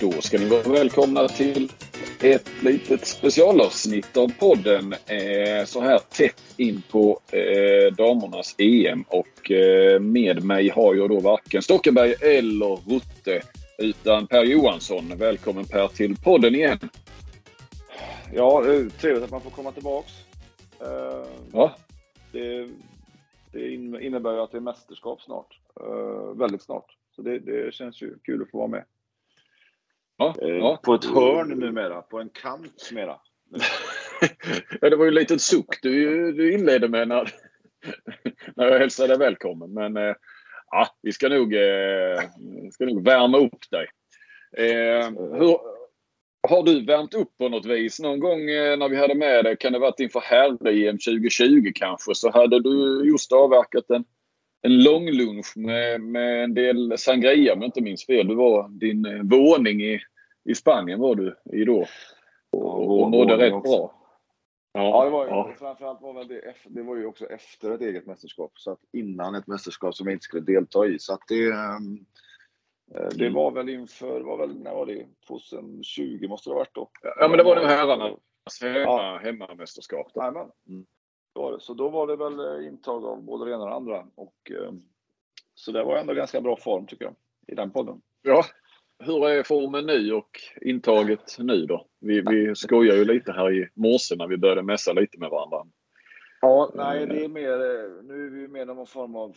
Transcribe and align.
Då 0.00 0.12
ska 0.12 0.38
ni 0.38 0.48
vara 0.48 0.62
välkomna 0.62 1.28
till 1.28 1.72
ett 2.22 2.62
litet 2.62 3.06
specialavsnitt 3.06 4.16
av 4.16 4.28
podden 4.38 4.92
eh, 4.92 5.64
så 5.64 5.80
här 5.80 5.98
tätt 5.98 6.54
in 6.56 6.82
på 6.90 7.20
eh, 7.32 7.94
damernas 7.96 8.54
EM. 8.58 9.02
Och 9.08 9.50
eh, 9.50 10.00
med 10.00 10.44
mig 10.44 10.68
har 10.68 10.94
jag 10.94 11.08
då 11.10 11.20
varken 11.20 11.62
Stockenberg 11.62 12.14
eller 12.20 12.76
Rutte 12.94 13.42
utan 13.78 14.26
Per 14.26 14.44
Johansson. 14.44 15.12
Välkommen 15.18 15.64
Per 15.64 15.88
till 15.88 16.16
podden 16.16 16.54
igen. 16.54 16.78
Ja, 18.34 18.62
trevligt 19.00 19.24
att 19.24 19.30
man 19.30 19.40
får 19.40 19.50
komma 19.50 19.72
tillbaks. 19.72 20.12
Ja, 21.52 21.76
Det, 22.32 22.68
det 23.52 23.74
in- 23.74 24.00
innebär 24.02 24.32
ju 24.32 24.40
att 24.40 24.50
det 24.52 24.56
är 24.58 24.60
mästerskap 24.60 25.20
snart. 25.22 25.58
Väldigt 26.34 26.62
snart. 26.62 26.96
Så 27.16 27.22
det, 27.22 27.38
det 27.38 27.74
känns 27.74 28.02
ju 28.02 28.14
kul 28.24 28.42
att 28.42 28.50
få 28.50 28.58
vara 28.58 28.68
med. 28.68 28.84
Ja, 30.16 30.34
Eh, 30.42 30.48
ja. 30.48 30.80
På 30.82 30.94
ett 30.94 31.04
hörn 31.04 31.48
numera, 31.48 32.02
på 32.02 32.20
en 32.20 32.28
kant 32.28 32.90
mera. 32.92 33.16
ja, 34.80 34.90
det 34.90 34.96
var 34.96 35.04
ju 35.04 35.08
en 35.08 35.14
liten 35.14 35.38
suck 35.38 35.82
du, 35.82 36.32
du 36.32 36.52
inledde 36.52 36.88
med 36.88 37.08
när, 37.08 37.30
när 38.56 38.66
jag 38.66 38.78
hälsade 38.78 39.08
dig 39.08 39.18
välkommen. 39.18 39.72
Men 39.72 39.96
eh, 39.96 40.14
ja, 40.70 40.88
vi 41.02 41.12
ska 41.12 41.28
nog, 41.28 41.54
eh, 41.54 42.20
ska 42.72 42.84
nog 42.84 43.04
värma 43.04 43.38
upp 43.38 43.70
dig. 43.70 43.86
Eh, 44.56 45.10
hur, 45.10 45.58
har 46.48 46.62
du 46.62 46.84
värmt 46.84 47.14
upp 47.14 47.38
på 47.38 47.48
något 47.48 47.66
vis? 47.66 48.00
Någon 48.00 48.20
gång 48.20 48.50
eh, 48.50 48.78
när 48.78 48.88
vi 48.88 48.96
hade 48.96 49.14
med 49.14 49.44
dig, 49.44 49.56
kan 49.56 49.72
det 49.72 49.78
varit 49.78 50.00
inför 50.00 50.20
herr-EM 50.20 50.98
2020 50.98 51.72
kanske, 51.74 52.14
så 52.14 52.30
hade 52.30 52.62
du 52.62 53.02
just 53.10 53.32
avverkat 53.32 53.90
en, 53.90 54.04
en 54.62 54.82
lång 54.82 55.10
lunch 55.10 55.56
med, 55.56 56.00
med 56.00 56.44
en 56.44 56.54
del 56.54 56.98
sangria 56.98 57.52
om 57.52 57.60
jag 57.60 57.68
inte 57.68 57.80
minns 57.80 58.06
fel. 58.06 58.28
Du 58.28 58.34
var 58.34 58.68
din 58.68 59.06
eh, 59.06 59.22
våning 59.22 59.80
i, 59.82 60.00
i 60.44 60.54
Spanien 60.54 61.00
var 61.00 61.14
du 61.14 61.36
i 61.52 61.64
då. 61.64 61.86
Och, 62.50 63.02
och 63.02 63.10
mådde 63.10 63.36
rätt 63.36 63.52
också. 63.52 63.76
bra. 63.76 63.92
Ja, 64.72 65.04
det 65.04 65.10
var 65.10 65.24
ju, 65.24 65.30
ja. 65.30 65.54
framförallt 65.58 66.02
var 66.02 66.12
väl 66.12 66.28
det, 66.28 66.54
det 66.66 66.82
var 66.82 66.96
ju 66.96 67.06
också 67.06 67.26
efter 67.26 67.70
ett 67.70 67.80
eget 67.80 68.06
mästerskap. 68.06 68.52
Så 68.54 68.70
att 68.70 68.78
innan 68.92 69.34
ett 69.34 69.46
mästerskap 69.46 69.94
som 69.94 70.06
jag 70.06 70.14
inte 70.14 70.24
skulle 70.24 70.42
delta 70.42 70.86
i. 70.86 70.98
Så 70.98 71.12
att 71.12 71.20
det, 71.28 71.46
ehm, 71.46 71.98
eh, 72.94 73.08
det 73.14 73.30
var 73.30 73.50
väl 73.50 73.68
inför, 73.68 74.20
var 74.20 74.36
väl, 74.38 74.62
när 74.62 74.74
var 74.74 74.86
det? 74.86 75.06
2020 75.28 76.28
måste 76.28 76.50
det 76.50 76.54
ha 76.54 76.58
varit 76.58 76.74
då. 76.74 76.90
Ja, 77.02 77.28
men 77.28 77.38
det 77.38 77.44
var 77.44 77.56
nog 77.56 77.64
herrarna. 77.64 78.04
Hemma, 78.62 78.78
Ja. 78.80 79.20
hemmamästerskap. 79.22 80.10
då. 80.14 80.20
Mm. 80.68 80.86
Det. 81.36 81.60
Så 81.60 81.74
då 81.74 81.88
var 81.88 82.06
det 82.06 82.16
väl 82.16 82.40
eh, 82.40 82.68
intag 82.68 83.04
av 83.04 83.22
både 83.22 83.44
det 83.44 83.50
ena 83.50 83.62
och 83.62 83.70
det 83.70 83.76
andra. 83.76 84.06
Och, 84.14 84.50
eh, 84.50 84.72
så 85.54 85.72
det 85.72 85.84
var 85.84 85.96
ändå 85.96 86.14
ganska 86.14 86.40
bra 86.40 86.56
form 86.56 86.86
tycker 86.86 87.04
jag, 87.04 87.14
i 87.46 87.54
den 87.54 87.70
podden. 87.70 88.00
Ja. 88.22 88.44
Hur 88.98 89.28
är 89.28 89.42
formen 89.42 89.86
nu 89.86 90.12
och 90.12 90.40
intaget 90.60 91.36
nu 91.38 91.66
då? 91.66 91.86
Vi, 92.00 92.20
vi 92.20 92.54
skojar 92.54 92.96
ju 92.96 93.04
lite 93.04 93.32
här 93.32 93.52
i 93.52 93.68
morse 93.74 94.16
när 94.16 94.26
vi 94.26 94.36
började 94.36 94.62
mässa 94.62 94.92
lite 94.92 95.18
med 95.18 95.30
varandra. 95.30 95.66
Ja, 96.40 96.70
nej, 96.74 97.06
det 97.06 97.24
är 97.24 97.28
mer, 97.28 97.52
eh, 97.52 98.04
nu 98.04 98.26
är 98.26 98.30
vi 98.30 98.48
mer 98.48 98.66
någon 98.66 98.86
form 98.86 99.16
av 99.16 99.36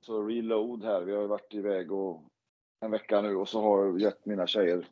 så 0.00 0.26
reload 0.26 0.84
här. 0.84 1.00
Vi 1.00 1.12
har 1.14 1.22
ju 1.22 1.28
varit 1.28 1.54
iväg 1.54 1.92
och 1.92 2.22
en 2.80 2.90
vecka 2.90 3.20
nu 3.20 3.36
och 3.36 3.48
så 3.48 3.60
har 3.60 3.84
jag 3.84 4.00
gett 4.00 4.26
mina 4.26 4.46
tjejer 4.46 4.86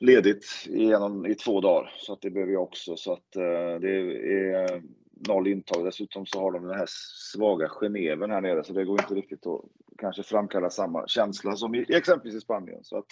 ledigt 0.00 0.46
i, 0.66 0.92
en, 0.92 1.26
i 1.26 1.34
två 1.34 1.60
dagar. 1.60 1.94
Så 1.96 2.12
att 2.12 2.20
det 2.20 2.30
behöver 2.30 2.52
jag 2.52 2.62
också. 2.62 2.96
Så 2.96 3.12
att 3.12 3.36
eh, 3.36 3.80
det 3.80 3.90
är 3.90 4.82
noll 5.28 5.46
intag. 5.46 5.84
Dessutom 5.84 6.26
så 6.26 6.40
har 6.40 6.52
de 6.52 6.66
den 6.66 6.78
här 6.78 6.86
svaga 7.32 7.68
geneven 7.68 8.30
här 8.30 8.40
nere 8.40 8.64
så 8.64 8.72
det 8.72 8.84
går 8.84 9.00
inte 9.00 9.14
riktigt 9.14 9.46
att 9.46 9.60
kanske 9.98 10.22
framkalla 10.22 10.70
samma 10.70 11.06
känsla 11.06 11.56
som 11.56 11.74
i 11.74 11.86
exempelvis 11.88 12.36
i 12.36 12.40
Spanien. 12.40 12.84
Så 12.84 12.98
att, 12.98 13.06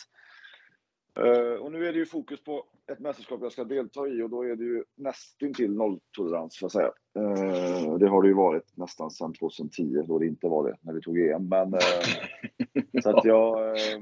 eh, 1.18 1.62
och 1.62 1.72
nu 1.72 1.88
är 1.88 1.92
det 1.92 1.98
ju 1.98 2.06
fokus 2.06 2.44
på 2.44 2.64
ett 2.92 3.00
mästerskap 3.00 3.40
jag 3.42 3.52
ska 3.52 3.64
delta 3.64 4.08
i 4.08 4.22
och 4.22 4.30
då 4.30 4.42
är 4.42 4.56
det 4.56 4.64
ju 4.64 4.84
nästintill 4.94 5.74
nolltolerans 5.74 6.58
får 6.58 6.66
jag 6.66 6.72
säga. 6.72 6.92
Eh, 7.18 7.98
det 7.98 8.08
har 8.08 8.22
det 8.22 8.28
ju 8.28 8.34
varit 8.34 8.76
nästan 8.76 9.10
sedan 9.10 9.32
2010 9.32 10.02
då 10.06 10.18
det 10.18 10.26
inte 10.26 10.46
var 10.46 10.68
det 10.68 10.76
när 10.80 10.92
vi 10.92 11.00
tog 11.00 11.20
EM. 11.20 11.48
Men, 11.48 11.74
eh, 11.74 13.02
så 13.02 13.10
att 13.10 13.24
jag 13.24 13.68
eh, 13.68 14.00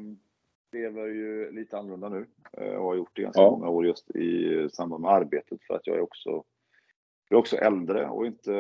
lever 0.73 1.07
ju 1.07 1.53
lite 1.53 1.79
annorlunda 1.79 2.09
nu 2.09 2.27
eh, 2.53 2.75
och 2.75 2.85
har 2.85 2.95
gjort 2.95 3.17
det 3.17 3.23
ganska 3.23 3.43
Ja. 3.43 3.51
många 3.51 3.69
år 3.69 3.87
just 3.87 4.17
i 4.17 4.69
samband 4.73 5.03
med 5.03 5.11
arbetet 5.11 5.63
för 5.67 5.75
att 5.75 5.87
jag 5.87 5.97
är 5.97 6.01
också, 6.01 6.31
jag 7.29 7.37
är 7.37 7.41
också 7.41 7.57
äldre 7.57 8.09
och 8.09 8.27
inte 8.27 8.55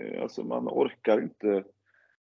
eh, 0.00 0.22
Alltså 0.22 0.44
man 0.44 0.68
orkar 0.68 1.22
inte 1.22 1.64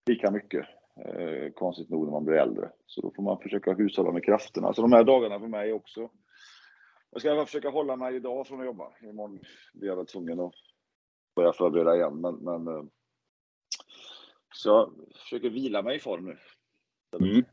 lika 0.06 0.30
mycket 0.30 0.66
eh, 1.04 1.52
konstigt 1.52 1.90
nog 1.90 2.04
när 2.04 2.12
man 2.12 2.24
blir 2.24 2.36
äldre. 2.36 2.70
Så 2.86 3.00
då 3.00 3.12
får 3.16 3.22
man 3.22 3.38
försöka 3.38 3.72
hushålla 3.72 4.12
med 4.12 4.24
krafterna. 4.24 4.74
Så 4.74 4.82
de 4.82 4.92
här 4.92 5.04
dagarna 5.04 5.40
för 5.40 5.48
mig 5.48 5.72
också. 5.72 6.10
Jag 7.10 7.20
ska 7.20 7.46
försöka 7.46 7.70
hålla 7.70 7.96
mig 7.96 8.16
idag 8.16 8.46
från 8.46 8.60
att 8.60 8.66
jobba. 8.66 8.92
Imorgon 9.02 9.40
blir 9.74 9.88
jag 9.88 9.96
väl 9.96 10.06
tvungen 10.06 10.40
att 10.40 10.54
börja 11.36 11.52
förbereda 11.52 11.96
igen. 11.96 12.20
Men, 12.20 12.34
men, 12.34 12.90
så 14.54 14.68
jag 14.68 14.92
försöker 15.16 15.50
vila 15.50 15.82
mig 15.82 15.96
i 15.96 16.00
form 16.00 16.24
nu. 16.24 16.36
Mm. 17.20 17.44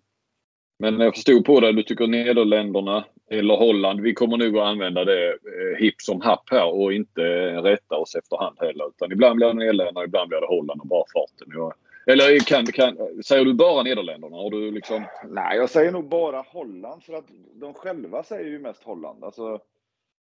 Men 0.81 0.99
jag 0.99 1.15
förstod 1.15 1.45
på 1.45 1.59
det, 1.59 1.71
du 1.71 1.83
tycker 1.83 2.07
Nederländerna 2.07 3.05
eller 3.29 3.55
Holland, 3.55 4.01
vi 4.01 4.13
kommer 4.13 4.37
nog 4.37 4.57
att 4.57 4.67
använda 4.67 5.05
det 5.05 5.29
eh, 5.29 5.77
hipp 5.79 6.01
som 6.01 6.21
happ 6.21 6.43
här 6.51 6.73
och 6.73 6.93
inte 6.93 7.21
rätta 7.61 7.97
oss 7.97 8.15
efterhand 8.15 8.57
heller. 8.59 8.87
Utan 8.87 9.11
ibland 9.11 9.35
blir 9.35 9.47
det 9.47 9.53
Nederländerna, 9.53 10.03
ibland 10.03 10.29
blir 10.29 10.41
det 10.41 10.47
Holland 10.47 10.81
och 10.81 10.87
bara 10.87 11.03
farten. 11.13 11.47
Jag, 11.53 11.73
eller 12.05 12.39
kan, 12.39 12.65
kan, 12.65 12.97
säger 13.25 13.45
du 13.45 13.53
bara 13.53 13.83
Nederländerna? 13.83 14.37
Har 14.37 14.49
du 14.49 14.71
liksom... 14.71 15.03
Nej, 15.29 15.57
jag 15.57 15.69
säger 15.69 15.91
nog 15.91 16.09
bara 16.09 16.41
Holland 16.41 17.03
för 17.03 17.13
att 17.13 17.27
de 17.53 17.73
själva 17.73 18.23
säger 18.23 18.49
ju 18.49 18.59
mest 18.59 18.83
Holland. 18.83 19.23
Alltså, 19.23 19.59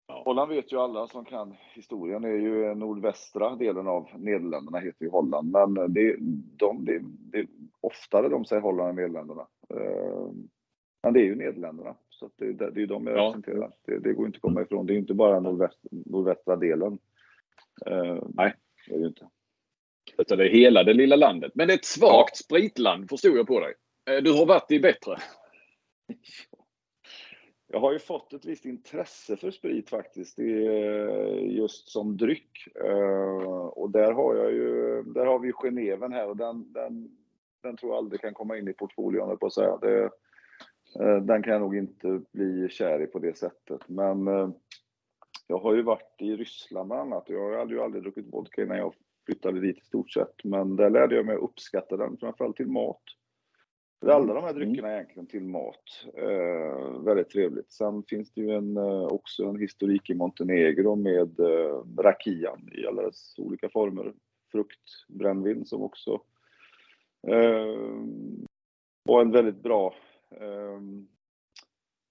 Ja. 0.07 0.21
Holland 0.25 0.49
vet 0.49 0.73
ju 0.73 0.77
alla 0.77 1.07
som 1.07 1.25
kan 1.25 1.55
historien. 1.73 2.23
Är 2.23 2.29
ju 2.29 2.75
nordvästra 2.75 3.55
delen 3.55 3.87
av 3.87 4.07
Nederländerna 4.17 4.79
heter 4.79 5.05
ju 5.05 5.09
Holland. 5.09 5.51
Men 5.51 5.93
det, 5.93 6.15
de, 6.57 6.85
det, 6.85 7.01
det, 7.03 7.47
oftare 7.81 8.29
de 8.29 8.45
säger 8.45 8.61
Holland 8.61 8.89
än 8.89 8.95
Nederländerna. 8.95 9.47
Men 11.03 11.13
det 11.13 11.19
är 11.19 11.23
ju 11.23 11.35
Nederländerna. 11.35 11.95
Så 12.09 12.29
det, 12.35 12.45
är 12.45 12.77
ju 12.79 12.85
de 12.85 13.07
jag 13.07 13.17
Ja. 13.17 13.21
representerar. 13.27 13.71
Det, 13.85 13.99
det 13.99 14.13
går 14.13 14.25
inte 14.25 14.35
att 14.37 14.41
komma 14.41 14.61
ifrån. 14.61 14.85
Det 14.85 14.93
är 14.93 14.97
inte 14.97 15.13
bara 15.13 15.39
nordväst, 15.39 15.79
nordvästra 15.91 16.55
delen. 16.55 16.99
Eh, 17.85 18.23
Nej. 18.33 18.53
Det 18.87 18.95
är 18.95 18.99
det 18.99 19.07
inte. 19.07 19.29
Utan 20.17 20.37
det 20.37 20.45
är 20.45 20.49
hela 20.53 20.83
det 20.83 20.93
lilla 20.93 21.15
landet. 21.15 21.51
Men 21.55 21.67
det 21.67 21.73
är 21.73 21.77
ett 21.77 21.85
svagt 21.85 22.37
spritland 22.37 23.09
förstod 23.09 23.37
jag 23.37 23.47
på 23.47 23.59
dig. 23.59 23.73
Eh, 24.09 24.23
Du 24.23 24.31
har 24.31 24.45
varit 24.45 24.71
i 24.71 24.79
bättre. 24.79 25.17
Jag 27.67 27.79
har 27.79 27.93
ju 27.93 27.99
fått 27.99 28.33
ett 28.33 28.45
visst 28.45 28.65
intresse 28.65 29.37
för 29.37 29.51
sprit 29.51 29.89
faktiskt, 29.89 30.37
det 30.37 30.67
är 30.67 31.35
just 31.39 31.89
som 31.89 32.17
dryck. 32.17 32.67
Eh, 32.75 33.65
Och 33.65 33.91
där 33.91 34.11
har 34.11 34.35
jag 34.35 34.51
ju, 34.53 35.03
där 35.03 35.25
har 35.25 35.39
vi 35.39 35.47
ju 35.47 35.53
Geneven 35.53 36.11
här 36.11 36.29
och 36.29 36.37
den, 36.37 36.73
den, 36.73 37.17
den 37.63 37.77
tror 37.77 37.91
jag 37.91 37.97
aldrig 37.97 38.21
kan 38.21 38.33
komma 38.33 38.57
in 38.57 38.67
i 38.67 38.73
portföljen, 38.73 39.37
på 39.37 39.45
att 39.45 39.53
säga. 39.53 39.77
Det, 39.77 40.03
eh, 40.99 41.17
den 41.21 41.43
kan 41.43 41.53
jag 41.53 41.61
nog 41.61 41.77
inte 41.77 42.21
bli 42.31 42.69
kär 42.69 43.01
i 43.01 43.07
på 43.07 43.19
det 43.19 43.37
sättet. 43.37 43.89
Men 43.89 44.27
eh, 44.27 44.49
jag 45.47 45.59
har 45.59 45.75
ju 45.75 45.81
varit 45.81 46.15
i 46.19 46.35
Ryssland 46.35 46.87
bland 46.87 47.01
annat 47.01 47.29
och 47.29 47.35
jag 47.35 47.59
hade 47.59 47.73
ju 47.73 47.81
aldrig 47.81 48.03
druckit 48.03 48.33
vodka 48.33 48.63
innan 48.63 48.77
jag 48.77 48.93
flyttade 49.25 49.59
dit 49.59 49.77
i 49.77 49.85
stort 49.85 50.11
sett. 50.11 50.43
Men 50.43 50.75
där 50.75 50.89
lärde 50.89 51.15
jag 51.15 51.25
mig 51.25 51.35
att 51.35 51.41
uppskatta 51.41 51.97
den, 51.97 52.17
framförallt 52.17 52.55
till 52.55 52.67
mat. 52.67 53.03
För 53.99 54.07
alla 54.07 54.33
de 54.33 54.43
här 54.43 54.53
dryckerna 54.53 54.89
är 54.89 54.93
egentligen 54.93 55.27
till 55.27 55.43
mat. 55.43 56.05
Eh, 56.17 57.01
väldigt 57.03 57.29
trevligt. 57.29 57.71
Sen 57.71 58.03
finns 58.03 58.33
det 58.33 58.41
ju 58.41 58.51
en, 58.51 58.77
eh, 58.77 59.03
också 59.03 59.43
en 59.43 59.59
historik 59.59 60.09
i 60.09 60.13
Montenegro 60.13 60.95
med 60.95 61.39
eh, 61.39 61.83
rakian 61.97 62.69
i 62.71 62.87
alla 62.87 63.01
dess 63.01 63.35
olika 63.37 63.69
former. 63.69 64.13
Fruktbrännvin 64.51 65.65
som 65.65 65.81
också 65.81 66.21
eh, 67.27 68.01
en 69.21 69.31
väldigt 69.31 69.63
bra 69.63 69.95
eh, 70.35 70.79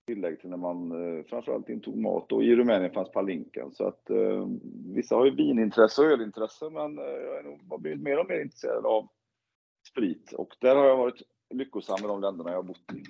tillägg 0.06 0.40
till 0.40 0.50
när 0.50 0.56
man 0.56 0.92
eh, 0.92 1.24
framförallt 1.24 1.68
intog 1.68 1.96
mat. 1.96 2.32
Och 2.32 2.44
i 2.44 2.56
Rumänien 2.56 2.92
fanns 2.92 3.10
palinken. 3.10 3.72
Så 3.72 3.86
att 3.86 4.10
eh, 4.10 4.48
vissa 4.94 5.14
har 5.14 5.24
ju 5.24 5.34
vinintresse 5.34 6.02
och 6.02 6.06
ölintresse 6.06 6.70
men 6.70 6.98
eh, 6.98 7.04
jag 7.04 7.38
är 7.38 7.42
nog 7.42 7.60
har 7.70 7.78
blivit 7.78 8.02
mer 8.02 8.18
och 8.18 8.28
mer 8.28 8.40
intresserad 8.40 8.86
av 8.86 9.08
sprit. 9.88 10.32
Och 10.32 10.56
där 10.60 10.76
har 10.76 10.86
jag 10.86 10.96
varit 10.96 11.22
lyckosam 11.54 11.98
med 12.00 12.10
de 12.10 12.20
länderna 12.20 12.50
jag 12.50 12.58
har 12.58 12.62
bott 12.62 12.92
i. 12.92 13.02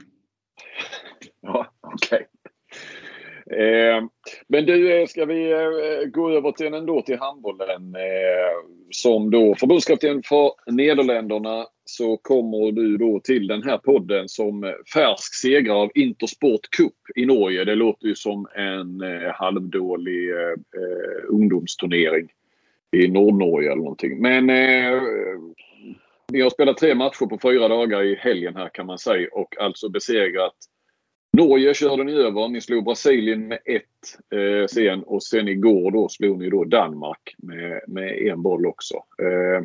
Eh, 3.51 4.05
men 4.49 4.67
du, 4.67 5.01
eh, 5.01 5.07
ska 5.07 5.25
vi 5.25 5.53
eh, 5.53 6.09
gå 6.11 6.31
över 6.31 6.53
till 6.53 6.75
ändå 6.75 7.03
till 7.03 7.19
handbollen. 7.19 7.95
Eh, 7.95 8.81
som 8.91 9.31
då 9.31 9.55
förbundskapten 9.55 10.23
för 10.23 10.53
Nederländerna 10.67 11.67
så 11.85 12.17
kommer 12.17 12.73
du 12.73 12.97
då 12.97 13.21
till 13.21 13.47
den 13.47 13.63
här 13.63 13.79
podden 13.79 14.29
som 14.29 14.75
färsk 14.95 15.35
segrare 15.35 15.79
av 15.79 15.91
Intersport 15.95 16.71
Cup 16.77 16.93
i 17.17 17.27
Norge. 17.27 17.65
Det 17.65 17.75
låter 17.75 18.07
ju 18.07 18.15
som 18.15 18.47
en 18.55 19.01
eh, 19.01 19.33
halvdålig 19.35 20.31
eh, 20.31 20.57
ungdomsturnering 21.29 22.29
i 22.97 23.09
Nordnorge 23.09 23.73
eller 23.73 23.83
någonting. 23.83 24.23
Men 24.23 24.47
ni 26.33 26.41
har 26.41 26.51
spelat 26.51 26.77
tre 26.77 26.95
matcher 26.95 27.27
på 27.27 27.39
fyra 27.43 27.69
dagar 27.69 28.03
i 28.03 28.15
helgen 28.15 28.57
här 28.57 28.69
kan 28.69 28.87
man 28.87 28.99
säga 28.99 29.29
och 29.33 29.57
alltså 29.61 29.89
besegrat 29.89 30.55
Norge 31.33 31.75
körde 31.75 32.05
ni 32.05 32.13
över. 32.13 32.49
Ni 32.49 32.61
slog 32.61 32.85
Brasilien 32.85 33.49
med 33.49 33.59
ett 33.65 34.35
eh, 34.35 34.67
sen 34.67 35.03
och 35.03 35.23
sen 35.23 35.49
igår 35.49 35.91
då 35.91 36.09
slog 36.09 36.39
ni 36.39 36.51
då 36.51 36.65
Danmark 36.65 37.35
med, 37.39 37.81
med 37.87 38.19
en 38.19 38.43
boll 38.43 38.67
också. 38.67 38.95
Eh, 38.95 39.63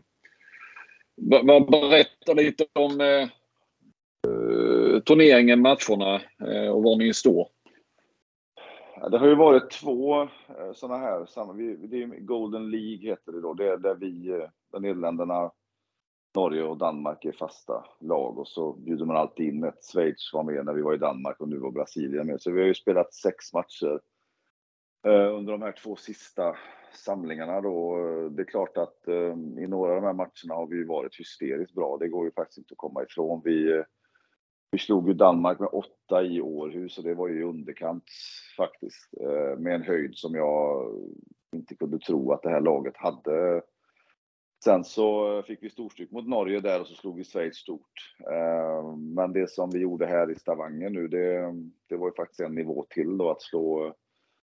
vad, 1.16 1.72
berätta 1.72 2.34
lite 2.34 2.66
om 2.74 3.02
eh, 3.02 3.30
turneringen, 5.00 5.62
matcherna 5.62 6.22
eh, 6.40 6.70
och 6.70 6.84
var 6.84 6.98
ni 6.98 7.14
står. 7.14 7.48
Det 9.12 9.18
har 9.18 9.28
ju 9.28 9.36
varit 9.36 9.72
två 9.72 10.22
eh, 10.22 10.28
sådana 10.74 10.98
här, 10.98 11.20
det 11.88 12.04
är 12.04 12.20
Golden 12.20 12.72
League 12.72 13.10
heter 13.10 13.32
det 13.32 13.42
då, 13.42 13.54
det 13.54 13.68
är 13.68 13.78
där 13.78 13.96
vi, 13.96 14.30
eh, 14.30 14.50
där 14.72 14.80
Nederländerna, 14.80 15.52
Norge 16.36 16.64
och 16.64 16.78
Danmark 16.78 17.26
är 17.26 17.32
fasta 17.32 17.86
lag 18.00 18.40
och 18.40 18.48
så 18.48 18.74
bjuder 18.74 19.06
man 19.06 19.18
alltid 19.18 19.48
in 19.48 19.64
ett. 19.64 19.86
Schweiz 19.94 20.34
var 20.34 20.44
med 20.44 20.66
när 20.66 20.74
vi 20.74 20.82
var 20.82 20.94
i 20.94 20.98
Danmark 20.98 21.42
och 21.42 21.50
nu 21.50 21.58
var 21.58 21.72
Brasilien 21.72 22.28
med. 22.28 22.42
Så 22.42 22.52
vi 22.52 22.60
har 22.60 22.68
ju 22.68 22.74
spelat 22.74 23.14
sex 23.14 23.54
matcher 23.54 24.00
eh, 25.08 25.36
under 25.36 25.52
de 25.52 25.62
här 25.62 25.72
två 25.84 25.96
sista 25.96 26.56
samlingarna 26.94 27.62
då. 27.62 27.98
Det 28.30 28.42
är 28.42 28.46
klart 28.46 28.78
att 28.78 29.08
eh, 29.08 29.36
i 29.64 29.68
några 29.68 29.92
av 29.92 30.02
de 30.02 30.08
här 30.08 30.14
matcherna 30.14 30.54
har 30.56 30.68
vi 30.68 30.84
varit 30.84 31.20
hysteriskt 31.20 31.76
bra. 31.76 31.98
Det 31.98 32.08
går 32.08 32.26
ju 32.26 32.32
faktiskt 32.32 32.58
inte 32.58 32.72
att 32.72 32.78
komma 32.78 33.04
ifrån. 33.04 33.42
Vi 33.44 33.72
eh, 33.72 33.84
vi 34.72 34.80
slog 34.80 35.08
ju 35.08 35.14
Danmark 35.14 35.60
med 35.60 35.70
åtta 35.72 36.24
i 36.24 36.42
Århus 36.42 36.98
och 36.98 37.04
det 37.04 37.14
var 37.14 37.28
ju 37.28 37.44
underkant 37.44 38.04
faktiskt. 38.58 39.10
Med 39.58 39.76
en 39.76 39.82
höjd 39.82 40.16
som 40.16 40.36
jag 40.36 40.92
inte 41.56 41.76
kunde 41.76 42.00
tro 42.00 42.32
att 42.32 42.42
det 42.42 42.50
här 42.50 42.62
laget 42.62 42.98
hade. 42.98 43.62
Sen 44.66 44.84
så 44.84 45.44
fick 45.44 45.64
vi 45.64 45.70
storstryk 45.70 46.12
mot 46.12 46.28
Norge 46.28 46.60
där 46.60 46.82
och 46.82 46.88
så 46.88 46.96
slog 46.96 47.18
vi 47.18 47.24
Schweiz 47.24 47.56
stort. 47.56 48.16
Eh, 48.32 48.96
men 48.98 49.34
det 49.34 49.50
som 49.50 49.70
vi 49.70 49.80
gjorde 49.80 50.06
här 50.06 50.32
i 50.32 50.36
Stavanger 50.36 50.90
nu, 50.90 51.08
det, 51.08 51.54
det 51.90 51.96
var 51.98 52.08
ju 52.08 52.14
faktiskt 52.14 52.40
en 52.40 52.56
nivå 52.56 52.86
till 52.90 53.18
då 53.18 53.32
att 53.32 53.42
slå 53.42 53.86
eh, 53.86 53.94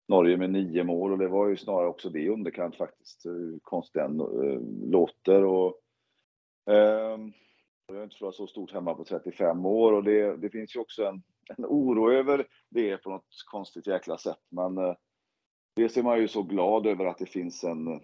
Norge 0.07 0.37
med 0.37 0.49
nio 0.49 0.83
mål 0.83 1.11
och 1.11 1.17
det 1.17 1.27
var 1.27 1.47
ju 1.47 1.57
snarare 1.57 1.87
också 1.87 2.09
det 2.09 2.29
underkant 2.29 2.75
faktiskt. 2.75 3.25
Hur 3.25 3.59
konstigt 3.63 3.93
den 3.93 4.19
eh, 4.19 4.89
låter. 4.91 5.45
Och, 5.45 5.79
ehm, 6.69 7.33
jag 7.87 7.95
har 7.95 8.03
inte 8.03 8.15
förlorat 8.15 8.35
så 8.35 8.47
stort 8.47 8.73
hemma 8.73 8.93
på 8.93 9.03
35 9.03 9.65
år 9.65 9.93
och 9.93 10.03
det, 10.03 10.37
det 10.37 10.49
finns 10.49 10.75
ju 10.75 10.79
också 10.79 11.05
en, 11.05 11.23
en 11.57 11.65
oro 11.65 12.11
över 12.11 12.47
det 12.69 12.97
på 12.97 13.09
något 13.09 13.27
konstigt 13.51 13.87
jäkla 13.87 14.17
sätt. 14.17 14.41
Men 14.49 14.77
eh, 14.77 14.95
dels 15.75 15.97
är 15.97 16.03
man 16.03 16.19
ju 16.19 16.27
så 16.27 16.43
glad 16.43 16.87
över 16.87 17.05
att 17.05 17.17
det 17.17 17.25
finns 17.25 17.63
en, 17.63 18.01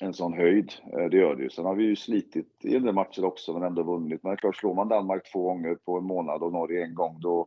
en 0.00 0.14
sån 0.14 0.32
höjd. 0.32 0.72
Eh, 0.92 1.04
det 1.04 1.16
gör 1.16 1.34
det 1.34 1.42
ju. 1.42 1.50
Sen 1.50 1.64
har 1.64 1.74
vi 1.74 1.84
ju 1.84 1.96
slitit 1.96 2.64
i 2.64 2.76
en 2.76 2.84
del 2.84 2.94
matcher 2.94 3.24
också 3.24 3.52
men 3.52 3.62
ändå 3.62 3.82
vunnit. 3.82 4.22
Men 4.22 4.30
det 4.30 4.34
är 4.34 4.36
klart, 4.36 4.56
slår 4.56 4.74
man 4.74 4.88
Danmark 4.88 5.32
två 5.32 5.42
gånger 5.42 5.74
på 5.74 5.98
en 5.98 6.04
månad 6.04 6.42
och 6.42 6.52
Norge 6.52 6.84
en 6.84 6.94
gång 6.94 7.20
då, 7.20 7.46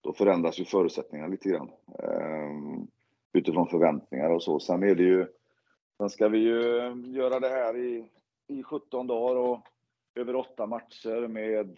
då 0.00 0.12
förändras 0.12 0.60
ju 0.60 0.64
förutsättningarna 0.64 1.30
lite 1.30 1.48
grann. 1.48 1.70
Ehm, 1.98 2.86
utifrån 3.32 3.66
förväntningar 3.66 4.30
och 4.30 4.42
så. 4.42 4.60
Sen 4.60 4.82
är 4.82 4.94
det 4.94 5.02
ju, 5.02 5.26
sen 5.98 6.10
ska 6.10 6.28
vi 6.28 6.38
ju 6.38 6.78
ehm, 6.78 7.04
göra 7.04 7.40
det 7.40 7.48
här 7.48 7.76
i, 7.76 8.08
i 8.48 8.62
17 8.62 9.06
dagar 9.06 9.36
och 9.36 9.60
över 10.14 10.36
åtta 10.36 10.66
matcher 10.66 11.28
med 11.28 11.76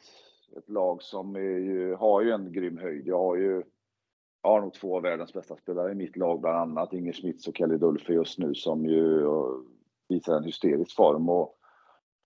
ett 0.56 0.68
lag 0.68 1.02
som 1.02 1.34
ju, 1.34 1.94
har 1.94 2.22
ju 2.22 2.30
en 2.30 2.52
grym 2.52 2.78
höjd. 2.78 3.06
Jag 3.06 3.18
har 3.18 3.36
ju 3.36 3.62
jag 4.42 4.50
har 4.50 4.60
nog 4.60 4.74
två 4.74 4.96
av 4.96 5.02
världens 5.02 5.32
bästa 5.32 5.56
spelare 5.56 5.92
i 5.92 5.94
mitt 5.94 6.16
lag, 6.16 6.40
bland 6.40 6.56
annat 6.56 6.92
Inger 6.92 7.12
Schmitz 7.12 7.48
och 7.48 7.56
Kelly 7.56 7.76
Dulfe 7.76 8.12
just 8.12 8.38
nu 8.38 8.54
som 8.54 8.86
ju 8.86 9.26
visar 10.08 10.36
en 10.36 10.44
hysterisk 10.44 10.96
form. 10.96 11.28
Och 11.28 11.54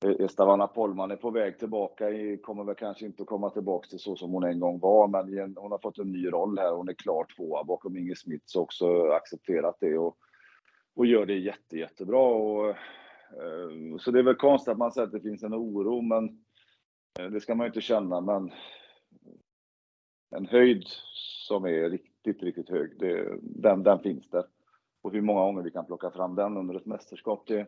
eh, 0.04 0.24
Estavana 0.24 0.66
Polman 0.66 1.10
är 1.10 1.16
på 1.16 1.30
väg 1.30 1.58
tillbaka, 1.58 2.04
kommer 2.42 2.64
väl 2.64 2.74
kanske 2.74 3.06
inte 3.06 3.22
att 3.22 3.28
komma 3.28 3.50
tillbaka 3.50 3.88
till 3.88 3.98
så 3.98 4.16
som 4.16 4.30
hon 4.30 4.44
en 4.44 4.60
gång 4.60 4.78
var, 4.78 5.08
men 5.08 5.56
hon 5.56 5.70
har 5.70 5.78
fått 5.78 5.98
en 5.98 6.12
ny 6.12 6.26
roll 6.26 6.58
här. 6.58 6.72
Hon 6.72 6.88
är 6.88 6.94
klar 6.94 7.26
tvåa 7.36 7.64
bakom 7.64 7.96
Inge 7.96 8.16
Smits 8.16 8.56
också 8.56 9.08
accepterat 9.08 9.76
det 9.80 9.98
och, 9.98 10.16
och 10.94 11.06
gör 11.06 11.26
det 11.26 11.38
jätte, 11.38 11.78
jättebra. 11.78 12.22
Och 12.22 12.68
eh, 12.68 13.96
så 13.98 14.10
det 14.10 14.18
är 14.18 14.22
väl 14.22 14.34
konstigt 14.34 14.72
att 14.72 14.78
man 14.78 14.92
säger 14.92 15.06
att 15.06 15.12
det 15.12 15.20
finns 15.20 15.42
en 15.42 15.54
oro, 15.54 16.00
men 16.00 16.24
eh, 17.18 17.26
det 17.26 17.40
ska 17.40 17.54
man 17.54 17.64
ju 17.64 17.68
inte 17.68 17.80
känna. 17.80 18.20
Men 18.20 18.52
en 20.36 20.46
höjd 20.46 20.84
som 21.46 21.64
är 21.64 21.90
riktigt, 21.90 22.42
riktigt 22.42 22.70
hög, 22.70 22.98
det, 22.98 23.38
den, 23.42 23.82
den 23.82 23.98
finns 23.98 24.30
där. 24.30 24.44
Och 25.02 25.12
hur 25.12 25.20
många 25.20 25.40
gånger 25.40 25.62
vi 25.62 25.70
kan 25.70 25.86
plocka 25.86 26.10
fram 26.10 26.34
den 26.34 26.56
under 26.56 26.74
ett 26.74 26.86
mästerskap, 26.86 27.44
det, 27.46 27.66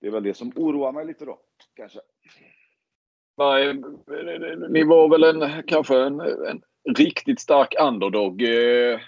det 0.00 0.06
är 0.06 0.10
väl 0.10 0.22
det 0.22 0.34
som 0.34 0.52
oroar 0.56 0.92
mig 0.92 1.06
lite 1.06 1.24
då, 1.24 1.38
kanske. 1.76 2.00
Ni 4.68 4.84
var 4.84 5.08
väl 5.08 5.24
en, 5.24 5.62
kanske 5.66 6.02
en, 6.02 6.20
en 6.20 6.62
riktigt 6.96 7.40
stark 7.40 7.74
underdog 7.80 8.42
eh, 8.42 9.00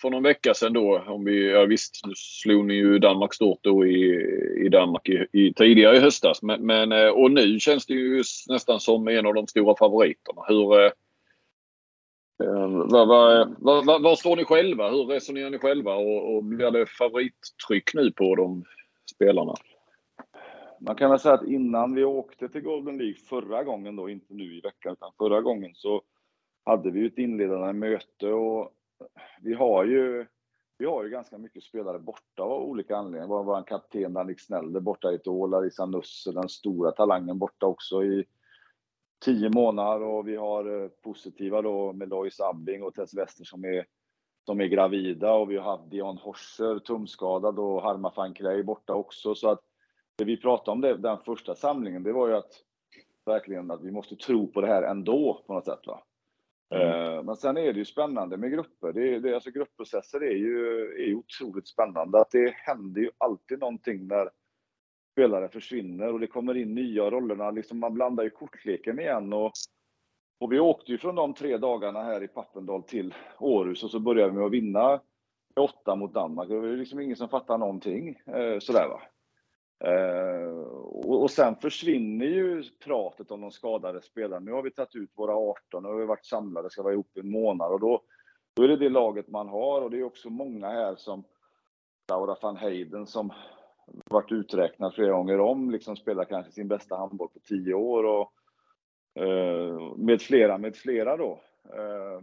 för 0.00 0.10
någon 0.10 0.22
vecka 0.22 0.54
sedan 0.54 0.72
då. 0.72 1.04
Om 1.06 1.24
vi, 1.24 1.50
ja, 1.50 1.64
visst, 1.64 2.06
nu 2.06 2.12
slog 2.16 2.66
ni 2.66 2.74
ju 2.74 2.98
Danmark 2.98 3.34
stort 3.34 3.58
då 3.62 3.86
i, 3.86 4.22
i 4.64 4.68
Danmark 4.68 5.08
i, 5.08 5.26
i, 5.32 5.54
tidigare 5.54 5.96
i 5.96 6.00
höstas. 6.00 6.42
Men, 6.42 6.66
men, 6.66 6.92
eh, 6.92 7.08
och 7.08 7.30
nu 7.30 7.58
känns 7.60 7.86
det 7.86 7.94
ju 7.94 8.22
nästan 8.48 8.80
som 8.80 9.08
en 9.08 9.26
av 9.26 9.34
de 9.34 9.46
stora 9.46 9.76
favoriterna. 9.78 10.42
Hur, 10.48 10.84
eh, 10.84 10.90
Ehm, 12.44 12.88
vad, 12.88 13.08
var, 13.08 13.54
vad, 13.58 14.02
vad 14.02 14.18
står 14.18 14.36
ni 14.36 14.44
själva? 14.44 14.90
Hur 14.90 15.04
resonerar 15.04 15.50
ni 15.50 15.58
själva? 15.58 15.94
Och, 15.94 16.36
och 16.36 16.44
blir 16.44 16.70
det 16.70 16.86
favorittryck 16.86 17.94
nu 17.94 18.12
på 18.12 18.34
de 18.34 18.64
spelarna? 19.14 19.54
Man 20.80 20.96
kan 20.96 21.10
väl 21.10 21.18
säga 21.20 21.34
att 21.34 21.46
innan 21.46 21.94
vi 21.94 22.04
åkte 22.04 22.48
till 22.48 22.60
Golden 22.60 22.98
League 22.98 23.18
förra 23.28 23.64
gången 23.64 23.96
då, 23.96 24.08
inte 24.08 24.34
nu 24.34 24.56
i 24.56 24.60
veckan 24.60 24.92
utan 24.92 25.12
förra 25.18 25.40
gången 25.40 25.70
så 25.74 26.02
hade 26.64 26.90
vi 26.90 27.06
ett 27.06 27.18
inledande 27.18 27.72
möte 27.72 28.32
och 28.32 28.72
vi 29.42 29.54
har 29.54 29.84
ju 29.84 30.26
vi 30.78 30.86
har 30.86 31.04
ju 31.04 31.10
ganska 31.10 31.38
mycket 31.38 31.62
spelare 31.62 31.98
borta 31.98 32.42
av 32.42 32.62
olika 32.62 32.96
anledningar. 32.96 33.26
Vår, 33.26 33.44
vår 33.44 33.62
kapten 33.66 34.12
Danik 34.12 34.40
Snell 34.40 34.80
borta 34.80 35.12
i 35.12 35.14
ett 35.14 35.26
år, 35.26 35.48
Larissa 35.48 35.86
Nusse, 35.86 36.32
den 36.32 36.48
stora 36.48 36.92
talangen 36.92 37.38
borta 37.38 37.66
också 37.66 38.04
i 38.04 38.24
tio 39.24 39.50
månader 39.50 40.06
och 40.06 40.28
vi 40.28 40.36
har 40.36 40.82
eh, 40.82 40.88
positiva 40.88 41.62
då 41.62 41.92
med 41.92 42.08
Lois 42.08 42.40
Abbing 42.40 42.82
och 42.82 42.94
Tess 42.94 43.14
Wester 43.14 43.44
som 43.44 43.64
är, 43.64 43.86
som 44.46 44.60
är 44.60 44.66
gravida 44.66 45.32
och 45.32 45.50
vi 45.50 45.56
har 45.56 45.76
haft 45.76 45.90
Dion 45.90 46.18
Horser 46.18 46.78
tumskadad 46.78 47.58
och 47.58 47.82
Harma 47.82 48.12
van 48.16 48.34
Klei 48.34 48.62
borta 48.62 48.94
också. 48.94 49.34
Så 49.34 49.50
att 49.50 49.60
det 50.16 50.24
vi 50.24 50.36
pratade 50.36 50.70
om 50.70 50.80
det, 50.80 50.96
den 50.96 51.18
första 51.24 51.54
samlingen, 51.54 52.02
det 52.02 52.12
var 52.12 52.28
ju 52.28 52.34
att 52.34 52.52
verkligen 53.26 53.70
att 53.70 53.82
vi 53.82 53.90
måste 53.90 54.16
tro 54.16 54.52
på 54.52 54.60
det 54.60 54.66
här 54.66 54.82
ändå 54.82 55.44
på 55.46 55.54
något 55.54 55.64
sätt. 55.64 55.86
Va? 55.86 56.02
Mm. 56.70 56.88
Eh, 56.88 57.22
men 57.22 57.36
sen 57.36 57.56
är 57.56 57.72
det 57.72 57.78
ju 57.78 57.84
spännande 57.84 58.36
med 58.36 58.52
grupper. 58.52 58.92
Det, 58.92 59.18
det, 59.18 59.34
alltså 59.34 59.50
gruppprocesser 59.50 60.22
är 60.22 60.36
ju, 60.36 60.80
är 60.92 61.06
ju 61.06 61.14
otroligt 61.14 61.68
spännande. 61.68 62.20
Att 62.20 62.30
det 62.30 62.54
händer 62.54 63.00
ju 63.00 63.10
alltid 63.18 63.58
någonting 63.58 64.06
när 64.06 64.30
spelare 65.16 65.48
försvinner 65.48 66.12
och 66.12 66.20
det 66.20 66.26
kommer 66.26 66.56
in 66.56 66.74
nya 66.74 67.10
rollerna. 67.10 67.50
Liksom 67.50 67.78
man 67.78 67.94
blandar 67.94 68.24
ju 68.24 68.30
kortleken 68.30 68.98
igen. 68.98 69.32
Och, 69.32 69.52
och 70.40 70.52
vi 70.52 70.58
åkte 70.58 70.92
ju 70.92 70.98
från 70.98 71.14
de 71.14 71.34
tre 71.34 71.56
dagarna 71.56 72.02
här 72.02 72.22
i 72.22 72.28
Pappendal 72.28 72.82
till 72.82 73.14
Århus 73.38 73.84
och 73.84 73.90
så 73.90 74.00
började 74.00 74.30
vi 74.30 74.36
med 74.36 74.46
att 74.46 74.52
vinna 74.52 74.88
med 75.56 75.64
åtta 75.64 75.94
mot 75.94 76.14
Danmark. 76.14 76.48
Det 76.48 76.60
var 76.60 76.68
liksom 76.68 77.00
ingen 77.00 77.16
som 77.16 77.28
fattade 77.28 77.58
någonting. 77.58 78.08
Eh, 78.26 78.58
sådär 78.58 78.88
va. 78.88 79.02
Eh, 79.90 80.48
och, 81.04 81.30
sen 81.30 81.56
försvinner 81.56 82.26
ju 82.26 82.64
pratet 82.84 83.30
om 83.30 83.40
de 83.40 83.50
skadade 83.50 84.02
spelarna. 84.02 84.44
Nu 84.44 84.52
har 84.52 84.62
vi 84.62 84.70
tagit 84.70 84.94
ut 84.96 85.10
våra 85.14 85.34
18, 85.34 85.82
nu 85.82 85.88
har 85.88 85.96
vi 85.96 86.06
varit 86.06 86.26
samlade, 86.26 86.70
ska 86.70 86.82
vara 86.82 86.92
ihop 86.92 87.16
i 87.16 87.20
en 87.20 87.30
månad 87.30 87.72
och 87.72 87.80
då, 87.80 88.02
då 88.54 88.62
är 88.62 88.68
det 88.68 88.76
det 88.76 88.88
laget 88.88 89.28
man 89.28 89.48
har 89.48 89.82
och 89.82 89.90
det 89.90 89.98
är 89.98 90.04
också 90.04 90.30
många 90.30 90.68
här 90.68 90.96
som 90.96 91.24
Laura 92.08 92.36
van 92.42 92.56
Heiden 92.56 93.06
som 93.06 93.32
varit 93.86 94.32
uträknad 94.32 94.94
flera 94.94 95.12
gånger 95.12 95.40
om, 95.40 95.70
liksom 95.70 95.96
spelar 95.96 96.24
kanske 96.24 96.52
sin 96.52 96.68
bästa 96.68 96.96
handboll 96.96 97.28
på 97.28 97.38
tio 97.38 97.74
år 97.74 98.04
och 98.04 98.32
eh, 99.22 99.96
med 99.96 100.22
flera, 100.22 100.58
med 100.58 100.76
flera 100.76 101.16
då. 101.16 101.40
Eh, 101.64 102.20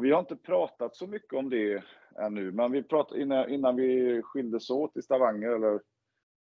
vi 0.00 0.12
har 0.12 0.20
inte 0.20 0.36
pratat 0.36 0.96
så 0.96 1.06
mycket 1.06 1.32
om 1.32 1.50
det 1.50 1.82
ännu, 2.18 2.52
men 2.52 2.72
vi 2.72 2.82
pratade 2.82 3.22
innan, 3.22 3.50
innan 3.50 3.76
vi 3.76 4.22
skildes 4.22 4.70
åt 4.70 4.96
i 4.96 5.02
Stavanger, 5.02 5.48
eller 5.48 5.80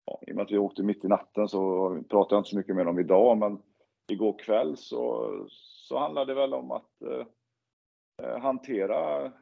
ja, 0.05 0.21
i 0.27 0.33
och 0.33 0.37
med 0.37 0.43
att 0.43 0.53
vi 0.53 0.59
åkte 0.59 0.83
mitt 0.83 1.05
i 1.05 1.09
natten 1.09 1.49
så 1.49 1.89
pratade 2.09 2.35
jag 2.35 2.41
inte 2.41 2.51
så 2.51 2.57
mycket 2.57 2.77
med 2.77 2.87
dem 2.87 2.99
idag, 2.99 3.39
men 3.39 3.63
igår 4.09 4.39
kväll 4.39 4.77
så, 4.77 5.31
så 5.49 5.99
handlade 5.99 6.35
det 6.35 6.41
väl 6.41 6.55
om 6.55 6.71
att 6.71 7.03
eh, 7.03 7.27
eh 8.23 8.39
hantera 8.39 9.33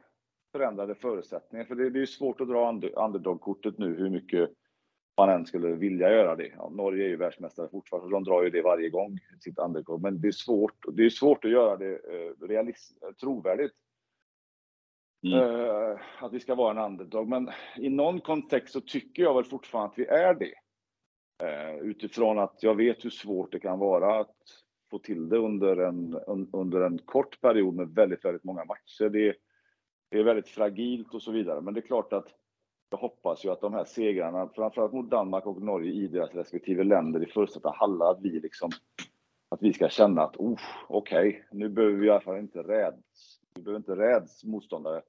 förändrade 0.55 0.95
förutsättningar. 0.95 1.65
För 1.65 1.75
det, 1.75 1.89
det 1.89 2.01
är 2.01 2.05
svårt 2.05 2.41
att 2.41 2.47
dra 2.47 2.71
underdog-kortet 2.95 3.77
nu, 3.77 3.95
hur 3.95 4.09
mycket 4.09 4.49
man 5.17 5.29
än 5.29 5.45
skulle 5.45 5.67
vilja 5.67 6.11
göra 6.11 6.35
det. 6.35 6.51
Ja, 6.57 6.69
Norge 6.69 7.05
är 7.05 7.09
ju 7.09 7.15
världsmästare 7.15 7.69
fortfarande, 7.69 8.15
de 8.15 8.23
drar 8.23 8.43
ju 8.43 8.49
det 8.49 8.61
varje 8.61 8.89
gång, 8.89 9.19
sitt 9.39 9.59
underdog. 9.59 10.01
Men 10.01 10.21
det 10.21 10.27
är 10.27 10.31
svårt, 10.31 10.85
det 10.93 11.05
är 11.05 11.09
svårt 11.09 11.45
att 11.45 11.51
göra 11.51 11.77
det 11.77 11.91
eh, 11.91 12.47
realist, 12.47 12.97
trovärdigt. 13.21 13.73
Mm. 15.25 15.39
Uh, 15.39 15.99
att 16.19 16.33
vi 16.33 16.39
ska 16.39 16.55
vara 16.55 16.71
en 16.71 16.91
underdog. 16.91 17.27
Men 17.27 17.49
i 17.77 17.89
någon 17.89 18.21
kontext 18.21 18.73
så 18.73 18.81
tycker 18.81 19.23
jag 19.23 19.35
väl 19.35 19.43
fortfarande 19.43 19.91
att 19.91 19.99
vi 19.99 20.05
är 20.05 20.33
det. 20.33 20.53
Uh, 21.43 21.79
utifrån 21.79 22.39
att 22.39 22.63
jag 22.63 22.75
vet 22.75 23.05
hur 23.05 23.09
svårt 23.09 23.51
det 23.51 23.59
kan 23.59 23.79
vara 23.79 24.19
att 24.19 24.35
få 24.89 24.99
till 24.99 25.29
det 25.29 25.37
under 25.37 25.77
en, 25.77 26.19
under 26.53 26.81
en 26.81 26.97
kort 26.97 27.41
period 27.41 27.75
med 27.75 27.89
väldigt, 27.89 28.25
väldigt 28.25 28.43
många 28.43 28.65
matcher. 28.65 29.09
Det, 29.09 29.35
det 30.09 30.19
är 30.19 30.23
väldigt 30.23 30.47
fragilt 30.47 31.13
och 31.13 31.21
så 31.21 31.31
vidare. 31.31 31.61
Men 31.61 31.73
det 31.73 31.79
är 31.79 31.87
klart 31.87 32.13
att 32.13 32.27
jag 32.89 32.97
hoppas 32.97 33.45
ju 33.45 33.49
att 33.49 33.61
de 33.61 33.73
här 33.73 33.85
segrarna, 33.85 34.49
framförallt 34.55 34.93
mot 34.93 35.09
Danmark 35.09 35.45
och 35.45 35.61
Norge 35.61 35.91
i 35.91 36.07
deras 36.07 36.35
respektive 36.35 36.83
länder 36.83 37.23
i 37.23 37.25
första 37.25 37.73
halva, 37.75 38.09
att 38.09 38.21
vi 38.21 38.39
liksom 38.39 38.71
att 39.49 39.61
vi 39.61 39.73
ska 39.73 39.89
känna 39.89 40.21
att 40.21 40.37
oh, 40.37 40.59
okej, 40.87 41.29
okay, 41.29 41.41
nu 41.51 41.69
behöver 41.69 41.95
vi 41.95 42.07
i 42.07 42.09
alla 42.09 42.21
fall 42.21 42.37
inte 42.37 42.59
räds, 42.59 43.39
vi 43.55 43.61
behöver 43.61 43.79
inte 43.79 43.95
räds 43.95 44.43
motståndare 44.43 45.01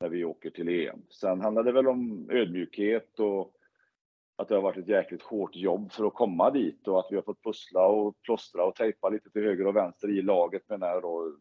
när 0.00 0.08
vi 0.08 0.24
åker 0.24 0.50
till 0.50 0.68
EM. 0.68 1.02
Sen 1.10 1.40
handlar 1.40 1.62
det 1.62 1.72
väl 1.72 1.88
om 1.88 2.30
ödmjukhet 2.30 3.20
och 3.20 3.52
att 4.36 4.48
det 4.48 4.54
har 4.54 4.62
varit 4.62 4.78
ett 4.78 4.88
jäkligt 4.88 5.22
hårt 5.22 5.56
jobb 5.56 5.92
för 5.92 6.06
att 6.06 6.14
komma 6.14 6.50
dit 6.50 6.88
och 6.88 7.00
att 7.00 7.06
vi 7.10 7.16
har 7.16 7.22
fått 7.22 7.42
pussla 7.42 7.86
och 7.86 8.22
plåstra 8.22 8.64
och 8.64 8.74
tejpa 8.74 9.08
lite 9.08 9.30
till 9.30 9.42
höger 9.42 9.66
och 9.66 9.76
vänster 9.76 10.10
i 10.10 10.22
laget 10.22 10.68
menar 10.68 10.88
jag 10.88 11.02
då. 11.02 11.36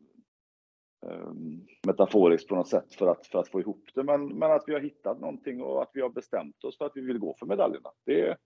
Um, 1.06 1.68
metaforiskt 1.88 2.50
på 2.50 2.56
något 2.56 2.68
sätt 2.68 2.94
för 2.94 3.08
att, 3.08 3.28
för 3.28 3.40
att 3.40 3.48
få 3.48 3.60
ihop 3.60 3.90
det. 3.94 4.04
Men, 4.04 4.28
men 4.28 4.52
att 4.52 4.64
vi 4.68 4.74
har 4.74 4.80
hittat 4.80 5.20
någonting 5.20 5.62
och 5.62 5.82
att 5.82 5.92
vi 5.94 6.02
har 6.02 6.10
bestämt 6.10 6.64
oss 6.64 6.78
för 6.78 6.86
att 6.86 6.92
vi 6.96 7.02
vill 7.02 7.20
gå 7.20 7.36
för 7.40 7.46
medaljerna. 7.46 7.90
Det, 8.06 8.38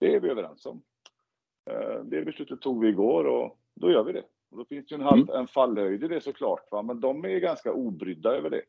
det 0.00 0.14
är 0.14 0.20
vi 0.20 0.28
överens 0.28 0.66
om. 0.66 0.82
Uh, 1.70 2.04
det 2.04 2.24
beslutet 2.24 2.60
tog 2.60 2.80
vi 2.80 2.88
igår 2.88 3.24
och 3.24 3.58
då 3.74 3.90
gör 3.90 4.04
vi 4.04 4.12
det. 4.12 4.24
Och 4.50 4.58
då 4.58 4.64
finns 4.64 4.86
det 4.86 4.94
ju 4.94 5.00
en, 5.00 5.06
halv, 5.06 5.30
mm. 5.30 5.40
en 5.40 5.46
fallhöjd 5.46 6.04
i 6.04 6.08
det 6.08 6.20
såklart, 6.20 6.68
va? 6.70 6.82
men 6.82 7.00
de 7.00 7.24
är 7.24 7.38
ganska 7.38 7.72
obrydda 7.72 8.36
över 8.36 8.50
det 8.50 8.62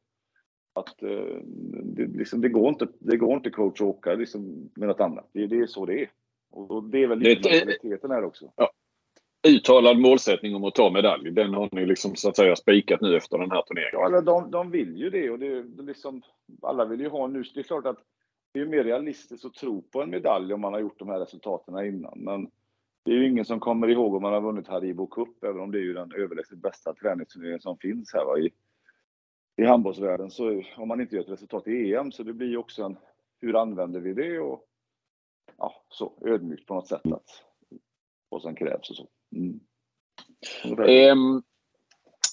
att 0.73 1.03
eh, 1.03 1.41
det, 1.83 2.05
liksom, 2.05 2.41
det, 2.41 2.49
går 2.49 2.69
inte, 2.69 2.87
det 2.99 3.17
går 3.17 3.33
inte 3.33 3.49
coach 3.49 3.81
att 3.81 3.87
åka 3.87 4.13
liksom, 4.13 4.69
med 4.75 4.87
något 4.87 4.99
annat. 4.99 5.29
Det, 5.33 5.47
det 5.47 5.59
är 5.59 5.67
så 5.67 5.85
det 5.85 6.01
är. 6.01 6.09
Och 6.51 6.83
det 6.83 7.03
är 7.03 7.07
väl 7.07 7.19
lite 7.19 7.49
det, 7.49 7.65
mentaliteten 7.65 8.11
här 8.11 8.23
också. 8.23 8.51
Ja. 8.55 8.71
Uttalad 9.47 9.99
målsättning 9.99 10.55
om 10.55 10.63
att 10.63 10.75
ta 10.75 10.89
medalj, 10.89 11.31
den 11.31 11.53
har 11.53 11.69
ni 11.71 11.85
liksom 11.85 12.15
så 12.15 12.29
att 12.29 12.35
säga 12.35 12.55
spikat 12.55 13.01
nu 13.01 13.17
efter 13.17 13.37
den 13.37 13.51
här 13.51 13.61
turneringen? 13.61 14.13
Ja, 14.13 14.21
de, 14.21 14.51
de 14.51 14.71
vill 14.71 14.97
ju 14.97 15.09
det 15.09 15.29
och 15.29 15.39
det, 15.39 15.63
det 15.63 15.83
liksom, 15.83 16.21
alla 16.61 16.85
vill 16.85 16.99
ju 16.99 17.09
ha 17.09 17.27
nu. 17.27 17.43
Det 17.53 17.59
är 17.59 17.63
klart 17.63 17.85
att 17.85 17.99
det 18.53 18.59
är 18.59 18.65
mer 18.65 18.83
realistiskt 18.83 19.45
att 19.45 19.53
tro 19.53 19.81
på 19.81 20.01
en 20.01 20.09
medalj 20.09 20.53
om 20.53 20.61
man 20.61 20.73
har 20.73 20.79
gjort 20.79 20.99
de 20.99 21.09
här 21.09 21.19
resultaten 21.19 21.85
innan. 21.85 22.13
Men 22.15 22.51
det 23.05 23.11
är 23.11 23.15
ju 23.15 23.27
ingen 23.27 23.45
som 23.45 23.59
kommer 23.59 23.87
ihåg 23.87 24.15
om 24.15 24.21
man 24.21 24.33
har 24.33 24.41
vunnit 24.41 24.67
Haribo 24.67 25.07
Cup, 25.07 25.43
även 25.43 25.61
om 25.61 25.71
det 25.71 25.77
är 25.77 25.83
ju 25.83 25.93
den 25.93 26.13
överlägset 26.15 26.57
bästa 26.57 26.93
träningsturneringen 26.93 27.61
som 27.61 27.77
finns 27.77 28.13
här 28.13 28.25
va, 28.25 28.37
i, 28.37 28.51
i 29.57 29.65
handbollsvärlden. 29.65 30.31
Så 30.31 30.63
om 30.77 30.87
man 30.87 31.01
inte 31.01 31.15
gör 31.15 31.23
ett 31.23 31.29
resultat 31.29 31.67
i 31.67 31.93
EM 31.93 32.11
så 32.11 32.23
det 32.23 32.33
blir 32.33 32.49
ju 32.49 32.57
också 32.57 32.83
en 32.83 32.97
hur 33.39 33.55
använder 33.55 33.99
vi 33.99 34.13
det 34.13 34.39
och 34.39 34.65
ja, 35.57 35.83
så 35.89 36.13
ödmjukt 36.25 36.65
på 36.65 36.73
något 36.73 36.87
sätt 36.87 37.11
att 37.11 37.43
vad 38.29 38.41
som 38.41 38.55
krävs 38.55 38.89
och 38.89 38.95
så. 38.95 39.07
Mm. 39.35 39.59
Ehm, 40.87 41.41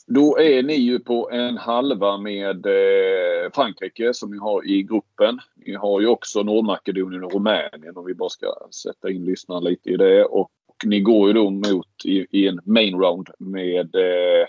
då 0.07 0.39
är 0.39 0.63
ni 0.63 0.75
ju 0.75 0.99
på 0.99 1.31
en 1.31 1.57
halva 1.57 2.19
med 2.19 2.67
eh, 2.67 3.51
Frankrike 3.55 4.15
som 4.15 4.31
ni 4.31 4.39
har 4.39 4.67
i 4.67 4.83
gruppen. 4.83 5.39
Ni 5.55 5.75
har 5.75 6.01
ju 6.01 6.07
också 6.07 6.43
Nordmakedonien 6.43 7.25
och 7.25 7.33
Rumänien 7.33 7.97
om 7.97 8.07
vi 8.07 8.15
bara 8.15 8.29
ska 8.29 8.55
sätta 8.71 9.11
in 9.11 9.25
lyssnarna 9.25 9.61
lite 9.61 9.91
i 9.91 9.97
det. 9.97 10.25
Och 10.25 10.51
ni 10.85 11.01
går 11.01 11.29
ju 11.29 11.33
då 11.33 11.51
mot 11.51 12.05
i, 12.05 12.27
i 12.31 12.49
en 12.49 12.61
main 12.65 12.95
round 12.95 13.29
med 13.39 13.95
eh, 13.97 14.47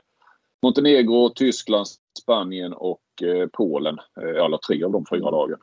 Montenegro, 0.62 1.30
Tyskland, 1.30 1.88
Spanien 2.22 2.74
och 2.74 3.24
eh, 3.24 3.48
Polen. 3.54 3.98
Eh, 4.22 4.44
alla 4.44 4.58
tre 4.58 4.84
av 4.84 4.92
de 4.92 5.06
fyra 5.10 5.30
lagen. 5.30 5.60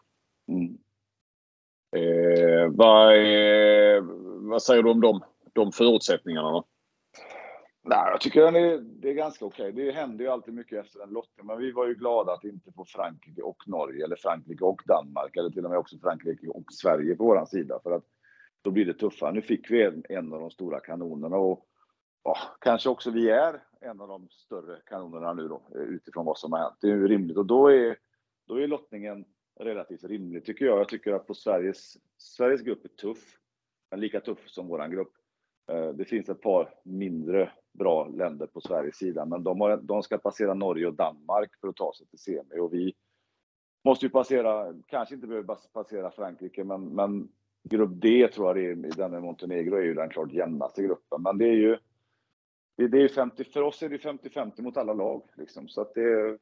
Mm. 0.49 0.79
Eh, 1.97 2.69
vad, 2.71 3.13
vad 4.51 4.63
säger 4.63 4.83
du 4.83 4.91
om 4.91 5.01
de, 5.01 5.21
de 5.53 5.73
förutsättningarna? 5.73 6.51
Då? 6.51 6.65
Nej, 7.89 8.11
jag 8.11 8.21
tycker 8.21 8.41
den 8.41 8.57
är, 8.57 8.79
det 8.79 9.11
är 9.11 9.15
ganska 9.15 9.45
okej. 9.45 9.73
Okay. 9.73 9.85
Det 9.85 9.93
händer 9.93 10.25
ju 10.25 10.31
alltid 10.31 10.55
mycket 10.55 10.85
efter 10.85 11.03
en 11.03 11.11
lottning, 11.11 11.47
men 11.47 11.59
vi 11.59 11.73
var 11.73 11.87
ju 11.87 11.95
glada 11.95 12.33
att 12.33 12.45
inte 12.45 12.73
få 12.73 12.85
Frankrike 12.85 13.43
och 13.43 13.69
Norge 13.69 14.05
eller 14.05 14.17
Frankrike 14.17 14.65
och 14.65 14.83
Danmark 14.87 15.37
eller 15.37 15.51
till 15.51 15.65
och 15.65 15.71
med 15.71 15.79
också 15.79 15.99
Frankrike 15.99 16.49
och 16.49 16.65
Sverige 16.73 17.17
på 17.17 17.25
vår 17.25 17.45
sida 17.45 17.81
för 17.83 17.91
att 17.91 18.05
då 18.63 18.71
blir 18.71 18.85
det 18.85 18.95
tuffare. 18.95 19.33
Nu 19.33 19.43
fick 19.43 19.71
vi 19.71 19.83
en, 19.83 20.03
en 20.09 20.33
av 20.33 20.41
de 20.41 20.51
stora 20.51 20.81
kanonerna 20.81 21.37
och 21.37 21.67
ja, 22.25 22.37
kanske 22.61 22.89
också 22.89 23.11
vi 23.11 23.31
är 23.31 23.63
en 23.81 24.01
av 24.01 24.09
de 24.09 24.29
större 24.31 24.81
kanonerna 24.87 25.33
nu 25.33 25.49
då 25.49 25.63
eh, 25.75 25.81
utifrån 25.81 26.27
vad 26.27 26.39
som 26.39 26.53
har 26.53 26.59
hänt. 26.59 26.77
Det 26.81 26.87
är 26.87 26.97
ju 26.97 27.09
rimligt 27.09 27.37
och 27.37 27.47
då 27.47 27.69
är, 27.69 27.97
då 28.47 28.61
är 28.61 28.67
lottningen 28.67 29.25
relativt 29.61 30.05
rimlig 30.05 30.45
tycker 30.45 30.65
jag. 30.65 30.79
Jag 30.79 30.89
tycker 30.89 31.13
att 31.13 31.27
på 31.27 31.35
Sveriges, 31.35 31.97
Sveriges 32.19 32.63
grupp 32.63 32.85
är 32.85 32.89
tuff, 32.89 33.39
men 33.91 34.01
lika 34.01 34.21
tuff 34.21 34.49
som 34.49 34.69
våran 34.69 34.91
grupp. 34.91 35.13
Eh, 35.69 35.89
det 35.89 36.05
finns 36.05 36.29
ett 36.29 36.41
par 36.41 36.75
mindre 36.83 37.53
bra 37.73 38.09
länder 38.09 38.47
på 38.47 38.61
Sveriges 38.61 38.97
sida, 38.97 39.25
men 39.25 39.43
de, 39.43 39.61
har, 39.61 39.77
de 39.77 40.03
ska 40.03 40.19
passera 40.19 40.55
Norge 40.55 40.87
och 40.87 40.95
Danmark 40.95 41.51
för 41.61 41.69
att 41.69 41.77
ta 41.77 41.93
sig 41.99 42.07
till 42.07 42.19
semi 42.19 42.59
och 42.61 42.75
vi 42.75 42.95
måste 43.85 44.07
ju 44.07 44.11
passera, 44.11 44.75
kanske 44.87 45.15
inte 45.15 45.27
behöver 45.27 45.57
passera 45.73 46.11
Frankrike, 46.11 46.65
men, 46.65 46.85
men 46.85 47.29
grupp 47.69 47.91
D 47.95 48.29
tror 48.35 48.47
jag 48.47 48.57
det 48.57 48.89
är, 48.89 48.97
den 48.97 49.11
med 49.11 49.23
Montenegro 49.23 49.77
är 49.77 49.83
ju 49.83 49.95
den 49.95 50.09
klart 50.09 50.33
jämnaste 50.33 50.83
gruppen. 50.83 51.23
Men 51.23 51.39
det 51.39 51.45
är 51.45 51.57
ju 51.57 51.79
det, 52.77 52.89
det 52.89 53.03
är 53.03 53.09
50, 53.09 53.45
för 53.45 53.63
oss 53.63 53.83
är 53.83 53.89
det 53.89 53.97
50-50 53.97 54.63
mot 54.63 54.77
alla 54.77 54.93
lag. 54.93 55.23
Liksom. 55.37 55.69
Så 55.69 55.81
att 55.81 55.95
det, 55.95 56.39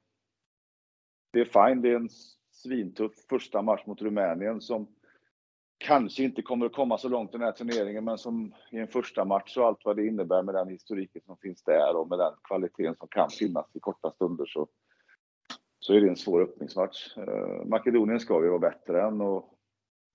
det 1.32 1.40
är 1.40 1.68
fine. 1.68 1.82
Det 1.82 1.90
är 1.90 1.96
en 1.96 2.08
svintuff 2.50 3.12
första 3.28 3.62
match 3.62 3.86
mot 3.86 4.02
Rumänien 4.02 4.60
som 4.60 4.86
kanske 5.78 6.22
inte 6.22 6.42
kommer 6.42 6.66
att 6.66 6.72
komma 6.72 6.98
så 6.98 7.08
långt 7.08 7.30
i 7.30 7.32
den 7.32 7.46
här 7.46 7.52
turneringen, 7.52 8.04
men 8.04 8.18
som 8.18 8.54
i 8.70 8.78
en 8.78 8.88
första 8.88 9.24
match 9.24 9.56
och 9.56 9.66
allt 9.66 9.84
vad 9.84 9.96
det 9.96 10.06
innebär 10.06 10.42
med 10.42 10.54
den 10.54 10.68
historiken 10.68 11.22
som 11.26 11.36
finns 11.36 11.62
där 11.62 11.96
och 11.96 12.08
med 12.08 12.18
den 12.18 12.32
kvaliteten 12.42 12.94
som 12.98 13.08
kan 13.08 13.30
finnas 13.30 13.66
i 13.74 13.80
korta 13.80 14.10
stunder 14.10 14.46
så, 14.46 14.68
så 15.78 15.94
är 15.94 16.00
det 16.00 16.08
en 16.08 16.16
svår 16.16 16.42
öppningsmatch. 16.42 17.16
Eh, 17.16 17.64
Makedonien 17.66 18.20
ska 18.20 18.38
vi 18.38 18.48
vara 18.48 18.58
bättre 18.58 19.02
än 19.02 19.20
och 19.20 19.50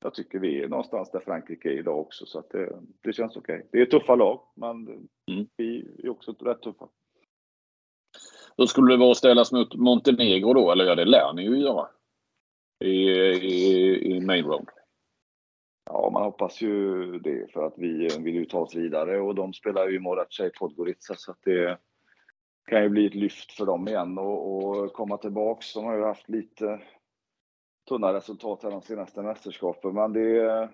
jag 0.02 0.14
tycker 0.14 0.40
vi 0.40 0.64
är 0.64 0.68
någonstans 0.68 1.12
där 1.12 1.20
Frankrike 1.20 1.70
är 1.70 1.80
idag 1.80 2.00
också, 2.00 2.26
så 2.26 2.40
att 2.40 2.50
det, 2.50 2.80
det 3.04 3.14
känns 3.14 3.38
okej. 3.38 3.56
Okay. 3.56 3.68
Det 3.72 3.82
är 3.82 3.86
tuffa 3.86 4.16
lag, 4.16 4.42
men 4.56 4.88
mm. 4.88 5.48
vi 5.58 5.96
är 6.04 6.10
också 6.10 6.32
rätt 6.32 6.62
tuffa. 6.62 6.88
Hur 8.58 8.66
skulle 8.66 8.94
det 8.94 8.98
vara 8.98 9.12
att 9.12 9.18
ställas 9.18 9.52
mot 9.52 9.76
Montenegro 9.76 10.54
då? 10.54 10.72
Eller 10.72 10.86
ja, 10.86 10.96
det 10.96 11.06
lär 11.06 11.34
ni 11.34 11.44
ju 11.44 11.58
göra. 11.58 11.88
I, 12.84 12.90
i, 12.90 14.16
i 14.16 14.20
main 14.20 14.46
round. 14.46 14.68
Ja, 15.92 16.10
man 16.14 16.24
hoppas 16.24 16.62
ju 16.62 17.06
det 17.20 17.52
för 17.52 17.66
att 17.66 17.74
vi 17.78 18.06
eh, 18.06 18.22
vill 18.22 18.36
ju 18.36 18.46
ta 18.46 18.60
oss 18.60 18.76
vidare 18.76 19.20
och 19.20 19.36
de 19.36 19.54
spelar 19.54 19.88
ju 19.88 20.00
Morace 20.00 20.52
Podgorica 20.60 21.16
så 21.16 21.32
att 21.32 21.42
det 21.44 21.78
kan 22.68 22.84
ju 22.84 22.90
bli 22.90 23.06
ett 23.06 23.16
lyft 23.16 23.52
för 23.52 23.66
dem 23.66 23.88
igen 23.88 24.18
och, 24.18 24.68
och 24.68 24.94
komma 24.94 25.18
tillbaks. 25.18 25.74
De 25.74 25.86
har 25.86 25.96
ju 25.96 26.04
haft 26.04 26.30
lite 26.30 26.82
tunna 27.88 28.14
resultat 28.14 28.64
här 28.64 28.72
de 28.72 28.82
senaste 28.82 29.22
mästerskapen. 29.22 29.94
Men 29.94 30.14
det. 30.14 30.70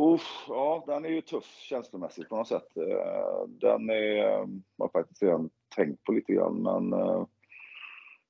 Uff, 0.00 0.44
ja, 0.48 0.84
den 0.86 1.04
är 1.04 1.08
ju 1.08 1.20
tuff 1.20 1.58
känslomässigt 1.60 2.28
på 2.28 2.36
något 2.36 2.48
sätt. 2.48 2.76
Eh, 2.76 3.46
den 3.48 3.90
är, 3.90 4.14
Jag 4.14 4.48
har 4.78 4.88
faktiskt 4.88 5.22
redan 5.22 5.50
tänkt 5.76 6.04
på 6.04 6.12
lite 6.12 6.32
grann, 6.32 6.62
men 6.62 6.92
eh, 6.92 7.26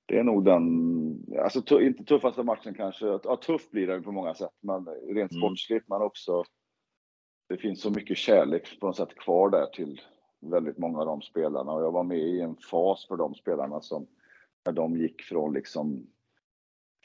det 0.06 0.18
är 0.18 0.23
nog 0.23 0.44
den, 0.44 1.38
alltså 1.38 1.80
inte 1.80 2.04
tuffaste 2.04 2.42
matchen 2.42 2.75
kanske. 2.75 3.06
Ja, 3.06 3.37
tuff 3.37 3.70
blir 3.70 3.87
den 3.87 4.02
på 4.02 4.12
många 4.12 4.34
sätt, 4.34 4.54
men 4.61 4.87
rent 4.87 5.32
mm. 5.32 5.40
sportsligt, 5.40 5.88
men 5.88 6.02
också 6.02 6.44
det 7.49 7.56
finns 7.56 7.80
så 7.80 7.90
mycket 7.90 8.16
kärlek 8.16 8.80
på 8.80 8.87
något 8.87 8.96
sätt 8.96 9.14
kvar 9.14 9.50
där 9.50 9.66
till 9.66 10.00
väldigt 10.40 10.78
många 10.78 10.99
av 10.99 11.06
de 11.06 11.23
spelarna 11.23 11.73
och 11.73 11.82
jag 11.82 11.92
var 11.92 12.04
med 12.04 12.18
i 12.18 12.40
en 12.40 12.56
fas 12.56 13.06
för 13.08 13.16
de 13.16 13.34
spelarna 13.34 13.80
som 13.80 14.06
när 14.66 14.73
de 14.73 14.96
gick 14.96 15.23
från 15.23 15.52
liksom 15.52 16.06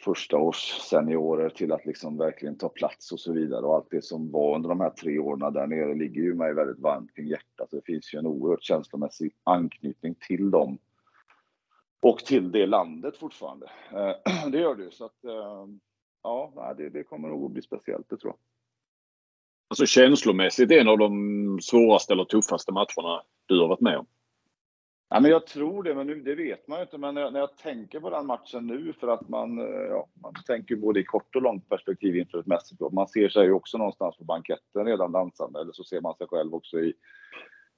första 0.04 0.38
års 0.38 0.82
seniorer 0.90 1.50
till 1.50 1.72
att 1.72 1.86
liksom 1.86 2.18
verkligen 2.18 2.58
ta 2.58 2.70
plats 2.70 3.12
och 3.12 3.20
så 3.20 3.34
vidare. 3.34 3.66
Och 3.66 3.76
allt 3.76 3.88
det 3.92 4.04
som 4.04 4.32
var 4.32 4.56
under 4.56 4.70
de 4.70 4.80
här 4.80 4.90
tre 4.90 5.20
åren 5.20 5.54
där 5.54 5.68
nere 5.68 5.96
ligger 5.96 6.22
ju 6.22 6.34
mig 6.34 6.54
väldigt 6.54 6.80
varmt 6.80 7.16
kring 7.16 7.28
hjärtat. 7.28 7.70
Det 7.72 7.86
finns 7.86 8.14
ju 8.14 8.20
en 8.20 8.28
oerhört 8.28 8.64
känslomässig 8.64 9.32
anknytning 9.44 10.16
till 10.28 10.52
dem. 10.52 10.78
Och 12.02 12.20
till 12.20 12.52
det 12.52 12.66
landet 12.66 13.18
fortfarande. 13.18 13.72
Eh, 13.92 14.50
det 14.52 14.60
gör 14.60 14.76
det. 14.76 14.92
Så 14.92 15.06
att, 15.06 15.24
eh, 15.24 15.68
ja, 16.24 16.74
det, 16.78 16.90
det 16.90 17.04
kommer 17.04 17.30
nog 17.30 17.46
att 17.46 17.52
bli 17.52 17.62
speciellt, 17.62 18.10
det 18.10 18.18
tror 18.18 18.32
jag. 18.32 18.40
Alltså 19.70 19.86
känslomässigt 19.86 20.72
en 20.72 20.88
av 20.88 20.98
de 20.98 21.60
svåraste 21.62 22.14
eller 22.14 22.26
tuffaste 22.26 22.72
matcherna 22.72 23.24
du 23.46 23.60
har 23.60 23.68
varit 23.68 23.82
med 23.82 23.98
om? 23.98 24.06
Ja, 25.10 25.20
men 25.20 25.32
jag 25.32 25.48
tror 25.48 25.84
det, 25.84 25.96
men 25.96 26.08
nu, 26.08 26.22
det 26.22 26.36
vet 26.36 26.68
man 26.68 26.78
ju 26.78 26.82
inte. 26.82 26.98
Men 26.98 27.16
när 27.16 27.22
jag, 27.22 27.34
när 27.34 27.40
jag 27.40 27.58
tänker 27.58 28.00
på 28.00 28.10
den 28.10 28.26
matchen 28.26 28.68
nu, 28.68 28.94
för 29.00 29.08
att 29.08 29.30
man, 29.30 29.60
eh, 29.60 29.66
ja, 29.66 30.08
man 30.22 30.34
tänker 30.48 30.76
både 30.76 31.00
i 31.00 31.04
kort 31.04 31.36
och 31.36 31.42
långt 31.42 31.70
perspektiv 31.70 32.16
inför 32.16 32.40
ett 32.40 32.46
mästerskap. 32.46 32.94
Man 32.94 33.08
ser 33.08 33.30
sig 33.30 33.46
ju 33.46 33.52
också 33.52 33.78
någonstans 33.78 34.18
på 34.18 34.24
banketten 34.24 34.86
redan 34.86 35.12
dansande, 35.12 35.62
eller 35.62 35.72
så 35.72 35.84
ser 35.84 36.02
man 36.02 36.16
sig 36.16 36.28
själv 36.28 36.54
också 36.54 36.80
i, 36.80 36.94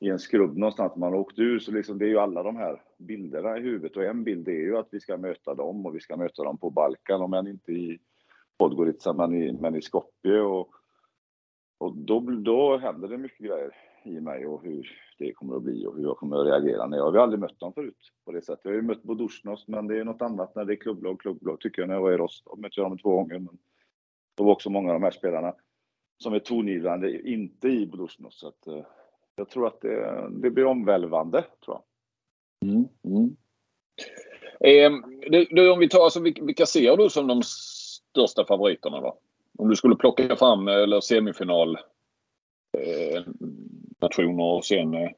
i 0.01 0.09
en 0.09 0.19
skrubb 0.19 0.57
någonstans 0.57 0.95
man 0.95 1.13
har 1.13 1.19
åkt 1.19 1.39
ur. 1.39 1.59
Så 1.59 1.71
liksom, 1.71 1.97
det 1.97 2.05
är 2.05 2.09
ju 2.09 2.17
alla 2.17 2.43
de 2.43 2.55
här 2.55 2.81
bilderna 2.97 3.57
i 3.57 3.61
huvudet. 3.61 3.97
Och 3.97 4.03
en 4.03 4.23
bild 4.23 4.47
är 4.47 4.51
ju 4.51 4.77
att 4.77 4.87
vi 4.91 4.99
ska 4.99 5.17
möta 5.17 5.55
dem 5.55 5.85
och 5.85 5.95
vi 5.95 5.99
ska 5.99 6.17
möta 6.17 6.43
dem 6.43 6.57
på 6.57 6.69
Balkan, 6.69 7.21
om 7.21 7.33
än 7.33 7.47
inte 7.47 7.71
i 7.71 7.99
Podgorica, 8.57 9.13
men 9.13 9.33
i, 9.33 9.53
men 9.53 9.75
i 9.75 9.81
Skopje. 9.81 10.41
Och, 10.41 10.69
och 11.77 11.97
då, 11.97 12.19
då 12.19 12.77
händer 12.77 13.07
det 13.07 13.17
mycket 13.17 13.47
grejer 13.47 13.75
i 14.03 14.21
mig 14.21 14.45
och 14.45 14.63
hur 14.63 14.87
det 15.17 15.33
kommer 15.33 15.55
att 15.55 15.63
bli 15.63 15.85
och 15.85 15.95
hur 15.95 16.03
jag 16.03 16.17
kommer 16.17 16.37
att 16.37 16.47
reagera. 16.47 16.95
Jag 16.97 17.11
har 17.11 17.17
aldrig 17.17 17.39
mött 17.39 17.59
dem 17.59 17.73
förut 17.73 18.11
på 18.25 18.31
det 18.31 18.41
sättet. 18.41 18.65
Jag 18.65 18.71
har 18.71 18.75
ju 18.75 18.81
mött 18.81 19.03
Bodusnos 19.03 19.67
men 19.67 19.87
det 19.87 19.99
är 19.99 20.03
något 20.03 20.21
annat 20.21 20.55
när 20.55 20.65
det 20.65 20.73
är 20.73 20.75
klubblag, 20.75 21.19
klubblag 21.19 21.59
tycker 21.59 21.81
jag. 21.81 21.89
När 21.89 21.95
jag 21.95 22.01
var 22.01 22.11
i 22.11 22.17
Rostov 22.17 22.59
mötte 22.59 22.79
jag 22.79 22.91
dem 22.91 22.97
två 22.97 23.15
gånger. 23.15 23.39
Men 23.39 23.57
det 24.37 24.43
var 24.43 24.51
också 24.51 24.69
många 24.69 24.89
av 24.89 24.99
de 24.99 25.03
här 25.03 25.11
spelarna 25.11 25.53
som 26.17 26.33
är 26.33 26.39
tongivande, 26.39 27.29
inte 27.29 27.67
i 27.67 27.87
Bodusnos. 27.87 28.39
Så 28.39 28.47
att, 28.47 28.67
eh, 28.67 28.85
jag 29.41 29.49
tror 29.49 29.67
att 29.67 29.81
det, 29.81 30.29
det 30.29 30.49
blir 30.49 30.65
omvälvande, 30.65 31.45
tror 31.65 31.77
jag. 31.77 31.83
Mm, 32.69 32.87
mm. 33.03 33.35
Eh, 34.59 34.91
du, 35.31 35.45
du, 35.49 35.71
om 35.71 35.79
vi 35.79 35.89
tar, 35.89 36.03
alltså, 36.03 36.19
vilka 36.19 36.65
ser 36.65 36.97
du 36.97 37.09
som 37.09 37.27
de 37.27 37.41
största 37.43 38.45
favoriterna 38.45 39.01
då? 39.01 39.17
Om 39.57 39.69
du 39.69 39.75
skulle 39.75 39.95
plocka 39.95 40.35
fram 40.35 40.67
eller 40.67 41.01
semifinal 41.01 41.77
eh, 42.77 43.23
nationer 44.01 44.43
och 44.43 44.65
sen 44.65 44.93
eh, 44.93 45.09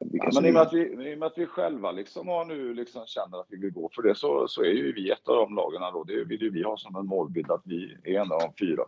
Ja, 0.00 0.30
men 0.34 0.46
i 0.46 0.48
och, 0.48 0.54
med 0.54 0.62
att 0.62 0.72
vi, 0.72 1.10
i 1.10 1.14
och 1.14 1.18
med 1.18 1.26
att 1.26 1.38
vi 1.38 1.46
själva 1.46 1.92
liksom 1.92 2.28
har 2.28 2.44
nu 2.44 2.74
liksom 2.74 3.06
känner 3.06 3.40
att 3.40 3.46
vi 3.48 3.56
vill 3.56 3.72
gå 3.72 3.90
för 3.94 4.02
det 4.02 4.14
så, 4.14 4.48
så 4.48 4.62
är 4.62 4.72
ju 4.72 4.92
vi 4.92 5.10
ett 5.10 5.28
av 5.28 5.36
de 5.36 5.54
lagen 5.54 5.82
då. 5.92 6.04
Det 6.04 6.24
vill 6.24 6.42
ju 6.42 6.50
vi 6.50 6.62
ha 6.62 6.76
som 6.76 6.96
en 6.96 7.06
målbild 7.06 7.50
att 7.50 7.62
vi 7.64 7.96
är 8.04 8.20
en 8.20 8.32
av 8.32 8.40
de 8.40 8.52
fyra. 8.66 8.84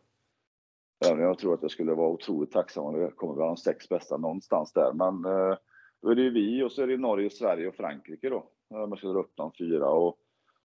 Jag 1.01 1.39
tror 1.39 1.55
att 1.55 1.63
jag 1.63 1.71
skulle 1.71 1.95
vara 1.95 2.09
otroligt 2.09 2.53
tacksam 2.53 2.85
om 2.85 3.01
vi 3.01 3.11
kommer 3.11 3.35
bland 3.35 3.51
de 3.51 3.57
sex 3.57 3.89
bästa 3.89 4.17
någonstans 4.17 4.73
där. 4.73 4.93
Men 4.93 5.25
eh, 5.25 5.57
då 6.03 6.11
är 6.11 6.15
det 6.15 6.23
ju 6.23 6.31
vi 6.31 6.63
och 6.63 6.73
så 6.73 6.83
är 6.83 6.87
det 6.87 6.97
Norge, 6.97 7.31
Sverige 7.31 7.69
och 7.69 7.75
Frankrike 7.75 8.29
då. 8.29 8.49
Man 8.71 8.97
ska 8.97 9.09
dra 9.09 9.21
upp 9.21 9.33
de 9.35 9.53
fyra. 9.59 9.87
Och 9.89 10.19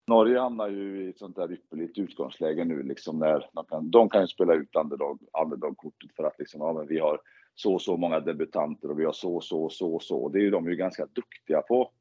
Norge 0.08 0.40
hamnar 0.40 0.70
ju 0.70 1.06
i 1.06 1.10
ett 1.10 1.20
sånt 1.20 1.36
där 1.36 1.52
ypperligt 1.52 1.98
utgångsläge 1.98 2.66
nu 2.66 2.84
liksom 2.84 3.20
när 3.20 3.50
de 3.54 3.66
kan, 3.66 3.92
de 3.92 4.10
kan 4.10 4.22
ju 4.22 4.28
spela 4.28 4.54
ut 4.54 4.76
underdog, 4.76 5.20
underdog-kortet 5.44 6.16
för 6.16 6.24
att 6.24 6.40
liksom, 6.40 6.62
ja 6.62 6.74
men 6.74 6.88
vi 6.88 7.00
har 7.00 7.20
så 7.56 7.74
och 7.74 7.82
så 7.82 7.98
många 7.98 8.20
debutanter 8.20 8.92
och 8.92 9.00
vi 9.00 9.06
har 9.06 9.14
så, 9.14 9.42
så, 9.42 9.70
så, 9.70 10.00
så. 10.00 10.30
Det 10.30 10.40
är 10.40 10.44
ju 10.44 10.50
de 10.50 10.70
ju 10.70 10.76
ganska 10.76 11.06
duktiga 11.06 11.62
på. 11.62 11.92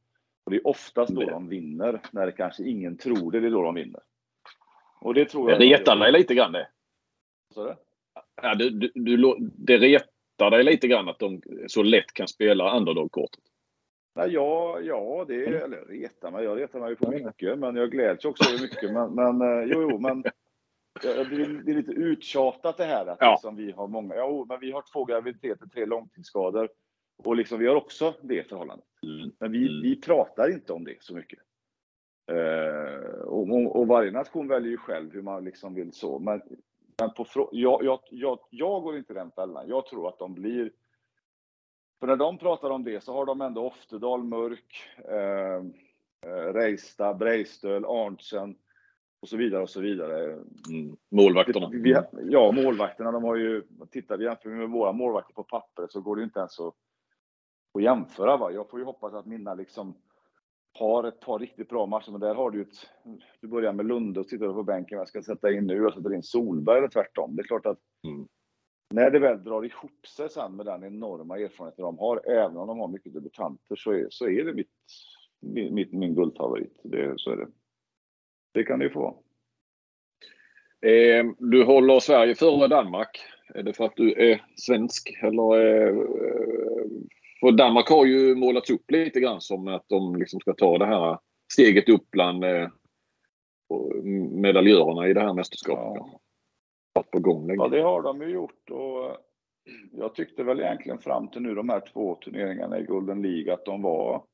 Och 0.44 0.50
det 0.50 0.56
är 0.56 0.66
oftast 0.66 1.12
då 1.12 1.20
de 1.20 1.48
vinner, 1.48 2.00
när 2.12 2.26
det 2.26 2.32
kanske 2.32 2.64
ingen 2.64 2.96
tror 2.96 3.32
det, 3.32 3.40
det 3.40 3.46
är 3.46 3.50
då 3.50 3.62
de 3.62 3.74
vinner. 3.74 4.00
Och 5.00 5.14
det 5.14 5.24
tror 5.24 5.50
jag... 5.50 5.60
Det 5.60 5.66
retar 5.66 5.96
dig 5.96 6.12
lite 6.12 6.34
grann 6.34 6.52
det. 6.52 6.68
Så 7.54 7.64
det? 7.64 7.76
Ja, 8.42 8.54
du, 8.54 8.70
du, 8.70 8.92
du, 8.94 9.36
det 9.40 9.78
retar 9.78 10.50
dig 10.50 10.64
lite 10.64 10.88
grann 10.88 11.08
att 11.08 11.18
de 11.18 11.42
så 11.66 11.82
lätt 11.82 12.12
kan 12.12 12.28
spela 12.28 12.76
underdog-kortet. 12.76 13.44
Ja, 14.14 14.80
ja, 14.80 15.24
det 15.28 15.46
mm. 15.46 15.62
eller 15.62 15.84
retar 15.84 16.30
mig. 16.30 16.44
Jag 16.44 16.60
retar 16.60 16.80
mig 16.80 16.96
på 16.96 17.10
mycket, 17.10 17.58
men 17.58 17.76
jag 17.76 17.90
gläds 17.90 18.24
också 18.24 18.62
mycket. 18.62 18.92
Men, 18.92 19.14
men 19.14 19.40
eh, 19.40 19.64
jo, 19.64 19.88
jo, 19.90 19.98
men 19.98 20.22
det 21.02 21.08
är 21.70 21.74
lite 21.74 21.92
uttjatat 21.92 22.76
det 22.76 22.84
här 22.84 23.06
att 23.06 23.18
ja. 23.20 23.30
liksom 23.30 23.56
vi 23.56 23.72
har 23.72 23.88
många. 23.88 24.14
Ja, 24.14 24.46
men 24.48 24.60
vi 24.60 24.70
har 24.70 24.84
två 24.92 25.04
graviditeter, 25.04 25.66
tre 25.66 25.86
långtidsskador 25.86 26.68
och 27.16 27.36
liksom 27.36 27.58
vi 27.58 27.66
har 27.66 27.76
också 27.76 28.14
det 28.22 28.48
förhållandet. 28.48 28.86
Mm. 29.02 29.32
Men 29.40 29.52
vi, 29.52 29.68
mm. 29.68 29.82
vi 29.82 30.00
pratar 30.00 30.52
inte 30.52 30.72
om 30.72 30.84
det 30.84 31.02
så 31.02 31.14
mycket. 31.14 31.38
Uh, 32.32 33.20
och, 33.20 33.76
och, 33.76 33.86
varje 33.86 34.10
nation 34.10 34.48
väljer 34.48 34.70
ju 34.70 34.76
själv 34.76 35.12
hur 35.12 35.22
man 35.22 35.44
liksom 35.44 35.74
vill 35.74 35.92
så. 35.92 36.18
Men, 36.18 36.42
men 37.04 37.14
på, 37.14 37.48
jag, 37.52 37.84
jag, 37.84 38.00
jag, 38.10 38.38
jag 38.50 38.82
går 38.82 38.96
inte 38.96 39.14
den 39.14 39.30
fällan. 39.30 39.68
Jag 39.68 39.86
tror 39.86 40.08
att 40.08 40.18
de 40.18 40.34
blir 40.34 40.70
för 42.00 42.06
när 42.06 42.16
de 42.16 42.38
pratar 42.38 42.70
om 42.70 42.84
det 42.84 43.04
så 43.04 43.12
har 43.12 43.26
de 43.26 43.40
ändå 43.40 43.66
Oftedal, 43.66 44.24
Mörk, 44.24 44.88
eh, 45.08 45.56
eh 46.30 46.52
Reista, 46.52 47.14
Breistöl, 47.14 47.84
Arntzen 47.84 48.56
och 49.20 49.28
så 49.28 49.36
vidare 49.36 49.62
och 49.62 49.70
så 49.70 49.80
vidare. 49.80 50.32
Mm. 50.68 50.96
Målvakterna. 51.10 51.68
Vi, 51.72 51.96
ja, 52.30 52.52
målvakterna. 52.52 53.12
De 53.12 53.24
har 53.24 53.36
ju, 53.36 53.62
tittar 53.90 54.16
vi 54.16 54.24
jämför 54.24 54.50
med 54.50 54.70
våra 54.70 54.92
målvakter 54.92 55.34
på 55.34 55.42
pappret 55.42 55.92
så 55.92 56.00
går 56.00 56.16
det 56.16 56.22
inte 56.22 56.38
ens 56.38 56.60
att, 56.60 56.74
att 57.74 57.82
jämföra. 57.82 58.36
Va? 58.36 58.52
Jag 58.52 58.70
får 58.70 58.78
ju 58.78 58.84
hoppas 58.84 59.14
att 59.14 59.26
mina 59.26 59.54
liksom 59.54 59.94
har 60.74 61.04
ett 61.04 61.20
par 61.20 61.38
riktigt 61.38 61.68
bra 61.68 61.86
matcher, 61.86 62.10
men 62.10 62.20
där 62.20 62.34
har 62.34 62.50
du 62.50 62.62
ett... 62.62 62.90
Du 63.40 63.48
börjar 63.48 63.72
med 63.72 63.86
Lunde 63.86 64.20
och 64.20 64.26
sitter 64.26 64.52
på 64.52 64.62
bänken. 64.62 64.98
Jag 64.98 65.08
ska 65.08 65.22
sätta 65.22 65.52
in 65.52 65.66
nu 65.66 65.86
och 65.86 65.94
sätter 65.94 66.14
in 66.14 66.22
Solberg 66.22 66.78
eller 66.78 66.88
tvärtom. 66.88 67.36
Det 67.36 67.42
är 67.42 67.46
klart 67.46 67.66
att 67.66 67.78
mm 68.06 68.28
när 68.94 69.10
det 69.10 69.18
väl 69.18 69.44
drar 69.44 69.64
ihop 69.64 70.06
sig 70.06 70.30
sen 70.30 70.56
med 70.56 70.66
den 70.66 70.84
enorma 70.84 71.38
erfarenheten 71.38 71.84
de 71.84 71.98
har, 71.98 72.30
även 72.30 72.56
om 72.56 72.66
de 72.66 72.78
har 72.78 72.88
mycket 72.88 73.14
debutanter, 73.14 73.76
så 73.76 73.92
är, 73.92 74.06
så 74.10 74.28
är 74.28 74.44
det 74.44 74.54
mitt, 74.54 74.68
mitt, 75.72 75.92
min 75.92 76.14
guldfavorit. 76.14 76.80
Det, 76.82 77.14
så 77.16 77.30
är 77.30 77.36
det. 77.36 77.46
Det 78.52 78.64
kan 78.64 78.78
det 78.78 78.84
ju 78.84 78.90
få 78.90 79.00
vara. 79.00 79.14
Eh, 80.92 81.24
du 81.38 81.64
håller 81.64 82.00
Sverige 82.00 82.34
före 82.34 82.68
Danmark. 82.68 83.20
Är 83.54 83.62
det 83.62 83.72
för 83.72 83.84
att 83.84 83.96
du 83.96 84.12
är 84.30 84.44
svensk? 84.56 85.18
Eller, 85.22 85.60
eh, 85.60 85.94
för 87.44 87.52
Danmark 87.52 87.88
har 87.88 88.06
ju 88.06 88.34
målats 88.34 88.70
upp 88.70 88.90
lite 88.90 89.20
grann 89.20 89.40
som 89.40 89.68
att 89.68 89.84
de 89.88 90.16
liksom 90.16 90.40
ska 90.40 90.54
ta 90.54 90.78
det 90.78 90.86
här 90.86 91.18
steget 91.52 91.88
upp 91.88 92.10
bland 92.10 92.44
eh, 92.44 92.68
medaljörerna 94.30 95.08
i 95.08 95.14
det 95.14 95.20
här 95.20 95.34
mästerskapet. 95.34 96.02
Ja 96.10 96.20
varit 96.94 97.10
på 97.10 97.18
gång 97.18 97.46
länge. 97.46 97.62
Ja, 97.62 97.68
det 97.68 97.80
har 97.80 98.02
de 98.02 98.22
ju 98.22 98.28
gjort 98.28 98.70
och 98.70 99.16
jag 99.92 100.14
tyckte 100.14 100.42
väl 100.42 100.60
egentligen 100.60 100.98
fram 100.98 101.28
till 101.28 101.42
nu 101.42 101.54
de 101.54 101.68
här 101.68 101.80
två 101.80 102.14
turneringarna 102.14 102.78
i 102.78 102.84
Golden 102.84 103.22
League 103.22 103.54
att 103.54 103.64
de 103.64 103.82
var 103.82 104.24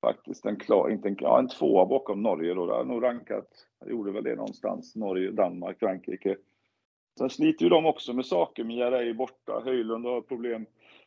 faktiskt 0.00 0.46
en 0.46 0.56
klar, 0.56 0.90
inte 0.90 1.08
en, 1.08 1.16
ja, 1.20 1.38
en 1.38 1.48
tvåa 1.48 1.86
bakom 1.86 2.22
Norge 2.22 2.54
då. 2.54 2.68
Jag 2.68 2.86
nog 2.86 3.02
rankat, 3.02 3.48
jag 3.80 3.90
gjorde 3.90 4.12
väl 4.12 4.24
det 4.24 4.34
någonstans, 4.34 4.96
Norge, 4.96 5.30
Danmark, 5.30 5.78
Frankrike. 5.78 6.36
Sen 7.18 7.30
sliter 7.30 7.64
ju 7.64 7.68
de 7.68 7.86
också 7.86 8.12
med 8.12 8.26
saker, 8.26 8.64
Mia 8.64 8.86
är 8.86 9.14
borta, 9.14 9.62
Höjlund 9.64 10.04
har 10.06 10.20
problem, 10.20 10.66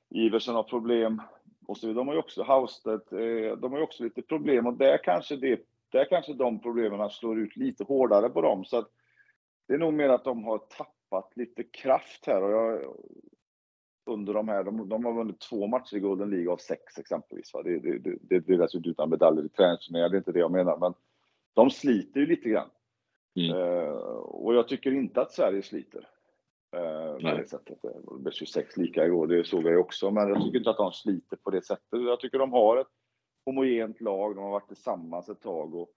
Iversen 0.10 0.56
har 0.56 0.64
problem 0.64 1.22
och 1.68 1.78
så 1.78 1.94
De 1.94 2.08
har 2.08 2.16
ju 2.16 2.20
också 2.20 2.44
Haustedt, 2.44 3.12
eh, 3.12 3.58
de 3.58 3.72
har 3.72 3.78
ju 3.78 3.84
också 3.84 4.04
lite 4.04 4.22
problem 4.22 4.68
och 4.68 4.74
där 4.74 5.04
kanske 5.04 5.36
det, 5.36 5.60
där 5.92 6.06
kanske 6.10 6.34
de 6.34 6.60
problemen 6.60 7.10
slår 7.10 7.40
ut 7.40 7.56
lite 7.56 7.84
hårdare 7.84 8.30
på 8.30 8.42
dem 8.42 8.66
så 8.66 8.78
att 8.78 8.90
det 9.68 9.74
är 9.74 9.78
nog 9.78 9.94
mer 9.94 10.10
att 10.10 10.24
de 10.24 10.44
har 10.44 10.58
tappat 10.58 11.32
lite 11.36 11.64
kraft 11.64 12.26
här 12.26 12.44
och 12.44 12.52
jag, 12.52 12.96
under 14.06 14.34
de 14.34 14.48
här, 14.48 14.64
de, 14.64 14.90
de 14.90 15.06
har 15.06 15.14
vunnit 15.14 15.40
två 15.40 15.68
matcher 15.68 15.96
i 15.96 16.00
Golden 16.00 16.30
League 16.30 16.52
av 16.52 16.58
sex 16.58 16.98
exempelvis. 16.98 17.54
Va? 17.54 17.64
Det, 17.64 17.80
det, 17.80 17.98
det, 17.98 18.18
det 18.22 18.40
blir 18.40 18.58
dessutom 18.58 18.92
utan 18.92 19.10
medaljer 19.10 19.46
i 19.46 19.50
träningsturneringar, 19.50 20.10
det 20.10 20.16
är 20.16 20.18
inte 20.18 20.32
det 20.32 20.40
jag 20.40 20.52
menar, 20.52 20.78
men 20.78 20.94
de 21.54 21.70
sliter 21.70 22.20
ju 22.20 22.26
lite 22.26 22.50
grann. 22.50 22.70
Mm. 23.36 23.58
Uh, 23.58 23.92
och 24.18 24.56
jag 24.56 24.68
tycker 24.68 24.92
inte 24.92 25.22
att 25.22 25.32
Sverige 25.32 25.62
sliter. 25.62 26.08
På 26.72 27.38
det 27.38 27.50
sättet. 27.50 27.78
Det 27.82 28.20
blev 28.20 28.32
26 28.32 28.78
lika 28.78 29.06
igår, 29.06 29.28
det 29.28 29.44
såg 29.44 29.64
jag 29.64 29.72
ju 29.72 29.78
också, 29.78 30.12
men 30.12 30.30
jag 30.30 30.44
tycker 30.44 30.58
inte 30.58 30.70
att 30.70 30.78
de 30.78 30.92
sliter 30.92 31.38
på 31.38 31.50
det 31.50 31.66
sättet. 31.66 31.88
Jag 31.92 32.20
tycker 32.20 32.40
de 32.40 32.52
har 32.52 32.78
ett 32.78 32.88
homogent 33.46 34.02
lag, 34.02 34.36
de 34.36 34.44
har 34.44 34.52
varit 34.52 34.68
tillsammans 34.68 35.30
ett 35.30 35.42
tag 35.42 35.76
och, 35.76 35.90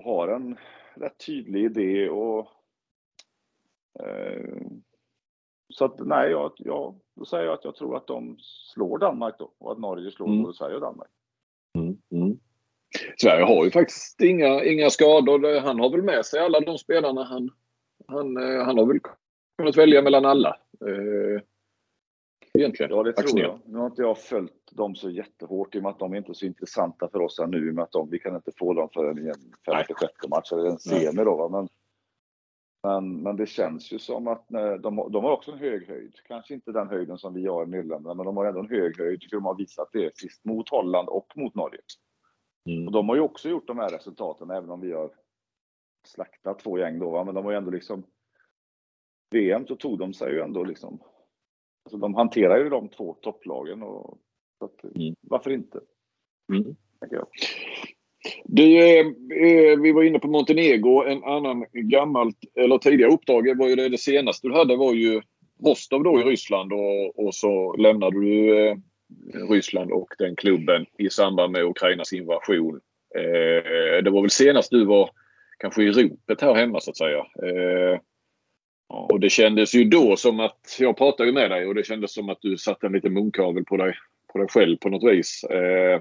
och 0.00 0.04
har 0.04 0.28
en 0.28 0.56
rätt 0.94 1.26
tydlig 1.26 1.64
idé 1.64 2.08
och 2.08 2.48
Eh, 4.00 4.66
så 5.68 5.84
att 5.84 5.98
nej, 5.98 6.30
jag, 6.30 6.52
jag, 6.56 7.00
då 7.16 7.24
säger 7.24 7.44
jag 7.44 7.54
att 7.54 7.64
jag 7.64 7.76
tror 7.76 7.96
att 7.96 8.06
de 8.06 8.36
slår 8.40 8.98
Danmark 8.98 9.34
då 9.38 9.52
och 9.58 9.72
att 9.72 9.78
Norge 9.78 10.10
slår 10.10 10.26
mm. 10.26 10.42
både 10.42 10.54
Sverige 10.54 10.74
och 10.74 10.80
Danmark. 10.80 11.10
Mm. 11.78 11.96
Mm. 12.10 12.38
Sverige 13.20 13.44
har 13.44 13.64
ju 13.64 13.70
faktiskt 13.70 14.20
inga, 14.20 14.64
inga 14.64 14.90
skador. 14.90 15.60
Han 15.60 15.80
har 15.80 15.90
väl 15.90 16.02
med 16.02 16.26
sig 16.26 16.40
alla 16.40 16.60
de 16.60 16.78
spelarna. 16.78 17.24
Han, 17.24 17.50
han, 18.06 18.36
eh, 18.36 18.64
han 18.64 18.78
har 18.78 18.86
väl 18.86 19.00
kunnat 19.58 19.76
välja 19.76 20.02
mellan 20.02 20.24
alla. 20.24 20.56
Eh, 20.86 21.42
egentligen. 22.58 22.90
Ja, 22.90 23.02
det 23.02 23.12
tror 23.12 23.40
jag. 23.40 23.60
Nu 23.64 23.78
har 23.78 23.86
inte 23.86 24.02
jag 24.02 24.18
följt 24.18 24.72
dem 24.72 24.94
så 24.94 25.10
jättehårt 25.10 25.74
i 25.74 25.78
och 25.78 25.82
med 25.82 25.90
att 25.90 25.98
de 25.98 26.12
är 26.12 26.16
inte 26.16 26.34
så 26.34 26.46
intressanta 26.46 27.08
för 27.08 27.20
oss 27.20 27.40
nu. 27.48 27.72
med 27.72 27.84
att 27.84 27.92
de, 27.92 28.10
vi 28.10 28.18
kan 28.18 28.36
inte 28.36 28.52
få 28.58 28.74
dem 28.74 28.88
förrän 28.94 29.18
i 29.18 29.28
en 29.28 29.52
femte, 29.66 29.94
sjätte 29.94 30.28
match 30.28 30.52
eller 30.52 30.66
en 30.66 30.78
semi 30.78 31.24
då. 31.24 31.48
Men 31.48 31.68
men, 32.84 33.22
men 33.22 33.36
det 33.36 33.46
känns 33.46 33.92
ju 33.92 33.98
som 33.98 34.28
att 34.28 34.48
de, 34.80 35.08
de 35.10 35.24
har 35.24 35.30
också 35.30 35.52
en 35.52 35.58
hög 35.58 35.88
höjd. 35.88 36.14
Kanske 36.28 36.54
inte 36.54 36.72
den 36.72 36.88
höjden 36.88 37.18
som 37.18 37.34
vi 37.34 37.46
har 37.46 37.64
i 37.64 37.68
Nederländerna, 37.68 38.14
men 38.14 38.26
de 38.26 38.36
har 38.36 38.44
ändå 38.44 38.60
en 38.60 38.68
hög 38.68 38.98
höjd. 38.98 39.20
Tycker 39.20 39.36
de 39.36 39.44
har 39.44 39.54
visat 39.54 39.88
det 39.92 40.18
sist 40.18 40.44
mot 40.44 40.68
Holland 40.68 41.08
och 41.08 41.32
mot 41.36 41.54
Norge. 41.54 41.80
Mm. 42.68 42.86
Och 42.86 42.92
de 42.92 43.08
har 43.08 43.16
ju 43.16 43.22
också 43.22 43.48
gjort 43.48 43.66
de 43.66 43.78
här 43.78 43.88
resultaten, 43.88 44.50
även 44.50 44.70
om 44.70 44.80
vi 44.80 44.92
har 44.92 45.10
slaktat 46.06 46.58
två 46.58 46.78
gäng 46.78 46.98
då. 46.98 47.24
Men 47.24 47.34
de 47.34 47.44
har 47.44 47.52
ju 47.52 47.58
ändå 47.58 47.70
liksom... 47.70 48.06
VM 49.34 49.66
så 49.66 49.76
tog 49.76 49.98
de 49.98 50.14
sig 50.14 50.32
ju 50.32 50.40
ändå 50.40 50.64
liksom... 50.64 50.98
Alltså 51.84 51.98
de 51.98 52.14
hanterar 52.14 52.58
ju 52.58 52.68
de 52.68 52.88
två 52.88 53.16
topplagen 53.20 53.82
och... 53.82 54.18
Att, 54.60 54.84
mm. 54.84 55.14
Varför 55.20 55.50
inte? 55.50 55.80
Mm. 56.52 56.76
Du, 58.44 58.78
eh, 58.78 59.06
eh, 59.46 59.80
vi 59.80 59.92
var 59.92 60.02
inne 60.02 60.18
på 60.18 60.28
Montenegro. 60.28 61.02
En 61.02 61.24
annan 61.24 61.64
gammalt, 61.72 62.36
eller 62.54 62.78
tidigare 62.78 63.12
uppdrag 63.12 63.58
var 63.58 63.68
ju 63.68 63.76
det, 63.76 63.88
det 63.88 63.98
senaste 63.98 64.48
du 64.48 64.54
hade 64.54 64.76
var 64.76 64.94
ju 64.94 65.22
Rostov 65.64 66.02
då 66.02 66.20
i 66.20 66.22
Ryssland 66.22 66.72
och, 66.72 67.26
och 67.26 67.34
så 67.34 67.76
lämnade 67.76 68.20
du 68.20 68.58
eh, 68.68 68.76
Ryssland 69.50 69.92
och 69.92 70.08
den 70.18 70.36
klubben 70.36 70.86
i 70.98 71.10
samband 71.10 71.52
med 71.52 71.64
Ukrainas 71.64 72.12
invasion. 72.12 72.80
Eh, 73.16 74.02
det 74.02 74.10
var 74.10 74.20
väl 74.20 74.30
senast 74.30 74.70
du 74.70 74.84
var 74.84 75.10
kanske 75.58 75.82
i 75.82 75.90
ropet 75.90 76.40
här 76.40 76.54
hemma 76.54 76.80
så 76.80 76.90
att 76.90 76.96
säga. 76.96 77.26
Eh, 78.90 78.96
Och 78.96 79.20
det 79.20 79.30
kändes 79.30 79.74
ju 79.74 79.84
då 79.84 80.16
som 80.16 80.40
att, 80.40 80.76
jag 80.80 80.96
pratade 80.96 81.32
med 81.32 81.50
dig 81.50 81.66
och 81.66 81.74
det 81.74 81.86
kändes 81.86 82.14
som 82.14 82.28
att 82.28 82.38
du 82.40 82.58
satte 82.58 82.86
en 82.86 82.92
liten 82.92 83.12
munkavel 83.12 83.64
på 83.64 83.76
dig, 83.76 83.94
på 84.32 84.38
dig 84.38 84.48
själv 84.48 84.76
på 84.76 84.88
något 84.88 85.12
vis. 85.12 85.44
Eh, 85.44 86.00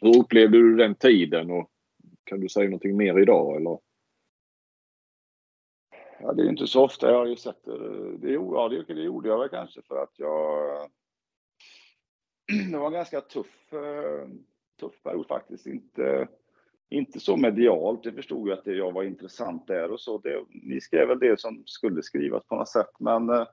hur 0.00 0.18
upplevde 0.18 0.58
du 0.58 0.76
den 0.76 0.94
tiden 0.94 1.50
och 1.50 1.70
kan 2.24 2.40
du 2.40 2.48
säga 2.48 2.64
någonting 2.64 2.96
mer 2.96 3.18
idag 3.18 3.56
eller? 3.56 3.78
Ja, 6.20 6.32
det 6.32 6.42
är 6.42 6.48
inte 6.48 6.66
så 6.66 6.84
ofta 6.84 7.10
jag 7.10 7.18
har 7.18 7.26
ju 7.26 7.36
sett 7.36 7.64
det. 7.64 8.16
Det, 8.16 8.32
ja, 8.32 8.68
det, 8.68 8.94
det 8.94 9.02
gjorde 9.02 9.28
jag 9.28 9.38
väl 9.38 9.48
kanske 9.48 9.82
för 9.82 10.02
att 10.02 10.12
jag... 10.16 10.88
Det 12.72 12.78
var 12.78 12.86
en 12.86 12.92
ganska 12.92 13.20
tuff, 13.20 13.72
eh, 13.72 14.28
tuff 14.80 15.02
period 15.02 15.26
faktiskt. 15.26 15.66
Inte, 15.66 16.28
inte 16.92 17.20
så 17.20 17.36
medialt. 17.36 18.02
Det 18.02 18.12
förstod 18.12 18.48
ju 18.48 18.52
att 18.52 18.64
det, 18.64 18.74
jag 18.74 18.92
var 18.92 19.02
intressant 19.02 19.66
där 19.66 19.92
och 19.92 20.00
så. 20.00 20.18
Det, 20.18 20.44
ni 20.48 20.80
skrev 20.80 21.08
väl 21.08 21.18
det 21.18 21.40
som 21.40 21.62
skulle 21.66 22.02
skrivas 22.02 22.46
på 22.46 22.56
något 22.56 22.68
sätt, 22.68 22.90
men 22.98 23.30
eh, 23.30 23.46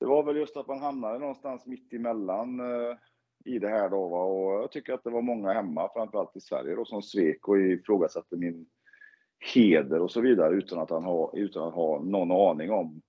det 0.00 0.06
var 0.06 0.22
väl 0.22 0.36
just 0.36 0.56
att 0.56 0.68
man 0.68 0.80
hamnade 0.80 1.18
någonstans 1.18 1.66
mitt 1.66 1.92
emellan 1.92 2.60
eh, 2.60 2.96
i 3.44 3.58
det 3.58 3.68
här 3.68 3.88
då. 3.88 4.08
Va? 4.08 4.22
Och 4.22 4.62
jag 4.62 4.72
tycker 4.72 4.92
att 4.92 5.04
det 5.04 5.10
var 5.10 5.22
många 5.22 5.52
hemma, 5.52 5.90
framförallt 5.94 6.36
i 6.36 6.40
Sverige 6.40 6.74
då, 6.74 6.84
som 6.84 7.02
svek 7.02 7.48
och 7.48 7.58
ifrågasatte 7.58 8.36
min 8.36 8.66
heder 9.54 10.00
och 10.00 10.10
så 10.10 10.20
vidare 10.20 10.54
utan 10.54 10.78
att, 10.78 10.90
han 10.90 11.04
ha, 11.04 11.32
utan 11.34 11.68
att 11.68 11.74
ha 11.74 12.02
någon 12.02 12.32
aning 12.32 12.70
om 12.70 13.02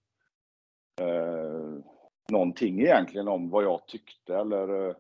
eh, 1.02 1.84
någonting 2.32 2.82
egentligen 2.82 3.28
om 3.28 3.50
vad 3.50 3.64
jag 3.64 3.88
tyckte 3.88 4.36
eller 4.36 4.88
eh, 4.88 4.96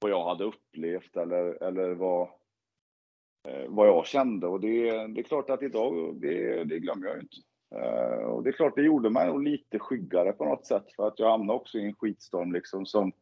vad 0.00 0.10
jag 0.10 0.24
hade 0.24 0.44
upplevt 0.44 1.16
eller, 1.16 1.62
eller 1.62 1.94
vad, 1.94 2.28
Eh, 3.48 3.64
vad 3.68 3.88
jag 3.88 4.06
kände. 4.06 4.46
Och 4.46 4.60
det, 4.60 5.06
det 5.06 5.20
är 5.20 5.22
klart 5.22 5.50
att 5.50 5.62
idag, 5.62 6.16
det, 6.20 6.64
det 6.64 6.78
glömmer 6.78 7.06
jag 7.06 7.16
ju 7.16 7.20
inte. 7.20 7.36
Eh, 7.74 8.24
och 8.24 8.42
det 8.42 8.50
är 8.50 8.52
klart, 8.52 8.76
det 8.76 8.82
gjorde 8.82 9.10
mig 9.10 9.26
nog 9.26 9.42
lite 9.42 9.78
skyggare 9.78 10.32
på 10.32 10.44
något 10.44 10.66
sätt 10.66 10.92
för 10.96 11.08
att 11.08 11.18
jag 11.18 11.30
hamnade 11.30 11.58
också 11.58 11.78
i 11.78 11.84
en 11.84 11.94
skitstorm 11.94 12.52
liksom 12.52 12.86
som 12.86 13.12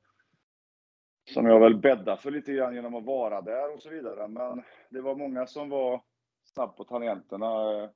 som 1.30 1.46
jag 1.46 1.60
väl 1.60 1.76
bäddade 1.76 2.16
för 2.16 2.30
lite 2.30 2.52
grann 2.52 2.74
genom 2.74 2.94
att 2.94 3.04
vara 3.04 3.40
där 3.40 3.74
och 3.74 3.82
så 3.82 3.90
vidare. 3.90 4.28
Men 4.28 4.62
det 4.90 5.00
var 5.00 5.16
många 5.16 5.46
som 5.46 5.68
var 5.68 6.02
snabb 6.44 6.76
på 6.76 6.84
tangenterna 6.84 7.82
eh, 7.82 7.88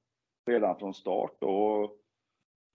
redan 0.46 0.78
från 0.78 0.94
start. 0.94 1.36
Och 1.42 1.82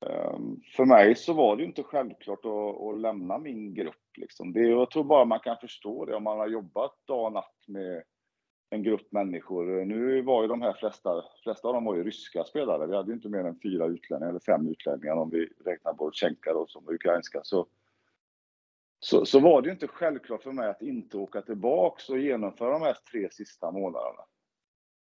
eh, 0.10 0.38
för 0.76 0.86
mig 0.86 1.16
så 1.16 1.34
var 1.34 1.56
det 1.56 1.62
ju 1.62 1.68
inte 1.68 1.84
självklart 1.84 2.46
att, 2.46 2.82
att 2.82 3.00
lämna 3.00 3.38
min 3.38 3.74
grupp. 3.74 4.18
Liksom. 4.18 4.54
Det, 4.54 4.62
jag 4.62 4.92
tror 4.92 5.04
bara 5.04 5.26
man 5.26 5.40
kan 5.40 5.58
förstå 5.58 6.06
det 6.06 6.16
om 6.16 6.24
man 6.24 6.40
har 6.40 6.48
jobbat 6.48 7.08
dag 7.08 7.26
och 7.26 7.34
natt 7.34 7.64
med 7.68 8.04
en 8.70 8.84
grupp 8.84 9.12
människor. 9.12 9.86
Nu 9.86 10.22
var 10.22 10.42
ju 10.42 10.48
de 10.48 10.62
här 10.62 10.74
flesta, 10.74 11.24
flesta 11.44 11.68
av 11.68 11.74
dem 11.74 11.86
var 11.86 11.96
ju 11.96 12.04
ryska 12.04 12.44
spelare. 12.44 12.88
Vi 12.88 12.96
hade 12.96 13.10
ju 13.10 13.16
inte 13.16 13.30
mer 13.30 13.46
än 13.46 13.60
fyra 13.60 13.86
utlänningar, 13.86 14.30
eller 14.30 14.40
fem 14.40 14.68
utlänningar 14.68 15.16
om 15.16 15.30
vi 15.30 15.50
räknar 15.66 15.94
bort 15.94 16.16
Tjenka 16.16 16.66
som 16.68 16.90
ukrainska. 16.90 17.40
Så, 17.44 17.68
så, 19.00 19.26
så 19.26 19.40
var 19.40 19.62
det 19.62 19.68
ju 19.68 19.74
inte 19.74 19.88
självklart 19.88 20.44
för 20.44 20.52
mig 20.52 20.70
att 20.70 20.82
inte 20.82 21.18
åka 21.18 21.42
tillbaks 21.42 22.10
och 22.10 22.20
genomföra 22.20 22.72
de 22.72 22.82
här 22.82 22.98
tre 23.12 23.30
sista 23.32 23.72
månaderna. 23.72 24.24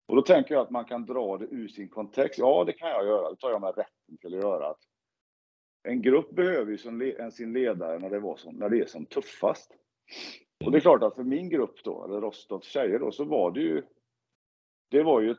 Och 0.06 0.16
då 0.16 0.22
tänker 0.22 0.54
jag 0.54 0.62
att 0.62 0.70
man 0.70 0.84
kan 0.84 1.06
dra 1.06 1.36
det 1.36 1.44
ur 1.44 1.68
sin 1.68 1.88
kontext. 1.88 2.38
Ja, 2.38 2.64
det 2.64 2.72
kan 2.72 2.88
jag 2.88 3.06
göra. 3.06 3.30
Det 3.30 3.36
tar 3.36 3.50
jag 3.50 3.60
mig 3.60 3.72
rätten 3.76 4.16
till 4.20 4.34
att 4.34 4.40
göra. 4.40 4.70
Att 4.70 4.80
en 5.82 6.02
grupp 6.02 6.30
behöver 6.30 6.70
ju 6.70 6.78
sin 7.30 7.52
ledare 7.52 7.98
när 7.98 8.10
det, 8.10 8.20
var 8.20 8.36
som, 8.36 8.54
när 8.54 8.68
det 8.68 8.80
är 8.80 8.86
som 8.86 9.06
tuffast. 9.06 9.72
Och 10.64 10.72
det 10.72 10.78
är 10.78 10.80
klart 10.80 11.02
att 11.02 11.14
för 11.14 11.24
min 11.24 11.48
grupp 11.48 11.84
då, 11.84 12.04
eller 12.04 12.20
Rostovs 12.20 12.66
tjejer 12.66 12.98
då, 12.98 13.12
så 13.12 13.24
var 13.24 13.50
det 13.50 13.60
ju... 13.60 13.82
Det 14.90 15.02
var 15.02 15.20
ju 15.20 15.30
ett, 15.30 15.38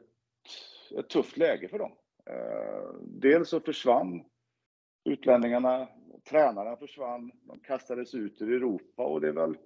ett 0.98 1.10
tufft 1.10 1.38
läge 1.38 1.68
för 1.68 1.80
dem. 1.80 1.92
Eh, 2.26 2.94
dels 3.02 3.50
så 3.50 3.60
försvann 3.60 4.24
utlänningarna, 5.04 5.88
tränarna 6.30 6.76
försvann, 6.76 7.32
de 7.42 7.60
kastades 7.60 8.16
ut 8.16 8.42
ur 8.42 8.54
Europa 8.54 9.04
och 9.04 9.22
det 9.22 9.28
är 9.28 9.34
väl, 9.34 9.58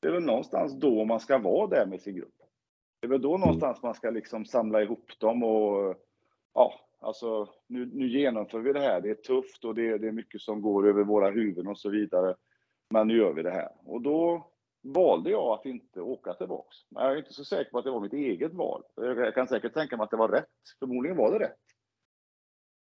det 0.00 0.08
är 0.08 0.12
väl 0.12 0.22
någonstans 0.22 0.80
då 0.80 1.04
man 1.04 1.20
ska 1.20 1.38
vara 1.38 1.66
där 1.66 1.86
med 1.86 2.00
sin 2.00 2.16
grupp. 2.16 2.34
Det 3.00 3.06
är 3.06 3.10
väl 3.10 3.22
då 3.22 3.38
någonstans 3.38 3.82
man 3.82 3.94
ska 3.94 4.10
liksom 4.10 4.44
samla 4.44 4.82
ihop 4.82 5.18
dem 5.18 5.42
och 5.42 5.96
ja, 6.54 6.74
alltså 7.00 7.48
nu, 7.66 7.90
nu 7.92 8.08
genomför 8.08 8.60
vi 8.60 8.72
det 8.72 8.80
här. 8.80 9.00
Det 9.00 9.10
är 9.10 9.14
tufft 9.14 9.64
och 9.64 9.74
det, 9.74 9.98
det 9.98 10.08
är 10.08 10.12
mycket 10.12 10.40
som 10.40 10.62
går 10.62 10.88
över 10.88 11.04
våra 11.04 11.30
huvuden 11.30 11.66
och 11.66 11.78
så 11.78 11.90
vidare. 11.90 12.34
Men 12.90 13.08
nu 13.08 13.16
gör 13.16 13.32
vi 13.32 13.42
det 13.42 13.50
här. 13.50 13.68
Och 13.84 14.02
då 14.02 14.49
valde 14.82 15.30
jag 15.30 15.52
att 15.52 15.66
inte 15.66 16.00
åka 16.00 16.34
tillbaks. 16.34 16.76
Men 16.88 17.04
jag 17.04 17.12
är 17.12 17.18
inte 17.18 17.34
så 17.34 17.44
säker 17.44 17.70
på 17.70 17.78
att 17.78 17.84
det 17.84 17.90
var 17.90 18.00
mitt 18.00 18.12
eget 18.12 18.54
val. 18.54 18.82
Jag 18.94 19.34
kan 19.34 19.48
säkert 19.48 19.74
tänka 19.74 19.96
mig 19.96 20.04
att 20.04 20.10
det 20.10 20.16
var 20.16 20.28
rätt. 20.28 20.46
Förmodligen 20.78 21.16
var 21.16 21.32
det 21.32 21.44
rätt. 21.44 21.58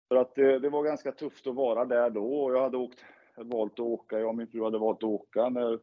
För 0.09 0.17
att 0.17 0.35
det, 0.35 0.59
det 0.59 0.71
var 0.71 0.83
ganska 0.83 1.13
tufft 1.13 1.47
att 1.47 1.55
vara 1.55 1.85
där 1.85 2.11
då 2.11 2.45
och 2.45 2.53
jag 2.55 2.63
hade 2.63 2.77
åkt, 2.77 3.05
valt 3.37 3.73
att 3.73 3.81
åka, 3.81 4.19
jag 4.19 4.29
och 4.29 4.37
min 4.37 4.47
fru 4.47 4.65
hade 4.65 4.79
valt 4.79 4.99
att 4.99 5.05
åka 5.05 5.49
när 5.49 5.79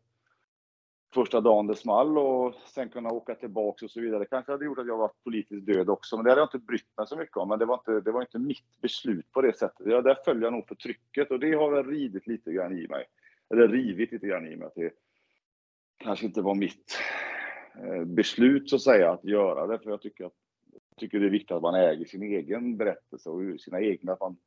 första 1.13 1.41
dagen 1.41 1.67
det 1.67 1.75
small 1.75 2.17
och 2.17 2.55
sen 2.55 2.89
kunna 2.89 3.11
åka 3.11 3.35
tillbaks 3.35 3.83
och 3.83 3.91
så 3.91 4.01
vidare. 4.01 4.19
Det 4.19 4.25
kanske 4.25 4.51
hade 4.51 4.65
gjort 4.65 4.79
att 4.79 4.87
jag 4.87 4.97
var 4.97 5.11
politiskt 5.23 5.65
död 5.65 5.89
också, 5.89 6.15
men 6.15 6.23
det 6.23 6.31
hade 6.31 6.41
jag 6.41 6.45
inte 6.45 6.59
brytt 6.59 6.97
mig 6.97 7.07
så 7.07 7.17
mycket 7.17 7.37
om. 7.37 7.49
Men 7.49 7.59
det 7.59 7.65
var 7.65 7.75
inte, 7.75 7.99
det 7.99 8.11
var 8.11 8.21
inte 8.21 8.39
mitt 8.39 8.81
beslut 8.81 9.31
på 9.31 9.41
det 9.41 9.57
sättet. 9.57 9.87
Ja, 9.87 10.01
där 10.01 10.17
följer 10.25 10.43
jag 10.43 10.53
nog 10.53 10.67
för 10.67 10.75
trycket 10.75 11.31
och 11.31 11.39
det 11.39 11.53
har 11.53 11.71
väl 11.71 11.85
ridit 11.85 12.27
lite 12.27 12.51
grann 12.51 12.77
i 12.77 12.87
mig. 12.87 13.05
Eller 13.49 13.67
rivit 13.67 14.11
lite 14.11 14.27
grann 14.27 14.47
i 14.47 14.55
mig 14.55 14.67
att 14.67 14.75
det 14.75 14.93
kanske 15.97 16.25
inte 16.25 16.41
var 16.41 16.55
mitt 16.55 16.97
eh, 17.83 18.05
beslut 18.05 18.69
så 18.69 18.75
att 18.75 18.81
säga 18.81 19.11
att 19.11 19.23
göra 19.23 19.67
det. 19.67 19.79
För 19.79 19.89
jag 19.89 20.01
tycker, 20.01 20.25
att, 20.25 20.33
jag 20.71 20.97
tycker 20.97 21.19
det 21.19 21.25
är 21.25 21.29
viktigt 21.29 21.51
att 21.51 21.61
man 21.61 21.75
äger 21.75 22.05
sin 22.05 22.23
egen 22.23 22.77
berättelse 22.77 23.29
och 23.29 23.61
sina 23.61 23.81
egna, 23.81 24.13
att 24.13 24.19
man 24.19 24.37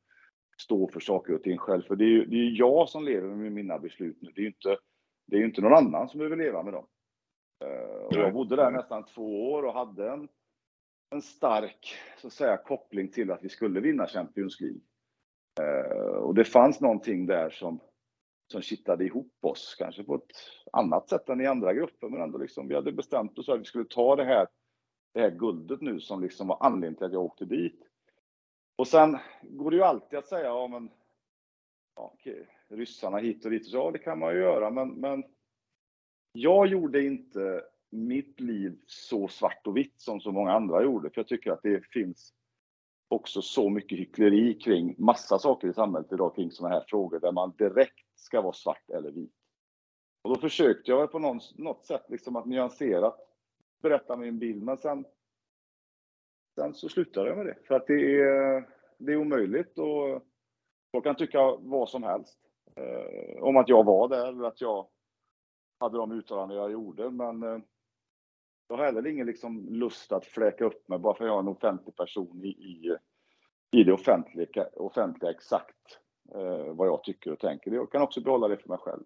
står 0.60 0.88
för 0.88 1.00
saker 1.00 1.34
och 1.34 1.42
ting 1.42 1.58
själv. 1.58 1.82
För 1.82 1.96
det 1.96 2.04
är 2.04 2.08
ju 2.08 2.24
det 2.24 2.36
är 2.36 2.58
jag 2.58 2.88
som 2.88 3.04
lever 3.04 3.28
med 3.28 3.52
mina 3.52 3.78
beslut 3.78 4.18
nu. 4.20 4.30
Det 4.34 4.40
är 4.40 4.42
ju 4.42 4.48
inte 4.48 4.76
det 5.28 5.36
är 5.36 5.40
ju 5.40 5.46
inte 5.46 5.60
någon 5.60 5.74
annan 5.74 6.08
som 6.08 6.18
behöver 6.18 6.36
leva 6.36 6.62
med 6.62 6.72
dem. 6.72 6.86
Eh, 7.64 8.06
och 8.06 8.14
jag 8.14 8.32
bodde 8.32 8.56
där 8.56 8.70
nästan 8.70 9.04
två 9.04 9.52
år 9.52 9.62
och 9.62 9.74
hade 9.74 10.10
en, 10.10 10.28
en 11.10 11.22
stark 11.22 11.94
så 12.20 12.26
att 12.26 12.32
säga, 12.32 12.56
koppling 12.56 13.08
till 13.10 13.30
att 13.30 13.44
vi 13.44 13.48
skulle 13.48 13.80
vinna 13.80 14.06
Champions 14.06 14.60
League. 14.60 14.80
Eh, 15.60 16.16
och 16.16 16.34
det 16.34 16.44
fanns 16.44 16.80
någonting 16.80 17.26
där 17.26 17.50
som, 17.50 17.80
som 18.48 18.62
kittlade 18.62 19.04
ihop 19.04 19.34
oss, 19.40 19.76
kanske 19.78 20.04
på 20.04 20.14
ett 20.14 20.32
annat 20.72 21.08
sätt 21.08 21.28
än 21.28 21.40
i 21.40 21.46
andra 21.46 21.74
grupper, 21.74 22.08
men 22.08 22.22
ändå 22.22 22.38
liksom, 22.38 22.68
vi 22.68 22.74
hade 22.74 22.92
bestämt 22.92 23.38
oss 23.38 23.48
att 23.48 23.60
vi 23.60 23.64
skulle 23.64 23.84
ta 23.84 24.16
det 24.16 24.24
här, 24.24 24.48
det 25.14 25.20
här 25.20 25.30
guldet 25.30 25.80
nu 25.80 26.00
som 26.00 26.22
liksom 26.22 26.48
var 26.48 26.58
anledningen 26.60 26.96
till 26.96 27.06
att 27.06 27.12
jag 27.12 27.24
åkte 27.24 27.44
dit. 27.44 27.88
Och 28.76 28.88
sen 28.88 29.18
går 29.42 29.70
det 29.70 29.76
ju 29.76 29.82
alltid 29.82 30.18
att 30.18 30.26
säga, 30.26 30.44
ja 30.44 30.68
men, 30.68 30.90
ja, 31.96 32.10
okej, 32.14 32.46
ryssarna 32.68 33.18
hit 33.18 33.44
och 33.44 33.50
dit. 33.50 33.66
Så, 33.66 33.76
ja, 33.76 33.90
det 33.90 33.98
kan 33.98 34.18
man 34.18 34.34
ju 34.34 34.40
göra, 34.40 34.70
men, 34.70 34.88
men 34.88 35.24
jag 36.32 36.66
gjorde 36.66 37.04
inte 37.04 37.64
mitt 37.90 38.40
liv 38.40 38.78
så 38.86 39.28
svart 39.28 39.66
och 39.66 39.76
vitt 39.76 40.00
som 40.00 40.20
så 40.20 40.32
många 40.32 40.52
andra 40.52 40.82
gjorde. 40.82 41.10
För 41.10 41.20
jag 41.20 41.28
tycker 41.28 41.52
att 41.52 41.62
det 41.62 41.86
finns 41.86 42.34
också 43.08 43.42
så 43.42 43.70
mycket 43.70 43.98
hyckleri 43.98 44.54
kring 44.54 44.94
massa 44.98 45.38
saker 45.38 45.68
i 45.68 45.74
samhället 45.74 46.12
idag 46.12 46.34
kring 46.34 46.50
sådana 46.50 46.74
här 46.74 46.84
frågor 46.88 47.20
där 47.20 47.32
man 47.32 47.54
direkt 47.58 48.07
ska 48.18 48.40
vara 48.40 48.52
svart 48.52 48.90
eller 48.90 49.10
vit. 49.10 49.34
Och 50.22 50.34
då 50.34 50.40
försökte 50.40 50.90
jag 50.90 51.12
på 51.12 51.18
någon, 51.18 51.40
något 51.56 51.84
sätt 51.84 52.04
liksom 52.08 52.36
att 52.36 52.46
nyanserat 52.46 53.16
berätta 53.82 54.16
min 54.16 54.38
bild, 54.38 54.62
men 54.62 54.76
sen, 54.78 55.04
sen 56.54 56.74
så 56.74 56.88
slutade 56.88 57.28
jag 57.28 57.36
med 57.36 57.46
det. 57.46 57.58
För 57.66 57.74
att 57.74 57.86
det 57.86 58.20
är, 58.20 58.68
det 58.98 59.12
är 59.12 59.16
omöjligt 59.16 59.78
och 59.78 60.22
folk 60.92 61.04
kan 61.04 61.16
tycka 61.16 61.56
vad 61.58 61.88
som 61.88 62.02
helst 62.02 62.38
eh, 62.76 63.42
om 63.42 63.56
att 63.56 63.68
jag 63.68 63.84
var 63.84 64.08
där 64.08 64.28
eller 64.28 64.44
att 64.44 64.60
jag 64.60 64.88
hade 65.80 65.98
de 65.98 66.12
uttalanden 66.12 66.56
jag 66.56 66.72
gjorde. 66.72 67.10
Men 67.10 67.42
eh, 67.42 67.58
jag 68.68 68.76
har 68.76 68.84
heller 68.84 69.06
ingen 69.06 69.26
liksom 69.26 69.68
lust 69.68 70.12
att 70.12 70.26
fläka 70.26 70.64
upp 70.64 70.88
mig 70.88 70.98
bara 70.98 71.14
för 71.14 71.24
att 71.24 71.28
jag 71.28 71.36
är 71.36 71.40
en 71.40 71.48
offentlig 71.48 71.96
person 71.96 72.44
i, 72.44 72.48
i, 72.48 72.96
i 73.70 73.84
det 73.84 73.92
offentliga, 73.92 74.68
offentliga 74.72 75.30
exakt 75.30 75.98
eh, 76.34 76.74
vad 76.74 76.88
jag 76.88 77.04
tycker 77.04 77.32
och 77.32 77.38
tänker. 77.38 77.70
Jag 77.70 77.92
kan 77.92 78.02
också 78.02 78.20
behålla 78.20 78.48
det 78.48 78.56
för 78.56 78.68
mig 78.68 78.78
själv. 78.78 79.02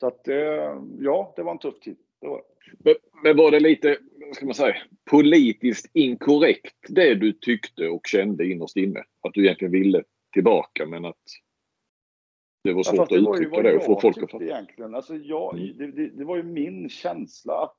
Så 0.00 0.06
att 0.06 0.28
eh, 0.28 0.82
ja, 0.98 1.32
det 1.36 1.42
var 1.42 1.52
en 1.52 1.58
tuff 1.58 1.80
tid. 1.80 1.96
Det 2.20 2.28
var. 2.28 2.42
Men, 2.78 2.94
men 3.22 3.36
var 3.36 3.50
det 3.50 3.60
lite, 3.60 3.98
ska 4.32 4.46
man 4.46 4.54
säga, 4.54 4.76
politiskt 5.10 5.90
inkorrekt 5.92 6.76
det 6.88 7.14
du 7.14 7.32
tyckte 7.32 7.88
och 7.88 8.06
kände 8.06 8.46
innerst 8.46 8.76
inne? 8.76 9.04
Att 9.20 9.34
du 9.34 9.44
egentligen 9.44 9.72
ville 9.72 10.04
tillbaka 10.32 10.86
men 10.86 11.04
att 11.04 11.22
det 12.64 12.72
var 12.72 12.82
svårt 12.82 12.96
ja, 12.96 13.02
att 13.02 13.12
uttrycka 13.12 13.62
det 13.62 13.76
och 13.76 13.84
få 13.84 14.00
folk 14.00 14.22
att 14.22 14.30
fatta. 14.30 14.44
Egentligen. 14.44 14.94
Alltså 14.94 15.16
jag, 15.16 15.58
mm. 15.58 15.76
det, 15.78 15.86
det, 15.86 16.08
det, 16.08 16.24
var 16.24 16.36
ju 16.36 16.42
min 16.42 16.88
känsla 16.88 17.62
att, 17.62 17.78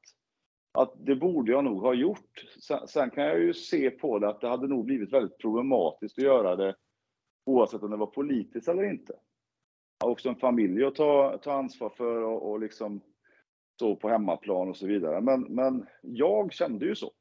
att 0.74 0.94
det 1.06 1.16
borde 1.16 1.52
jag 1.52 1.64
nog 1.64 1.82
ha 1.82 1.94
gjort. 1.94 2.46
Sen, 2.60 2.88
sen, 2.88 3.10
kan 3.10 3.24
jag 3.24 3.40
ju 3.40 3.54
se 3.54 3.90
på 3.90 4.20
det 4.20 4.30
att 4.30 4.42
det 4.42 4.48
hade 4.48 4.68
nog 4.68 4.86
blivit 4.86 5.14
väldigt 5.14 5.38
problematiskt 5.38 6.18
att 6.18 6.24
göra 6.24 6.56
det 6.56 6.76
oavsett 7.46 7.84
om 7.84 7.92
det 7.92 7.98
var 7.98 8.08
politiskt 8.08 8.68
eller 8.68 8.84
inte. 8.84 9.14
Också 10.04 10.30
en 10.30 10.36
familj 10.36 10.86
att 10.86 10.96
ta, 10.96 11.38
ta 11.38 11.54
ansvar 11.54 11.90
för 11.90 12.22
och, 12.22 12.52
och 12.52 12.60
liksom 12.60 13.02
stå 13.76 13.96
på 13.96 14.10
hemmaplan 14.10 14.70
och 14.70 14.78
så 14.78 14.88
vidare. 14.88 15.22
Men, 15.22 15.42
men 15.42 15.86
jag 16.02 16.54
kände 16.54 16.86
ju 16.86 16.96
så. 16.96 17.12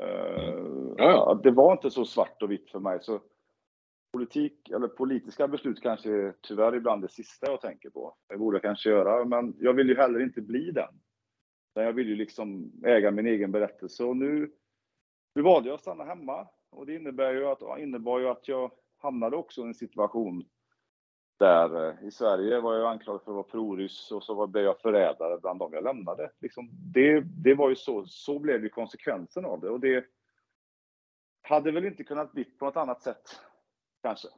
Uh, 0.00 0.94
ja. 0.96 1.40
Det 1.42 1.50
var 1.50 1.72
inte 1.72 1.90
så 1.90 2.04
svart 2.04 2.42
och 2.42 2.50
vitt 2.50 2.70
för 2.70 2.80
mig. 2.80 2.98
Så 3.02 3.20
politik, 4.12 4.70
eller 4.70 4.88
politiska 4.88 5.48
beslut 5.48 5.82
kanske 5.82 6.10
är 6.10 6.34
tyvärr 6.42 6.76
ibland 6.76 7.02
det 7.02 7.08
sista 7.08 7.50
jag 7.50 7.60
tänker 7.60 7.90
på. 7.90 8.14
Det 8.28 8.36
borde 8.36 8.54
jag 8.54 8.62
kanske 8.62 8.90
göra, 8.90 9.24
men 9.24 9.54
jag 9.58 9.74
vill 9.74 9.88
ju 9.88 9.96
heller 9.96 10.20
inte 10.20 10.40
bli 10.40 10.70
den. 10.70 11.00
Jag 11.74 11.92
vill 11.92 12.08
ju 12.08 12.16
liksom 12.16 12.72
äga 12.84 13.10
min 13.10 13.26
egen 13.26 13.52
berättelse 13.52 14.04
och 14.04 14.16
nu, 14.16 14.52
nu 15.34 15.42
valde 15.42 15.68
jag 15.68 15.74
att 15.74 15.80
stanna 15.80 16.04
hemma 16.04 16.48
och 16.70 16.86
det 16.86 16.94
innebär 16.94 17.34
ju 17.34 17.46
att, 17.46 17.78
innebar 17.78 18.18
ju 18.18 18.28
att 18.28 18.48
jag 18.48 18.70
hamnade 19.06 19.36
också 19.36 19.60
i 19.60 19.64
en 19.64 19.74
situation 19.74 20.44
där 21.38 21.88
eh, 21.88 22.06
i 22.06 22.10
Sverige 22.10 22.60
var 22.60 22.74
jag 22.74 22.92
anklagad 22.92 23.22
för 23.22 23.30
att 23.30 23.34
vara 23.34 23.44
proryss 23.44 24.12
och 24.12 24.22
så 24.22 24.46
blev 24.46 24.64
jag 24.64 24.80
förrädare 24.80 25.38
bland 25.38 25.58
dem 25.58 25.72
jag 25.72 25.84
lämnade. 25.84 26.30
Liksom 26.40 26.68
det, 26.72 27.20
det 27.20 27.54
var 27.54 27.68
ju 27.68 27.76
så, 27.76 28.06
så 28.06 28.38
blev 28.38 28.62
ju 28.62 28.68
konsekvensen 28.68 29.44
av 29.44 29.60
det 29.60 29.70
och 29.70 29.80
det 29.80 30.04
hade 31.42 31.72
väl 31.72 31.84
inte 31.84 32.04
kunnat 32.04 32.32
bli 32.32 32.44
på 32.44 32.64
något 32.64 32.76
annat 32.76 33.02
sätt 33.02 33.40
kanske. 34.02 34.28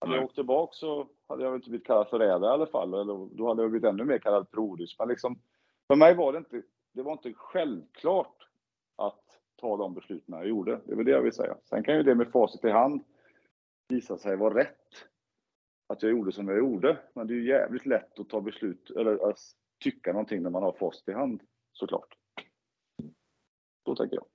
Hade 0.00 0.14
jag 0.14 0.24
åkt 0.24 0.34
tillbaka 0.34 0.72
så 0.72 1.08
hade 1.28 1.44
jag 1.44 1.54
inte 1.54 1.70
blivit 1.70 1.86
kallad 1.86 2.08
förrädare 2.08 2.50
i 2.50 2.54
alla 2.54 2.66
fall, 2.66 2.94
eller 2.94 3.36
då 3.36 3.48
hade 3.48 3.62
jag 3.62 3.70
blivit 3.70 3.88
ännu 3.88 4.04
mer 4.04 4.18
kallad 4.18 4.50
proryss. 4.50 4.98
Men 4.98 5.08
liksom, 5.08 5.38
för 5.86 5.96
mig 5.96 6.14
var 6.14 6.32
det 6.32 6.38
inte, 6.38 6.62
det 6.92 7.02
var 7.02 7.12
inte 7.12 7.32
självklart 7.36 8.48
att 8.96 9.22
ta 9.56 9.76
de 9.76 9.94
besluten 9.94 10.34
jag 10.34 10.48
gjorde. 10.48 10.80
Det 10.84 10.92
är 10.92 10.96
väl 10.96 11.04
det 11.04 11.10
jag 11.10 11.22
vill 11.22 11.32
säga. 11.32 11.56
Sen 11.64 11.84
kan 11.84 11.96
ju 11.96 12.02
det 12.02 12.14
med 12.14 12.32
facit 12.32 12.64
i 12.64 12.70
hand 12.70 13.04
visa 13.92 14.18
sig 14.18 14.36
vara 14.36 14.54
rätt. 14.54 15.06
Att 15.86 16.02
jag 16.02 16.10
gjorde 16.10 16.32
som 16.32 16.48
jag 16.48 16.58
gjorde. 16.58 16.98
Men 17.14 17.26
det 17.26 17.34
är 17.34 17.36
ju 17.36 17.48
jävligt 17.48 17.86
lätt 17.86 18.18
att 18.18 18.28
ta 18.28 18.40
beslut, 18.40 18.90
eller 18.90 19.30
att 19.30 19.38
tycka 19.84 20.12
någonting 20.12 20.42
när 20.42 20.50
man 20.50 20.62
har 20.62 20.72
facit 20.72 21.08
i 21.08 21.12
hand, 21.12 21.42
såklart. 21.72 22.14
Så 23.84 23.96
tänker 23.96 24.16
jag. 24.16 24.26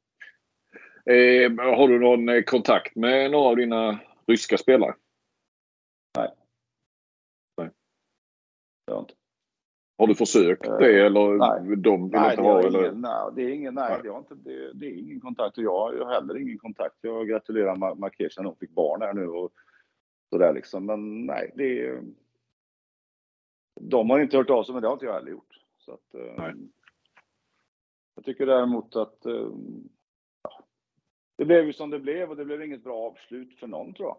Eh, 1.06 1.78
har 1.78 1.88
du 1.88 2.00
någon 2.00 2.30
eh, 2.30 2.44
kontakt 2.44 2.96
med 2.96 3.32
några 3.32 3.50
av 3.50 3.56
dina 3.56 4.00
ryska 4.28 4.58
spelare? 4.58 4.96
Nej. 6.18 6.32
Nej. 7.58 7.70
Det 8.86 8.94
har 8.94 9.00
inte. 9.00 9.14
Har 9.98 10.08
du 10.08 10.16
försökt 10.16 10.68
uh, 10.68 10.78
det 10.78 11.06
eller 11.06 11.38
nej. 11.38 11.78
de 11.78 12.04
vill 12.04 12.12
nej, 12.12 12.32
inte 12.32 12.42
ha? 12.42 12.62
Ingen, 12.62 12.76
eller? 12.76 12.92
nej, 12.92 13.32
det 13.36 13.42
är 13.42 13.50
ingen, 13.50 13.74
nej, 13.74 13.90
nej. 13.90 14.00
Det, 14.04 14.10
har 14.10 14.18
inte, 14.18 14.36
det, 14.36 14.74
det, 14.74 14.86
är 14.86 15.00
ingen 15.00 15.20
kontakt 15.20 15.58
och 15.58 15.64
jag 15.64 15.72
har 15.72 16.14
heller 16.14 16.38
ingen 16.38 16.58
kontakt. 16.58 16.96
Jag 17.02 17.28
gratulerar 17.28 17.96
Markesha 17.96 18.42
när 18.42 18.50
hon 18.50 18.58
fick 18.58 18.72
barn 18.72 19.02
här 19.02 19.14
nu 19.14 19.28
och 19.28 19.52
sådär 20.30 20.54
liksom. 20.54 20.86
Men 20.86 21.26
nej, 21.26 21.52
det 21.56 21.86
är, 21.86 22.04
De 23.80 24.10
har 24.10 24.20
inte 24.20 24.38
hört 24.38 24.50
av 24.50 24.64
sig, 24.64 24.74
men 24.74 24.82
det 24.82 24.88
har 24.88 24.94
inte 24.94 25.06
jag 25.06 25.14
heller 25.14 25.32
gjort. 25.32 25.58
Så 25.78 25.94
att, 25.94 26.16
eh, 26.16 26.34
nej. 26.38 26.54
Jag 28.16 28.26
tycker 28.26 28.46
däremot 28.46 28.96
att 28.96 29.26
eh, 29.26 29.50
det 31.38 31.46
blev 31.46 31.66
ju 31.66 31.74
som 31.74 31.90
det 31.90 32.00
blev 32.00 32.30
och 32.30 32.36
det 32.36 32.46
blev 32.46 32.64
inget 32.64 32.84
bra 32.84 32.98
avslut 32.98 33.60
för 33.60 33.68
någon 33.68 33.94
tror 33.94 34.08
jag. 34.08 34.18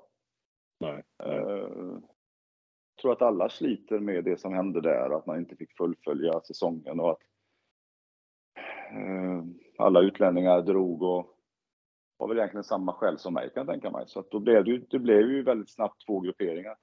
Nej. 0.81 1.03
Uh, 1.27 1.99
tror 2.99 3.13
att 3.13 3.23
alla 3.23 3.49
sliter 3.49 3.99
med 3.99 4.25
det 4.25 4.41
som 4.41 4.55
hände 4.55 4.81
där, 4.81 5.11
att 5.11 5.27
man 5.27 5.39
inte 5.39 5.57
fick 5.57 5.77
fullfölja 5.77 6.41
säsongen 6.41 7.01
och 7.01 7.11
att 7.11 7.23
uh, 8.97 9.45
alla 9.79 10.01
utlänningar 10.01 10.63
drog 10.63 11.03
och 11.03 11.35
var 12.17 12.29
väl 12.29 12.39
egentligen 12.39 12.65
samma 12.65 12.93
skäl 12.93 13.19
som 13.19 13.35
mig 13.35 13.51
kan 13.55 13.67
jag 13.67 13.75
tänka 13.75 13.91
mig. 13.91 14.05
Så 14.09 14.21
att 14.21 14.31
då 14.31 14.41
blev 14.41 14.65
det, 14.65 14.71
ju, 14.71 14.79
det 14.91 14.99
blev 14.99 15.31
ju 15.31 15.43
väldigt 15.43 15.71
snabbt 15.71 16.07
två 16.07 16.21
grupperingar. 16.21 16.77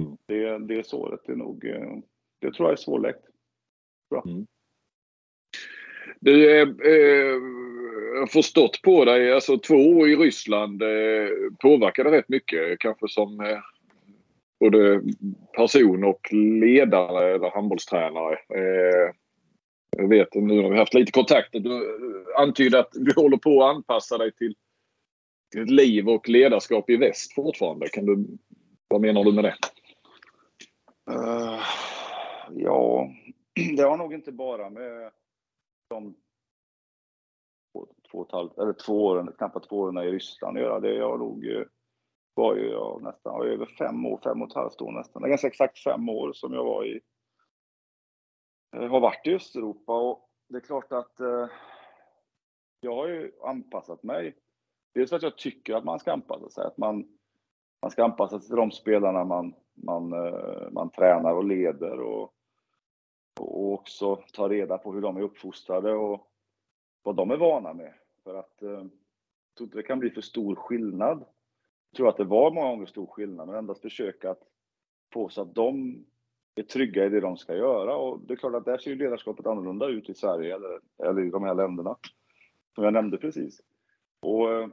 Mm. 0.00 0.16
Det, 0.26 0.58
det 0.58 0.86
såret 0.86 1.28
är 1.28 1.36
nog, 1.36 1.64
uh, 1.64 1.98
det 2.40 2.52
tror 2.52 2.68
jag 2.68 2.72
är 2.72 2.76
svårläkt. 2.76 3.24
Mm. 4.26 4.46
Du, 6.20 6.60
eh, 6.60 6.66
förstått 8.32 8.82
på 8.82 9.04
dig, 9.04 9.32
alltså 9.32 9.58
två 9.58 9.74
år 9.74 10.08
i 10.08 10.16
Ryssland 10.16 10.82
eh, 10.82 11.28
påverkade 11.60 12.10
rätt 12.10 12.28
mycket. 12.28 12.78
Kanske 12.78 13.08
som 13.08 13.40
eh, 13.40 13.58
både 14.62 15.02
person 15.56 16.04
och 16.04 16.32
ledare 16.32 17.34
eller 17.34 17.50
handbollstränare. 17.50 18.32
Eh, 18.32 19.14
jag 19.96 20.08
vet 20.08 20.34
nu 20.34 20.62
har 20.62 20.70
vi 20.70 20.78
haft 20.78 20.94
lite 20.94 21.12
kontakter. 21.12 21.60
Du 21.60 22.34
antyder 22.36 22.78
att 22.78 22.92
du 22.92 23.12
håller 23.16 23.36
på 23.36 23.64
att 23.64 23.76
anpassa 23.76 24.18
dig 24.18 24.32
till, 24.32 24.54
ditt 25.52 25.62
ett 25.62 25.70
liv 25.70 26.08
och 26.08 26.28
ledarskap 26.28 26.90
i 26.90 26.96
väst 26.96 27.34
fortfarande. 27.34 27.88
Kan 27.88 28.06
du, 28.06 28.26
vad 28.88 29.00
menar 29.00 29.24
du 29.24 29.32
med 29.32 29.44
det? 29.44 29.54
Uh, 31.10 31.60
ja, 32.50 33.10
det 33.76 33.82
har 33.82 33.96
nog 33.96 34.14
inte 34.14 34.32
bara 34.32 34.70
med 34.70 35.10
de 35.90 36.14
två, 38.10 38.18
och 38.18 38.32
halvt, 38.32 38.58
eller 38.58 38.72
två 38.72 39.04
åren, 39.06 39.32
knappt 39.38 39.68
två 39.68 39.76
åren 39.76 40.08
i 40.08 40.10
Ryssland 40.10 40.56
att 40.56 40.62
göra. 40.62 40.80
Det 40.80 41.00
har 41.00 41.18
nog 41.18 41.46
eh, 41.46 41.62
var 42.34 42.56
ju 42.56 42.70
jag 42.70 43.02
nästan 43.02 43.42
över 43.42 43.66
fem 43.66 44.06
år, 44.06 44.20
fem 44.24 44.42
och 44.42 44.48
ett 44.48 44.54
halvt 44.54 44.80
år 44.80 44.92
nästan. 44.92 45.22
Det 45.22 45.28
är 45.28 45.30
ganska 45.30 45.46
exakt 45.46 45.78
fem 45.78 46.08
år 46.08 46.32
som 46.32 46.52
jag 46.52 46.64
var 46.64 46.84
i, 46.84 47.00
eh, 48.76 48.90
har 48.90 49.00
varit 49.00 49.26
i 49.26 49.34
Östeuropa 49.34 50.10
och 50.10 50.28
det 50.48 50.56
är 50.56 50.60
klart 50.60 50.92
att 50.92 51.20
eh, 51.20 51.48
jag 52.80 52.94
har 52.94 53.08
ju 53.08 53.32
anpassat 53.44 54.02
mig. 54.02 54.36
Dels 54.94 55.10
för 55.10 55.16
att 55.16 55.22
jag 55.22 55.38
tycker 55.38 55.74
att 55.74 55.84
man 55.84 55.98
ska 55.98 56.12
anpassa 56.12 56.50
sig, 56.50 56.64
att 56.64 56.78
man, 56.78 57.08
man 57.82 57.90
ska 57.90 58.04
anpassa 58.04 58.38
sig 58.38 58.48
till 58.48 58.56
de 58.56 58.70
spelarna 58.70 59.24
man, 59.24 59.54
man, 59.74 60.12
eh, 60.12 60.70
man 60.70 60.90
tränar 60.90 61.34
och 61.34 61.44
leder 61.44 62.00
och, 62.00 62.34
och 63.40 63.72
också 63.72 64.16
ta 64.32 64.48
reda 64.48 64.78
på 64.78 64.92
hur 64.92 65.00
de 65.00 65.16
är 65.16 65.20
uppfostrade 65.20 65.92
och 65.92 66.32
vad 67.02 67.16
de 67.16 67.30
är 67.30 67.36
vana 67.36 67.74
med. 67.74 67.94
För 68.24 68.34
att 68.34 68.62
eh, 68.62 68.70
jag 68.70 69.56
tror 69.56 69.66
inte 69.66 69.78
det 69.78 69.82
kan 69.82 69.98
bli 69.98 70.10
för 70.10 70.20
stor 70.20 70.54
skillnad. 70.54 71.24
Jag 71.92 71.96
tror 71.96 72.08
att 72.08 72.16
det 72.16 72.24
var 72.24 72.50
många 72.50 72.70
gånger 72.70 72.86
stor 72.86 73.06
skillnad, 73.06 73.48
men 73.48 73.56
endast 73.56 73.82
försöka 73.82 74.30
att 74.30 74.42
få 75.12 75.28
så 75.28 75.42
att 75.42 75.54
de 75.54 76.04
är 76.54 76.62
trygga 76.62 77.06
i 77.06 77.08
det 77.08 77.20
de 77.20 77.36
ska 77.36 77.56
göra. 77.56 77.96
Och 77.96 78.20
det 78.20 78.34
är 78.34 78.36
klart 78.36 78.54
att 78.54 78.64
där 78.64 78.78
ser 78.78 78.90
ju 78.90 78.96
ledarskapet 78.96 79.46
annorlunda 79.46 79.86
ut 79.86 80.08
i 80.08 80.14
Sverige 80.14 80.54
eller, 80.54 80.80
eller 81.04 81.24
i 81.24 81.30
de 81.30 81.42
här 81.42 81.54
länderna. 81.54 81.96
Som 82.74 82.84
jag 82.84 82.92
nämnde 82.92 83.18
precis. 83.18 83.60
Och 84.20 84.52
eh, 84.52 84.68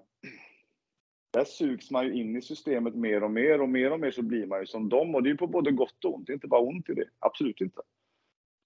där 1.32 1.44
sugs 1.44 1.92
man 1.92 2.06
ju 2.06 2.14
in 2.14 2.36
i 2.36 2.42
systemet 2.42 2.96
mer 2.96 3.24
och 3.24 3.32
mer 3.32 3.62
och 3.62 3.70
mer 3.70 3.92
och 3.92 4.00
mer 4.00 4.12
så 4.12 4.22
blir 4.22 4.48
man 4.48 4.60
ju 4.60 4.66
som 4.66 4.90
dem. 4.90 5.16
Och 5.16 5.24
det 5.24 5.30
är 5.30 5.32
ju 5.32 5.38
på 5.38 5.48
både 5.48 5.72
gott 5.72 6.06
och 6.06 6.16
ont. 6.16 6.28
Det 6.28 6.32
är 6.32 6.36
inte 6.36 6.48
bara 6.48 6.62
ont 6.62 6.90
i 6.90 6.94
det. 6.94 7.10
Absolut 7.20 7.62
inte. 7.62 7.82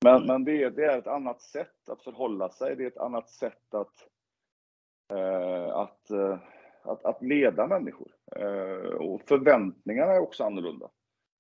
Men, 0.04 0.26
men 0.26 0.44
det, 0.44 0.70
det, 0.70 0.86
är 0.86 0.98
ett 0.98 1.08
annat 1.08 1.42
sätt 1.42 1.90
att 1.90 2.04
förhålla 2.04 2.50
sig. 2.50 2.76
Det 2.76 2.84
är 2.84 2.88
ett 2.88 2.98
annat 2.98 3.30
sätt 3.30 3.74
att, 3.74 4.08
eh, 5.14 5.76
att, 5.76 6.12
eh, 6.12 6.38
att, 6.84 7.06
att, 7.06 7.22
leda 7.22 7.68
människor. 7.68 8.12
Eh, 8.36 8.96
och 8.96 9.22
förväntningarna 9.22 10.14
är 10.14 10.20
också 10.20 10.44
annorlunda. 10.44 10.90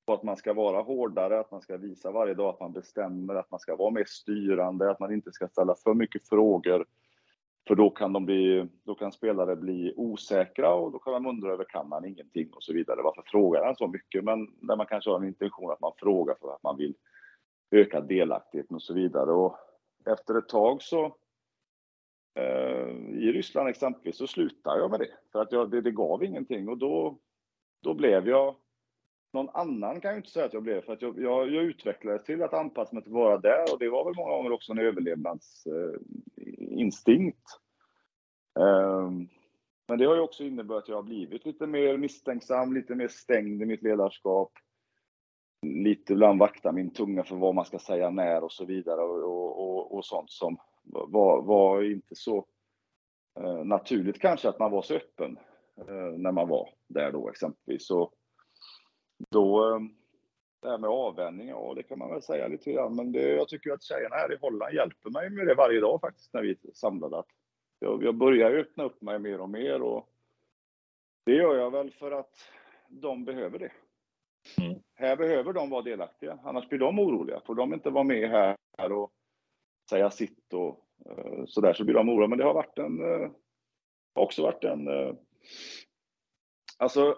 På 0.06 0.13
att 0.13 0.23
man 0.23 0.38
ska 0.38 0.53
vara 0.53 0.82
hårdare, 0.82 1.39
att 1.39 1.51
man 1.51 1.62
ska 1.62 1.77
visa 1.77 2.12
varje 2.12 2.34
dag 2.34 2.49
att 2.49 2.60
man 2.60 2.73
bestämmer, 2.73 3.36
att 3.36 3.51
man 3.51 3.60
ska 3.60 3.75
vara 3.75 3.91
mer 3.91 4.06
styrande, 4.08 4.91
att 4.91 4.99
man 4.99 5.13
inte 5.13 5.32
ska 5.32 5.47
ställa 5.47 5.75
för 5.75 5.93
mycket 5.93 6.29
frågor. 6.29 6.86
För 7.67 7.75
då 7.75 7.89
kan, 7.89 8.13
de 8.13 8.25
bli, 8.25 8.67
då 8.84 8.95
kan 8.95 9.12
spelare 9.12 9.56
bli 9.56 9.93
osäkra 9.97 10.73
och 10.73 10.91
då 10.91 10.99
kan 10.99 11.13
man 11.13 11.25
undra 11.25 11.53
över 11.53 11.63
kan 11.63 11.89
man 11.89 12.06
ingenting 12.06 12.49
och 12.53 12.63
så 12.63 12.73
vidare. 12.73 13.01
Varför 13.03 13.23
frågar 13.25 13.65
han 13.65 13.75
så 13.75 13.88
mycket? 13.88 14.23
Men 14.23 14.47
där 14.62 14.75
man 14.75 14.86
kanske 14.86 15.10
har 15.10 15.17
en 15.17 15.27
intention 15.27 15.71
att 15.71 15.82
man 15.82 15.91
frågar 15.97 16.36
för 16.41 16.53
att 16.56 16.63
man 16.63 16.77
vill 16.77 16.95
öka 17.71 18.01
delaktigheten 18.01 18.75
och 18.75 18.84
så 18.84 18.93
vidare. 18.93 19.32
Och 19.32 19.58
efter 20.06 20.38
ett 20.38 20.49
tag 20.49 20.82
så 20.82 21.15
Eh, 22.35 22.89
i 23.13 23.31
Ryssland 23.31 23.69
exempelvis 23.69 24.17
så 24.17 24.27
slutade 24.27 24.79
jag 24.79 24.91
med 24.91 24.99
det. 24.99 25.09
För 25.31 25.41
att 25.41 25.51
jag, 25.51 25.71
det, 25.71 25.81
det, 25.81 25.91
gav 25.91 26.23
ingenting 26.23 26.69
och 26.69 26.77
då, 26.77 27.17
då 27.83 27.93
blev 27.93 28.27
jag 28.27 28.55
någon 29.33 29.49
annan 29.49 30.01
kan 30.01 30.11
jag 30.11 30.19
inte 30.19 30.29
säga 30.29 30.45
att 30.45 30.53
jag 30.53 30.63
blev 30.63 30.81
för 30.81 30.93
att 30.93 31.01
jag, 31.01 31.19
jag, 31.19 31.51
jag 31.51 31.63
utvecklades 31.63 32.23
till 32.23 32.43
att 32.43 32.53
anpassa 32.53 32.95
mig 32.95 33.03
till 33.03 33.11
att 33.11 33.15
vara 33.15 33.37
där 33.37 33.73
och 33.73 33.79
det 33.79 33.89
var 33.89 34.05
väl 34.05 34.15
många 34.15 34.35
gånger 34.35 34.51
också 34.51 34.71
en 34.71 34.79
överlevnadsinstinkt. 34.79 37.47
Eh, 38.59 39.11
men 39.87 39.97
det 39.97 40.05
har 40.05 40.15
ju 40.15 40.21
också 40.21 40.43
inneburit 40.43 40.83
att 40.83 40.89
jag 40.89 40.95
har 40.95 41.03
blivit 41.03 41.45
lite 41.45 41.67
mer 41.67 41.97
misstänksam, 41.97 42.73
lite 42.73 42.95
mer 42.95 43.07
stängd 43.07 43.61
i 43.61 43.65
mitt 43.65 43.83
ledarskap 43.83 44.51
lite 45.63 46.13
ibland 46.13 46.39
vakta 46.39 46.71
min 46.71 46.93
tunga 46.93 47.23
för 47.23 47.35
vad 47.35 47.55
man 47.55 47.65
ska 47.65 47.79
säga 47.79 48.09
när 48.09 48.43
och 48.43 48.51
så 48.51 48.65
vidare 48.65 49.01
och, 49.01 49.59
och, 49.59 49.95
och 49.95 50.05
sånt 50.05 50.31
som 50.31 50.57
var, 50.83 51.41
var 51.41 51.83
inte 51.83 52.15
så 52.15 52.45
eh, 53.39 53.63
naturligt 53.63 54.19
kanske 54.19 54.49
att 54.49 54.59
man 54.59 54.71
var 54.71 54.81
så 54.81 54.93
öppen 54.93 55.37
eh, 55.77 56.17
när 56.17 56.31
man 56.31 56.47
var 56.47 56.69
där 56.87 57.11
då 57.11 57.29
exempelvis. 57.29 57.87
Så 57.87 58.11
då, 59.29 59.75
eh, 59.75 59.79
det 60.61 60.69
här 60.69 60.77
med 60.77 60.89
avvänjning, 60.89 61.47
ja 61.47 61.73
det 61.75 61.83
kan 61.83 61.99
man 61.99 62.09
väl 62.09 62.21
säga 62.21 62.47
lite 62.47 62.71
grann, 62.71 62.95
men 62.95 63.11
det, 63.11 63.29
jag 63.29 63.47
tycker 63.47 63.71
att 63.71 63.83
tjejerna 63.83 64.15
här 64.15 64.33
i 64.33 64.37
Holland 64.41 64.73
hjälper 64.73 65.09
mig 65.09 65.29
med 65.29 65.47
det 65.47 65.55
varje 65.55 65.79
dag 65.79 66.01
faktiskt 66.01 66.33
när 66.33 66.41
vi 66.41 66.51
är 66.51 66.57
samlade. 66.73 67.19
Att 67.19 67.29
jag, 67.79 68.03
jag 68.03 68.15
börjar 68.15 68.51
öppna 68.51 68.83
upp 68.83 69.01
mig 69.01 69.19
mer 69.19 69.41
och 69.41 69.49
mer 69.49 69.81
och 69.81 70.09
det 71.25 71.35
gör 71.35 71.55
jag 71.55 71.71
väl 71.71 71.91
för 71.91 72.11
att 72.11 72.35
de 72.87 73.25
behöver 73.25 73.59
det. 73.59 73.71
Mm. 74.61 74.79
Här 74.95 75.15
behöver 75.15 75.53
de 75.53 75.69
vara 75.69 75.81
delaktiga, 75.81 76.39
annars 76.43 76.69
blir 76.69 76.79
de 76.79 76.99
oroliga. 76.99 77.41
Får 77.45 77.55
de 77.55 77.73
inte 77.73 77.89
vara 77.89 78.03
med 78.03 78.29
här 78.29 78.91
och 78.91 79.11
säga 79.89 80.11
sitt 80.11 80.53
och 80.53 80.85
eh, 81.09 81.45
så 81.45 81.61
där 81.61 81.73
så 81.73 81.83
blir 81.83 81.95
de 81.95 82.09
oroliga. 82.09 82.27
Men 82.27 82.37
det 82.37 82.43
har 82.43 82.53
varit 82.53 82.77
en, 82.77 83.01
uh, 83.01 83.31
också 84.13 84.41
varit 84.41 84.63
en, 84.63 84.87
eh, 84.87 85.13
Alltså, 86.77 87.17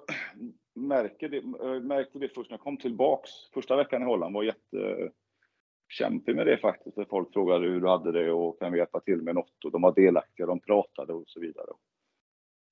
märker 0.76 1.30
det, 1.30 1.42
märkte 1.82 2.20
det 2.20 2.30
först 2.30 2.50
när 2.50 2.58
jag 2.58 2.64
kom 2.64 2.78
tillbaks. 2.78 3.30
Första 3.54 3.76
veckan 3.76 4.02
i 4.02 4.06
Holland 4.06 4.36
var 4.36 4.44
jättekämpig 4.44 6.36
med 6.36 6.48
det 6.48 6.58
faktiskt. 6.58 6.98
Folk 7.10 7.34
frågade 7.34 7.68
hur 7.68 7.82
du 7.82 7.88
hade 7.88 8.12
det 8.12 8.32
och 8.32 8.60
kan 8.60 8.72
vi 8.72 8.78
hjälpa 8.78 9.00
till 9.00 9.22
med 9.22 9.36
något? 9.36 9.66
Och 9.66 9.72
de 9.72 9.82
var 9.82 9.96
delaktiga, 9.96 10.46
de 10.46 10.60
pratade 10.60 11.14
och 11.14 11.24
så 11.28 11.40
vidare. 11.40 11.68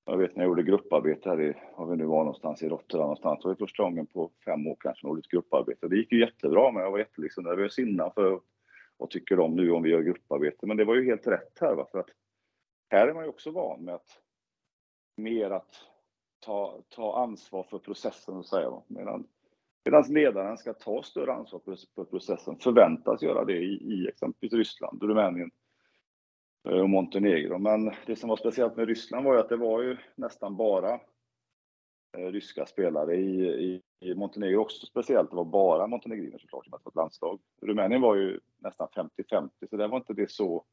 Jag 0.06 0.16
vet 0.16 0.36
när 0.36 0.42
jag 0.42 0.48
gjorde 0.48 0.62
grupparbete 0.62 1.28
här 1.28 1.40
i, 1.40 1.54
var 1.76 1.86
vi 1.86 1.96
nu 1.96 2.04
var 2.04 2.24
någonstans, 2.24 2.62
i 2.62 2.68
Rotterdam 2.68 3.02
någonstans. 3.02 3.42
Det 3.42 3.48
var 3.48 3.54
första 3.54 3.82
gången 3.82 4.06
på 4.06 4.30
fem 4.44 4.66
år 4.66 4.76
kanske, 4.80 5.06
något 5.06 5.28
grupparbete. 5.28 5.88
Det 5.88 5.96
gick 5.96 6.12
ju 6.12 6.20
jättebra, 6.20 6.72
men 6.72 6.82
jag 6.82 6.90
var 6.90 6.98
jättenervös 6.98 7.78
liksom 7.78 7.88
innan 7.88 8.12
för 8.14 8.40
vad 9.04 9.10
tycker 9.10 9.36
de 9.36 9.56
nu 9.56 9.70
om 9.70 9.82
vi 9.82 9.90
gör 9.90 10.02
grupparbete? 10.02 10.66
Men 10.66 10.76
det 10.76 10.84
var 10.84 10.94
ju 10.94 11.04
helt 11.04 11.26
rätt 11.26 11.58
här, 11.60 11.74
va? 11.74 11.88
för 11.92 11.98
att 11.98 12.08
här 12.90 13.08
är 13.08 13.14
man 13.14 13.24
ju 13.24 13.28
också 13.28 13.50
van 13.50 13.84
med 13.84 13.94
att 13.94 14.20
mer 15.16 15.50
att 15.50 15.74
ta, 16.40 16.82
ta 16.88 17.22
ansvar 17.22 17.62
för 17.62 17.78
processen, 17.78 18.36
och 18.36 18.46
säga, 18.46 18.82
medan, 18.86 19.26
medan 19.84 20.04
ledaren 20.08 20.58
ska 20.58 20.72
ta 20.72 21.02
större 21.02 21.32
ansvar 21.32 21.60
för 21.94 22.04
processen, 22.04 22.58
förväntas 22.58 23.22
göra 23.22 23.44
det 23.44 23.58
i, 23.58 23.74
i 23.74 24.08
exempelvis 24.08 24.52
Ryssland, 24.52 25.02
Rumänien 25.02 25.50
eh, 26.68 26.80
och 26.80 26.90
Montenegro. 26.90 27.58
Men 27.58 27.92
det 28.06 28.16
som 28.16 28.28
var 28.28 28.36
speciellt 28.36 28.76
med 28.76 28.88
Ryssland 28.88 29.24
var 29.26 29.34
ju 29.34 29.40
att 29.40 29.48
det 29.48 29.56
var 29.56 29.82
ju 29.82 29.96
nästan 30.14 30.56
bara 30.56 31.00
ryska 32.16 32.66
spelare 32.66 33.16
i, 33.16 33.44
i, 33.44 33.82
i 34.00 34.14
Montenegro 34.14 34.60
också 34.60 34.86
speciellt. 34.86 35.30
Det 35.30 35.36
var 35.36 35.44
bara 35.44 35.86
montenegriner 35.86 36.38
såklart 36.38 36.64
som 36.64 36.72
hade 36.72 36.82
fått 36.82 36.94
landslag. 36.94 37.40
Rumänien 37.62 38.00
var 38.00 38.16
ju 38.16 38.40
nästan 38.58 38.88
50-50, 38.88 39.50
så 39.70 39.76
där 39.76 39.88
var 39.88 39.96
inte 39.96 40.12
det 40.14 40.30
så 40.30 40.64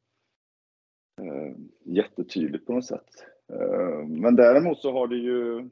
eh, 1.20 1.56
jättetydligt 1.84 2.66
på 2.66 2.72
något 2.72 2.86
sätt. 2.86 3.08
Eh, 3.52 4.06
men 4.08 4.36
däremot 4.36 4.78
så 4.78 4.92
har 4.92 5.06
det 5.06 5.16
ju 5.16 5.70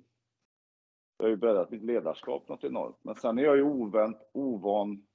jag 1.20 1.24
har 1.24 1.30
ju 1.30 1.36
breddat 1.36 1.70
mitt 1.70 1.82
ledarskap 1.82 2.48
något 2.48 2.64
enormt. 2.64 2.98
Men 3.02 3.14
sen 3.14 3.38
är 3.38 3.42
jag 3.42 3.56
ju 3.56 3.62
ovänt, 3.62 4.18
ovan, 4.32 5.06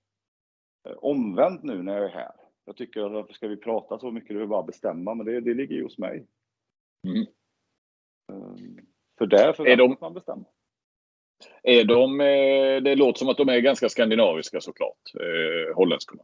eh, 0.88 0.96
omvänd 0.98 1.64
nu 1.64 1.84
när 1.84 1.98
jag 1.98 2.06
är 2.06 2.14
här. 2.14 2.32
Jag 2.66 2.78
tycker 2.78 3.02
att 3.02 3.12
varför 3.12 3.34
ska 3.34 3.48
vi 3.48 3.58
prata 3.58 4.00
så 4.00 4.12
mycket? 4.12 4.30
Du 4.30 4.40
vill 4.40 4.48
bara 4.48 4.64
bestämma, 4.64 5.16
men 5.16 5.26
det, 5.26 5.42
det 5.42 5.54
ligger 5.54 5.76
ju 5.76 5.84
hos 5.84 5.98
mig. 5.98 6.28
Mm. 7.08 7.22
Eh, 8.32 8.84
för 9.18 9.26
där 9.26 9.54
förväntas 9.54 9.88
de, 9.88 9.98
man 10.02 10.14
bestämma. 10.14 10.46
Är 11.64 11.84
de, 11.84 12.18
det 12.84 12.96
låter 12.96 13.20
som 13.20 13.30
att 13.30 13.38
de 13.38 13.50
är 13.50 13.60
ganska 13.60 13.90
skandinaviska 13.90 14.62
såklart, 14.62 15.14
eh, 15.20 15.76
holländskorna. 15.76 16.24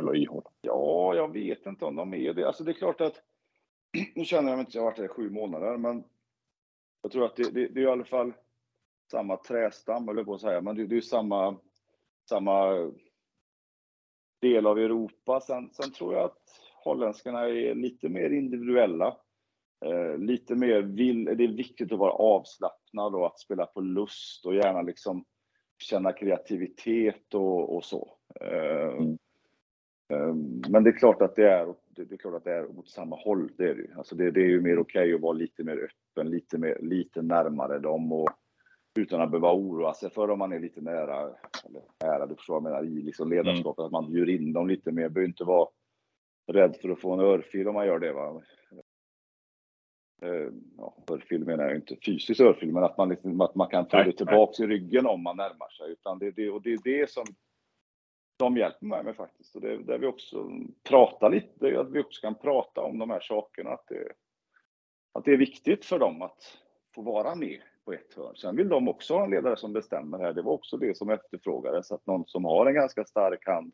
Eller 0.00 0.16
i 0.16 0.24
Holland. 0.24 0.54
Ja, 0.60 1.14
jag 1.14 1.32
vet 1.32 1.66
inte 1.66 1.84
om 1.84 1.96
de 1.96 2.14
är 2.14 2.32
det. 2.34 2.46
Alltså 2.46 2.64
det 2.64 2.70
är 2.70 2.74
klart 2.74 3.00
att 3.00 3.22
nu 4.14 4.24
känner 4.24 4.50
jag 4.50 4.60
inte, 4.60 4.76
jag 4.76 4.82
har 4.82 4.90
varit 4.90 4.98
här 4.98 5.04
i 5.04 5.08
sju 5.08 5.30
månader, 5.30 5.76
men 5.76 6.04
jag 7.02 7.12
tror 7.12 7.24
att 7.24 7.36
det, 7.36 7.54
det, 7.54 7.68
det 7.68 7.80
är 7.80 7.84
i 7.84 7.90
alla 7.90 8.04
fall 8.04 8.32
samma 9.10 9.36
trästam, 9.36 10.08
eller 10.08 10.24
på 10.24 10.34
att 10.34 10.40
säga, 10.40 10.60
men 10.60 10.76
det, 10.76 10.86
det 10.86 10.96
är 10.96 11.00
samma, 11.00 11.56
samma 12.28 12.90
del 14.40 14.66
av 14.66 14.78
Europa. 14.78 15.40
Sen, 15.40 15.70
sen 15.72 15.92
tror 15.92 16.14
jag 16.14 16.24
att 16.24 16.42
holländskarna 16.84 17.48
är 17.48 17.74
lite 17.74 18.08
mer 18.08 18.30
individuella. 18.30 19.16
Eh, 19.84 20.18
lite 20.18 20.54
mer 20.54 20.82
vill, 20.82 21.24
det 21.24 21.44
är 21.44 21.56
viktigt 21.56 21.92
att 21.92 21.98
vara 21.98 22.12
avslappnad 22.12 23.14
och 23.14 23.26
att 23.26 23.38
spela 23.38 23.66
på 23.66 23.80
lust 23.80 24.46
och 24.46 24.54
gärna 24.54 24.82
liksom 24.82 25.24
känna 25.78 26.12
kreativitet 26.12 27.34
och, 27.34 27.76
och 27.76 27.84
så. 27.84 28.16
Eh, 28.40 28.96
mm. 28.96 29.18
Ehm, 30.08 30.62
men 30.68 30.84
det 30.84 30.90
är 30.90 30.98
klart 30.98 31.22
att 31.22 31.36
det 31.36 31.50
är, 31.50 31.74
det 31.88 32.12
är 32.12 32.16
klart 32.16 32.34
att 32.34 32.44
det 32.44 32.52
är 32.52 32.78
åt 32.78 32.88
samma 32.88 33.16
håll. 33.16 33.52
Det 33.56 33.64
är 33.64 33.74
det 33.74 33.82
ju. 33.82 33.92
Alltså 33.96 34.16
det, 34.16 34.30
det 34.30 34.40
är 34.40 34.48
ju 34.48 34.60
mer 34.60 34.78
okej 34.78 35.02
okay 35.02 35.14
att 35.14 35.20
vara 35.20 35.32
lite 35.32 35.64
mer 35.64 35.76
öppen, 35.76 36.30
lite, 36.30 36.58
mer, 36.58 36.78
lite 36.82 37.22
närmare 37.22 37.78
dem 37.78 38.12
och 38.12 38.30
utan 38.98 39.20
att 39.20 39.30
behöva 39.30 39.52
oroa 39.52 39.94
sig 39.94 40.10
för 40.10 40.30
om 40.30 40.38
man 40.38 40.52
är 40.52 40.60
lite 40.60 40.80
nära, 40.80 41.20
eller 41.64 41.82
nära, 42.04 42.26
du 42.26 42.34
förstår 42.34 42.60
vad 42.60 42.72
jag 42.72 42.84
menar, 42.84 42.98
i 42.98 43.02
liksom 43.02 43.30
ledarskapet, 43.30 43.78
mm. 43.78 43.86
att 43.86 43.92
man 43.92 44.12
bjuder 44.12 44.32
in 44.32 44.52
dem 44.52 44.68
lite 44.68 44.92
mer. 44.92 45.08
Behöver 45.08 45.28
inte 45.28 45.44
vara 45.44 45.68
rädd 46.52 46.76
för 46.82 46.88
att 46.88 47.00
få 47.00 47.12
en 47.12 47.20
örfil 47.20 47.68
om 47.68 47.74
man 47.74 47.86
gör 47.86 47.98
det. 47.98 48.12
Va? 48.12 48.42
Ehm, 50.22 50.62
ja, 50.78 50.94
örfil 51.10 51.44
menar 51.44 51.64
jag 51.64 51.76
inte 51.76 51.96
fysiskt 52.06 52.40
örfil, 52.40 52.72
men 52.72 52.84
att 52.84 52.98
man, 52.98 53.08
liksom, 53.08 53.40
att 53.40 53.54
man 53.54 53.68
kan 53.68 53.86
få 53.86 53.96
det 53.96 54.12
tillbaks 54.12 54.60
i 54.60 54.66
ryggen 54.66 55.06
om 55.06 55.22
man 55.22 55.36
närmar 55.36 55.68
sig. 55.68 55.92
Utan 55.92 56.18
det, 56.18 56.30
det, 56.30 56.50
och 56.50 56.62
det 56.62 56.72
är 56.72 56.78
det 56.84 57.10
som 57.10 57.24
de 58.38 58.56
hjälper 58.56 58.86
mig 58.86 59.04
med 59.04 59.16
faktiskt. 59.16 59.54
Och 59.54 59.60
det 59.60 59.72
är 59.72 59.78
där 59.78 59.98
vi 59.98 60.06
också 60.06 60.50
pratar 60.88 61.30
lite, 61.30 61.80
att 61.80 61.90
vi 61.90 62.00
också 62.00 62.20
kan 62.20 62.34
prata 62.34 62.80
om 62.80 62.98
de 62.98 63.10
här 63.10 63.20
sakerna. 63.20 63.70
Att 63.70 63.86
det, 63.88 64.12
att 65.12 65.24
det 65.24 65.32
är 65.32 65.36
viktigt 65.36 65.84
för 65.84 65.98
dem 65.98 66.22
att 66.22 66.58
få 66.94 67.02
vara 67.02 67.34
med 67.34 67.60
på 67.84 67.92
ett 67.92 68.14
hörn. 68.14 68.36
Sen 68.36 68.56
vill 68.56 68.68
de 68.68 68.88
också 68.88 69.14
ha 69.14 69.24
en 69.24 69.30
ledare 69.30 69.56
som 69.56 69.72
bestämmer 69.72 70.18
här. 70.18 70.32
Det 70.32 70.42
var 70.42 70.52
också 70.52 70.76
det 70.76 70.96
som 70.96 71.10
efterfrågades, 71.10 71.92
att 71.92 72.06
någon 72.06 72.26
som 72.26 72.44
har 72.44 72.66
en 72.66 72.74
ganska 72.74 73.04
stark 73.04 73.46
hand, 73.46 73.72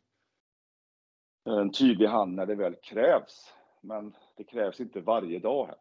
en 1.45 1.71
tydlig 1.71 2.07
hand 2.07 2.35
när 2.35 2.45
det 2.45 2.55
väl 2.55 2.75
krävs. 2.75 3.53
Men 3.81 4.15
det 4.37 4.43
krävs 4.43 4.79
inte 4.79 5.01
varje 5.01 5.39
dag 5.39 5.65
här. 5.65 5.77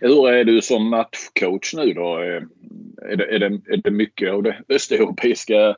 Hur 0.00 0.28
är 0.28 0.44
du 0.44 0.62
som 0.62 0.90
matchcoach 0.90 1.74
nu 1.74 1.92
då? 1.92 2.18
Eh, 2.18 2.42
är 3.02 3.16
det, 3.16 3.34
är 3.34 3.38
det, 3.38 3.46
är 3.46 3.76
det 3.76 3.90
mycket 3.90 4.32
av 4.32 4.42
det 4.42 4.62
östeuropeiska 4.68 5.76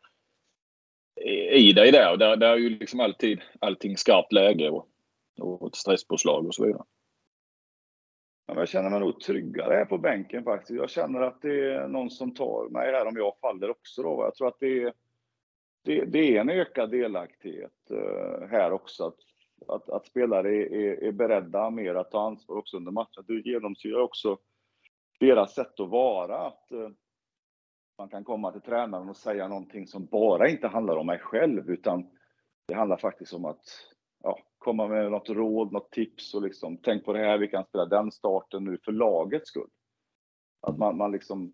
eh, 1.21 1.57
i 1.57 1.73
dig 1.73 1.93
där. 1.93 2.17
Där, 2.17 2.37
där 2.37 2.53
är 2.53 2.57
ju 2.57 2.69
liksom 2.69 3.01
alltid 3.01 3.41
allting 3.59 3.97
skarpt 3.97 4.33
läge 4.33 4.71
och, 4.71 4.89
och 5.41 5.69
ett 5.69 5.75
stresspåslag 5.75 6.47
och 6.47 6.55
så 6.55 6.65
vidare. 6.67 6.85
Ja, 8.47 8.55
jag 8.59 8.69
känner 8.69 8.91
mig 8.91 9.01
nog 9.01 9.21
tryggare 9.21 9.75
här 9.75 9.85
på 9.85 9.99
bänken 9.99 10.45
faktiskt. 10.45 10.79
Jag 10.79 10.91
känner 10.91 11.21
att 11.21 11.43
det 11.43 11.75
är 11.75 11.89
någon 11.89 12.11
som 12.11 12.35
tar 12.35 12.69
mig 12.69 12.93
här 12.93 13.07
om 13.07 13.17
jag 13.17 13.39
faller 13.41 13.71
också. 13.71 14.03
Då. 14.03 14.23
Jag 14.25 14.35
tror 14.35 14.49
att 14.49 14.61
det 14.61 14.83
är, 14.83 14.93
det, 15.85 16.05
det 16.05 16.37
är 16.37 16.41
en 16.41 16.51
ökad 16.51 16.91
delaktighet 16.91 17.91
eh, 17.91 18.49
här 18.51 18.73
också. 18.73 19.05
Att, 19.05 19.17
att, 19.69 19.91
att 19.91 20.07
spelare 20.07 20.49
är, 20.49 20.73
är, 20.73 21.05
är, 21.05 21.13
beredda 21.13 21.71
mer 21.71 21.95
att 21.95 22.11
ta 22.11 22.27
ansvar 22.27 22.57
också 22.57 22.77
under 22.77 22.93
matchen. 22.93 23.25
Det 23.27 23.35
genomsyrar 23.35 24.01
också 24.01 24.39
deras 25.21 25.55
sätt 25.55 25.81
att 25.81 25.89
vara. 25.91 26.47
Att, 26.47 26.73
eh, 26.73 26.89
man 27.99 28.09
kan 28.09 28.25
komma 28.25 28.53
till 28.53 28.61
tränaren 28.61 29.09
och 29.09 29.17
säga 29.17 29.49
någonting 29.49 29.87
som 29.87 30.07
bara 30.07 30.49
inte 30.49 30.69
handlar 30.69 30.97
om 30.97 31.07
mig 31.07 31.19
själv, 31.19 31.71
utan 31.71 32.11
det 32.69 32.75
handlar 32.75 32.97
faktiskt 32.97 33.33
om 33.33 33.45
att 33.45 33.65
ja, 34.23 34.39
komma 34.59 34.89
med 34.89 35.11
något 35.11 35.29
råd, 35.29 35.73
något 35.73 35.93
tips 35.93 36.35
och 36.35 36.43
liksom 36.43 36.77
tänk 36.77 37.05
på 37.05 37.13
det 37.13 37.19
här, 37.19 37.39
vi 37.39 37.49
kan 37.49 37.65
spela 37.65 37.87
den 37.87 38.13
starten 38.13 38.65
nu 38.65 38.79
för 38.85 38.93
lagets 38.93 39.49
skull. 39.49 39.71
Att 40.61 40.79
man, 40.79 40.97
man 40.97 41.13
liksom 41.13 41.53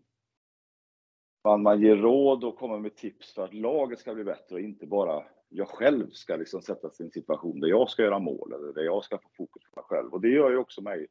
man, 1.44 1.62
man 1.62 1.82
ger 1.82 1.96
råd 1.96 2.44
och 2.44 2.58
kommer 2.58 2.78
med 2.78 2.96
tips 2.96 3.34
för 3.34 3.44
att 3.44 3.54
laget 3.54 3.98
ska 3.98 4.14
bli 4.14 4.24
bättre 4.24 4.54
och 4.54 4.60
inte 4.60 4.86
bara 4.86 5.24
jag 5.56 5.68
själv 5.68 6.10
ska 6.10 6.36
liksom 6.36 6.62
sättas 6.62 7.00
i 7.00 7.04
en 7.04 7.10
situation 7.10 7.60
där 7.60 7.68
jag 7.68 7.90
ska 7.90 8.02
göra 8.02 8.18
mål 8.18 8.52
eller 8.52 8.72
där 8.72 8.82
jag 8.82 9.04
ska 9.04 9.18
få 9.18 9.28
fokus 9.36 9.62
på 9.70 9.80
mig 9.80 9.84
själv. 9.88 10.12
Och 10.12 10.20
det 10.20 10.28
gör 10.28 10.50
ju 10.50 10.56
också 10.56 10.82
mig 10.82 11.06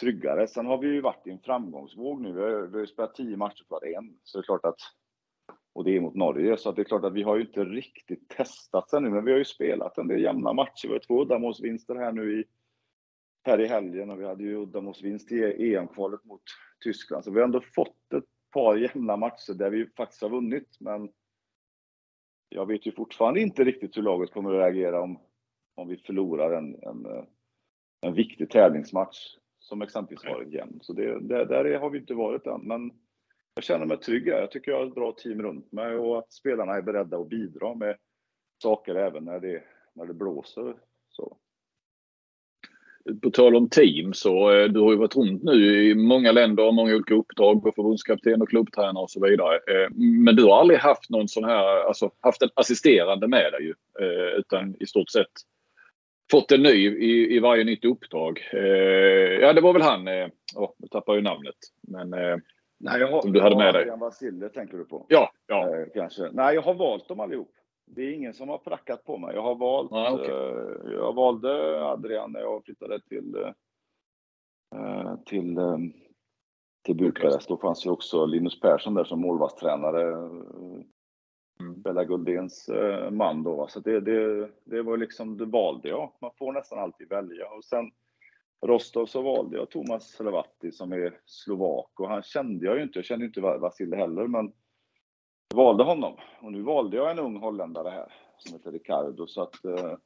tryggare. 0.00 0.48
Sen 0.48 0.66
har 0.66 0.78
vi 0.78 0.86
ju 0.86 1.00
varit 1.00 1.26
i 1.26 1.30
en 1.30 1.40
framgångsvåg 1.40 2.20
nu. 2.20 2.32
Vi 2.32 2.40
har, 2.40 2.62
vi 2.62 2.72
har 2.72 2.80
ju 2.80 2.86
spelat 2.86 3.14
tio 3.14 3.36
matcher 3.36 3.64
för 3.68 3.86
en, 3.86 4.18
så 4.22 4.38
det 4.38 4.42
är 4.42 4.44
klart 4.44 4.64
att 4.64 4.80
och 5.72 5.84
det 5.84 5.96
är 5.96 6.00
mot 6.00 6.14
Norge, 6.14 6.56
så 6.56 6.72
det 6.72 6.82
är 6.82 6.84
klart 6.84 7.04
att 7.04 7.12
vi 7.12 7.22
har 7.22 7.36
ju 7.36 7.42
inte 7.42 7.64
riktigt 7.64 8.28
testat 8.28 8.92
ännu, 8.92 9.10
men 9.10 9.24
vi 9.24 9.30
har 9.30 9.38
ju 9.38 9.44
spelat 9.44 9.98
en 9.98 10.08
del 10.08 10.22
jämna 10.22 10.52
matcher. 10.52 10.88
Vi 10.88 10.92
har 10.92 10.98
två 10.98 11.22
uddamålsvinster 11.22 11.94
här 11.94 12.12
nu 12.12 12.40
i, 12.40 12.44
här 13.44 13.60
i 13.60 13.66
helgen 13.66 14.10
och 14.10 14.20
vi 14.20 14.26
hade 14.26 14.44
ju 14.44 14.56
uddamålsvinst 14.56 15.32
i 15.32 15.74
EM-kvalet 15.74 16.24
mot 16.24 16.42
Tyskland. 16.84 17.24
Så 17.24 17.30
vi 17.30 17.38
har 17.38 17.44
ändå 17.44 17.60
fått 17.74 18.12
ett 18.12 18.24
par 18.52 18.76
jämna 18.76 19.16
matcher 19.16 19.54
där 19.54 19.70
vi 19.70 19.86
faktiskt 19.96 20.22
har 20.22 20.28
vunnit, 20.28 20.76
men 20.80 21.08
jag 22.54 22.66
vet 22.66 22.86
ju 22.86 22.92
fortfarande 22.92 23.40
inte 23.40 23.64
riktigt 23.64 23.96
hur 23.96 24.02
laget 24.02 24.32
kommer 24.32 24.54
att 24.54 24.60
reagera 24.60 25.00
om, 25.02 25.18
om 25.74 25.88
vi 25.88 25.96
förlorar 25.96 26.52
en, 26.52 26.74
en, 26.82 27.26
en 28.00 28.14
viktig 28.14 28.50
tävlingsmatch 28.50 29.36
som 29.58 29.82
exempelvis 29.82 30.24
varit 30.24 30.52
jämn. 30.52 30.78
Så 30.82 30.92
det, 30.92 31.20
där, 31.20 31.46
där 31.46 31.78
har 31.78 31.90
vi 31.90 31.98
inte 31.98 32.14
varit 32.14 32.46
än. 32.46 32.60
Men 32.60 32.92
jag 33.54 33.64
känner 33.64 33.86
mig 33.86 33.96
trygg 33.96 34.26
Jag 34.26 34.50
tycker 34.50 34.70
jag 34.70 34.78
har 34.78 34.86
ett 34.86 34.94
bra 34.94 35.12
team 35.12 35.42
runt 35.42 35.72
mig 35.72 35.96
och 35.96 36.18
att 36.18 36.32
spelarna 36.32 36.74
är 36.74 36.82
beredda 36.82 37.18
att 37.18 37.28
bidra 37.28 37.74
med 37.74 37.96
saker 38.62 38.94
även 38.94 39.24
när 39.24 39.40
det, 39.40 39.64
när 39.92 40.06
det 40.06 40.14
blåser. 40.14 40.76
Så. 41.08 41.36
På 43.22 43.30
tal 43.30 43.56
om 43.56 43.68
team 43.68 44.12
så 44.12 44.50
eh, 44.50 44.68
du 44.68 44.80
har 44.80 44.92
ju 44.92 44.98
varit 44.98 45.16
runt 45.16 45.42
nu 45.42 45.90
i 45.90 45.94
många 45.94 46.32
länder, 46.32 46.72
många 46.72 46.94
olika 46.94 47.14
uppdrag 47.14 47.66
och 47.66 47.74
förbundskapten 47.74 48.42
och 48.42 48.48
klubbtränare 48.48 49.02
och 49.02 49.10
så 49.10 49.26
vidare. 49.26 49.54
Eh, 49.54 49.90
men 49.96 50.36
du 50.36 50.44
har 50.44 50.60
aldrig 50.60 50.78
haft 50.80 51.10
någon 51.10 51.28
sån 51.28 51.44
här, 51.44 51.86
alltså 51.86 52.10
haft 52.20 52.42
en 52.42 52.50
assisterande 52.54 53.28
med 53.28 53.52
dig 53.52 53.62
ju, 53.62 53.74
eh, 54.00 54.38
utan 54.38 54.76
i 54.80 54.86
stort 54.86 55.10
sett 55.10 55.32
fått 56.30 56.52
en 56.52 56.62
ny 56.62 56.88
i, 56.88 57.36
i 57.36 57.40
varje 57.40 57.64
nytt 57.64 57.84
uppdrag. 57.84 58.40
Ja, 59.40 59.52
det 59.52 59.60
var 59.60 59.72
väl 59.72 59.82
han, 59.82 60.08
eh, 60.08 60.26
oh, 60.56 60.70
jag 60.78 60.90
tappar 60.90 61.14
ju 61.14 61.20
namnet, 61.20 61.56
men 61.88 62.14
Nej, 62.80 63.00
jag 63.00 63.10
har, 63.10 63.22
som 63.22 63.32
du 63.32 63.40
hade 63.40 63.56
med 63.56 63.74
dig. 63.74 63.80
Adrian 63.82 63.98
Vasile 63.98 64.48
tänker 64.48 64.78
du 64.78 64.84
på? 64.84 65.06
Ja, 65.08 65.32
ja. 65.46 65.74
Kanske. 65.94 66.28
Nej, 66.32 66.54
jag 66.54 66.62
har 66.62 66.74
valt 66.74 67.08
dem 67.08 67.20
allihop. 67.20 67.50
Det 67.86 68.02
är 68.02 68.12
ingen 68.12 68.34
som 68.34 68.48
har 68.48 68.58
prackat 68.58 69.04
på 69.04 69.18
mig. 69.18 69.34
Jag 69.34 69.42
har 69.42 69.54
valt, 69.54 69.92
ah, 69.92 70.14
okay. 70.14 70.30
eh, 70.30 70.92
jag 70.92 71.14
valde 71.14 71.84
Adrian 71.84 72.32
när 72.32 72.40
jag 72.40 72.64
flyttade 72.64 73.00
till, 73.00 73.34
eh, 74.74 75.16
till 75.26 75.58
till 76.84 76.96
Bukarest. 76.96 77.48
Då 77.48 77.56
fanns 77.56 77.86
ju 77.86 77.90
också 77.90 78.26
Linus 78.26 78.60
Persson 78.60 78.94
där 78.94 79.04
som 79.04 79.20
målvaktstränare. 79.20 80.02
Mm. 81.60 81.82
Bella 81.82 82.04
Guldens 82.04 82.68
eh, 82.68 83.10
man 83.10 83.42
då. 83.42 83.66
Så 83.68 83.80
det, 83.80 84.00
det, 84.00 84.50
det 84.64 84.82
var 84.82 84.96
liksom, 84.96 85.36
det 85.36 85.44
valde 85.44 85.88
jag. 85.88 86.12
Man 86.20 86.30
får 86.38 86.52
nästan 86.52 86.78
alltid 86.78 87.08
välja. 87.08 87.48
Och 87.50 87.64
sen 87.64 87.90
Rostov 88.66 89.06
så 89.06 89.22
valde 89.22 89.56
jag 89.56 89.70
Thomas 89.70 90.20
Levatti 90.20 90.72
som 90.72 90.92
är 90.92 91.20
slovak 91.24 92.00
och 92.00 92.08
han 92.08 92.22
kände 92.22 92.66
jag 92.66 92.76
ju 92.76 92.82
inte. 92.82 92.98
Jag 92.98 93.06
kände 93.06 93.26
inte 93.26 93.40
Vasilij 93.40 93.98
heller, 93.98 94.26
men 94.26 94.52
valde 95.54 95.84
honom. 95.84 96.16
Och 96.40 96.52
nu 96.52 96.62
valde 96.62 96.96
jag 96.96 97.10
en 97.10 97.18
ung 97.18 97.36
holländare 97.36 97.90
här 97.90 98.12
som 98.38 98.52
heter 98.52 98.72
Ricardo. 98.72 99.26
Så 99.26 99.42
att, 99.42 99.64
eh, 99.64 99.96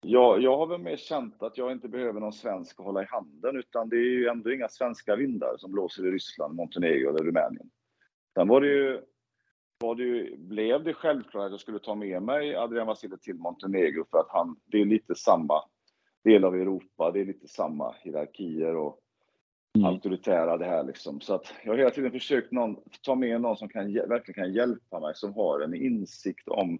jag, 0.00 0.42
jag 0.42 0.56
har 0.56 0.66
väl 0.66 0.80
mer 0.80 0.96
känt 0.96 1.42
att 1.42 1.58
jag 1.58 1.72
inte 1.72 1.88
behöver 1.88 2.20
någon 2.20 2.32
svensk 2.32 2.80
att 2.80 2.86
hålla 2.86 3.02
i 3.02 3.06
handen, 3.06 3.56
utan 3.56 3.88
det 3.88 3.96
är 3.96 4.10
ju 4.10 4.28
ändå 4.28 4.52
inga 4.52 4.68
svenska 4.68 5.16
vindar 5.16 5.54
som 5.58 5.72
blåser 5.72 6.06
i 6.06 6.10
Ryssland, 6.10 6.54
Montenegro 6.54 7.08
eller 7.08 7.24
Rumänien. 7.24 7.70
Sen 8.34 8.48
var 8.48 8.60
det 8.60 8.66
ju, 8.66 9.00
var 9.78 9.94
det 9.94 10.02
ju, 10.02 10.36
blev 10.36 10.84
det 10.84 10.94
självklart 10.94 11.44
att 11.44 11.50
jag 11.50 11.60
skulle 11.60 11.78
ta 11.78 11.94
med 11.94 12.22
mig 12.22 12.56
Adrian 12.56 12.86
Vasile 12.86 13.18
till 13.18 13.34
Montenegro 13.34 14.04
för 14.10 14.18
att 14.18 14.30
han, 14.30 14.56
det 14.66 14.80
är 14.80 14.84
lite 14.84 15.14
samma 15.14 15.62
del 16.24 16.44
av 16.44 16.54
Europa, 16.54 17.10
det 17.10 17.20
är 17.20 17.24
lite 17.24 17.48
samma 17.48 17.94
hierarkier 18.00 18.76
och 18.76 18.98
mm. 19.78 19.86
auktoritära 19.86 20.56
det 20.56 20.64
här 20.64 20.84
liksom. 20.84 21.20
Så 21.20 21.34
att 21.34 21.54
jag 21.64 21.72
har 21.72 21.78
hela 21.78 21.90
tiden 21.90 22.12
försökt 22.12 22.52
någon, 22.52 22.76
ta 23.02 23.14
med 23.14 23.40
någon 23.40 23.56
som 23.56 23.68
kan, 23.68 23.92
verkligen 23.92 24.44
kan 24.44 24.54
hjälpa 24.54 25.00
mig, 25.00 25.14
som 25.14 25.34
har 25.34 25.60
en 25.60 25.74
insikt 25.74 26.48
om 26.48 26.78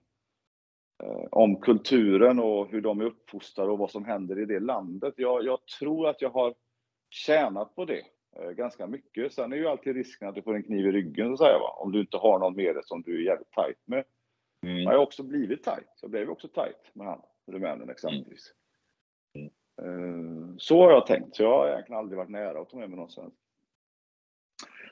Eh, 1.03 1.27
om 1.31 1.57
kulturen 1.61 2.41
och 2.41 2.71
hur 2.71 2.81
de 2.81 3.01
är 3.01 3.05
uppfostrade 3.05 3.71
och 3.71 3.79
vad 3.79 3.91
som 3.91 4.05
händer 4.05 4.39
i 4.39 4.45
det 4.45 4.61
landet. 4.61 5.15
Jag, 5.17 5.45
jag 5.45 5.59
tror 5.79 6.09
att 6.09 6.23
jag 6.23 6.31
har 6.31 6.55
tjänat 7.11 7.75
på 7.75 7.85
det 7.85 8.03
eh, 8.37 8.51
ganska 8.51 8.87
mycket. 8.87 9.33
Sen 9.33 9.53
är 9.53 9.57
ju 9.57 9.67
alltid 9.67 9.95
risken 9.97 10.29
att 10.29 10.35
du 10.35 10.43
får 10.43 10.55
en 10.55 10.63
kniv 10.63 10.87
i 10.87 10.93
ryggen, 10.93 11.37
så 11.37 11.45
säga, 11.45 11.59
va? 11.59 11.77
om 11.79 11.93
du 11.93 12.01
inte 12.01 12.17
har 12.17 12.39
någon 12.39 12.57
med 12.57 12.75
dig 12.75 12.83
som 12.85 13.03
du 13.03 13.17
är 13.21 13.25
jävligt 13.25 13.51
tajt 13.51 13.79
med. 13.85 14.05
Mm. 14.67 14.83
Jag 14.83 14.91
har 14.91 14.99
också 14.99 15.23
blivit 15.23 15.63
tajt. 15.63 15.99
Jag 16.01 16.11
blev 16.11 16.31
också 16.31 16.49
tajt 16.49 16.91
med 16.93 17.07
han, 17.07 17.23
rumänen 17.47 17.91
exempelvis. 17.91 18.53
Mm. 18.53 18.60
Eh, 19.83 20.55
så 20.59 20.83
har 20.83 20.91
jag 20.91 21.07
tänkt. 21.07 21.37
Så 21.37 21.43
jag 21.43 21.59
har 21.59 21.69
egentligen 21.69 21.99
aldrig 21.99 22.19
varit 22.19 22.31
nära 22.31 22.61
att 22.61 22.71
ta 22.71 22.77
med 22.77 22.89
mig 22.89 22.99
någon 22.99 23.11
svensk. 23.11 23.37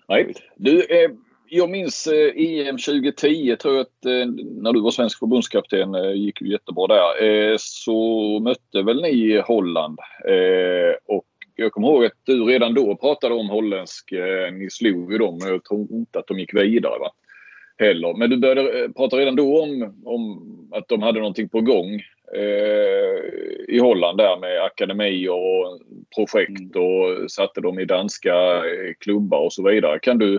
Nej. 0.09 0.35
Du, 0.57 0.85
eh, 0.85 1.11
jag 1.49 1.71
minns 1.71 2.07
eh, 2.07 2.33
EM 2.37 2.79
2010, 2.79 3.57
tror 3.57 3.75
jag 3.75 3.81
att 3.81 4.05
eh, 4.05 4.27
när 4.63 4.73
du 4.73 4.81
var 4.81 4.91
svensk 4.91 5.19
förbundskapten, 5.19 5.95
eh, 5.95 6.13
gick 6.13 6.41
ju 6.41 6.53
jättebra 6.53 6.87
där, 6.87 7.25
eh, 7.25 7.57
så 7.59 8.41
mötte 8.41 8.83
väl 8.83 9.03
ni 9.03 9.43
Holland. 9.47 9.99
Eh, 10.29 10.95
och 11.07 11.27
jag 11.55 11.73
kommer 11.73 11.89
ihåg 11.89 12.05
att 12.05 12.21
du 12.25 12.45
redan 12.45 12.75
då 12.75 12.97
pratade 12.97 13.35
om 13.35 13.49
holländsk. 13.49 14.13
Eh, 14.13 14.53
ni 14.53 14.71
slog 14.71 15.13
ju 15.13 15.19
dem, 15.19 15.39
jag 15.41 15.65
tror 15.65 15.93
inte 15.93 16.19
att 16.19 16.27
de 16.27 16.39
gick 16.39 16.55
vidare. 16.55 16.99
Va? 16.99 17.11
Heller. 17.79 18.15
Men 18.15 18.31
du 18.31 18.37
började 18.37 18.93
prata 18.93 19.17
redan 19.17 19.37
då 19.37 19.63
om, 19.63 20.03
om 20.05 20.49
att 20.73 20.89
de 20.89 21.03
hade 21.03 21.19
någonting 21.19 21.49
på 21.49 21.61
gång 21.61 22.03
i 23.69 23.79
Holland 23.79 24.19
där 24.19 24.41
med 24.41 24.63
akademier 24.63 25.33
och 25.33 25.81
projekt 26.17 26.75
mm. 26.75 26.83
och 26.83 27.31
satte 27.31 27.61
dem 27.61 27.79
i 27.79 27.85
danska 27.85 28.63
klubbar 29.01 29.39
och 29.39 29.53
så 29.53 29.69
vidare. 29.69 29.99
Kan 29.99 30.19
du 30.19 30.39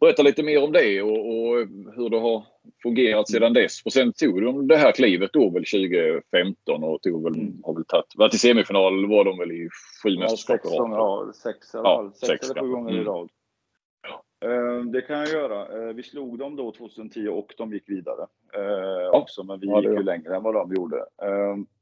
berätta 0.00 0.22
lite 0.22 0.42
mer 0.42 0.64
om 0.64 0.72
det 0.72 1.02
och, 1.02 1.10
och, 1.10 1.56
hur 1.96 2.10
det 2.10 2.18
har 2.18 2.44
fungerat 2.82 3.30
sedan 3.30 3.52
dess. 3.52 3.82
Och 3.84 3.92
sen 3.92 4.12
tog 4.12 4.42
de 4.42 4.68
det 4.68 4.76
här 4.76 4.92
klivet 4.92 5.32
då 5.32 5.50
väl 5.50 5.64
2015 5.64 6.84
och 6.84 7.02
tog 7.02 7.24
väl, 7.24 7.34
mm. 7.34 7.62
har 7.62 7.74
väl 7.74 7.84
tagit, 7.84 8.12
varit 8.16 8.34
i 8.34 8.38
semifinal 8.38 9.06
var 9.06 9.24
de 9.24 9.38
väl 9.38 9.52
i 9.52 9.68
sju 10.02 10.08
ja, 10.08 10.20
mästerskap 10.20 10.60
sex, 10.60 10.72
ja, 10.74 11.32
sex, 11.34 11.70
ja, 11.72 12.12
sex, 12.26 12.50
eller 12.50 12.60
sju 12.60 12.68
gånger 12.68 12.90
mm. 12.90 13.02
i 13.02 13.04
rad. 13.04 13.28
Uh, 14.44 14.84
det 14.84 15.02
kan 15.02 15.18
jag 15.18 15.28
göra. 15.28 15.78
Uh, 15.78 15.94
vi 15.94 16.02
slog 16.02 16.38
dem 16.38 16.56
då 16.56 16.72
2010 16.72 17.28
och 17.28 17.54
de 17.58 17.72
gick 17.72 17.88
vidare 17.88 18.26
uh, 18.56 18.62
ja. 19.02 19.20
också, 19.20 19.44
men 19.44 19.60
vi 19.60 19.66
ja, 19.66 19.82
gick 19.82 19.90
ju 19.90 20.02
längre 20.02 20.36
än 20.36 20.42
vad 20.42 20.54
de 20.54 20.74
gjorde. 20.74 21.06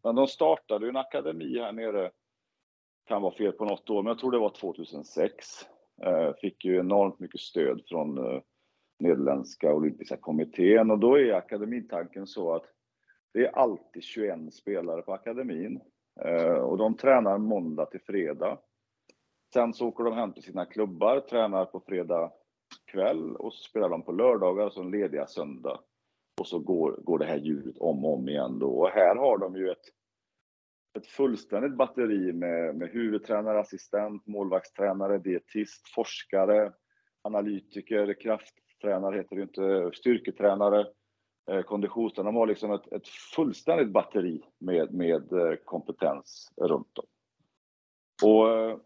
men 0.04 0.14
de 0.14 0.26
startade 0.26 0.84
ju 0.86 0.90
en 0.90 0.96
akademi 0.96 1.58
här 1.58 1.72
nere, 1.72 2.10
kan 3.06 3.22
vara 3.22 3.34
fel 3.34 3.52
på 3.52 3.64
något 3.64 3.90
år, 3.90 4.02
men 4.02 4.10
jag 4.10 4.18
tror 4.18 4.32
det 4.32 4.38
var 4.38 4.50
2006. 4.50 5.66
Eh, 6.02 6.34
fick 6.40 6.64
ju 6.64 6.78
enormt 6.78 7.18
mycket 7.18 7.40
stöd 7.40 7.82
från 7.88 8.18
eh, 8.18 8.40
Nederländska 8.98 9.74
olympiska 9.74 10.16
kommittén 10.16 10.90
och 10.90 10.98
då 10.98 11.18
är 11.18 11.32
akademitanken 11.32 12.26
så 12.26 12.54
att 12.54 12.64
det 13.32 13.46
är 13.46 13.58
alltid 13.58 14.02
21 14.02 14.54
spelare 14.54 15.02
på 15.02 15.12
akademin 15.12 15.80
eh, 16.20 16.54
och 16.54 16.78
de 16.78 16.96
tränar 16.96 17.38
måndag 17.38 17.86
till 17.86 18.00
fredag. 18.00 18.58
Sen 19.52 19.74
så 19.74 19.88
åker 19.88 20.04
de 20.04 20.14
hem 20.14 20.32
till 20.32 20.42
sina 20.42 20.64
klubbar, 20.64 21.20
tränar 21.20 21.64
på 21.64 21.80
fredag 21.80 22.32
kväll 22.84 23.36
och 23.36 23.54
så 23.54 23.62
spelar 23.62 23.88
de 23.88 24.02
på 24.02 24.12
lördagar 24.12 24.66
och 24.66 24.72
så 24.72 24.82
lediga 24.82 25.26
söndag. 25.26 25.80
Och 26.40 26.46
så 26.46 26.58
går, 26.58 26.92
går 26.92 27.18
det 27.18 27.24
här 27.24 27.38
djuret 27.38 27.78
om 27.78 28.04
och 28.04 28.14
om 28.14 28.28
igen 28.28 28.58
då. 28.58 28.70
Och 28.70 28.88
här 28.88 29.16
har 29.16 29.38
de 29.38 29.56
ju 29.56 29.70
ett 29.70 29.84
ett 30.98 31.06
fullständigt 31.06 31.76
batteri 31.76 32.32
med, 32.32 32.74
med 32.74 32.88
huvudtränare, 32.88 33.60
assistent, 33.60 34.26
målvaktstränare, 34.26 35.18
dietist, 35.18 35.88
forskare, 35.94 36.72
analytiker, 37.22 38.20
krafttränare 38.20 39.16
heter 39.16 39.36
det 39.36 39.42
inte, 39.42 39.90
styrketränare, 39.96 40.86
eh, 41.50 41.62
konditionstränare. 41.62 42.32
De 42.32 42.38
har 42.38 42.46
liksom 42.46 42.72
ett, 42.72 42.92
ett 42.92 43.08
fullständigt 43.08 43.92
batteri 43.92 44.42
med, 44.58 44.94
med 44.94 45.32
eh, 45.32 45.54
kompetens 45.64 46.52
runt 46.56 46.98
om. 46.98 47.06
Och 48.24 48.50
eh, 48.50 48.78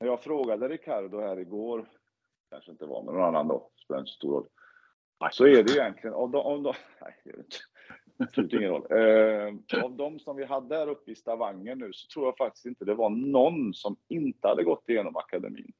när 0.00 0.06
jag 0.06 0.22
frågade 0.22 0.68
Ricardo 0.68 1.20
här 1.20 1.38
igår, 1.38 1.88
kanske 2.54 2.70
inte 2.70 2.86
var 2.86 3.02
med 3.02 3.14
någon 3.14 3.24
annan 3.24 3.48
då, 3.48 3.70
spelar 3.84 4.00
inte 4.00 4.12
så 4.12 4.16
stor 4.16 4.32
roll, 4.32 4.48
så 5.32 5.46
är 5.46 5.62
det 5.62 5.72
egentligen, 5.72 6.14
om 6.14 6.30
de, 6.30 6.38
om 6.38 6.62
de, 6.62 6.74
nej, 7.00 7.14
det 7.24 7.30
inte. 7.30 7.56
Absolut 8.18 8.52
ingen 8.52 8.70
roll. 8.70 8.86
Eh, 8.90 9.84
av 9.84 9.96
de 9.96 10.18
som 10.18 10.36
vi 10.36 10.44
hade 10.44 10.76
här 10.76 10.88
uppe 10.88 11.10
i 11.10 11.14
Stavanger 11.14 11.74
nu 11.74 11.92
så 11.92 12.08
tror 12.08 12.26
jag 12.26 12.36
faktiskt 12.36 12.66
inte 12.66 12.84
det 12.84 12.94
var 12.94 13.10
någon 13.10 13.74
som 13.74 13.96
inte 14.08 14.48
hade 14.48 14.64
gått 14.64 14.88
igenom 14.88 15.16
akademin. 15.16 15.72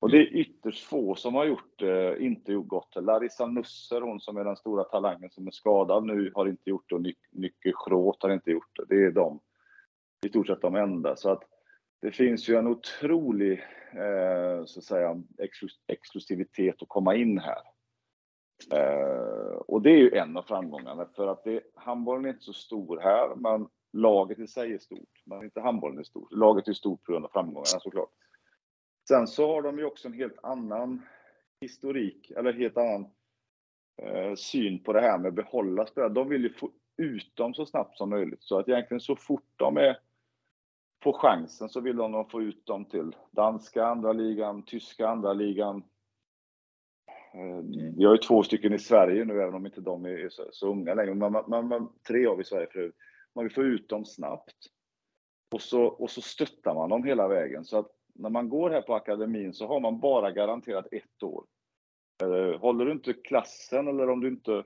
Och 0.00 0.10
det 0.10 0.16
är 0.16 0.36
ytterst 0.36 0.84
få 0.84 1.14
som 1.14 1.34
har 1.34 1.44
gjort 1.44 1.78
det, 1.78 2.12
eh, 2.12 2.26
inte 2.26 2.54
gått 2.54 2.96
Larissa 2.96 3.46
Nusser, 3.46 4.00
hon 4.00 4.20
som 4.20 4.36
är 4.36 4.44
den 4.44 4.56
stora 4.56 4.84
talangen 4.84 5.30
som 5.30 5.46
är 5.46 5.50
skadad 5.50 6.04
nu, 6.04 6.32
har 6.34 6.48
inte 6.48 6.70
gjort 6.70 6.88
det 6.88 6.94
och 6.94 7.02
Ny 7.02 7.14
Nycke 7.30 7.72
Schroth 7.74 8.26
har 8.26 8.32
inte 8.32 8.50
gjort 8.50 8.76
det. 8.76 8.84
Det 8.88 9.04
är 9.04 9.10
de, 9.10 9.40
i 10.26 10.28
stort 10.28 10.46
sett 10.46 10.62
de 10.62 10.74
enda. 10.74 11.16
Så 11.16 11.30
att 11.30 11.42
det 12.04 12.12
finns 12.12 12.48
ju 12.48 12.56
en 12.56 12.66
otrolig 12.66 13.52
eh, 13.92 14.64
så 14.64 14.78
att 14.78 14.84
säga, 14.84 15.22
exklusivitet 15.86 16.82
att 16.82 16.88
komma 16.88 17.14
in 17.14 17.38
här. 17.38 17.62
Eh, 18.72 19.56
och 19.56 19.82
det 19.82 19.90
är 19.90 19.98
ju 19.98 20.14
en 20.14 20.36
av 20.36 20.42
framgångarna 20.42 21.06
för 21.16 21.28
att 21.28 21.44
det, 21.44 21.60
handbollen 21.74 22.24
är 22.24 22.28
inte 22.28 22.44
så 22.44 22.52
stor 22.52 23.00
här, 23.00 23.34
men 23.36 23.68
laget 23.92 24.38
i 24.38 24.46
sig 24.46 24.72
är 24.72 24.78
stort. 24.78 25.22
Men 25.24 25.44
inte 25.44 25.60
handbollen 25.60 25.98
är 25.98 26.02
stor. 26.02 26.28
Laget 26.30 26.68
är 26.68 26.72
stort 26.72 27.04
på 27.04 27.12
grund 27.12 27.24
av 27.24 27.28
framgångarna 27.28 27.64
såklart. 27.64 28.12
Sen 29.08 29.26
så 29.26 29.46
har 29.46 29.62
de 29.62 29.78
ju 29.78 29.84
också 29.84 30.08
en 30.08 30.14
helt 30.14 30.38
annan 30.44 31.02
historik, 31.60 32.30
eller 32.30 32.52
helt 32.52 32.76
annan 32.76 33.06
eh, 34.02 34.34
syn 34.34 34.82
på 34.82 34.92
det 34.92 35.00
här 35.00 35.18
med 35.18 35.28
att 35.28 35.34
behålla 35.34 35.86
spelare. 35.86 36.12
De 36.12 36.28
vill 36.28 36.42
ju 36.42 36.52
få 36.52 36.70
ut 36.96 37.36
dem 37.36 37.54
så 37.54 37.66
snabbt 37.66 37.98
som 37.98 38.10
möjligt. 38.10 38.42
Så 38.42 38.58
att 38.58 38.68
egentligen 38.68 39.00
så 39.00 39.16
fort 39.16 39.52
de 39.56 39.76
är 39.76 39.98
får 41.04 41.12
chansen 41.12 41.68
så 41.68 41.80
vill 41.80 41.96
de 41.96 42.28
få 42.28 42.42
ut 42.42 42.66
dem 42.66 42.84
till 42.84 43.16
danska 43.30 43.86
andra 43.86 44.12
ligan, 44.12 44.62
tyska 44.62 45.08
andra 45.08 45.32
ligan, 45.32 45.82
vi 47.96 48.04
har 48.04 48.12
ju 48.12 48.18
två 48.18 48.42
stycken 48.42 48.74
i 48.74 48.78
Sverige 48.78 49.24
nu, 49.24 49.42
även 49.42 49.54
om 49.54 49.66
inte 49.66 49.80
de 49.80 50.04
är 50.04 50.28
så, 50.28 50.42
så 50.50 50.68
unga 50.68 50.94
längre. 50.94 51.14
Man, 51.14 51.32
man, 51.32 51.68
man, 51.68 51.92
tre 52.08 52.26
har 52.26 52.36
vi 52.36 52.42
i 52.42 52.44
Sverige 52.44 52.66
förut. 52.72 52.94
Man 53.34 53.44
vill 53.44 53.54
få 53.54 53.62
ut 53.62 53.88
dem 53.88 54.04
snabbt. 54.04 54.56
Och 55.54 55.60
så, 55.60 55.84
och 55.84 56.10
så 56.10 56.20
stöttar 56.20 56.74
man 56.74 56.90
dem 56.90 57.04
hela 57.04 57.28
vägen. 57.28 57.64
Så 57.64 57.78
att 57.78 57.90
när 58.14 58.30
man 58.30 58.48
går 58.48 58.70
här 58.70 58.82
på 58.82 58.94
akademin 58.94 59.54
så 59.54 59.66
har 59.66 59.80
man 59.80 60.00
bara 60.00 60.30
garanterat 60.30 60.86
ett 60.92 61.22
år. 61.22 61.44
Eh, 62.22 62.60
håller 62.60 62.84
du 62.84 62.92
inte 62.92 63.12
klassen 63.12 63.88
eller 63.88 64.10
om 64.10 64.20
du 64.20 64.28
inte 64.28 64.64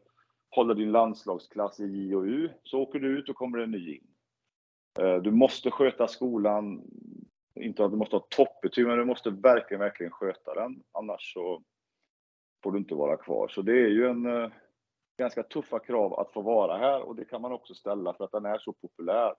håller 0.51 0.75
din 0.75 0.93
landslagsklass 0.93 1.81
i 1.81 1.87
J 1.87 2.17
och 2.17 2.23
U 2.23 2.51
så 2.63 2.81
åker 2.81 2.99
du 2.99 3.19
ut 3.19 3.29
och 3.29 3.37
kommer 3.37 3.59
en 3.59 3.71
ny 3.71 3.95
in. 3.97 4.08
Eh, 5.01 5.17
du 5.17 5.31
måste 5.31 5.71
sköta 5.71 6.09
skolan, 6.09 6.83
inte 7.55 7.85
att 7.85 7.91
du 7.91 7.97
måste 7.97 8.17
ha 8.17 8.27
toppbetyg, 8.29 8.87
men 8.87 8.99
du 8.99 9.05
måste 9.05 9.31
verkligen, 9.31 9.81
verkligen 9.81 10.13
sköta 10.13 10.55
den. 10.55 10.83
Annars 10.93 11.33
så 11.35 11.63
får 12.63 12.73
du 12.73 12.79
inte 12.79 12.95
vara 12.95 13.17
kvar. 13.17 13.49
Så 13.49 13.63
det 13.63 13.73
är 13.73 13.89
ju 13.89 14.07
en 14.07 14.27
eh, 14.27 14.51
ganska 15.19 15.43
tuffa 15.43 15.79
krav 15.79 16.15
att 16.15 16.33
få 16.33 16.43
vara 16.43 16.79
här 16.79 17.03
och 17.03 17.17
det 17.17 17.25
kan 17.25 17.43
man 17.43 17.53
också 17.53 17.75
ställa 17.75 18.15
för 18.15 18.25
att 18.25 18.33
den 18.33 18.47
är 18.47 18.59
så 18.59 18.73
populär. 18.73 19.35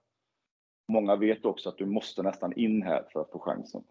Många 0.87 1.15
vet 1.15 1.45
också 1.45 1.69
att 1.69 1.77
du 1.77 1.85
måste 1.85 2.23
nästan 2.23 2.53
in 2.53 2.81
här 2.81 3.03
för 3.13 3.21
att 3.21 3.31
få 3.31 3.39
chansen. 3.39 3.83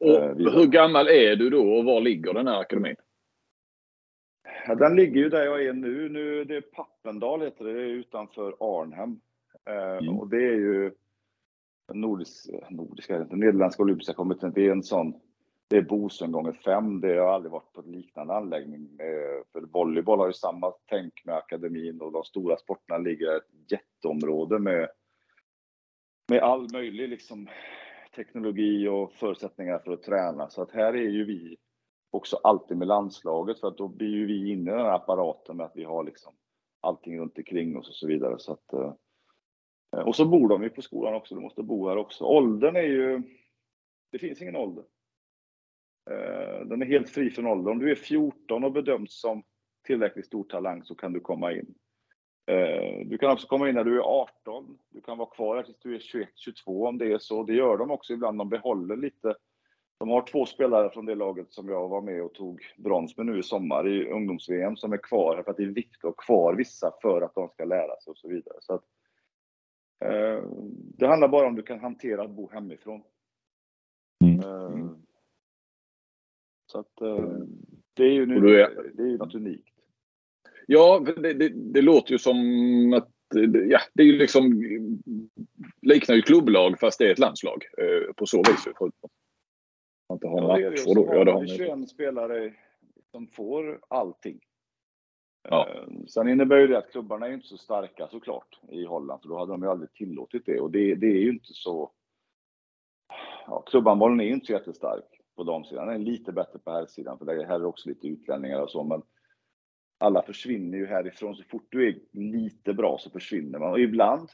Och 0.00 0.08
eh, 0.08 0.36
hur 0.36 0.66
gammal 0.66 1.08
är 1.08 1.36
du 1.36 1.50
då 1.50 1.76
och 1.76 1.84
var 1.84 2.00
ligger 2.00 2.34
den 2.34 2.46
här 2.46 2.60
akademin? 2.60 2.96
Den 4.78 4.96
ligger 4.96 5.20
ju 5.20 5.28
där 5.28 5.44
jag 5.44 5.66
är 5.66 5.72
nu. 5.72 6.08
nu 6.08 6.44
det 6.44 6.56
är 6.56 6.60
Pappendal 6.60 7.42
heter 7.42 7.64
det, 7.64 7.72
det 7.72 7.80
är 7.80 7.86
utanför 7.86 8.56
Arnhem. 8.60 9.20
Eh, 9.68 9.98
mm. 9.98 10.18
Och 10.18 10.28
det 10.28 10.36
är 10.36 10.56
ju 10.56 10.92
nordisk, 11.92 12.50
nordiska, 12.70 13.18
nederländska 13.18 13.82
olympiska 13.82 14.14
kommittén. 14.14 14.52
Det 14.54 14.66
är 14.66 14.72
en 14.72 14.82
sån 14.82 15.20
det 15.68 15.76
är 15.76 15.82
Bosön 15.82 16.32
gånger 16.32 16.52
fem. 16.52 17.00
Det 17.00 17.18
har 17.18 17.32
aldrig 17.32 17.52
varit 17.52 17.72
på 17.72 17.80
en 17.80 17.92
liknande 17.92 18.34
anläggning. 18.34 18.88
För 19.52 19.60
volleyboll 19.60 20.18
har 20.18 20.26
ju 20.26 20.32
samma 20.32 20.72
tänk 20.86 21.24
med 21.24 21.34
akademin 21.34 22.00
och 22.00 22.12
de 22.12 22.24
stora 22.24 22.56
sporterna 22.56 22.98
ligger 22.98 23.34
i 23.34 23.36
ett 23.36 23.72
jätteområde 23.72 24.58
med, 24.58 24.88
med 26.28 26.42
all 26.42 26.72
möjlig 26.72 27.08
liksom, 27.08 27.48
teknologi 28.16 28.88
och 28.88 29.12
förutsättningar 29.12 29.78
för 29.78 29.92
att 29.92 30.02
träna. 30.02 30.50
Så 30.50 30.62
att 30.62 30.70
här 30.70 30.94
är 30.94 31.08
ju 31.08 31.24
vi 31.24 31.56
också 32.10 32.36
alltid 32.36 32.76
med 32.76 32.88
landslaget 32.88 33.60
för 33.60 33.68
att 33.68 33.78
då 33.78 33.88
blir 33.88 34.08
ju 34.08 34.26
vi 34.26 34.52
inne 34.52 34.70
i 34.70 34.74
den 34.74 34.84
här 34.84 34.94
apparaten 34.94 35.56
med 35.56 35.66
att 35.66 35.76
vi 35.76 35.84
har 35.84 36.04
liksom 36.04 36.32
allting 36.80 37.20
runt 37.20 37.38
omkring 37.38 37.76
oss 37.76 37.88
och 37.88 37.94
så 37.94 38.06
vidare. 38.06 38.38
Så 38.38 38.52
att, 38.52 38.72
eh, 38.72 38.92
Eh, 39.96 40.02
och 40.02 40.16
så 40.16 40.24
bor 40.24 40.48
de 40.48 40.62
ju 40.62 40.70
på 40.70 40.82
skolan 40.82 41.14
också, 41.14 41.34
de 41.34 41.40
måste 41.40 41.62
bo 41.62 41.88
här 41.88 41.96
också. 41.96 42.24
Åldern 42.24 42.76
är 42.76 42.82
ju, 42.82 43.22
det 44.12 44.18
finns 44.18 44.42
ingen 44.42 44.56
ålder. 44.56 44.84
Eh, 46.10 46.66
den 46.66 46.82
är 46.82 46.86
helt 46.86 47.10
fri 47.10 47.30
från 47.30 47.46
ålder. 47.46 47.70
Om 47.70 47.78
du 47.78 47.90
är 47.90 47.94
14 47.94 48.64
och 48.64 48.72
bedöms 48.72 49.20
som 49.20 49.42
tillräckligt 49.86 50.26
stor 50.26 50.44
talang 50.44 50.84
så 50.84 50.94
kan 50.94 51.12
du 51.12 51.20
komma 51.20 51.52
in. 51.52 51.74
Eh, 52.46 53.06
du 53.06 53.18
kan 53.18 53.30
också 53.30 53.46
komma 53.46 53.68
in 53.68 53.74
när 53.74 53.84
du 53.84 53.96
är 53.96 54.02
18. 54.02 54.78
Du 54.88 55.00
kan 55.00 55.18
vara 55.18 55.30
kvar 55.30 55.56
här 55.56 55.62
tills 55.62 55.78
du 55.78 55.94
är 55.94 55.98
21, 55.98 56.28
22 56.34 56.86
om 56.86 56.98
det 56.98 57.12
är 57.12 57.18
så. 57.18 57.42
Det 57.42 57.54
gör 57.54 57.76
de 57.76 57.90
också 57.90 58.12
ibland. 58.12 58.38
De 58.38 58.48
behåller 58.48 58.96
lite. 58.96 59.34
De 59.98 60.08
har 60.08 60.22
två 60.22 60.46
spelare 60.46 60.90
från 60.90 61.06
det 61.06 61.14
laget 61.14 61.52
som 61.52 61.68
jag 61.68 61.88
var 61.88 62.00
med 62.00 62.22
och 62.22 62.34
tog 62.34 62.62
brons 62.76 63.16
med 63.16 63.26
nu 63.26 63.38
i 63.38 63.42
sommar 63.42 63.88
i 63.88 64.10
ungdoms-VM 64.10 64.76
som 64.76 64.92
är 64.92 64.96
kvar 64.96 65.36
här 65.36 65.42
för 65.42 65.50
att 65.50 65.56
det 65.56 65.62
är 65.62 65.66
viktigt 65.66 66.04
att 66.04 66.16
ha 66.16 66.24
kvar 66.24 66.54
vissa 66.54 66.92
för 67.02 67.22
att 67.22 67.34
de 67.34 67.48
ska 67.48 67.64
lära 67.64 68.00
sig 68.00 68.10
och 68.10 68.18
så 68.18 68.28
vidare. 68.28 68.56
Så 68.60 68.74
att, 68.74 68.82
eh, 68.82 68.97
det 70.98 71.06
handlar 71.06 71.28
bara 71.28 71.46
om 71.46 71.54
du 71.54 71.62
kan 71.62 71.80
hantera 71.80 72.22
att 72.22 72.30
bo 72.30 72.50
hemifrån. 72.50 73.02
Mm. 74.24 74.40
Eh, 74.40 74.90
så 76.66 76.78
att 76.78 77.00
eh, 77.00 77.28
det 77.94 78.02
är 78.02 78.12
ju 78.12 78.26
nu, 78.26 78.40
det 78.94 79.02
är 79.02 79.06
ju 79.06 79.18
något 79.18 79.34
unikt. 79.34 79.74
Ja, 80.66 81.04
det, 81.16 81.32
det, 81.32 81.48
det, 81.48 81.82
låter 81.82 82.12
ju 82.12 82.18
som 82.18 82.36
att 82.92 83.08
ja, 83.68 83.80
det 83.94 84.02
är 84.02 84.06
ju 84.06 84.18
liksom 84.18 84.62
liknar 85.82 86.14
ju 86.16 86.22
klubblag 86.22 86.78
fast 86.80 86.98
det 86.98 87.06
är 87.06 87.12
ett 87.12 87.18
landslag 87.18 87.64
eh, 87.78 88.12
på 88.16 88.26
så 88.26 88.38
vis. 88.38 88.68
Man 90.08 90.16
inte 90.16 90.26
har 90.26 90.40
ja, 90.40 90.46
matcher 90.46 90.94
då. 90.94 91.14
Ja, 91.14 91.24
det 91.24 91.32
har 91.32 91.46
21 91.46 91.88
spelare 91.88 92.54
som 93.10 93.26
får 93.26 93.80
allting. 93.88 94.40
Ja. 95.50 95.68
Ehm, 95.68 96.06
sen 96.06 96.28
innebär 96.28 96.56
ju 96.56 96.66
det 96.66 96.78
att 96.78 96.90
klubbarna 96.90 97.26
är 97.26 97.32
inte 97.32 97.46
så 97.46 97.56
starka 97.56 98.08
såklart 98.08 98.60
i 98.68 98.84
Holland, 98.84 99.22
för 99.22 99.28
då 99.28 99.38
hade 99.38 99.52
de 99.52 99.62
ju 99.62 99.68
aldrig 99.68 99.92
tillåtit 99.92 100.46
det. 100.46 100.60
Och 100.60 100.70
det, 100.70 100.94
det 100.94 101.06
är 101.06 101.20
ju 101.20 101.30
inte 101.30 101.52
så... 101.52 101.90
Ja, 103.46 103.62
klubbanbollen 103.66 104.20
är 104.20 104.24
ju 104.24 104.34
inte 104.34 104.46
så 104.46 104.52
jättestark 104.52 105.20
på 105.36 105.44
damsidan. 105.44 105.86
Den 105.86 106.00
är 106.00 106.04
lite 106.04 106.32
bättre 106.32 106.58
på 106.58 106.70
herrsidan, 106.70 107.18
för 107.18 107.24
det 107.24 107.46
här 107.46 107.54
är 107.54 107.64
också 107.64 107.88
lite 107.88 108.06
utlänningar 108.06 108.60
och 108.60 108.70
så. 108.70 108.84
Men 108.84 109.02
alla 109.98 110.22
försvinner 110.22 110.78
ju 110.78 110.86
härifrån. 110.86 111.34
Så 111.34 111.44
fort 111.44 111.66
du 111.68 111.88
är 111.88 112.00
lite 112.12 112.72
bra 112.74 112.98
så 112.98 113.10
försvinner 113.10 113.58
man. 113.58 113.70
Och 113.70 113.80
ibland, 113.80 114.28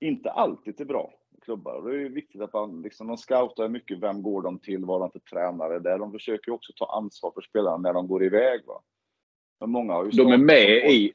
inte 0.00 0.30
alltid 0.30 0.76
till 0.76 0.86
bra 0.86 1.12
klubbar. 1.42 1.74
Och 1.74 1.90
det 1.90 2.02
är 2.02 2.08
viktigt 2.08 2.40
att 2.40 2.52
man, 2.52 2.82
liksom, 2.82 3.06
de 3.06 3.16
scoutar 3.16 3.68
mycket, 3.68 3.98
vem 3.98 4.22
går 4.22 4.42
de 4.42 4.58
till, 4.58 4.84
vad 4.84 5.00
de 5.00 5.10
för 5.10 5.18
tränare 5.18 5.78
där. 5.78 5.98
De 5.98 6.12
försöker 6.12 6.52
också 6.52 6.72
ta 6.76 6.96
ansvar 6.96 7.30
för 7.34 7.40
spelarna 7.40 7.76
när 7.76 7.92
de 7.92 8.08
går 8.08 8.24
iväg. 8.24 8.66
Va? 8.66 8.82
Men 9.60 9.70
många 9.70 9.92
har 9.92 10.04
ju 10.04 10.10
de 10.10 10.32
är 10.32 10.38
med 10.38 10.90
i, 10.90 11.12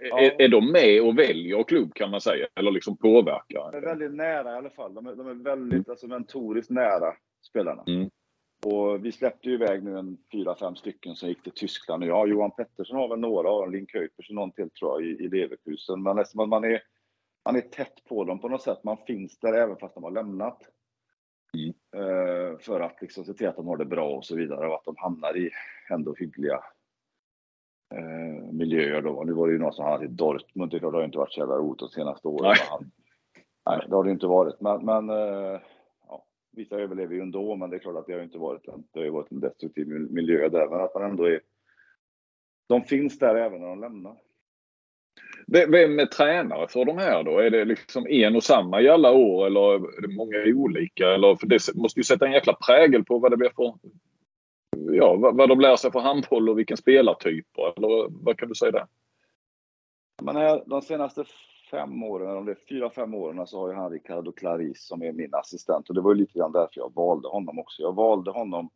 ja. 0.00 0.20
är, 0.20 0.42
är 0.42 0.48
de 0.48 0.72
med 0.72 1.02
och 1.02 1.18
väljer 1.18 1.62
klubb 1.62 1.94
kan 1.94 2.10
man 2.10 2.20
säga? 2.20 2.46
Eller 2.54 2.70
liksom 2.70 2.96
påverkar? 2.96 3.72
De 3.72 3.76
är 3.76 3.82
väldigt 3.82 4.14
nära 4.14 4.54
i 4.54 4.56
alla 4.56 4.70
fall. 4.70 4.94
De 4.94 5.06
är, 5.06 5.14
de 5.14 5.28
är 5.28 5.34
väldigt 5.34 5.72
mm. 5.72 5.84
alltså, 5.88 6.06
mentoriskt 6.06 6.70
nära 6.70 7.14
spelarna. 7.42 7.84
Mm. 7.86 8.10
Och 8.64 9.04
vi 9.04 9.12
släppte 9.12 9.48
ju 9.48 9.54
iväg 9.54 9.84
nu 9.84 9.98
en 9.98 10.18
fyra, 10.32 10.54
fem 10.54 10.76
stycken 10.76 11.16
som 11.16 11.28
gick 11.28 11.42
till 11.42 11.52
Tyskland. 11.52 12.04
Ja, 12.04 12.26
Johan 12.26 12.50
Pettersson 12.50 12.96
har 12.96 13.08
väl 13.08 13.18
några, 13.18 13.50
och 13.50 13.70
Linn 13.70 13.86
Kuipers 13.86 14.28
och 14.28 14.34
någon 14.34 14.52
till 14.52 14.70
tror 14.70 15.02
jag 15.02 15.10
i, 15.10 15.24
i 15.24 15.28
Leverkusen. 15.28 16.02
Men 16.02 16.24
man, 16.34 16.48
man, 16.48 16.64
är, 16.64 16.82
man 17.44 17.56
är 17.56 17.60
tätt 17.60 18.04
på 18.08 18.24
dem 18.24 18.40
på 18.40 18.48
något 18.48 18.62
sätt. 18.62 18.84
Man 18.84 18.96
finns 19.06 19.38
där 19.38 19.52
även 19.52 19.76
fast 19.76 19.94
de 19.94 20.04
har 20.04 20.10
lämnat. 20.10 20.62
Mm. 21.54 21.74
Uh, 22.04 22.58
för 22.58 22.80
att 22.80 23.02
liksom 23.02 23.24
se 23.24 23.34
till 23.34 23.48
att 23.48 23.56
de 23.56 23.66
har 23.66 23.76
det 23.76 23.84
bra 23.84 24.10
och 24.10 24.24
så 24.24 24.36
vidare 24.36 24.68
och 24.68 24.74
att 24.74 24.84
de 24.84 24.94
hamnar 24.96 25.36
i 25.36 25.50
ändå 25.90 26.14
hyggliga 26.14 26.60
uh, 27.94 28.52
miljöer 28.52 29.02
då. 29.02 29.24
Nu 29.26 29.32
var 29.32 29.46
det 29.46 29.52
ju 29.52 29.58
någon 29.58 29.72
som 29.72 29.84
hamnade 29.84 30.04
i 30.04 30.08
Dortmund. 30.08 30.70
Det 30.70 30.82
har 30.82 31.04
inte 31.04 31.18
varit 31.18 31.32
så 31.32 31.40
jävla 31.40 31.56
roligt 31.56 31.78
de 31.78 31.88
senaste 31.88 32.28
åren. 32.28 32.54
Nej. 32.70 32.88
nej, 33.66 33.86
det 33.88 33.96
har 33.96 34.04
det 34.04 34.10
inte 34.10 34.26
varit. 34.26 34.60
Men, 34.60 34.84
men 34.84 35.10
uh, 35.10 35.60
Vissa 36.58 36.76
överlever 36.76 37.14
ju 37.14 37.20
ändå, 37.20 37.56
men 37.56 37.70
det 37.70 37.76
är 37.76 37.80
klart 37.80 37.96
att 37.96 38.06
det 38.06 38.12
har 38.12 38.22
inte 38.22 38.38
varit 38.38 38.68
en, 38.68 38.84
det 38.92 39.00
har 39.00 39.10
varit 39.10 39.32
en 39.32 39.40
destruktiv 39.40 39.86
miljö 39.88 40.48
där. 40.48 40.68
Men 40.68 40.80
att 40.80 40.94
man 40.94 41.10
ändå 41.10 41.24
är... 41.24 41.40
De 42.68 42.82
finns 42.82 43.18
där 43.18 43.34
även 43.34 43.60
när 43.60 43.68
de 43.68 43.80
lämnar. 43.80 44.16
Vem 45.46 45.98
är 45.98 46.06
tränare 46.06 46.68
för 46.68 46.84
de 46.84 46.98
här 46.98 47.22
då? 47.22 47.38
Är 47.38 47.50
det 47.50 47.64
liksom 47.64 48.06
en 48.06 48.36
och 48.36 48.44
samma 48.44 48.80
i 48.80 48.88
alla 48.88 49.12
år 49.12 49.46
eller 49.46 49.74
är 49.74 50.00
det 50.00 50.16
många 50.16 50.62
olika? 50.64 51.08
Eller, 51.08 51.36
för 51.36 51.46
det 51.46 51.74
måste 51.74 52.00
ju 52.00 52.04
sätta 52.04 52.26
en 52.26 52.32
jäkla 52.32 52.52
prägel 52.52 53.04
på 53.04 53.18
vad 53.18 53.30
det 53.30 53.36
blir 53.36 53.52
för... 53.56 53.74
Ja, 54.92 55.16
vad, 55.16 55.48
de 55.48 55.60
lär 55.60 55.76
sig 55.76 55.92
för 55.92 56.00
handboll 56.00 56.48
och 56.48 56.58
vilken 56.58 56.76
spelartyp. 56.76 57.46
Eller 57.76 58.08
vad 58.24 58.38
kan 58.38 58.48
du 58.48 58.54
säga 58.54 58.72
där? 58.72 58.86
Men 60.22 60.60
de 60.66 60.82
senaste 60.82 61.24
fem 61.70 62.02
åren, 62.02 62.28
eller 62.28 62.38
om 62.38 62.46
det 62.46 62.52
är 62.52 62.66
fyra, 62.68 62.90
fem 62.90 63.14
åren, 63.14 63.46
så 63.46 63.60
har 63.60 63.68
ju 63.68 63.74
han 63.74 63.90
Ricardo 63.90 64.32
Claris 64.32 64.86
som 64.86 65.02
är 65.02 65.12
min 65.12 65.34
assistent. 65.34 65.88
Och 65.88 65.94
det 65.94 66.00
var 66.00 66.14
ju 66.14 66.20
lite 66.20 66.38
grann 66.38 66.52
därför 66.52 66.80
jag 66.80 66.94
valde 66.94 67.28
honom 67.28 67.58
också. 67.58 67.82
Jag 67.82 67.94
valde 67.94 68.30
honom 68.30 68.70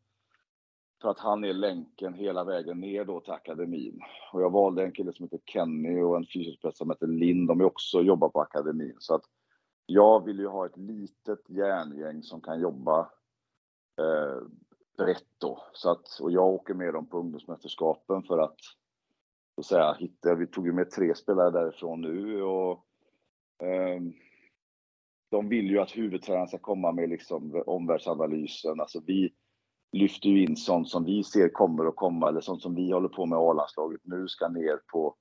för 1.02 1.10
att 1.10 1.18
han 1.18 1.44
är 1.44 1.52
länken 1.52 2.14
hela 2.14 2.44
vägen 2.44 2.80
ner 2.80 3.04
då 3.04 3.20
till 3.20 3.32
akademin. 3.32 4.00
Och 4.32 4.42
jag 4.42 4.50
valde 4.50 4.84
en 4.84 4.92
kille 4.92 5.12
som 5.12 5.24
heter 5.24 5.40
Kenny 5.46 6.00
och 6.00 6.16
en 6.16 6.26
fysioterapeut 6.26 6.76
som 6.76 6.90
heter 6.90 7.06
Lind. 7.06 7.48
De 7.48 7.60
är 7.60 7.64
också 7.64 8.02
jobbar 8.02 8.28
på 8.28 8.40
akademin. 8.40 8.96
Så 8.98 9.14
att 9.14 9.24
jag 9.86 10.24
vill 10.24 10.38
ju 10.38 10.46
ha 10.46 10.66
ett 10.66 10.76
litet 10.76 11.50
järngäng 11.50 12.22
som 12.22 12.40
kan 12.40 12.60
jobba 12.60 13.00
eh, 13.98 14.42
brett 14.96 15.40
då. 15.40 15.64
Så 15.72 15.90
att, 15.90 16.18
och 16.20 16.32
jag 16.32 16.46
åker 16.46 16.74
med 16.74 16.94
dem 16.94 17.06
på 17.06 17.18
ungdomsmästerskapen 17.18 18.22
för 18.22 18.38
att 18.38 18.56
så 19.54 19.60
att 19.60 19.66
säga, 19.66 19.92
hitta, 19.92 20.34
vi 20.34 20.46
tog 20.46 20.66
ju 20.66 20.72
med 20.72 20.90
tre 20.90 21.14
spelare 21.14 21.50
därifrån 21.50 22.00
nu 22.00 22.42
och 22.42 22.86
eh, 23.62 24.00
de 25.30 25.48
vill 25.48 25.70
ju 25.70 25.78
att 25.78 25.96
huvudtränaren 25.96 26.48
ska 26.48 26.58
komma 26.58 26.92
med 26.92 27.08
liksom 27.08 27.62
omvärldsanalysen. 27.66 28.80
Alltså 28.80 29.00
vi 29.06 29.32
lyfter 29.92 30.28
ju 30.28 30.44
in 30.44 30.56
sånt 30.56 30.88
som 30.88 31.04
vi 31.04 31.24
ser 31.24 31.48
kommer 31.48 31.86
att 31.86 31.96
komma 31.96 32.28
eller 32.28 32.40
sånt 32.40 32.62
som 32.62 32.74
vi 32.74 32.92
håller 32.92 33.08
på 33.08 33.26
med 33.26 33.38
A-landslaget 33.38 34.00
nu 34.04 34.28
ska 34.28 34.48
ner 34.48 34.80
på, 34.92 35.16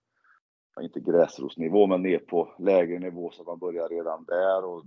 inte 0.81 0.99
gräsrotsnivå, 0.99 1.87
men 1.87 2.01
ner 2.01 2.19
på 2.19 2.55
lägre 2.59 2.99
nivå 2.99 3.31
så 3.31 3.41
att 3.41 3.47
man 3.47 3.59
börjar 3.59 3.89
redan 3.89 4.25
där. 4.25 4.65
Och 4.65 4.83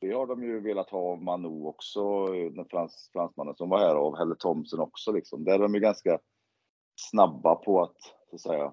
det 0.00 0.12
har 0.12 0.26
de 0.26 0.42
ju 0.42 0.60
velat 0.60 0.90
ha 0.90 0.98
av 0.98 1.22
Manu 1.22 1.64
också, 1.64 2.26
den 2.26 2.64
frans, 2.64 3.10
fransmannen 3.12 3.54
som 3.54 3.68
var 3.68 3.78
här, 3.78 3.96
och 3.96 4.18
Helle 4.18 4.34
Thomsen 4.34 4.80
också. 4.80 5.12
Liksom. 5.12 5.44
Där 5.44 5.54
är 5.54 5.58
de 5.58 5.74
ju 5.74 5.80
ganska 5.80 6.18
snabba 6.96 7.54
på 7.54 7.82
att, 7.82 7.96
så 8.30 8.34
att 8.34 8.40
säga, 8.40 8.72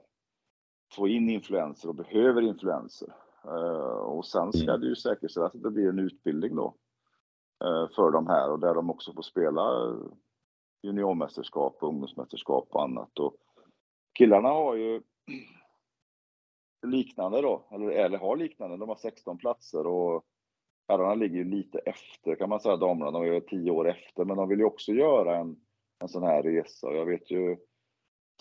få 0.95 1.07
in 1.07 1.29
influenser 1.29 1.89
och 1.89 1.95
behöver 1.95 2.41
influenser. 2.41 3.15
Uh, 3.45 3.97
och 3.97 4.25
sen 4.25 4.53
ska 4.53 4.69
mm. 4.69 4.81
det 4.81 4.87
ju 4.87 4.95
säkerställas 4.95 5.55
att 5.55 5.63
det 5.63 5.71
blir 5.71 5.89
en 5.89 5.99
utbildning 5.99 6.55
då 6.55 6.75
uh, 7.65 7.87
för 7.95 8.11
de 8.11 8.27
här 8.27 8.51
och 8.51 8.59
där 8.59 8.73
de 8.73 8.89
också 8.89 9.13
får 9.13 9.21
spela 9.21 9.95
juniormästerskap, 10.81 11.77
ungdomsmästerskap 11.81 12.67
och 12.71 12.83
annat. 12.83 13.19
Och 13.19 13.35
killarna 14.13 14.49
har 14.49 14.75
ju 14.75 15.01
liknande 16.85 17.41
då, 17.41 17.67
eller, 17.71 17.89
eller 17.89 18.17
har 18.17 18.37
liknande. 18.37 18.77
De 18.77 18.89
har 18.89 18.95
16 18.95 19.37
platser 19.37 19.87
och 19.87 20.25
herrarna 20.87 21.15
ligger 21.15 21.37
ju 21.37 21.43
lite 21.43 21.79
efter 21.79 22.35
kan 22.35 22.49
man 22.49 22.59
säga, 22.59 22.77
damerna. 22.77 23.11
De 23.11 23.23
är 23.23 23.39
10 23.39 23.71
år 23.71 23.89
efter, 23.89 24.25
men 24.25 24.37
de 24.37 24.49
vill 24.49 24.59
ju 24.59 24.65
också 24.65 24.91
göra 24.91 25.37
en, 25.37 25.55
en 25.99 26.09
sån 26.09 26.23
här 26.23 26.43
resa. 26.43 26.87
Och 26.87 26.95
jag 26.95 27.05
vet 27.05 27.31
ju 27.31 27.57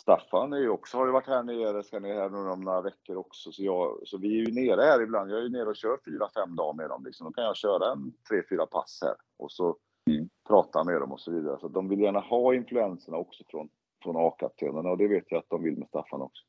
Staffan 0.00 0.52
är 0.52 0.58
ju 0.58 0.68
också, 0.68 0.96
har 0.96 1.06
ju 1.06 1.12
varit 1.12 1.26
här 1.26 1.42
nere, 1.42 1.82
ska 1.82 2.00
ner 2.00 2.14
här 2.14 2.30
nu 2.30 2.36
om 2.36 2.60
några 2.60 2.80
veckor 2.80 3.16
också. 3.16 3.52
Så, 3.52 3.64
jag, 3.64 4.00
så 4.04 4.18
vi 4.18 4.40
är 4.40 4.46
ju 4.46 4.52
nere 4.52 4.80
här 4.80 5.02
ibland. 5.02 5.30
Jag 5.30 5.38
är 5.38 5.42
ju 5.42 5.48
nere 5.48 5.68
och 5.68 5.76
kör 5.76 5.98
fyra, 6.04 6.28
fem 6.34 6.56
dagar 6.56 6.74
med 6.74 6.90
dem. 6.90 7.04
Liksom. 7.04 7.26
Då 7.26 7.32
kan 7.32 7.44
jag 7.44 7.56
köra 7.56 7.92
en 7.92 8.12
tre, 8.28 8.42
fyra 8.50 8.66
pass 8.66 8.98
här 9.02 9.14
och 9.36 9.52
så 9.52 9.76
mm. 10.10 10.28
prata 10.48 10.84
med 10.84 11.00
dem 11.00 11.12
och 11.12 11.20
så 11.20 11.30
vidare. 11.30 11.58
Så 11.60 11.68
de 11.68 11.88
vill 11.88 12.00
gärna 12.00 12.20
ha 12.20 12.54
influenserna 12.54 13.16
också 13.16 13.44
från, 13.48 13.68
från 14.02 14.16
A-kaptenerna 14.16 14.90
och 14.90 14.98
det 14.98 15.08
vet 15.08 15.24
jag 15.28 15.38
att 15.38 15.50
de 15.50 15.62
vill 15.62 15.78
med 15.78 15.88
Staffan 15.88 16.22
också. 16.22 16.44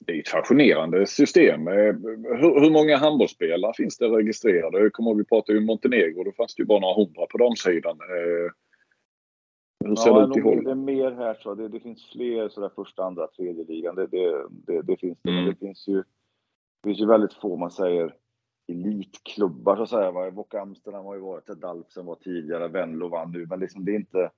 Det 0.00 0.12
är 0.12 0.20
ett 0.20 0.28
fascinerande 0.28 1.06
system. 1.06 1.68
Eh, 1.68 1.94
hur, 2.40 2.60
hur 2.60 2.70
många 2.70 2.96
handbollsspelare 2.96 3.72
finns 3.76 3.98
det 3.98 4.06
registrerade? 4.06 4.90
Kommer 4.90 5.10
ihåg 5.10 5.18
vi 5.18 5.24
pratade 5.24 5.58
ju 5.58 5.64
Montenegro. 5.64 6.24
Då 6.24 6.32
fanns 6.32 6.54
det 6.54 6.62
ju 6.62 6.66
bara 6.66 6.80
några 6.80 6.94
hundra 6.94 7.26
på 7.26 7.38
damsidan. 7.38 7.98
Eh, 8.00 8.52
hur 9.84 9.96
ser 9.96 10.10
ja, 10.10 10.20
det 10.20 10.30
ut 10.30 10.36
i 10.36 10.40
Holland? 10.40 10.66
Det 10.66 10.70
är 10.70 10.74
mer 10.74 11.10
här 11.10 11.34
så. 11.34 11.54
Det, 11.54 11.68
det 11.68 11.80
finns 11.80 12.10
fler 12.12 12.48
sådär 12.48 12.70
första, 12.74 13.04
andra, 13.04 13.26
tredje 13.26 13.64
ligan. 13.64 13.94
Det, 13.94 14.06
det, 14.06 14.46
det, 14.50 14.82
det 14.82 14.96
finns 14.96 15.18
det. 15.22 15.30
Mm. 15.30 15.44
Men 15.44 15.54
det 15.54 15.58
finns 15.58 15.88
ju, 15.88 15.96
det 16.82 16.88
finns 16.88 17.00
ju 17.00 17.06
väldigt 17.06 17.34
få, 17.34 17.56
man 17.56 17.70
säger, 17.70 18.14
elitklubbar 18.68 19.76
så 19.76 19.82
att 19.82 19.88
säga. 19.88 20.30
Boca 20.30 20.60
Amsterdam 20.60 21.04
har 21.04 21.14
ju 21.14 21.20
varit 21.20 21.46
Dalpsen 21.46 22.06
var 22.06 22.14
tidigare, 22.14 22.68
Venlo 22.68 23.08
vann 23.08 23.32
nu, 23.32 23.46
men 23.46 23.60
liksom 23.60 23.84
det 23.84 23.92
är 23.92 23.96
inte, 23.96 24.30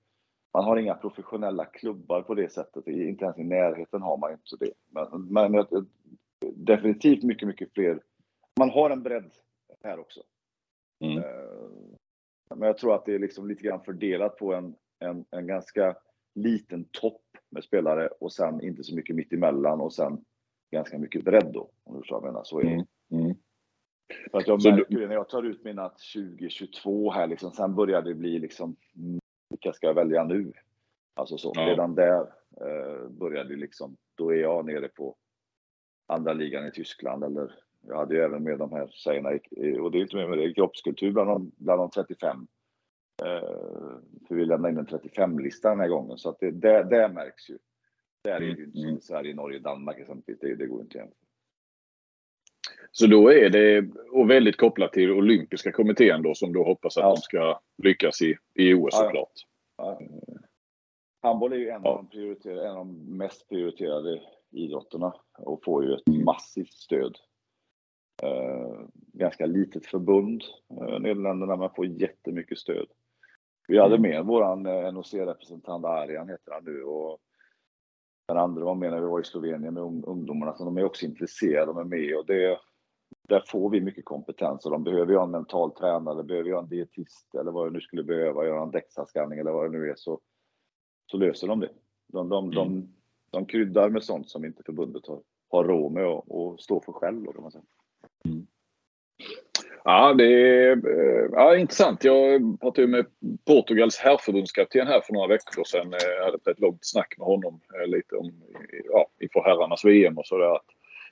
man 0.55 0.65
har 0.65 0.77
inga 0.77 0.95
professionella 0.95 1.65
klubbar 1.65 2.23
på 2.23 2.35
det 2.35 2.53
sättet. 2.53 2.87
Inte 2.87 3.25
ens 3.25 3.39
i 3.39 3.45
närheten 3.45 4.03
har 4.03 4.17
man 4.17 4.33
inte 4.33 4.57
det. 4.61 4.73
Men, 4.91 5.51
men 5.51 5.67
definitivt 6.55 7.23
mycket, 7.23 7.49
mycket 7.49 7.73
fler. 7.73 8.03
Man 8.59 8.71
har 8.71 8.91
en 8.91 9.03
bredd 9.03 9.31
här 9.83 9.99
också. 9.99 10.21
Mm. 11.01 11.19
Eh, 11.19 11.25
men 12.57 12.67
jag 12.67 12.79
tror 12.79 12.95
att 12.95 13.05
det 13.05 13.15
är 13.15 13.19
liksom 13.19 13.49
lite 13.49 13.63
grann 13.63 13.85
fördelat 13.85 14.37
på 14.37 14.55
en, 14.55 14.75
en, 14.99 15.25
en 15.31 15.47
ganska 15.47 15.97
liten 16.35 16.85
topp 16.85 17.23
med 17.51 17.65
spelare 17.65 18.09
och 18.09 18.33
sen 18.33 18.61
inte 18.61 18.85
så 18.85 18.95
mycket 18.95 19.17
mitt 19.17 19.33
emellan 19.33 19.81
och 19.81 19.93
sen 19.93 20.25
ganska 20.71 20.99
mycket 20.99 21.25
bredd 21.25 21.51
då. 21.53 21.71
Om 21.85 21.95
du 21.95 22.01
förstår 22.01 22.17
vad 22.17 22.27
jag 22.27 22.33
menar. 22.33 22.45
Så 22.45 22.61
är 22.61 22.65
det. 22.65 22.71
Mm. 22.71 22.87
Mm. 23.11 23.37
För 24.31 24.39
att 24.39 24.47
jag 24.47 24.65
märker 24.65 24.99
det 24.99 25.07
när 25.07 25.15
jag 25.15 25.29
tar 25.29 25.43
ut 25.43 25.65
mina 25.65 25.89
2022 25.89 27.11
här 27.11 27.27
liksom, 27.27 27.51
sen 27.51 27.75
börjar 27.75 28.03
det 28.03 28.15
bli 28.15 28.39
liksom, 28.39 28.77
vilka 29.55 29.73
ska 29.73 29.87
jag 29.87 29.95
välja 29.95 30.25
nu? 30.25 30.53
Alltså 31.15 31.39
så, 31.39 31.53
ja. 31.55 31.67
redan 31.67 31.95
där 31.95 32.21
eh, 32.61 33.09
börjar 33.09 33.45
det 33.45 33.57
liksom, 33.57 33.97
då 34.15 34.31
är 34.31 34.37
jag 34.37 34.67
nere 34.67 34.89
på 34.89 35.17
andra 36.07 36.33
ligan 36.33 36.67
i 36.67 36.71
Tyskland 36.71 37.25
eller 37.25 37.55
jag 37.87 37.97
hade 37.97 38.15
ju 38.15 38.21
även 38.21 38.43
med 38.43 38.59
de 38.59 38.73
här 38.73 38.89
tjejerna, 38.91 39.29
och 39.81 39.91
det 39.91 39.99
är 39.99 40.03
inte 40.03 40.17
med 40.17 40.39
det, 40.39 40.55
kroppskultur 40.55 41.13
bland 41.13 41.29
de, 41.29 41.53
bland 41.57 41.81
de 41.81 41.91
35. 41.91 42.47
Eh, 43.23 43.41
för 44.29 44.35
vi 44.35 44.45
lämnade 44.45 44.73
in 44.73 44.79
en 44.79 44.87
35-lista 44.87 45.69
den 45.69 45.81
här 45.81 45.89
gången, 45.89 46.19
så 46.19 46.29
att 46.29 46.41
det, 46.41 46.51
det, 46.51 46.83
det 46.83 47.09
märks 47.09 47.51
ju. 47.51 47.59
Där 48.25 48.35
är 48.35 48.41
det 48.41 48.47
ju 48.47 48.65
inte 48.65 48.79
som 48.79 48.89
mm. 48.89 48.99
i 48.99 49.01
Sverige, 49.01 49.35
Norge, 49.35 49.59
Danmark 49.59 49.99
exempelvis. 49.99 50.41
Det, 50.41 50.55
det 50.55 50.67
går 50.67 50.81
inte 50.81 50.99
jämfört. 50.99 51.24
Så 52.91 53.07
då 53.07 53.33
är 53.33 53.51
det, 53.51 53.85
och 54.13 54.31
väldigt 54.31 54.57
kopplat 54.57 54.93
till 54.93 55.11
olympiska 55.11 55.73
kommittén 55.73 56.23
då, 56.23 56.35
som 56.35 56.53
då 56.53 56.65
hoppas 56.65 56.97
att 56.97 57.05
ja. 57.05 57.09
de 57.09 57.17
ska 57.17 57.61
lyckas 57.83 58.23
i, 58.23 58.37
i 58.55 58.75
OS 58.75 58.97
såklart. 58.97 59.33
Ja. 59.77 59.99
Ja. 60.01 60.09
Handboll 61.23 61.53
är 61.53 61.57
ju 61.57 61.69
en, 61.69 61.87
av 61.87 62.09
de 62.13 62.51
en 62.51 62.67
av 62.67 62.77
de 62.77 63.17
mest 63.17 63.49
prioriterade 63.49 64.21
idrotterna 64.51 65.15
och 65.39 65.65
får 65.65 65.85
ju 65.85 65.95
ett 65.95 66.25
massivt 66.25 66.73
stöd. 66.73 67.17
Uh, 68.25 68.87
ganska 69.13 69.47
litet 69.47 69.87
förbund, 69.87 70.43
uh, 70.81 70.99
Nederländerna, 70.99 71.57
men 71.57 71.71
får 71.77 71.87
jättemycket 71.87 72.59
stöd. 72.59 72.87
Vi 73.69 73.79
hade 73.79 73.97
mm. 73.97 74.11
med 74.11 74.25
våran 74.25 74.67
eh, 74.67 74.93
NOC-representant 74.93 75.85
Arian, 75.85 76.29
heter 76.29 76.53
han 76.53 76.65
nu, 76.65 76.83
och 76.83 77.19
den 78.29 78.37
andra 78.37 78.65
var 78.65 78.75
med 78.75 78.91
när 78.91 79.01
vi 79.01 79.07
var 79.07 79.21
i 79.21 79.25
Slovenien 79.25 79.75
med 79.75 79.83
ungdomarna, 79.83 80.55
så 80.55 80.65
de 80.65 80.79
är 80.79 80.85
också 80.85 81.07
intresserade, 81.07 81.67
de 81.67 81.79
är 81.79 81.85
med 81.85 82.17
och 82.17 82.27
det, 82.27 82.59
där 83.29 83.43
får 83.47 83.71
vi 83.71 83.81
mycket 83.81 84.05
kompetens 84.05 84.65
och 84.65 84.73
de 84.73 84.85
behöver 84.85 85.13
ju 85.13 85.23
en 85.23 85.31
mental 85.31 85.71
tränare, 85.71 86.23
behöver 86.23 86.49
ju 86.49 86.59
en 86.59 86.69
dietist 86.69 87.35
eller 87.35 87.51
vad 87.51 87.67
det 87.67 87.71
nu 87.71 87.81
skulle 87.81 88.03
behöva, 88.03 88.47
göra 88.47 88.63
en 88.63 88.73
DEXA-scanning 88.73 89.39
eller 89.39 89.53
vad 89.53 89.73
det 89.73 89.79
nu 89.79 89.91
är, 89.91 89.95
så, 89.97 90.21
så 91.07 91.17
löser 91.17 91.49
de 91.49 91.61
det. 91.61 91.71
De, 92.13 92.29
de, 92.29 92.45
mm. 92.45 92.55
de, 92.55 92.89
de 93.31 93.47
kryddar 93.47 93.89
med 93.89 94.05
sånt 94.05 94.29
som 94.29 94.45
inte 94.45 94.63
förbundet 94.63 95.07
har, 95.07 95.21
har 95.51 95.65
råd 95.65 95.93
med 95.93 96.05
att 96.05 96.61
stå 96.61 96.81
för 96.81 96.93
själv. 96.93 97.23
Då, 97.23 97.33
kan 97.33 97.43
man 97.43 97.53
säga. 97.53 97.65
Mm. 98.25 98.47
Ja, 99.85 100.15
det 100.15 100.25
är 100.25 100.71
eh, 100.71 101.29
ja, 101.33 101.57
intressant. 101.57 102.05
Jag 102.05 102.61
pratade 102.61 102.87
med 102.87 103.07
Portugals 103.47 103.99
herrförbundskapten 103.99 104.87
här 104.87 105.01
för 105.01 105.13
några 105.13 105.27
veckor 105.27 105.65
sedan. 105.65 105.95
Jag 106.19 106.25
hade 106.25 106.51
ett 106.51 106.61
långt 106.61 106.85
snack 106.87 107.15
med 107.19 107.27
honom 107.27 107.61
eh, 107.75 107.87
lite 107.87 108.17
om 108.17 108.43
ja, 108.85 109.07
inför 109.21 109.41
herrarnas 109.41 109.85
VM 109.85 110.19
och 110.19 110.27
sådär. 110.27 110.59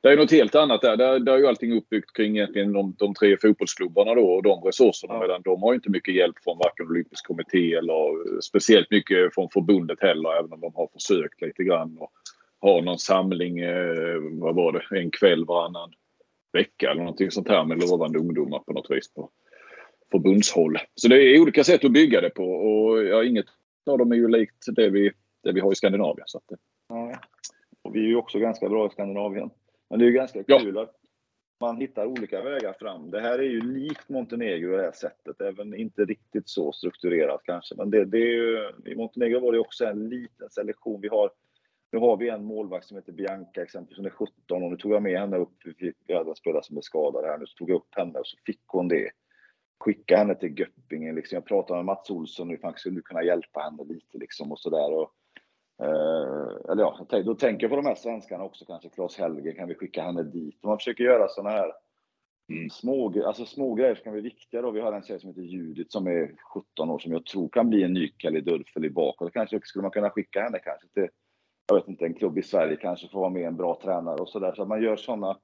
Det 0.03 0.09
är 0.09 0.17
något 0.17 0.31
helt 0.31 0.55
annat 0.55 0.81
där. 0.81 0.97
Där, 0.97 1.19
där 1.19 1.33
är 1.33 1.39
ju 1.39 1.47
allting 1.47 1.73
uppbyggt 1.73 2.13
kring 2.13 2.37
egentligen 2.37 2.73
de, 2.73 2.95
de 2.99 3.15
tre 3.15 3.37
fotbollsklubbarna 3.37 4.15
då 4.15 4.33
och 4.33 4.43
de 4.43 4.63
resurserna. 4.63 5.15
Ja. 5.15 5.21
Medan 5.21 5.43
de 5.43 5.63
har 5.63 5.75
inte 5.75 5.91
mycket 5.91 6.15
hjälp 6.15 6.37
från 6.45 6.59
varken 6.59 6.87
olympisk 6.87 7.27
kommitté 7.27 7.75
eller 7.75 8.41
speciellt 8.41 8.91
mycket 8.91 9.35
från 9.35 9.49
förbundet 9.51 10.01
heller. 10.01 10.39
Även 10.39 10.53
om 10.53 10.61
de 10.61 10.73
har 10.75 10.89
försökt 10.93 11.43
lite 11.43 11.65
grann. 11.65 11.99
Och 11.99 12.11
har 12.61 12.83
någon 12.83 12.99
samling, 12.99 13.59
eh, 13.59 14.19
vad 14.33 14.55
var 14.55 14.73
det, 14.73 15.01
en 15.01 15.11
kväll 15.11 15.45
varannan 15.45 15.93
vecka 16.53 16.91
eller 16.91 17.01
någonting 17.01 17.31
sånt 17.31 17.49
här 17.49 17.65
med 17.65 17.81
lovande 17.81 18.19
ungdomar 18.19 18.59
på 18.59 18.73
något 18.73 18.91
vis 18.91 19.15
på 19.15 19.31
förbundshåll. 20.13 20.79
Så 20.95 21.09
det 21.09 21.23
är 21.23 21.41
olika 21.41 21.65
sätt 21.65 21.85
att 21.85 21.93
bygga 21.93 22.21
det 22.21 22.31
på 22.31 22.53
och 22.53 23.05
ja, 23.05 23.25
inget 23.25 23.47
av 23.91 23.99
dem 23.99 24.13
är 24.13 24.17
ju 24.17 24.29
likt 24.29 24.65
det 24.67 24.89
vi, 24.91 25.13
det 25.43 25.53
vi 25.53 25.61
har 25.61 25.73
i 25.73 25.75
Skandinavien. 25.75 26.25
Så 26.27 26.39
att, 26.39 26.59
ja. 26.89 27.13
Och 27.83 27.97
vi 27.97 28.01
är 28.01 28.09
ju 28.09 28.17
också 28.17 28.39
ganska 28.39 28.69
bra 28.69 28.87
i 28.87 28.91
Skandinavien. 28.91 29.51
Men 29.93 29.99
det 29.99 30.05
är 30.05 30.07
ju 30.07 30.13
ganska 30.13 30.45
kul 30.45 30.75
ja. 30.75 30.83
att 30.83 30.95
man 31.61 31.77
hittar 31.77 32.07
olika 32.07 32.43
vägar 32.43 32.73
fram. 32.73 33.11
Det 33.11 33.21
här 33.21 33.39
är 33.39 33.43
ju 33.43 33.61
likt 33.61 34.09
Montenegro 34.09 34.77
det 34.77 34.83
här 34.83 34.93
sättet, 34.93 35.41
även 35.41 35.75
inte 35.75 36.05
riktigt 36.05 36.49
så 36.49 36.73
strukturerat 36.73 37.41
kanske. 37.45 37.75
Men 37.75 37.91
det, 37.91 38.05
det 38.05 38.19
är 38.19 38.33
ju, 38.33 38.73
i 38.87 38.95
Montenegro 38.95 39.41
var 39.41 39.53
det 39.53 39.59
också 39.59 39.85
en 39.85 40.09
liten 40.09 40.51
selektion. 40.51 41.01
Vi 41.01 41.09
har 41.09 41.31
nu 41.93 41.99
har 41.99 42.17
vi 42.17 42.29
en 42.29 42.45
målvakt 42.45 42.87
som 42.87 42.97
heter 42.97 43.13
Bianca 43.13 43.63
exempelvis, 43.63 43.97
som 43.97 44.07
är 44.07 44.11
17 44.11 44.63
och 44.63 44.71
nu 44.71 44.77
tog 44.77 44.93
jag 44.93 45.03
med 45.03 45.21
henne 45.21 45.37
upp. 45.37 45.57
Vi 46.07 46.15
hade 46.15 46.31
en 46.31 46.37
spelare 46.37 46.63
som 46.63 46.77
är 46.77 46.81
skadad 46.81 47.25
här 47.25 47.39
nu, 47.39 47.47
så 47.47 47.57
tog 47.57 47.71
jag 47.71 47.77
upp 47.77 47.95
henne 47.95 48.19
och 48.19 48.27
så 48.27 48.37
fick 48.47 48.61
hon 48.67 48.89
det. 48.89 49.11
Skicka 49.81 50.17
henne 50.17 50.35
till 50.35 50.59
Göppingen 50.59 51.15
liksom. 51.15 51.37
Jag 51.37 51.45
pratade 51.45 51.79
med 51.79 51.85
Mats 51.85 52.11
Olsson 52.11 52.49
nu, 52.49 52.59
fan 52.59 52.75
skulle 52.77 53.01
kunna 53.01 53.23
hjälpa 53.23 53.61
henne 53.61 53.85
lite 53.85 54.19
liksom 54.19 54.53
och 54.53 54.59
sådär. 54.59 55.07
Eh, 55.83 56.71
eller 56.71 56.83
ja, 56.83 57.23
då 57.25 57.35
tänker 57.35 57.65
jag 57.65 57.71
på 57.71 57.77
de 57.77 57.87
här 57.87 57.95
svenskarna 57.95 58.45
också 58.45 58.65
kanske. 58.65 58.89
Claes 58.89 59.19
Helge, 59.19 59.53
kan 59.53 59.69
vi 59.69 59.75
skicka 59.75 60.03
henne 60.03 60.23
dit? 60.23 60.65
Man 60.65 60.79
försöker 60.79 61.05
göra 61.05 61.29
sådana 61.29 61.51
här 61.51 61.73
mm. 62.51 62.71
små, 62.71 63.27
alltså 63.27 63.45
små 63.45 63.75
grejer 63.75 63.95
som 63.95 64.05
kan 64.05 64.13
bli 64.13 64.23
viktiga 64.23 64.63
då. 64.63 64.71
Vi 64.71 64.81
har 64.81 64.93
en 64.93 65.03
tjej 65.03 65.21
som 65.21 65.29
heter 65.29 65.43
Judith 65.43 65.91
som 65.91 66.07
är 66.07 66.35
17 66.55 66.91
år 66.91 66.99
som 66.99 67.13
jag 67.13 67.27
tror 67.27 67.49
kan 67.49 67.71
bli 67.71 67.83
en 67.83 67.93
ny 67.93 68.13
Kelly 68.19 68.61
i 68.77 68.91
bakåt. 68.91 69.33
Kanske 69.33 69.61
skulle 69.63 69.83
man 69.83 69.91
kunna 69.91 70.11
skicka 70.11 70.43
henne 70.43 70.59
kanske 70.59 70.89
till 70.89 71.09
jag 71.67 71.75
vet 71.75 71.89
inte, 71.89 72.05
en 72.05 72.15
klubb 72.15 72.39
i 72.39 72.43
Sverige 72.43 72.77
kanske 72.77 73.09
får 73.09 73.21
vara 73.21 73.31
med 73.31 73.47
en 73.47 73.57
bra 73.57 73.79
tränare 73.83 74.21
och 74.21 74.29
sådär. 74.29 74.53
Så 74.55 74.63
att 74.63 74.69
man 74.69 74.83
gör 74.83 74.97
sådana, 74.97 75.39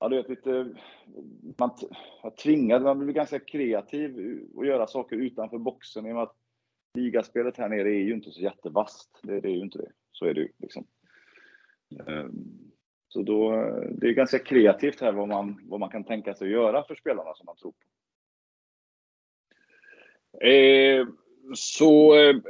ja 0.00 0.08
du 0.08 0.16
vet 0.16 0.28
lite, 0.28 0.74
man 1.58 1.70
tvingar, 2.42 2.80
man 2.80 2.98
blir 2.98 3.14
ganska 3.14 3.38
kreativ 3.38 4.40
och 4.54 4.66
göra 4.66 4.86
saker 4.86 5.16
utanför 5.16 5.58
boxen 5.58 6.06
i 6.06 6.10
och 6.10 6.14
med 6.14 6.22
att 6.22 6.36
ligaspelet 6.94 7.56
här 7.56 7.68
nere 7.68 7.88
är 7.88 8.02
ju 8.02 8.14
inte 8.14 8.30
så 8.30 8.40
jättevast. 8.40 9.20
Det, 9.22 9.40
det 9.40 9.48
är 9.48 9.52
ju 9.52 9.62
inte 9.62 9.78
det. 9.78 9.92
Så 10.12 10.26
är 10.26 10.34
det 10.34 10.40
ju 10.40 10.48
liksom. 10.58 10.86
Ehm, 12.06 12.72
så 13.08 13.22
då, 13.22 13.50
det 13.90 14.08
är 14.08 14.12
ganska 14.12 14.38
kreativt 14.38 15.00
här 15.00 15.12
vad 15.12 15.28
man, 15.28 15.60
vad 15.62 15.80
man 15.80 15.90
kan 15.90 16.04
tänka 16.04 16.34
sig 16.34 16.46
att 16.46 16.52
göra 16.52 16.84
för 16.84 16.94
spelarna 16.94 17.34
som 17.34 17.46
man 17.46 17.56
tror 17.56 17.72
på. 17.72 17.78
Eh, 20.46 21.06
så, 21.54 22.14
eh, 22.14 22.34
så 22.34 22.40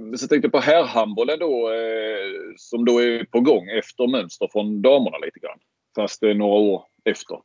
tänkte 0.00 0.20
jag 0.20 0.30
tänkte 0.30 0.50
på 0.50 0.58
herrhandbollen 0.58 1.38
då 1.38 1.72
eh, 1.72 2.54
som 2.56 2.84
då 2.84 2.98
är 2.98 3.24
på 3.24 3.40
gång 3.40 3.68
efter 3.68 4.06
mönster 4.06 4.48
från 4.52 4.82
damerna 4.82 5.18
lite 5.18 5.38
grann. 5.38 5.58
Fast 5.96 6.20
det 6.20 6.30
är 6.30 6.34
några 6.34 6.60
år 6.60 6.84
efter. 7.04 7.42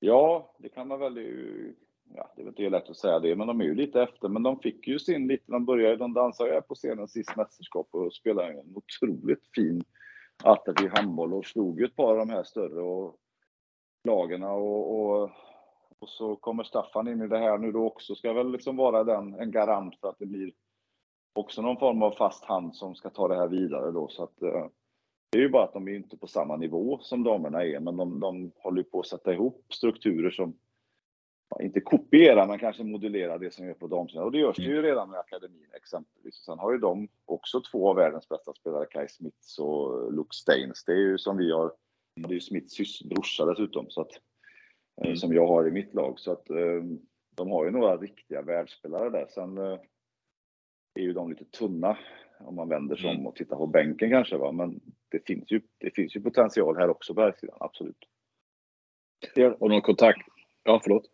Ja, 0.00 0.54
det 0.58 0.68
kan 0.68 0.88
man 0.88 1.00
väl. 1.00 1.18
Ja, 2.14 2.32
det 2.36 2.42
är 2.42 2.46
inte 2.46 2.68
lätt 2.68 2.90
att 2.90 2.96
säga 2.96 3.18
det, 3.18 3.36
men 3.36 3.46
de 3.46 3.60
är 3.60 3.64
ju 3.64 3.74
lite 3.74 4.02
efter. 4.02 4.28
Men 4.28 4.42
de 4.42 4.58
fick 4.58 4.88
ju 4.88 4.98
sin 4.98 5.28
lite. 5.28 5.52
De 5.52 5.64
började, 5.64 5.96
de 5.96 6.14
dansade 6.14 6.54
ju 6.54 6.60
på 6.60 6.74
scenen 6.74 7.08
sist 7.08 7.36
mästerskap 7.36 7.88
och 7.90 8.14
spelade 8.14 8.48
en 8.48 8.74
otroligt 8.76 9.46
fin 9.54 9.84
attraktiv 10.44 10.90
handboll 10.94 11.34
och 11.34 11.46
slog 11.46 11.80
ju 11.80 11.86
ett 11.86 11.96
par 11.96 12.10
av 12.10 12.18
de 12.18 12.30
här 12.30 12.42
större 12.42 12.82
och 12.82 13.16
lagen 14.04 14.42
och, 14.42 15.00
och 15.00 15.30
och 16.02 16.08
så 16.08 16.36
kommer 16.36 16.64
Staffan 16.64 17.08
in 17.08 17.22
i 17.22 17.28
det 17.28 17.38
här 17.38 17.58
nu 17.58 17.72
då 17.72 17.86
också. 17.86 18.14
Ska 18.14 18.32
väl 18.32 18.52
liksom 18.52 18.76
vara 18.76 19.04
den, 19.04 19.34
en 19.34 19.50
garant 19.50 19.96
för 20.00 20.08
att 20.08 20.18
det 20.18 20.26
blir 20.26 20.52
också 21.32 21.62
någon 21.62 21.78
form 21.78 22.02
av 22.02 22.10
fast 22.10 22.44
hand 22.44 22.76
som 22.76 22.94
ska 22.94 23.10
ta 23.10 23.28
det 23.28 23.36
här 23.36 23.48
vidare 23.48 23.90
då. 23.90 24.08
Så 24.08 24.24
att, 24.24 24.42
eh, 24.42 24.66
det 25.30 25.38
är 25.38 25.42
ju 25.42 25.48
bara 25.48 25.64
att 25.64 25.72
de 25.72 25.88
är 25.88 25.94
inte 25.94 26.16
på 26.16 26.26
samma 26.26 26.56
nivå 26.56 26.98
som 27.02 27.22
damerna 27.22 27.64
är, 27.64 27.80
men 27.80 27.96
de, 27.96 28.20
de 28.20 28.52
håller 28.56 28.82
på 28.82 29.00
att 29.00 29.06
sätta 29.06 29.32
ihop 29.32 29.64
strukturer 29.68 30.30
som 30.30 30.58
inte 31.60 31.80
kopiera, 31.80 32.46
men 32.46 32.58
kanske 32.58 32.84
modulera 32.84 33.38
det 33.38 33.54
som 33.54 33.66
görs 33.66 33.78
på 33.78 33.86
damsidan. 33.86 34.24
Och 34.24 34.32
det 34.32 34.38
görs 34.38 34.56
det 34.56 34.62
ju 34.62 34.82
redan 34.82 35.10
med 35.10 35.20
akademin 35.20 35.66
exempelvis. 35.72 36.38
Och 36.38 36.44
sen 36.44 36.58
har 36.58 36.72
ju 36.72 36.78
de 36.78 37.08
också 37.24 37.60
två 37.60 37.90
av 37.90 37.96
världens 37.96 38.28
bästa 38.28 38.52
spelare, 38.52 38.86
Kai 38.86 39.08
Smits 39.08 39.58
och 39.58 40.12
Luke 40.12 40.34
Staines. 40.34 40.84
Det 40.84 40.92
är 40.92 40.96
ju 40.96 41.18
som 41.18 41.36
vi 41.36 41.52
har, 41.52 41.72
det 42.16 42.28
är 42.28 42.32
ju 42.34 42.40
Smits 42.40 43.02
brorsa 43.02 43.44
dessutom. 43.44 43.86
Så 43.90 44.00
att 44.00 44.10
Eh, 45.00 45.06
mm. 45.06 45.16
som 45.16 45.32
jag 45.32 45.46
har 45.46 45.68
i 45.68 45.70
mitt 45.70 45.94
lag. 45.94 46.18
Så 46.18 46.32
att 46.32 46.50
eh, 46.50 46.82
de 47.34 47.50
har 47.50 47.64
ju 47.64 47.70
några 47.70 47.96
riktiga 47.96 48.42
världsspelare 48.42 49.10
där. 49.10 49.26
Sen 49.26 49.58
eh, 49.58 49.78
är 50.94 51.02
ju 51.02 51.12
de 51.12 51.30
lite 51.30 51.44
tunna 51.44 51.98
om 52.38 52.54
man 52.54 52.68
vänder 52.68 52.96
sig 52.96 53.10
om 53.10 53.14
mm. 53.14 53.26
och 53.26 53.36
tittar 53.36 53.56
på 53.56 53.66
bänken 53.66 54.10
kanske. 54.10 54.36
Va? 54.36 54.52
Men 54.52 54.80
det 55.08 55.26
finns, 55.26 55.50
ju, 55.52 55.60
det 55.78 55.90
finns 55.90 56.16
ju 56.16 56.20
potential 56.20 56.76
här 56.76 56.88
också 56.88 57.14
på 57.14 57.20
här 57.20 57.34
sidan, 57.40 57.56
absolut. 57.60 58.08
Och 59.58 59.70
någon 59.70 59.82
kontakt? 59.82 60.28
Ja, 60.62 60.80
förlåt. 60.82 61.10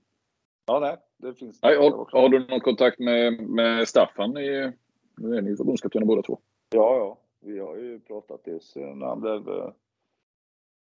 Ja, 0.69 0.79
nej, 0.81 0.97
det 1.17 1.35
finns. 1.35 1.63
Nej, 1.63 1.77
har, 1.77 2.09
har, 2.13 2.29
du 2.29 2.47
någon 2.47 2.61
kontakt 2.61 2.99
med, 2.99 3.49
med 3.49 3.89
Staffan? 3.89 4.37
I, 4.37 4.73
nu 5.17 5.37
är 5.37 5.43
ni 5.43 5.57
förbundskaptener 5.57 6.07
båda 6.07 6.23
två. 6.23 6.39
Ja, 6.71 6.97
ja. 6.97 7.19
Vi 7.41 7.59
har 7.59 7.77
ju 7.77 8.01
pratat 8.01 8.45
tills 8.45 8.77
när 8.77 9.07
han 9.07 9.21
blev 9.21 9.43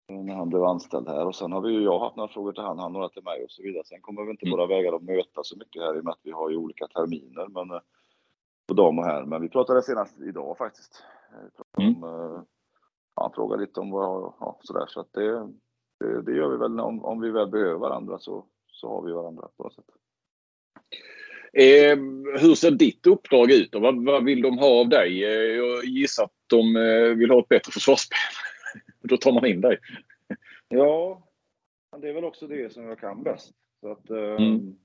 när 0.09 0.35
han 0.35 0.49
blev 0.49 0.63
anställd 0.63 1.07
här 1.07 1.25
och 1.25 1.35
sen 1.35 1.51
har 1.51 1.61
vi 1.61 1.73
ju 1.73 1.83
jag 1.83 1.99
haft 1.99 2.15
några 2.15 2.27
frågor 2.33 2.51
till 2.51 2.63
han, 2.63 2.79
han 2.79 2.93
några 2.93 3.09
till 3.09 3.23
mig 3.23 3.43
och 3.43 3.51
så 3.51 3.63
vidare. 3.63 3.83
Sen 3.85 4.01
kommer 4.01 4.23
vi 4.23 4.31
inte 4.31 4.45
Mm. 4.45 4.57
våra 4.57 4.67
vägar 4.67 4.93
att 4.93 5.03
mötas 5.03 5.47
så 5.49 5.57
mycket 5.57 5.81
här 5.81 5.97
i 5.97 5.99
och 5.99 6.03
med 6.03 6.11
att 6.11 6.19
vi 6.23 6.31
har 6.31 6.49
ju 6.49 6.57
olika 6.57 6.87
terminer 6.87 7.47
men 7.47 7.71
eh, 7.71 7.81
på 8.67 8.73
dam 8.73 8.99
och 8.99 9.05
här. 9.05 9.25
Men 9.25 9.41
vi 9.41 9.49
pratade 9.49 9.81
senast 9.81 10.19
idag 10.19 10.57
faktiskt. 10.57 11.03
Eh, 11.31 11.83
Mm. 11.83 12.03
om, 12.03 12.09
eh, 12.09 12.41
han 13.15 13.31
frågade 13.31 13.61
lite 13.61 13.79
om 13.79 13.91
vad, 13.91 14.33
ja, 14.39 14.59
sådär 14.61 14.85
så 14.87 14.99
att 14.99 15.13
det, 15.13 15.47
det, 15.99 16.21
det 16.21 16.31
gör 16.37 16.49
vi 16.49 16.57
väl 16.57 16.79
om, 16.79 17.05
om 17.05 17.21
vi 17.21 17.31
väl 17.31 17.47
behöver 17.47 17.79
varandra 17.79 18.19
så, 18.19 18.45
så 18.77 18.87
har 18.87 19.05
vi 19.05 19.11
varandra 19.11 19.47
på 19.57 19.63
något 19.63 19.73
sätt. 19.73 19.85
Eh, 21.53 21.97
hur 22.41 22.55
ser 22.55 22.71
ditt 22.71 23.07
uppdrag 23.07 23.51
ut? 23.51 23.75
Och 23.75 23.81
vad, 23.81 24.05
vad 24.05 24.25
vill 24.25 24.41
de 24.41 24.57
ha 24.57 24.79
av 24.81 24.89
dig? 24.89 25.23
Eh, 25.23 25.31
jag 25.31 25.85
gissar 25.85 26.23
att 26.23 26.31
de 26.47 26.75
eh, 26.75 27.15
vill 27.17 27.31
ha 27.31 27.39
ett 27.39 27.47
bättre 27.47 27.71
försvarsspel. 27.71 28.17
Då 29.01 29.17
tar 29.17 29.31
man 29.31 29.45
in 29.45 29.61
dig. 29.61 29.77
Ja, 30.69 31.27
men 31.91 32.01
det 32.01 32.09
är 32.09 32.13
väl 32.13 32.23
också 32.25 32.47
det 32.47 32.73
som 32.73 32.83
jag 32.83 32.99
kan 32.99 33.23
bäst. 33.23 33.53
Så 33.81 33.91
att, 33.91 34.09
eh, 34.09 34.17
Mm. 34.17 34.75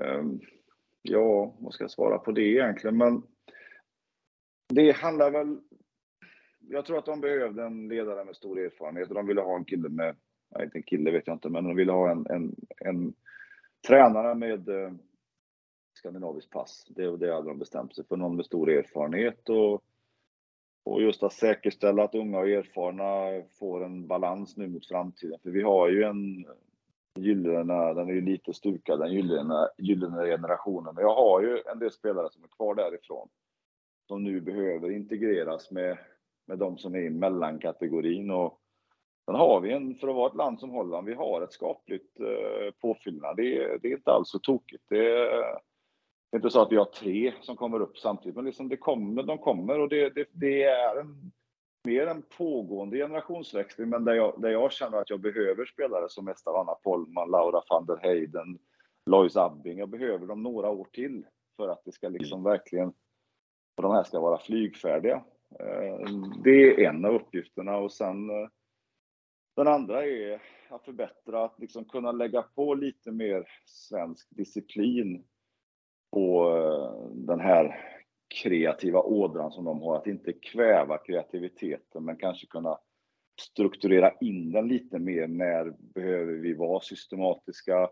ehm, 0.00 0.40
ja, 1.02 1.54
vad 1.58 1.74
ska 1.74 1.84
jag 1.84 1.90
svara 1.90 2.18
på 2.18 2.32
det 2.32 2.42
egentligen? 2.42 2.96
Men 2.96 3.22
det 4.68 4.92
handlar 4.92 5.30
väl... 5.30 5.60
Jag 6.58 6.86
tror 6.86 6.98
att 6.98 7.06
de 7.06 7.20
behövde 7.20 7.64
en 7.64 7.88
ledare 7.88 8.24
med 8.24 8.36
stor 8.36 8.58
erfarenhet 8.58 9.08
och 9.08 9.14
de 9.14 9.26
ville 9.26 9.40
ha 9.40 9.56
en 9.56 9.64
kille 9.64 9.88
med, 9.88 10.16
inte 10.58 10.78
en 10.78 10.82
kille 10.82 11.10
vet 11.10 11.26
jag 11.26 11.36
inte, 11.36 11.48
men 11.48 11.64
de 11.64 11.76
ville 11.76 11.92
ha 11.92 12.10
en, 12.10 12.26
en, 12.30 12.54
en 12.78 13.14
tränare 13.86 14.34
med 14.34 14.68
eh, 14.68 14.92
skandinaviskt 15.94 16.50
pass. 16.50 16.84
Det, 16.88 17.16
det 17.16 17.34
hade 17.34 17.48
de 17.48 17.58
bestämt 17.58 17.94
sig 17.94 18.04
för, 18.04 18.16
någon 18.16 18.36
med 18.36 18.44
stor 18.44 18.70
erfarenhet 18.70 19.48
och 19.48 19.84
och 20.84 21.02
just 21.02 21.22
att 21.22 21.32
säkerställa 21.32 22.04
att 22.04 22.14
unga 22.14 22.38
och 22.38 22.48
erfarna 22.48 23.42
får 23.58 23.84
en 23.84 24.06
balans 24.06 24.56
nu 24.56 24.68
mot 24.68 24.86
framtiden. 24.86 25.38
För 25.42 25.50
vi 25.50 25.62
har 25.62 25.88
ju 25.88 26.02
en 26.02 26.46
gyllene, 27.18 27.94
den 27.94 28.08
är 28.08 28.12
ju 28.12 28.20
lite 28.20 28.52
stukad, 28.54 29.00
den 29.00 29.12
gyllene, 29.12 29.68
gyllene 29.78 30.26
generationen. 30.26 30.94
Men 30.94 31.04
jag 31.04 31.14
har 31.14 31.42
ju 31.42 31.62
en 31.72 31.78
del 31.78 31.90
spelare 31.90 32.28
som 32.30 32.44
är 32.44 32.48
kvar 32.48 32.74
därifrån. 32.74 33.28
Som 34.08 34.24
nu 34.24 34.40
behöver 34.40 34.90
integreras 34.90 35.70
med, 35.70 35.98
med 36.46 36.58
de 36.58 36.78
som 36.78 36.94
är 36.94 36.98
i 36.98 37.10
mellankategorin. 37.10 38.30
Och 38.30 38.59
sen 39.26 39.34
har 39.34 39.60
vi 39.60 39.72
en, 39.72 39.94
för 39.94 40.08
att 40.08 40.14
vara 40.14 40.30
ett 40.30 40.36
land 40.36 40.60
som 40.60 40.70
Holland, 40.70 41.06
vi 41.06 41.14
har 41.14 41.42
ett 41.42 41.52
skapligt 41.52 42.20
eh, 42.20 42.70
påfyllnad. 42.80 43.36
Det, 43.36 43.56
är- 43.64 43.78
det 43.82 43.88
är 43.88 43.92
inte 43.96 44.12
alls 44.12 44.30
så 44.30 44.38
tokigt. 44.38 44.84
Det, 44.88 45.06
är- 45.06 45.60
det 46.30 46.36
är 46.36 46.38
inte 46.38 46.50
så 46.50 46.62
att 46.62 46.72
vi 46.72 46.76
har 46.76 46.84
tre 46.84 47.32
som 47.40 47.56
kommer 47.56 47.80
upp 47.80 47.98
samtidigt, 47.98 48.36
men 48.36 48.44
liksom 48.44 48.68
det 48.68 48.76
kommer, 48.76 49.22
de 49.22 49.38
kommer 49.38 49.78
och 49.78 49.88
det, 49.88 50.08
det, 50.14 50.26
det 50.32 50.62
är 50.62 51.00
en, 51.00 51.32
mer 51.86 52.06
en 52.06 52.22
pågående 52.38 52.96
generationsväxling, 52.96 53.88
men 53.88 54.04
där 54.04 54.14
jag, 54.14 54.40
där 54.40 54.50
jag 54.50 54.72
känner 54.72 54.98
att 54.98 55.10
jag 55.10 55.20
behöver 55.20 55.64
spelare 55.64 56.08
som 56.08 56.28
Esta 56.28 56.50
Anna 56.50 56.74
Polman, 56.74 57.30
Laura 57.30 57.62
van 57.70 57.86
der 57.86 57.96
Heyden, 57.96 58.58
Lois 59.06 59.36
Abbing. 59.36 59.78
Jag 59.78 59.88
behöver 59.88 60.26
dem 60.26 60.42
några 60.42 60.70
år 60.70 60.86
till 60.92 61.26
för 61.56 61.68
att 61.68 61.82
det 61.84 61.92
ska 61.92 62.08
liksom 62.08 62.42
verkligen, 62.42 62.88
och 63.76 63.82
de 63.82 63.92
här 63.92 64.02
ska 64.02 64.20
vara 64.20 64.38
flygfärdiga. 64.38 65.24
Eh, 65.60 66.06
det 66.44 66.50
är 66.84 66.88
en 66.88 67.04
av 67.04 67.14
uppgifterna 67.14 67.76
och 67.76 67.92
sen 67.92 68.30
eh, 68.30 68.48
den 69.64 69.74
andra 69.74 70.06
är 70.06 70.42
att 70.68 70.84
förbättra, 70.84 71.44
att 71.44 71.58
liksom 71.58 71.84
kunna 71.84 72.12
lägga 72.12 72.42
på 72.42 72.74
lite 72.74 73.12
mer 73.12 73.48
svensk 73.66 74.28
disciplin 74.30 75.24
på 76.12 76.56
eh, 76.56 77.10
den 77.14 77.40
här 77.40 77.86
kreativa 78.42 79.00
ådran 79.00 79.50
som 79.50 79.64
de 79.64 79.82
har. 79.82 79.96
Att 79.96 80.06
inte 80.06 80.32
kväva 80.32 80.98
kreativiteten 80.98 82.04
men 82.04 82.16
kanske 82.16 82.46
kunna 82.46 82.78
strukturera 83.40 84.12
in 84.20 84.52
den 84.52 84.68
lite 84.68 84.98
mer. 84.98 85.26
När 85.26 85.74
behöver 85.94 86.32
vi 86.32 86.54
vara 86.54 86.80
systematiska? 86.80 87.90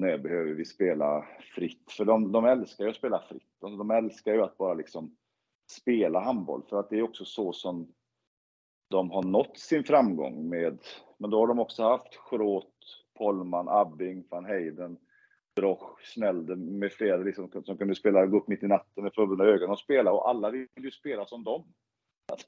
När 0.00 0.18
behöver 0.18 0.52
vi 0.52 0.64
spela 0.64 1.26
fritt? 1.54 1.92
För 1.92 2.04
de, 2.04 2.32
de 2.32 2.44
älskar 2.44 2.84
ju 2.84 2.90
att 2.90 2.96
spela 2.96 3.22
fritt. 3.28 3.56
De, 3.60 3.78
de 3.78 3.90
älskar 3.90 4.32
ju 4.34 4.42
att 4.42 4.58
bara 4.58 4.74
liksom 4.74 5.16
spela 5.70 6.20
handboll. 6.20 6.62
För 6.68 6.80
att 6.80 6.90
det 6.90 6.98
är 6.98 7.02
också 7.02 7.24
så 7.24 7.52
som 7.52 7.92
de 8.94 9.10
har 9.10 9.22
nått 9.22 9.58
sin 9.58 9.84
framgång 9.84 10.48
med. 10.48 10.78
Men 11.18 11.30
då 11.30 11.38
har 11.38 11.46
de 11.46 11.58
också 11.58 11.82
haft 11.82 12.14
Schroth, 12.14 12.68
Pollman, 13.18 13.68
Abbing, 13.68 14.24
van 14.30 14.44
Heiden, 14.44 14.96
Broch, 15.56 16.00
Snelde 16.04 16.56
med 16.56 16.92
flera 16.92 17.16
liksom, 17.16 17.50
som 17.64 17.76
kunde 17.78 17.94
spela, 17.94 18.26
gå 18.26 18.36
upp 18.36 18.48
mitt 18.48 18.62
i 18.62 18.66
natten 18.66 19.02
med 19.04 19.14
förbundna 19.14 19.44
ögon 19.44 19.70
och 19.70 19.78
spela 19.78 20.12
och 20.12 20.28
alla 20.28 20.50
vill 20.50 20.68
ju 20.76 20.90
spela 20.90 21.26
som 21.26 21.44
dem. 21.44 21.64
Alltså, 22.32 22.46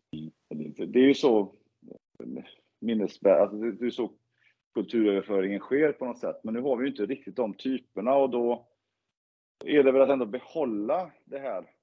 det 0.87 0.99
är 0.99 1.07
ju 1.07 1.15
så 1.15 1.41
eh, 1.41 2.45
minnesbär, 2.81 3.39
alltså 3.39 3.57
det 3.57 3.73
det 3.73 3.87
är 3.87 3.91
så 3.91 4.11
kulturöverföringen 4.75 5.61
sker 5.61 5.93
på 5.93 6.05
något 6.05 6.19
sätt. 6.19 6.41
Men 6.45 6.55
nu 6.55 6.61
har 6.61 6.77
vi 6.77 6.85
ju 6.85 6.91
inte 6.91 7.07
riktigt 7.07 7.37
de 7.37 7.55
typerna 7.55 8.15
och 8.15 8.31
då 8.31 8.67
är 9.65 9.83
det 9.83 9.93
väl 9.93 10.03
att 10.03 10.11
ändå 10.11 10.27
behålla 10.27 11.11
det 11.25 11.39
här 11.39 11.76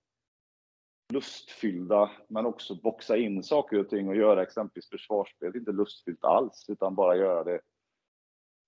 lustfyllda, 1.13 2.11
men 2.27 2.45
också 2.45 2.75
boxa 2.75 3.17
in 3.17 3.43
saker 3.43 3.79
och 3.79 3.89
ting 3.89 4.07
och 4.07 4.15
göra 4.15 4.43
exempelvis 4.43 4.89
försvarsspel, 4.89 5.55
inte 5.55 5.71
lustfyllt 5.71 6.23
alls, 6.23 6.65
utan 6.69 6.95
bara 6.95 7.15
göra 7.15 7.43
det 7.43 7.59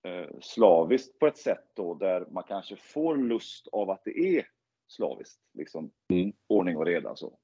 eh, 0.07 0.29
slaviskt 0.41 1.19
på 1.19 1.27
ett 1.27 1.37
sätt 1.37 1.71
då 1.73 1.93
där 1.93 2.25
man 2.31 2.43
kanske 2.43 2.75
får 2.75 3.17
lust 3.17 3.67
av 3.67 3.89
att 3.89 4.01
det 4.03 4.37
är 4.37 4.47
slaviskt, 4.87 5.41
liksom 5.53 5.91
Mm. 6.13 6.33
ordning 6.47 6.77
och 6.77 6.85
reda 6.85 7.15
så. 7.15 7.37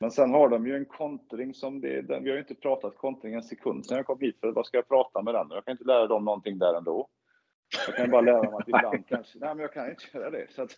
Men 0.00 0.10
sen 0.10 0.30
har 0.30 0.48
de 0.48 0.66
ju 0.66 0.76
en 0.76 0.84
kontring 0.84 1.54
som 1.54 1.80
det, 1.80 2.02
den, 2.02 2.24
vi 2.24 2.30
har 2.30 2.36
ju 2.36 2.40
inte 2.42 2.54
pratat 2.54 2.96
kontring 2.96 3.34
en 3.34 3.42
sekund 3.42 3.86
sedan 3.86 3.96
jag 3.96 4.06
kom 4.06 4.20
hit, 4.20 4.40
för 4.40 4.52
vad 4.52 4.66
ska 4.66 4.76
jag 4.76 4.88
prata 4.88 5.22
med 5.22 5.34
den? 5.34 5.46
Jag 5.50 5.64
kan 5.64 5.72
inte 5.72 5.84
lära 5.84 6.06
dem 6.06 6.24
någonting 6.24 6.58
där 6.58 6.74
ändå. 6.74 7.08
Jag 7.86 7.96
kan 7.96 8.10
bara 8.10 8.20
lära 8.20 8.42
dem 8.42 8.54
att 8.54 8.68
ibland 8.68 9.06
kanske, 9.08 9.38
nej 9.38 9.54
men 9.54 9.58
jag 9.58 9.72
kan 9.72 9.90
inte 9.90 10.04
göra 10.14 10.30
det. 10.30 10.46
Så 10.50 10.62
att, 10.62 10.70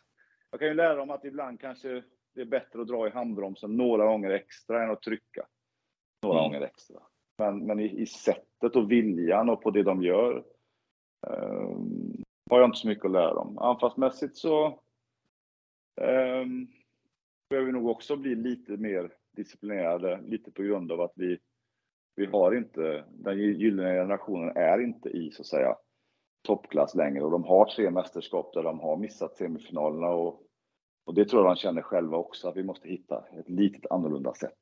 jag 0.53 0.61
kan 0.61 0.69
ju 0.69 0.75
lära 0.75 0.95
dem 0.95 1.11
att 1.11 1.25
ibland 1.25 1.61
kanske 1.61 2.03
det 2.35 2.41
är 2.41 2.45
bättre 2.45 2.81
att 2.81 2.89
dra 2.89 3.07
i 3.07 3.11
handbromsen 3.11 3.77
några 3.77 4.07
gånger 4.07 4.31
extra 4.31 4.85
än 4.85 4.91
att 4.91 5.03
trycka 5.03 5.47
några 6.23 6.39
Mm. 6.39 6.51
gånger 6.53 6.67
extra. 6.67 7.01
Men, 7.39 7.67
men 7.67 7.81
i, 7.81 8.01
i 8.01 8.07
sättet 8.07 8.77
och 8.77 8.91
viljan 8.91 9.49
och 9.49 9.63
på 9.63 9.71
det 9.71 9.83
de 9.83 10.03
gör 10.03 10.45
eh, 11.27 11.77
har 12.51 12.59
jag 12.61 12.65
inte 12.65 12.79
så 12.79 12.89
mycket 12.89 13.05
att 13.05 13.11
lära 13.11 13.35
dem. 13.35 13.59
Anfallsmässigt 13.59 14.37
så 14.37 14.67
eh, 16.01 16.47
behöver 17.51 17.67
vi 17.67 17.73
nog 17.73 17.87
också 17.87 18.17
bli 18.17 18.35
lite 18.35 18.77
mer 18.77 19.13
disciplinerade, 19.37 20.21
lite 20.27 20.51
på 20.53 20.63
grund 20.63 20.93
av 20.93 21.01
att 21.01 21.13
vi, 21.17 21.39
vi 22.17 22.27
har 22.27 22.55
inte, 22.57 23.05
den 23.11 23.39
gyllene 23.39 23.95
generationen 23.95 24.57
är 24.57 24.79
inte 24.79 25.09
i 25.09 25.31
så 25.31 25.43
att 25.43 25.47
säga 25.47 25.77
toppklass 26.43 26.95
längre 26.95 27.25
och 27.25 27.31
de 27.31 27.45
har 27.45 27.65
tre 27.65 27.91
mästerskap 27.91 28.53
där 28.55 28.63
de 28.63 28.81
har 28.81 28.97
missat 28.97 29.37
semifinalerna 29.37 30.09
och, 30.09 30.43
och 31.05 31.15
det 31.15 31.25
tror 31.25 31.43
jag 31.43 31.51
de 31.51 31.57
känner 31.57 31.83
själva 31.83 32.17
också 32.17 32.49
att 32.49 32.57
vi 32.57 32.63
måste 32.63 32.89
hitta 32.89 33.25
ett 33.39 33.49
litet 33.49 33.91
annorlunda 33.91 34.35
sätt. 34.35 34.59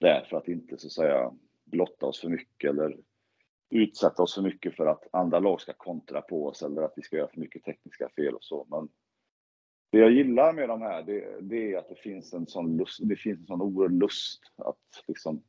Där 0.00 0.26
för 0.30 0.36
att 0.36 0.48
inte 0.48 0.78
så 0.78 0.86
att 0.86 0.92
säga 0.92 1.32
blotta 1.64 2.06
oss 2.06 2.20
för 2.20 2.28
mycket 2.28 2.70
eller 2.70 2.96
utsätta 3.70 4.22
oss 4.22 4.34
för 4.34 4.42
mycket 4.42 4.76
för 4.76 4.86
att 4.86 5.08
andra 5.12 5.38
lag 5.38 5.60
ska 5.60 5.72
kontra 5.72 6.20
på 6.20 6.46
oss 6.46 6.62
eller 6.62 6.82
att 6.82 6.92
vi 6.96 7.02
ska 7.02 7.16
göra 7.16 7.28
för 7.28 7.40
mycket 7.40 7.64
tekniska 7.64 8.08
fel 8.16 8.34
och 8.34 8.44
så. 8.44 8.66
Men 8.70 8.88
det 9.90 9.98
jag 9.98 10.12
gillar 10.12 10.52
med 10.52 10.68
de 10.68 10.82
här, 10.82 11.02
det, 11.02 11.40
det 11.40 11.72
är 11.72 11.78
att 11.78 11.88
det 11.88 11.94
finns 11.94 12.32
en 12.34 12.46
sån 12.46 12.76
lust, 12.76 13.08
det 13.08 13.16
finns 13.16 13.40
en 13.40 13.46
sån 13.46 13.62
oerhörd 13.62 13.92
lust 13.92 14.40
att 14.56 15.04
liksom 15.08 15.42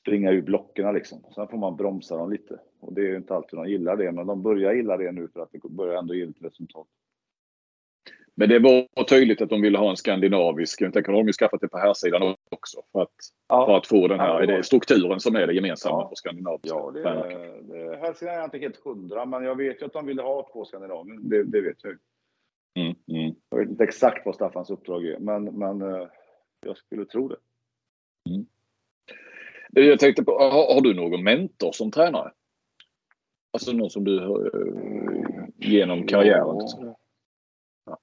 springa 0.00 0.30
ur 0.30 0.42
blocken 0.42 0.94
liksom. 0.94 1.24
Sen 1.34 1.48
får 1.48 1.58
man 1.58 1.76
bromsa 1.76 2.16
dem 2.16 2.30
lite. 2.30 2.60
Och 2.80 2.92
det 2.92 3.00
är 3.00 3.08
ju 3.08 3.16
inte 3.16 3.34
alltid 3.34 3.58
de 3.58 3.68
gillar 3.68 3.96
det, 3.96 4.12
men 4.12 4.26
de 4.26 4.42
börjar 4.42 4.74
gilla 4.74 4.96
det 4.96 5.12
nu 5.12 5.28
för 5.28 5.40
att 5.40 5.52
det 5.52 5.68
börjar 5.68 5.98
ändå 5.98 6.14
ge 6.14 6.26
lite 6.26 6.46
resultat. 6.46 6.86
Men 8.34 8.48
det 8.48 8.58
var 8.58 9.04
tydligt 9.04 9.40
att 9.42 9.48
de 9.48 9.62
ville 9.62 9.78
ha 9.78 9.90
en 9.90 9.96
skandinavisk. 9.96 10.80
Jag 10.80 10.92
tänker, 10.92 11.12
de 11.12 11.18
har 11.18 11.26
ju 11.26 11.32
skaffat 11.32 11.60
det 11.60 11.68
på 11.68 11.78
här 11.78 11.94
sidan 11.94 12.36
också. 12.50 12.82
För 12.92 13.02
att, 13.02 13.14
för 13.48 13.76
att 13.76 13.86
få 13.86 14.08
den 14.08 14.18
Ja, 14.18 14.24
här 14.24 14.50
är 14.50 14.62
strukturen 14.62 15.20
som 15.20 15.36
är 15.36 15.46
det 15.46 15.52
gemensamma 15.52 16.00
Ja. 16.00 16.08
på 16.08 16.14
skandinaviska. 16.14 16.76
Ja, 16.76 16.90
det, 16.90 17.02
det, 17.62 17.96
hälsningar 17.96 18.34
är 18.34 18.38
jag 18.38 18.46
inte 18.46 18.58
helt 18.58 18.84
hundra, 18.84 19.26
men 19.26 19.44
jag 19.44 19.56
vet 19.56 19.82
ju 19.82 19.86
att 19.86 19.92
de 19.92 20.06
ville 20.06 20.22
ha 20.22 20.48
två 20.52 20.64
Skandinavien. 20.64 21.28
Det, 21.28 21.44
det 21.44 21.60
vet 21.60 21.76
jag 21.82 21.92
ju. 21.92 21.98
Mm, 22.82 22.96
mm. 23.08 23.34
Jag 23.50 23.58
vet 23.58 23.68
inte 23.68 23.84
exakt 23.84 24.26
vad 24.26 24.34
Staffans 24.34 24.70
uppdrag 24.70 25.06
är, 25.06 25.18
men, 25.18 25.44
men 25.44 25.82
eh, 25.82 26.08
jag 26.66 26.76
skulle 26.76 27.04
tro 27.04 27.28
det. 27.28 27.36
Jag 29.72 29.98
tänkte 29.98 30.24
på, 30.24 30.32
har, 30.32 30.74
har 30.74 30.80
du 30.80 30.94
någon 30.94 31.24
mentor 31.24 31.72
som 31.72 31.90
tränare? 31.90 32.32
Alltså 33.52 33.72
någon 33.72 33.90
som 33.90 34.04
du 34.04 34.20
har 34.20 34.44
eh, 34.44 35.44
genom 35.56 36.06
karriären? 36.06 36.56
Ja. 37.84 37.98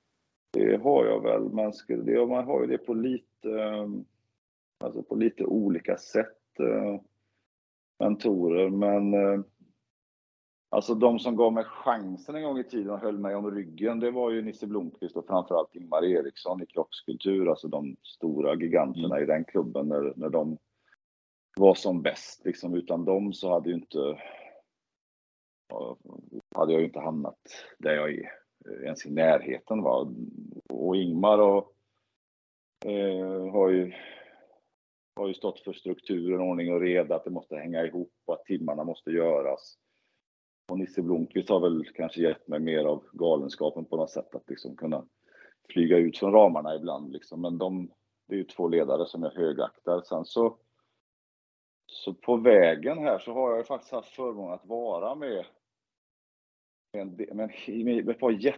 Det 0.54 0.78
har 0.84 1.06
jag 1.06 1.24
väl. 1.24 1.42
Man, 1.42 1.74
skulle, 1.74 2.04
det, 2.04 2.26
man 2.26 2.46
har 2.46 2.62
ju 2.62 2.68
det 2.68 2.78
på 2.78 2.94
lite, 2.94 3.50
eh, 3.50 3.88
alltså 4.84 5.04
på 5.04 5.16
lite 5.16 5.46
olika 5.46 5.98
sätt. 5.98 6.60
eh, 6.60 7.02
Mentorer, 8.00 8.70
men 8.70 9.14
eh, 9.14 9.42
alltså 10.70 10.96
de 10.96 11.20
som 11.20 11.36
gav 11.36 11.54
mig 11.54 11.64
chansen 11.64 12.36
en 12.36 12.44
gång 12.44 12.60
i 12.60 12.64
tiden 12.64 12.90
och 12.90 13.00
höll 13.00 13.18
mig 13.18 13.36
om 13.36 13.52
ryggen, 13.52 14.00
det 14.00 14.12
var 14.12 14.32
ju 14.32 14.42
Nisse 14.42 14.68
Blomqvist 14.68 15.18
och 15.18 15.28
framförallt 15.28 15.76
Ingmar 15.76 16.06
Eriksson 16.06 16.64
i 16.64 16.66
kroppskultur, 16.66 17.50
alltså 17.50 17.68
de 17.68 17.96
stora 18.04 18.56
giganterna 18.56 19.22
i 19.22 19.26
den 19.26 19.46
klubben 19.46 19.88
när, 19.88 20.14
när 20.16 20.30
de 20.30 20.58
var 21.58 21.76
som 21.76 22.02
bäst. 22.02 22.46
Liksom. 22.46 22.76
Utan 22.76 23.06
dem 23.06 23.34
så 23.34 23.54
hade 23.54 23.70
ju 23.70 23.76
inte 23.76 24.18
hade 26.56 26.74
jag 26.74 26.80
ju 26.82 26.88
inte 26.88 27.00
hamnat 27.00 27.40
där 27.78 27.94
jag 27.94 28.14
är 28.14 28.32
eh, 28.70 28.84
ens 28.84 29.06
i 29.06 29.12
närheten. 29.12 29.82
Va? 29.82 30.14
Och 30.70 30.96
Ingmar 30.96 31.38
och, 31.40 31.74
eh, 32.86 33.52
har, 33.52 33.70
ju, 33.70 33.94
har 35.16 35.28
ju 35.28 35.34
stått 35.34 35.60
för 35.60 35.74
strukturen, 35.74 36.42
ordning 36.42 36.74
och 36.74 36.82
reda, 36.82 37.16
att 37.16 37.24
det 37.24 37.30
måste 37.30 37.56
hänga 37.56 37.86
ihop 37.86 38.14
och 38.26 38.34
att 38.34 38.46
timmarna 38.46 38.84
måste 38.84 39.12
göras. 39.12 39.78
Och 40.72 40.80
Nisse 40.80 41.02
Blomqvist 41.02 41.50
har 41.50 41.60
väl 41.60 41.86
kanske 41.86 42.22
gett 42.22 42.48
mig 42.48 42.60
mer 42.60 42.86
av 42.86 43.04
galenskapen 43.12 43.86
på 43.86 43.98
något 43.98 44.10
sätt, 44.10 44.36
att 44.36 44.50
liksom 44.50 44.76
kunna 44.76 45.06
flyga 45.70 45.98
ut 45.98 46.18
från 46.18 46.34
ramarna 46.34 46.76
ibland. 46.76 47.12
Liksom. 47.12 47.42
Men 47.42 47.58
de, 47.58 47.92
det 48.28 48.36
är 48.36 48.38
ju 48.38 48.44
två 48.44 48.68
ledare 48.68 49.06
som 49.06 49.24
jag 49.24 49.32
högaktar. 49.32 50.02
Sen 50.02 50.26
så, 50.26 50.58
så 51.98 52.14
på 52.14 52.38
vägen 52.38 52.98
här 52.98 53.20
så 53.20 53.34
har 53.34 53.56
jag 53.56 53.68
faktiskt 53.68 53.92
haft 53.92 54.16
förmånen 54.16 54.54
att 54.54 54.66
vara 54.66 55.16
med 55.16 55.46
men, 56.94 57.16
men, 57.34 57.50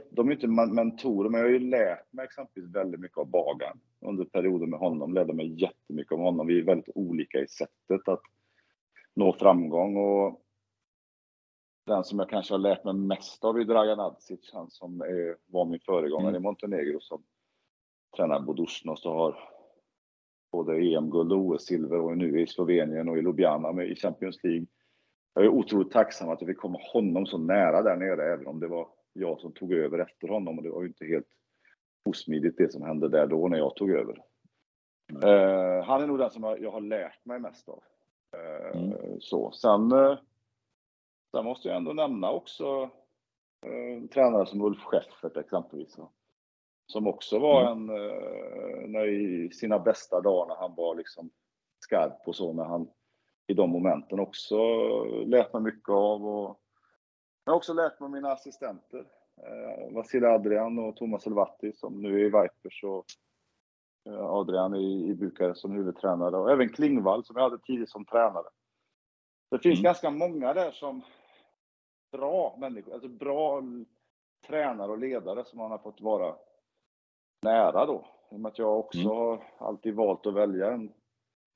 de 0.09 0.29
är 0.29 0.31
inte 0.31 0.47
mentorer, 0.47 1.29
men 1.29 1.39
jag 1.39 1.47
har 1.47 1.51
ju 1.51 1.59
lärt 1.59 2.13
mig 2.13 2.25
exempelvis 2.25 2.75
väldigt 2.75 2.99
mycket 2.99 3.17
av 3.17 3.25
Bagan 3.25 3.79
under 4.01 4.25
perioden 4.25 4.69
med 4.69 4.79
honom. 4.79 5.13
Lärde 5.13 5.33
mig 5.33 5.61
jättemycket 5.61 6.11
om 6.11 6.19
honom. 6.19 6.47
Vi 6.47 6.59
är 6.59 6.63
väldigt 6.63 6.95
olika 6.95 7.39
i 7.39 7.47
sättet 7.47 8.07
att 8.07 8.21
nå 9.13 9.33
framgång 9.33 9.97
och 9.97 10.41
den 11.85 12.03
som 12.03 12.19
jag 12.19 12.29
kanske 12.29 12.53
har 12.53 12.59
lärt 12.59 12.83
mig 12.83 12.93
mest 12.93 13.43
av 13.43 13.59
är 13.59 13.63
Dragan 13.63 13.99
Adzic, 13.99 14.49
han 14.53 14.69
som 14.69 15.01
är, 15.01 15.37
var 15.45 15.65
min 15.65 15.79
föregångare 15.79 16.29
mm. 16.29 16.41
i 16.41 16.43
Montenegro 16.43 16.99
som 16.99 17.23
tränar 18.15 18.39
Bodosnost 18.39 19.05
och 19.05 19.13
har 19.13 19.58
både 20.51 20.75
EM-guld 20.75 21.31
och 21.31 21.39
OS-silver 21.39 21.99
och 21.99 22.17
nu 22.17 22.41
i 22.41 22.47
Slovenien 22.47 23.09
och 23.09 23.17
i 23.17 23.21
Ljubljana 23.21 23.71
med 23.71 23.89
i 23.89 23.95
Champions 23.95 24.43
League. 24.43 24.65
Jag 25.33 25.45
är 25.45 25.49
otroligt 25.49 25.91
tacksam 25.91 26.29
att 26.29 26.41
jag 26.41 26.47
fick 26.47 26.57
komma 26.57 26.79
honom 26.93 27.25
så 27.25 27.37
nära 27.37 27.81
där 27.81 27.95
nere, 27.95 28.33
även 28.33 28.47
om 28.47 28.59
det 28.59 28.67
var 28.67 28.87
jag 29.13 29.39
som 29.39 29.51
tog 29.51 29.73
över 29.73 29.99
efter 29.99 30.27
honom 30.27 30.57
och 30.57 30.63
det 30.63 30.69
var 30.69 30.81
ju 30.81 30.87
inte 30.87 31.05
helt 31.05 31.27
osmidigt 32.05 32.57
det 32.57 32.71
som 32.71 32.81
hände 32.81 33.09
där 33.09 33.27
då 33.27 33.47
när 33.47 33.57
jag 33.57 33.75
tog 33.75 33.91
över. 33.91 34.23
Mm. 35.09 35.29
Uh, 35.29 35.83
han 35.83 36.01
är 36.01 36.07
nog 36.07 36.17
den 36.17 36.31
som 36.31 36.43
jag, 36.43 36.61
jag, 36.61 36.71
har 36.71 36.81
lärt 36.81 37.25
mig 37.25 37.39
mest 37.39 37.69
av. 37.69 37.83
Uh, 38.37 38.81
mm. 38.81 39.21
Så. 39.21 39.51
Sen, 39.51 39.91
uh, 39.91 40.17
sen 41.31 41.45
måste 41.45 41.67
jag 41.67 41.77
ändå 41.77 41.93
nämna 41.93 42.31
också 42.31 42.83
uh, 43.65 44.07
tränare 44.13 44.45
som 44.45 44.61
Ulf 44.61 44.79
Scheffert 44.79 45.37
exempelvis. 45.37 45.97
Som 46.91 47.07
också 47.07 47.39
var 47.39 47.71
mm. 47.71 47.89
en, 47.89 48.91
när 48.91 49.07
i 49.07 49.51
sina 49.51 49.79
bästa 49.79 50.21
dagar 50.21 50.47
när 50.47 50.55
han 50.55 50.75
var 50.75 50.95
liksom 50.95 51.29
skarp 51.79 52.27
och 52.27 52.35
så, 52.35 52.53
när 52.53 52.63
han 52.63 52.89
i 53.47 53.53
de 53.53 53.69
momenten 53.69 54.19
också 54.19 54.57
lärt 55.03 55.53
mig 55.53 55.61
mycket 55.61 55.89
av. 55.89 56.27
Och 56.27 56.59
jag 57.45 57.53
har 57.53 57.57
också 57.57 57.73
lärt 57.73 57.99
mig 57.99 58.09
mina 58.09 58.31
assistenter. 58.31 59.05
Eh, 59.41 59.93
Vasil 59.93 60.25
Adrian 60.25 60.79
och 60.79 60.95
Thomas 60.95 61.27
Elvatti 61.27 61.73
som 61.73 62.01
nu 62.01 62.15
är 62.15 62.19
i 62.19 62.23
Vipers 62.23 62.83
och 62.83 63.05
eh, 64.09 64.25
Adrian 64.25 64.75
i, 64.75 65.09
i 65.09 65.15
Bukarest 65.15 65.61
som 65.61 65.71
huvudtränare 65.71 66.37
och 66.37 66.51
även 66.51 66.69
Klingvall 66.69 67.25
som 67.25 67.35
jag 67.35 67.43
hade 67.43 67.59
tidigt 67.59 67.89
som 67.89 68.05
tränare. 68.05 68.47
Det 69.51 69.59
finns 69.59 69.79
mm. 69.79 69.83
ganska 69.83 70.09
många 70.09 70.53
där 70.53 70.71
som 70.71 71.01
bra 72.11 72.55
människor, 72.59 72.93
alltså 72.93 73.09
bra 73.09 73.63
tränare 74.47 74.91
och 74.91 74.97
ledare 74.97 75.45
som 75.45 75.59
man 75.59 75.71
har 75.71 75.77
fått 75.77 76.01
vara 76.01 76.35
nära 77.41 77.85
då. 77.85 78.05
I 78.31 78.35
och 78.35 78.39
med 78.39 78.49
att 78.49 78.59
jag 78.59 78.79
också 78.79 78.99
mm. 78.99 79.11
har 79.11 79.43
alltid 79.57 79.93
valt 79.93 80.25
att 80.25 80.33
välja 80.33 80.71
en 80.71 80.91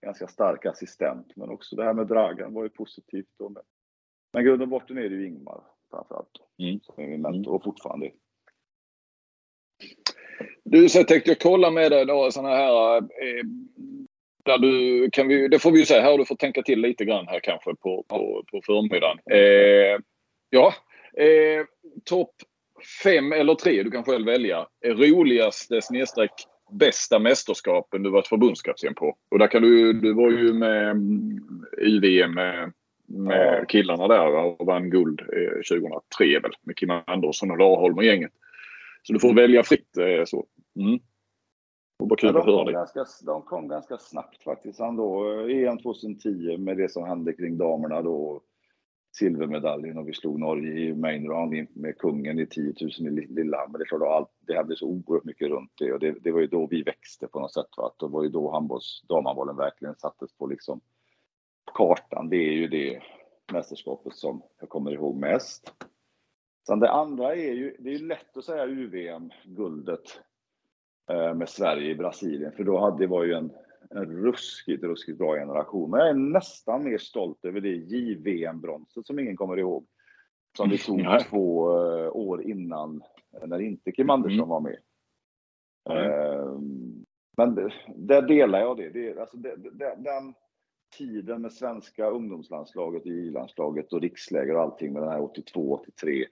ganska 0.05 0.27
stark 0.27 0.65
assistent. 0.65 1.36
Men 1.36 1.49
också 1.49 1.75
det 1.75 1.84
här 1.84 1.93
med 1.93 2.07
Dragan 2.07 2.53
var 2.53 2.63
ju 2.63 2.69
positivt. 2.69 3.29
Då. 3.39 3.55
Men 4.34 4.45
grund 4.45 4.61
och 4.61 4.67
botten 4.67 4.97
är 4.97 5.09
det 5.09 5.15
ju 5.15 5.27
Ingmar 5.27 5.63
framförallt. 5.91 6.41
Mm. 6.57 6.79
Som 6.79 7.03
är 7.03 7.07
min 7.07 7.21
mentor 7.21 7.53
och 7.53 7.63
fortfarande 7.63 8.11
Du, 10.63 10.89
så 10.89 11.03
tänkte 11.03 11.31
jag 11.31 11.39
kolla 11.39 11.71
med 11.71 11.91
dig 11.91 12.05
då 12.05 12.31
sådana 12.31 12.55
här 12.55 12.97
eh, 12.97 13.43
där 14.45 14.57
du, 14.57 15.09
kan 15.11 15.27
vi, 15.27 15.47
det 15.47 15.59
får 15.59 15.71
vi 15.71 15.79
ju 15.79 15.86
säga 15.86 16.01
här, 16.01 16.17
du 16.17 16.25
får 16.25 16.36
tänka 16.36 16.61
till 16.61 16.79
lite 16.79 17.05
grann 17.05 17.27
här 17.27 17.39
kanske 17.39 17.75
på, 17.75 18.05
på, 18.07 18.43
på 18.51 18.61
förmiddagen. 18.65 19.19
Eh, 19.31 19.99
ja, 20.49 20.73
eh, 21.17 21.65
topp 22.03 22.36
fem 23.03 23.31
eller 23.31 23.55
tre, 23.55 23.84
du 23.84 23.91
kan 23.91 24.03
själv 24.03 24.25
välja, 24.25 24.67
roligaste 24.86 25.81
snedstreck 25.81 26.31
bästa 26.71 27.19
mästerskapen 27.19 28.03
du 28.03 28.09
varit 28.09 28.27
förbundskapten 28.27 28.95
på. 28.95 29.15
Och 29.31 29.39
där 29.39 29.47
kan 29.47 29.61
du, 29.61 29.93
du 29.93 30.13
var 30.13 30.29
ju 30.29 30.53
med 30.53 30.97
i 31.81 31.99
VM 31.99 32.34
med, 32.34 32.73
med 33.07 33.65
killarna 33.69 34.07
där 34.07 34.27
och 34.36 34.65
vann 34.65 34.89
guld 34.89 35.19
2003 35.19 36.36
eh, 36.36 36.41
väl 36.41 36.51
med 36.61 36.77
Kim 36.77 36.89
Andersson 37.05 37.51
och 37.51 37.57
Larholm 37.57 37.97
och 37.97 38.03
gänget. 38.03 38.31
Så 39.03 39.13
du 39.13 39.19
får 39.19 39.34
välja 39.34 39.63
fritt 39.63 39.97
eh, 39.97 40.25
så. 40.25 40.45
Mm. 40.79 40.99
Och 41.99 42.19
kul 42.19 42.31
ja, 42.36 42.45
de, 42.45 42.65
kom 42.65 42.73
ganska, 42.73 43.05
de 43.25 43.41
kom 43.41 43.67
ganska 43.67 43.97
snabbt 43.97 44.43
faktiskt. 44.43 44.79
Han 44.79 44.95
då, 44.95 45.39
EM 45.49 45.77
2010 45.77 46.57
med 46.57 46.77
det 46.77 46.91
som 46.91 47.03
hände 47.03 47.34
kring 47.34 47.57
damerna 47.57 48.01
då 48.01 48.41
silvermedaljen 49.14 49.97
och 49.97 50.07
vi 50.07 50.14
slog 50.14 50.39
Norge 50.39 50.74
i 50.74 50.93
main 50.93 51.28
round 51.28 51.68
med 51.74 51.97
kungen 51.97 52.39
i 52.39 52.45
10 52.45 52.74
000 52.99 53.20
i 53.20 53.28
Lillehammer. 53.28 53.78
Det, 53.78 53.84
är 53.84 53.86
klart, 53.86 54.01
allt, 54.01 54.30
det 54.39 54.57
hade 54.57 54.76
så 54.76 54.88
oerhört 54.88 55.24
mycket 55.24 55.49
runt 55.49 55.72
det 55.78 55.93
och 55.93 55.99
det, 55.99 56.11
det 56.11 56.32
var 56.32 56.39
ju 56.39 56.47
då 56.47 56.68
vi 56.68 56.84
växte 56.84 57.28
på 57.28 57.39
något 57.39 57.53
sätt. 57.53 57.70
Va? 57.78 57.93
Det 57.99 58.07
var 58.07 58.24
ju 58.24 58.30
då 58.30 58.51
handbolls, 58.51 59.03
damhandbollen 59.09 59.55
verkligen 59.55 59.95
sattes 59.95 60.34
på 60.38 60.47
liksom 60.47 60.82
kartan. 61.74 62.30
Det 62.30 62.38
är 62.38 62.53
ju 62.53 62.68
det 62.68 63.01
mästerskapet 63.51 64.16
som 64.16 64.41
jag 64.59 64.70
kommer 64.70 64.91
ihåg 64.91 65.16
mest. 65.16 65.74
Sen 66.68 66.80
det 66.80 66.91
andra 66.91 67.36
är 67.36 67.53
ju, 67.53 67.76
det 67.80 67.89
är 67.89 67.93
ju 67.93 68.07
lätt 68.07 68.38
att 68.38 68.45
säga 68.45 68.66
UVM-guldet 68.66 70.20
eh, 71.09 71.34
med 71.34 71.49
Sverige 71.49 71.91
i 71.91 71.95
Brasilien, 71.95 72.51
för 72.51 72.64
då 72.64 72.80
hade 72.80 72.97
det 72.97 73.07
var 73.07 73.24
ju 73.24 73.34
en 73.34 73.51
en 73.89 74.05
ruskigt, 74.05 74.84
ruskigt 74.84 75.17
bra 75.17 75.36
generation. 75.36 75.91
Men 75.91 75.99
jag 75.99 76.09
är 76.09 76.13
nästan 76.13 76.84
mer 76.84 76.97
stolt 76.97 77.45
över 77.45 77.61
det 77.61 77.75
JVM-bronset 77.75 79.07
som 79.07 79.19
ingen 79.19 79.38
kommer 79.38 79.59
ihåg. 79.59 79.86
Som 80.57 80.69
vi 80.69 80.77
tog 80.77 80.99
mm. 80.99 81.19
två 81.29 81.69
uh, 81.69 82.15
år 82.15 82.43
innan, 82.43 83.03
när 83.45 83.59
inte 83.59 83.91
Kim 83.91 84.05
mm. 84.05 84.13
Andersson 84.13 84.39
mm. 84.39 84.49
var 84.49 84.59
med. 84.59 84.77
Mm. 85.89 87.05
Men 87.38 87.71
där 87.95 88.21
delar 88.21 88.59
jag 88.59 88.77
det. 88.77 88.89
det, 88.89 89.19
alltså 89.19 89.38
det, 89.38 89.55
det 89.55 89.95
den 89.97 90.34
tiden 90.97 91.41
med 91.41 91.53
svenska 91.53 92.09
ungdomslandslaget, 92.09 93.05
I-landslaget 93.05 93.93
och 93.93 94.01
riksläger 94.01 94.55
och 94.55 94.61
allting 94.61 94.93
med 94.93 95.01
den 95.01 95.11
här 95.11 95.21
82, 95.21 95.73
83, 95.73 96.25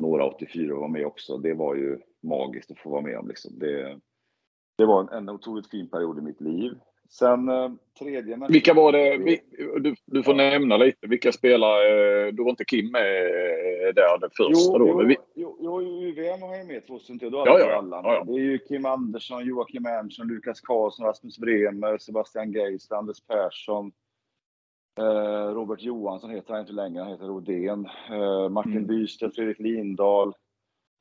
några 0.00 0.26
84 0.26 0.74
var 0.74 0.88
med 0.88 1.06
också. 1.06 1.38
Det 1.38 1.54
var 1.54 1.74
ju 1.74 1.98
magiskt 2.22 2.70
att 2.70 2.78
få 2.78 2.90
vara 2.90 3.02
med 3.02 3.18
om. 3.18 3.28
Liksom. 3.28 3.58
Det, 3.58 4.00
det 4.82 4.86
var 4.86 5.00
en, 5.00 5.08
en 5.08 5.28
otroligt 5.28 5.70
fin 5.70 5.88
period 5.88 6.18
i 6.18 6.20
mitt 6.20 6.40
liv. 6.40 6.72
Sen 7.10 7.48
eh, 7.48 7.70
tredje 7.98 8.36
matchen. 8.36 8.52
Vilka 8.52 8.74
var 8.74 8.92
det? 8.92 9.16
Du, 9.80 9.94
du 10.06 10.22
får 10.22 10.40
ja. 10.40 10.50
nämna 10.50 10.76
lite. 10.76 11.06
Vilka 11.06 11.32
spelare? 11.32 12.26
Eh, 12.26 12.32
du 12.32 12.42
var 12.42 12.50
inte 12.50 12.64
Kim 12.64 12.92
med 12.92 13.02
eh, 13.02 13.94
där 13.94 14.18
den 14.20 14.30
första 14.30 14.72
jo, 14.72 14.78
då? 14.78 14.88
Jo, 14.88 15.06
vi... 15.06 15.16
jo, 15.34 15.58
jo, 15.60 15.80
UVM 15.80 16.42
har 16.42 16.56
jag 16.56 16.66
med 16.66 16.86
2003. 16.86 17.30
Då 17.30 17.42
ja, 17.46 17.58
ja, 17.58 17.76
alla. 17.76 17.96
Ja, 17.96 18.14
ja. 18.14 18.24
Det 18.24 18.32
är 18.32 18.44
ju 18.44 18.58
Kim 18.58 18.86
Andersson, 18.86 19.46
Joakim 19.46 19.86
Ernstson, 19.86 20.28
Lukas 20.28 20.60
Karlsson, 20.60 21.06
Rasmus 21.06 21.38
Bremer, 21.38 21.98
Sebastian 21.98 22.52
Geist, 22.52 22.92
Anders 22.92 23.20
Persson. 23.20 23.92
Eh, 24.98 25.54
Robert 25.54 25.82
Johansson 25.82 26.30
heter 26.30 26.52
han 26.52 26.60
inte 26.60 26.72
längre, 26.72 27.02
han 27.02 27.12
heter 27.12 27.26
Rodén. 27.26 27.88
Eh, 28.10 28.48
Martin 28.48 28.72
mm. 28.72 28.86
Bystedt, 28.86 29.34
Fredrik 29.34 29.58
Lindahl. 29.58 30.32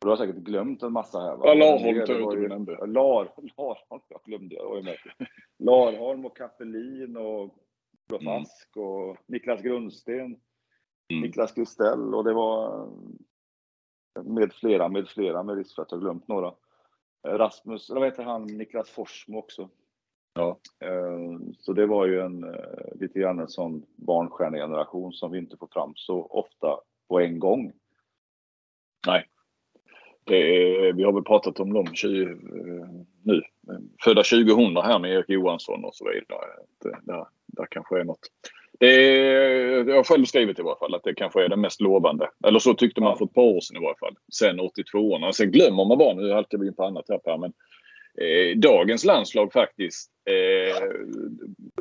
Du 0.02 0.10
har 0.10 0.18
säkert 0.18 0.36
glömt 0.36 0.84
en 0.84 0.94
massa 0.94 1.20
här. 1.20 1.36
Va? 1.36 1.44
Ja, 1.46 1.54
Larholm 1.54 2.06
tror 2.06 2.20
jag 2.20 2.38
du 2.38 2.48
nämnde. 2.48 2.72
Lar, 2.72 3.24
Larholm, 3.58 4.04
jag 4.08 4.22
glömde 4.26 4.56
jag. 4.56 4.70
Var 4.70 4.82
med. 4.82 4.98
Larholm 5.60 6.26
och 6.26 6.38
Kappelin 6.38 7.18
och 7.18 7.56
Olof 8.12 8.22
mm. 8.22 8.42
Ask 8.42 8.78
och 8.78 9.18
Niklas 9.28 9.62
Grundsten. 9.62 10.26
Mm. 11.12 11.22
Niklas 11.22 11.52
Kristell 11.52 12.16
och 12.16 12.24
det 12.24 12.34
var 12.34 12.90
med 14.24 14.54
flera, 14.54 14.90
med 14.90 15.08
flera, 15.08 15.44
med 15.44 15.58
risk 15.58 15.76
för 15.76 15.82
att 15.82 15.92
jag 15.92 16.02
glömt 16.02 16.28
några. 16.28 16.54
Rasmus, 17.28 17.90
eller 17.90 18.00
vad 18.00 18.10
heter 18.10 18.24
han, 18.24 18.46
Niklas 18.46 18.90
Forsmo 18.90 19.40
också. 19.40 19.70
Ja. 20.34 20.60
Eh, 20.80 21.40
så 21.60 21.74
det 21.74 21.86
var 21.86 22.06
ju 22.06 22.22
en 22.22 22.44
eh, 22.44 22.96
lite 22.96 23.20
grann 23.20 23.40
en 23.40 23.48
sån 23.48 23.86
barnstjärnegeneration 23.96 25.14
som 25.14 25.32
vi 25.32 25.38
inte 25.38 25.58
får 25.58 25.68
fram 25.68 25.94
så 25.96 26.26
ofta 26.26 26.80
på 27.08 27.20
en 27.20 27.40
gång. 27.40 27.72
Nej. 29.08 29.28
Är, 30.26 30.94
vi 30.94 31.04
har 31.04 31.14
väl 31.14 31.24
pratat 31.24 31.60
om 31.60 31.74
dem 31.74 31.88
20, 31.94 32.22
eh, 32.24 32.30
nu. 33.24 33.42
Födda 34.04 34.24
2000 34.24 34.78
här 34.78 35.00
med 35.00 35.12
Erik 35.12 35.30
Johansson 35.30 35.86
och 35.86 35.96
så 35.96 36.06
vidare. 36.06 36.46
Eh, 36.86 37.00
där, 37.04 37.26
där 37.46 37.68
kanske 37.70 38.00
är 38.00 38.04
något. 38.04 38.20
Det 38.80 38.88
är, 38.88 39.90
jag 39.90 39.96
har 39.96 40.04
själv 40.04 40.26
skrivit 40.26 40.60
i 40.60 40.62
varje 40.62 40.80
fall 40.80 40.96
att 40.96 41.04
det 41.04 41.16
kanske 41.16 41.46
är 41.46 41.50
det 41.50 41.56
mest 41.56 41.82
lovande. 41.82 42.30
Eller 42.48 42.60
så 42.60 42.74
tyckte 42.74 43.02
man 43.02 43.18
för 43.18 43.26
ett 43.26 43.34
par 43.34 43.42
år 43.42 43.62
sedan 43.62 43.78
i 43.78 43.86
varje 43.86 43.98
fall. 44.00 44.16
Sen 44.34 44.60
82orna. 44.60 45.32
Sen 45.32 45.52
glömmer 45.52 45.86
man 45.86 45.98
bara, 45.98 46.14
nu 46.14 46.32
halkar 46.32 46.58
vi 46.58 46.68
in 46.68 46.76
på 46.76 46.84
annat 46.84 47.06
här 47.10 47.18
Per, 47.18 47.38
men 47.38 47.54
eh, 48.22 48.58
dagens 48.58 49.06
landslag 49.06 49.54
faktiskt. 49.54 50.12
Eh, 50.26 50.84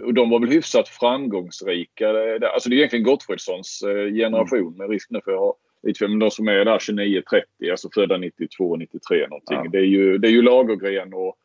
och 0.05 0.15
de 0.15 0.31
var 0.31 0.41
väl 0.41 0.49
hyfsat 0.49 0.89
framgångsrika. 0.89 2.09
Alltså 2.55 2.69
det 2.69 2.75
är 2.75 2.79
egentligen 2.79 3.05
Gottfridssons 3.05 3.83
eh, 3.83 4.13
generation 4.13 4.61
mm. 4.61 4.79
med 4.79 4.91
risk 4.91 5.11
nu 5.11 5.21
för 5.25 5.33
jag 5.33 5.55
men 6.01 6.19
de 6.19 6.31
som 6.31 6.49
är 6.49 6.65
där 6.65 6.79
29-30, 6.79 7.71
alltså 7.71 7.91
födda 7.95 8.17
92, 8.17 8.77
93 8.77 9.27
någonting. 9.29 9.61
Ja. 9.65 9.71
Det, 9.73 9.79
är 9.79 9.85
ju, 9.85 10.19
det 10.19 10.29
är 10.29 10.33
ju 10.33 10.43
Lagergren 10.43 11.15
och 11.15 11.37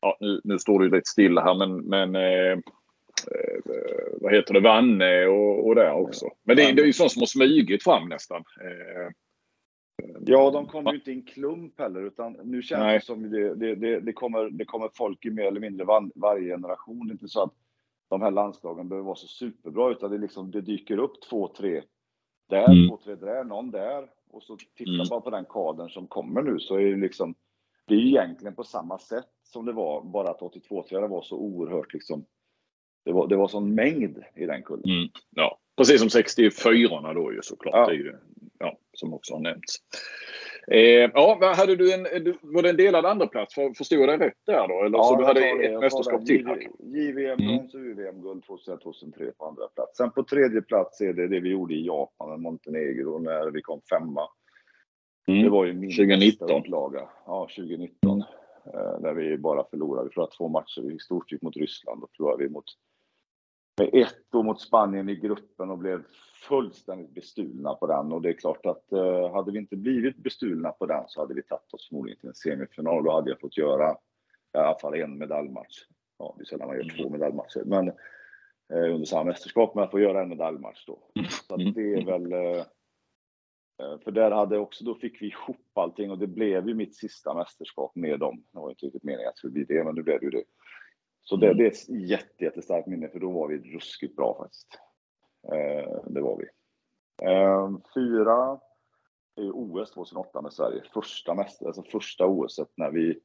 ja, 0.00 0.16
nu, 0.20 0.40
nu 0.44 0.58
står 0.58 0.78
det 0.78 0.84
ju 0.84 0.90
lite 0.90 1.08
stilla 1.08 1.44
här 1.44 1.54
men, 1.54 1.76
men 1.76 2.16
eh, 2.16 2.52
eh, 2.52 2.58
vad 4.20 4.34
heter 4.34 4.54
det, 4.54 4.60
Vanne 4.60 5.26
och, 5.26 5.66
och 5.66 5.74
där 5.74 5.92
också. 5.92 6.26
Men 6.42 6.56
det, 6.56 6.72
det 6.72 6.82
är 6.82 6.86
ju 6.86 6.92
sånt 6.92 7.12
som 7.12 7.20
har 7.20 7.26
smugit 7.26 7.84
fram 7.84 8.08
nästan. 8.08 8.44
Eh, 8.60 9.12
Ja, 10.26 10.50
de 10.50 10.66
kommer 10.66 10.92
ju 10.92 10.98
inte 10.98 11.10
i 11.10 11.14
en 11.14 11.22
klump 11.22 11.78
heller, 11.78 12.02
utan 12.02 12.32
nu 12.44 12.62
känns 12.62 12.80
Nej. 12.80 12.98
det 12.98 13.04
som 13.04 13.30
det, 13.30 13.54
det, 13.54 13.74
det, 13.74 14.00
det, 14.00 14.12
kommer, 14.12 14.50
det 14.50 14.64
kommer 14.64 14.90
folk 14.94 15.24
i 15.26 15.30
mer 15.30 15.44
eller 15.44 15.60
mindre 15.60 15.84
var, 15.84 16.10
varje 16.14 16.54
generation. 16.54 17.06
Det 17.06 17.10
är 17.10 17.12
inte 17.12 17.28
så 17.28 17.42
att 17.42 17.52
de 18.08 18.22
här 18.22 18.30
landslagen 18.30 18.88
behöver 18.88 19.06
vara 19.06 19.16
så 19.16 19.26
superbra, 19.26 19.90
utan 19.90 20.10
det, 20.10 20.18
liksom, 20.18 20.50
det 20.50 20.60
dyker 20.60 20.98
upp 20.98 21.22
två, 21.30 21.48
tre 21.48 21.82
där, 22.56 22.72
mm. 22.72 22.88
två, 22.88 22.98
tre 23.04 23.14
där, 23.14 23.44
någon 23.44 23.70
där. 23.70 24.08
Och 24.30 24.42
så 24.42 24.56
titta 24.76 24.90
mm. 24.90 25.06
bara 25.10 25.20
på 25.20 25.30
den 25.30 25.44
kadern 25.44 25.88
som 25.88 26.06
kommer 26.06 26.42
nu, 26.42 26.58
så 26.58 26.76
är 26.76 26.84
det 26.84 26.96
liksom, 26.96 27.34
det 27.86 27.94
är 27.94 27.98
egentligen 27.98 28.54
på 28.54 28.64
samma 28.64 28.98
sätt 28.98 29.28
som 29.42 29.66
det 29.66 29.72
var, 29.72 30.02
bara 30.02 30.30
att 30.30 30.42
82 30.42 30.84
det 30.90 31.08
var 31.08 31.22
så 31.22 31.36
oerhört 31.36 31.92
liksom, 31.92 32.24
det 33.04 33.12
var, 33.12 33.28
det 33.28 33.36
var 33.36 33.48
sån 33.48 33.74
mängd 33.74 34.18
i 34.34 34.46
den 34.46 34.62
kullen. 34.62 34.84
Mm. 34.84 35.08
Ja, 35.30 35.58
precis 35.76 36.00
som 36.00 36.10
64 36.10 37.12
då 37.12 37.32
ju 37.32 37.42
såklart. 37.42 37.74
Ja. 37.74 37.86
Det 37.86 37.92
är 37.92 37.96
ju, 37.96 38.16
ja, 38.58 38.78
som 38.92 39.14
också 39.14 39.34
har 39.34 39.40
nämnts. 39.40 39.76
Eh, 40.70 41.10
ja, 41.14 41.54
hade 41.56 41.76
du 41.76 41.92
en, 41.92 42.06
var 42.40 42.62
det 42.62 42.70
en 42.70 42.76
delad 42.76 43.06
andra 43.06 43.26
plats? 43.26 43.54
Förstod 43.54 43.98
jag 43.98 44.08
dig 44.08 44.28
rätt 44.28 44.38
där 44.46 44.68
då? 44.68 44.84
Eller 44.84 44.98
ja, 44.98 45.04
så 45.04 45.16
du 45.16 45.24
hade 45.24 45.40
ett 45.40 45.80
mästerskap 45.80 46.26
till? 46.26 46.68
JVM 46.78 47.36
brons 47.36 47.74
och 47.74 47.80
UVM-guld 47.80 48.44
2003 48.44 49.32
på 49.38 49.46
andra 49.46 49.68
plats. 49.68 49.96
Sen 49.96 50.10
på 50.10 50.24
tredje 50.24 50.62
plats 50.62 51.00
är 51.00 51.12
det 51.12 51.28
det 51.28 51.40
vi 51.40 51.48
gjorde 51.48 51.74
i 51.74 51.86
Japan 51.86 52.30
med 52.30 52.40
Montenegro 52.40 53.18
när 53.18 53.50
vi 53.50 53.62
kom 53.62 53.80
femma. 53.90 54.28
Mm. 55.28 55.42
Det 55.42 55.50
var 55.50 55.64
ju 55.64 55.72
min 55.72 55.90
2019. 55.90 56.50
upplaga. 56.50 57.08
Ja, 57.26 57.48
2019. 57.56 58.24
Eh, 58.66 59.00
där 59.00 59.14
vi 59.14 59.38
bara 59.38 59.64
förlorade. 59.70 60.08
Vi 60.08 60.14
förlorade 60.14 60.36
två 60.36 60.48
matcher. 60.48 60.82
Vi 60.82 60.98
storstryk 60.98 61.42
mot 61.42 61.56
Ryssland 61.56 62.02
och 62.02 62.10
förlorade 62.16 62.44
vi 62.44 62.50
mot 62.50 62.64
med 63.78 63.90
ett 63.92 64.30
då 64.30 64.42
mot 64.42 64.60
Spanien 64.60 65.08
i 65.08 65.16
gruppen 65.16 65.70
och 65.70 65.78
blev 65.78 66.02
fullständigt 66.48 67.14
bestulna 67.14 67.74
på 67.74 67.86
den. 67.86 68.12
Och 68.12 68.22
det 68.22 68.28
är 68.28 68.32
klart 68.32 68.66
att 68.66 68.92
eh, 68.92 69.32
hade 69.32 69.52
vi 69.52 69.58
inte 69.58 69.76
blivit 69.76 70.16
bestulna 70.16 70.72
på 70.72 70.86
den 70.86 71.04
så 71.06 71.20
hade 71.20 71.34
vi 71.34 71.42
tagit 71.42 71.74
oss 71.74 71.88
förmodligen 71.88 72.20
till 72.20 72.28
en 72.28 72.34
semifinal. 72.34 73.04
Då 73.04 73.12
hade 73.12 73.30
jag 73.30 73.40
fått 73.40 73.58
göra 73.58 73.96
i 74.54 74.58
alla 74.58 74.78
fall 74.78 74.94
en 74.94 75.18
medaljmatch. 75.18 75.84
Ja, 76.18 76.34
det 76.38 76.42
är 76.42 76.44
sällan 76.44 76.68
man 76.68 76.76
gör 76.76 76.88
två 76.96 77.02
mm. 77.02 77.12
medaljmatcher, 77.12 77.62
men 77.64 77.88
eh, 78.72 78.94
under 78.94 79.04
samma 79.04 79.24
mästerskap. 79.24 79.74
Men 79.74 79.84
att 79.84 79.90
få 79.90 80.00
göra 80.00 80.22
en 80.22 80.28
medaljmatch 80.28 80.86
då. 80.86 80.98
Mm. 81.14 81.28
Så 81.30 81.56
det 81.56 81.94
är 81.94 82.04
väl 82.04 82.32
eh, 82.32 82.64
eh, 83.82 83.98
för 84.04 84.10
där 84.10 84.30
hade 84.30 84.58
också, 84.58 84.84
då 84.84 84.94
fick 84.94 85.22
vi 85.22 85.26
ihop 85.26 85.78
allting 85.78 86.10
och 86.10 86.18
det 86.18 86.26
blev 86.26 86.68
ju 86.68 86.74
mitt 86.74 86.96
sista 86.96 87.34
mästerskap 87.34 87.96
med 87.96 88.20
dem. 88.20 88.44
Det 88.52 88.58
var 88.58 88.70
inte 88.70 88.86
riktigt 88.86 89.02
meningen 89.02 89.28
att 89.28 89.34
det 89.34 89.38
skulle 89.38 89.52
bli 89.52 89.64
det, 89.64 89.84
men 89.84 89.94
nu 89.94 90.02
blev 90.02 90.20
det 90.20 90.26
ju 90.26 90.30
det. 90.30 90.44
Så 91.24 91.36
det, 91.36 91.54
det 91.54 91.64
är 91.64 91.70
ett 91.70 91.88
jätte, 91.88 92.44
jättestarkt 92.44 92.86
minne, 92.86 93.08
för 93.08 93.18
då 93.18 93.30
var 93.30 93.48
vi 93.48 93.58
ruskigt 93.58 94.16
bra 94.16 94.36
faktiskt. 94.38 94.78
Eh, 95.52 96.02
det 96.06 96.20
var 96.20 96.36
vi. 96.36 96.46
Eh, 97.26 97.70
fyra 97.94 98.60
är 99.36 99.50
OS 99.54 99.90
2008 99.90 100.42
med 100.42 100.52
Sverige. 100.52 100.82
Första, 100.94 101.34
mäster, 101.34 101.66
alltså 101.66 101.82
första 101.82 102.26
OS 102.26 102.60
när 102.76 102.90
vi 102.90 103.20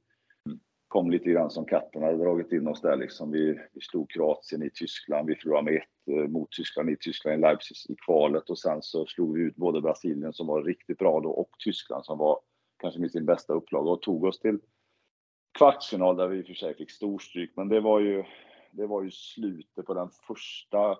kom 0.88 1.12
lite 1.12 1.30
grann 1.30 1.52
som 1.52 1.66
katten 1.66 2.04
hade 2.04 2.18
dragit 2.18 2.52
in 2.52 2.68
oss 2.68 2.82
där. 2.82 2.95
Liksom. 2.95 3.32
Vi, 3.32 3.60
vi 3.74 3.82
slog 3.82 4.10
Kroatien 4.10 4.64
i 4.64 4.70
Tyskland, 4.70 5.28
vi 5.28 5.36
förlorade 5.36 5.72
med 5.72 5.76
ett 5.76 6.14
eh, 6.18 6.28
mot 6.28 6.52
Tyskland 6.52 6.89
i 6.89 6.98
Tyskland 6.98 7.39
i 7.39 7.41
Leipzig 7.41 7.76
i 7.89 7.95
kvalet 8.06 8.50
och 8.50 8.60
sen 8.60 8.82
så 8.82 9.06
slog 9.06 9.38
vi 9.38 9.41
ut 9.41 9.56
både 9.56 9.82
Brasilien 9.82 10.34
som 10.34 10.48
var 10.48 10.64
riktigt 10.64 10.98
bra 10.98 11.20
då 11.20 11.30
och 11.30 11.50
Tyskland 11.60 12.06
som 12.06 12.18
var 12.18 12.39
kanske 12.78 13.00
med 13.00 13.12
sin 13.12 13.26
bästa 13.26 13.54
upplaga 13.54 13.91
och 13.91 14.02
tog 14.02 14.24
oss 14.24 14.39
till 14.39 14.60
kvartsfinal 15.58 16.18
där 16.18 16.28
vi 16.28 16.38
i 16.38 16.41
och 16.41 16.47
för 16.47 16.53
sig 16.53 16.76
fick 16.76 16.91
storstryk, 16.91 17.51
men 17.55 17.70
det 17.70 17.80
var 17.80 17.99
ju, 17.99 18.24
det 18.72 18.88
var 18.88 19.03
ju 19.03 19.12
slutet 19.12 19.86
på 19.86 19.93
den 19.93 20.10
första 20.28 20.97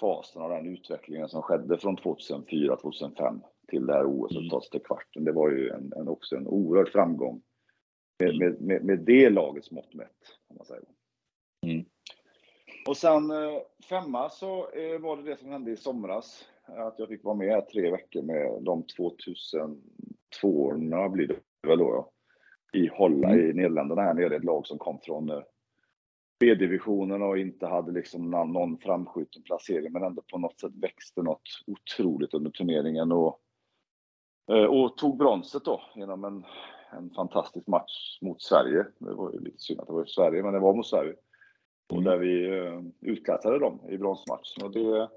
fasen 0.00 0.42
av 0.42 0.50
den 0.50 0.66
utvecklingen 0.66 1.28
som 1.28 1.42
skedde 1.42 1.78
från 1.78 1.96
2004, 1.96 2.76
2005 2.76 3.40
till 3.68 3.86
det 3.86 3.92
här 3.92 4.04
OS 4.06 4.36
och 4.36 4.50
tas 4.50 4.70
till 4.70 4.82
kvarten. 4.82 5.24
Det 5.24 5.32
var 5.32 5.50
ju 5.50 5.70
en, 5.70 5.92
en, 5.96 6.08
också 6.08 6.36
en 6.36 6.46
oerhörd 6.46 6.88
framgång 6.88 7.42
med, 8.18 8.38
med, 8.38 8.60
med, 8.60 8.84
med 8.84 8.98
det 8.98 9.30
lagets 9.30 9.70
mått 9.70 9.94
mätt. 9.94 10.38
Kan 10.48 10.56
man 10.56 10.66
säga. 10.66 10.80
Mm. 11.66 11.84
Och 12.88 12.96
sen 12.96 13.30
eh, 13.30 13.60
femma 13.88 14.30
så 14.30 14.70
eh, 14.70 15.00
var 15.00 15.16
det 15.16 15.22
det 15.22 15.36
som 15.36 15.48
hände 15.48 15.70
i 15.70 15.76
somras. 15.76 16.48
Att 16.64 16.98
jag 16.98 17.08
fick 17.08 17.24
vara 17.24 17.34
med 17.34 17.68
tre 17.68 17.90
veckor 17.90 18.22
med 18.22 18.62
de 18.62 18.86
2002 18.86 19.78
blir 21.08 21.26
det 21.26 21.68
väl 21.68 21.78
då. 21.78 21.84
Ja 21.94 22.12
i 22.72 22.86
Holland, 22.88 23.34
mm. 23.34 23.50
i 23.50 23.52
Nederländerna 23.52 24.02
här 24.02 24.14
nere, 24.14 24.36
ett 24.36 24.44
lag 24.44 24.66
som 24.66 24.78
kom 24.78 24.98
från 25.02 25.30
eh, 25.30 25.42
B-divisionen 26.40 27.22
och 27.22 27.38
inte 27.38 27.66
hade 27.66 27.92
liksom 27.92 28.30
någon 28.30 28.78
framskjuten 28.78 29.42
placering, 29.42 29.92
men 29.92 30.02
ändå 30.02 30.22
på 30.32 30.38
något 30.38 30.60
sätt 30.60 30.72
växte 30.74 31.22
något 31.22 31.42
otroligt 31.66 32.34
under 32.34 32.50
turneringen 32.50 33.12
och, 33.12 33.40
eh, 34.50 34.64
och 34.64 34.96
tog 34.96 35.18
bronset 35.18 35.64
då 35.64 35.82
genom 35.94 36.24
en, 36.24 36.44
en 36.92 37.10
fantastisk 37.10 37.66
match 37.66 38.18
mot 38.20 38.42
Sverige. 38.42 38.86
Det 38.98 39.14
var 39.14 39.32
ju 39.32 39.40
lite 39.40 39.58
synd 39.58 39.80
att 39.80 39.86
det 39.86 39.92
var 39.92 40.04
i 40.04 40.08
Sverige, 40.08 40.42
men 40.42 40.52
det 40.52 40.60
var 40.60 40.74
mot 40.74 40.86
Sverige. 40.86 41.14
Och 41.88 41.98
mm. 41.98 42.04
där 42.04 42.18
vi 42.18 42.48
uh, 42.48 42.82
utklassade 43.00 43.58
dem 43.58 43.80
i 43.88 43.98
bronsmatchen. 43.98 44.64
Och 44.64 44.70
det, 44.70 45.08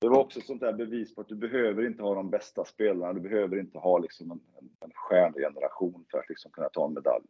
det 0.00 0.08
var 0.08 0.18
också 0.18 0.38
ett 0.38 0.46
sånt 0.46 0.60
där 0.60 0.72
bevis 0.72 1.14
på 1.14 1.20
att 1.20 1.28
du 1.28 1.34
behöver 1.34 1.86
inte 1.86 2.02
ha 2.02 2.14
de 2.14 2.30
bästa 2.30 2.64
spelarna. 2.64 3.12
Du 3.12 3.20
behöver 3.20 3.58
inte 3.58 3.78
ha 3.78 3.98
liksom 3.98 4.30
en, 4.30 4.40
en, 4.58 4.70
en 4.80 4.90
stjärngeneration 4.94 6.04
för 6.10 6.18
att 6.18 6.28
liksom 6.28 6.50
kunna 6.50 6.68
ta 6.68 6.86
en 6.86 6.94
medalj. 6.94 7.24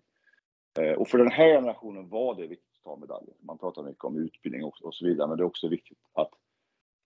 Eh, 0.81 0.93
och 0.93 1.09
för 1.09 1.19
den 1.19 1.31
här 1.31 1.55
generationen 1.55 2.09
var 2.09 2.35
det 2.35 2.47
viktigt 2.47 2.77
att 2.77 2.85
ta 2.85 2.97
medaljer. 2.97 3.35
Man 3.41 3.59
pratar 3.59 3.83
mycket 3.83 4.05
om 4.05 4.19
utbildning 4.19 4.65
och, 4.65 4.83
och, 4.83 4.95
så 4.95 5.05
vidare, 5.05 5.29
men 5.29 5.37
det 5.37 5.43
är 5.43 5.47
också 5.47 5.69
viktigt 5.69 5.99
att 6.13 6.31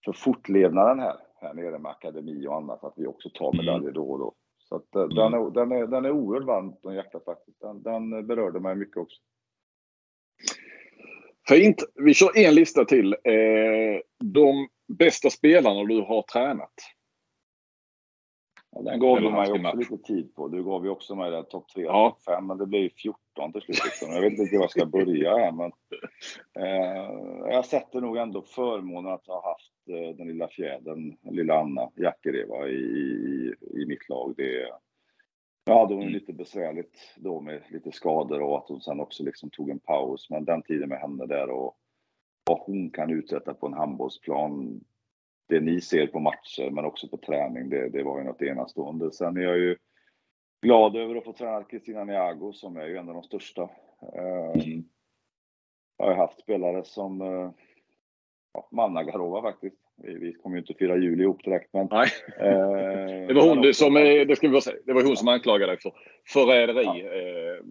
för 0.04 0.12
fortlevnaden 0.12 0.98
här, 0.98 1.16
här 1.34 1.54
nere 1.54 1.78
med 1.78 1.90
akademi 1.90 2.46
och 2.46 2.56
annat, 2.56 2.84
att 2.84 2.94
vi 2.96 3.06
också 3.06 3.30
tar 3.30 3.54
mm. 3.54 3.66
medaljer 3.66 3.92
då 3.92 4.10
och 4.10 4.18
då. 4.18 4.34
Så 4.68 4.76
att, 4.76 4.94
eh, 4.94 5.02
mm. 5.02 5.14
den, 5.14 5.34
är, 5.34 5.50
den, 5.50 5.72
är, 5.72 5.86
den 5.86 6.04
är 6.04 6.10
oerhört 6.10 6.46
varmt 6.46 6.84
om 6.84 6.94
hjärtat 6.94 7.24
faktiskt. 7.24 7.60
Den, 7.60 7.82
den 7.82 8.26
berörde 8.26 8.60
mig 8.60 8.76
mycket 8.76 8.96
också. 8.96 9.20
Fint. 11.48 11.82
Vi 11.94 12.14
kör 12.14 12.38
en 12.38 12.54
lista 12.54 12.84
till. 12.84 13.12
Eh, 13.12 14.00
de 14.24 14.68
bästa 14.98 15.30
spelarna 15.30 15.84
du 15.84 16.00
har 16.00 16.22
tränat? 16.22 16.74
Ja, 18.74 18.82
den 18.82 19.00
gav 19.00 19.20
du 19.20 19.30
mig 19.30 19.52
också 19.52 19.76
lite 19.76 19.98
tid 19.98 20.34
på. 20.34 20.48
Du 20.48 20.64
gav 20.64 20.84
ju 20.84 20.90
också 20.90 21.14
mig 21.14 21.30
den 21.30 21.44
topp 21.44 21.68
3 21.74 21.82
ja. 21.82 22.10
topp 22.10 22.36
5, 22.36 22.46
men 22.46 22.58
det 22.58 22.66
blev 22.66 22.90
14 22.96 23.52
till 23.52 23.62
slut. 23.62 23.84
Liksom. 23.84 24.12
Jag 24.12 24.20
vet 24.20 24.38
inte 24.38 24.56
var 24.56 24.62
jag 24.62 24.70
ska 24.70 24.86
börja 24.86 25.36
här, 25.36 25.52
men 25.52 25.72
eh, 26.58 27.52
jag 27.52 27.64
sätter 27.64 28.00
nog 28.00 28.16
ändå 28.16 28.42
förmånen 28.42 29.12
att 29.12 29.26
ha 29.26 29.50
haft 29.50 29.72
eh, 29.88 30.16
den 30.16 30.26
lilla 30.28 30.48
fjädern, 30.48 31.16
lilla 31.22 31.60
Anna 31.60 31.90
Jackereva 31.96 32.68
i, 32.68 32.72
i, 32.72 33.54
i 33.82 33.86
mitt 33.86 34.08
lag. 34.08 34.34
Det, 34.36 34.68
jag 35.64 35.78
hade 35.78 35.94
hon 35.94 36.02
mm. 36.02 36.14
lite 36.14 36.32
besvärligt 36.32 37.14
då 37.16 37.40
med 37.40 37.62
lite 37.70 37.92
skador 37.92 38.42
och 38.42 38.58
att 38.58 38.68
hon 38.68 38.80
sen 38.80 39.00
också 39.00 39.24
liksom 39.24 39.50
tog 39.50 39.70
en 39.70 39.78
paus. 39.78 40.30
Men 40.30 40.44
den 40.44 40.62
tiden 40.62 40.88
med 40.88 40.98
henne 40.98 41.26
där 41.26 41.50
och 41.50 41.76
vad 42.44 42.58
hon 42.58 42.90
kan 42.90 43.10
uträtta 43.10 43.54
på 43.54 43.66
en 43.66 43.74
handbollsplan. 43.74 44.80
Det 45.48 45.60
ni 45.60 45.80
ser 45.80 46.06
på 46.06 46.20
matcher 46.20 46.70
men 46.70 46.84
också 46.84 47.08
på 47.08 47.16
träning, 47.16 47.68
det, 47.68 47.88
det 47.88 48.02
var 48.02 48.18
ju 48.18 48.24
något 48.24 48.42
enastående. 48.42 49.12
Sen 49.12 49.36
är 49.36 49.40
jag 49.40 49.58
ju 49.58 49.76
glad 50.62 50.96
över 50.96 51.14
att 51.14 51.24
få 51.24 51.32
träna 51.32 51.64
Kristina 51.64 52.04
Niago 52.04 52.52
som 52.52 52.76
är 52.76 52.86
ju 52.86 52.96
en 52.96 53.08
av 53.08 53.14
de 53.14 53.22
största. 53.22 53.70
Mm. 54.54 54.84
Jag 55.96 56.06
har 56.06 56.14
haft 56.14 56.40
spelare 56.40 56.84
som 56.84 57.20
eh, 57.20 57.28
ja, 57.28 57.54
ja, 58.52 58.68
Mannagarova 58.72 59.42
faktiskt. 59.42 59.81
Vi, 59.96 60.14
vi 60.14 60.32
kommer 60.32 60.56
ju 60.56 60.60
inte 60.60 60.74
fira 60.74 60.96
jul 60.96 61.20
ihop 61.20 61.44
direkt 61.44 61.72
men... 61.72 61.88
Nej. 61.90 62.08
Eh, 62.38 63.26
det 63.26 63.34
var 63.34 63.48
hon 63.48 63.74
som, 63.74 63.94
det 63.94 64.36
ska 64.36 64.48
vi 64.48 64.60
säga, 64.60 64.76
det 64.86 64.92
var 64.92 65.02
hon 65.02 65.16
som 65.16 65.28
anklagade 65.28 65.76
för 65.76 65.92
förräderi 66.28 66.84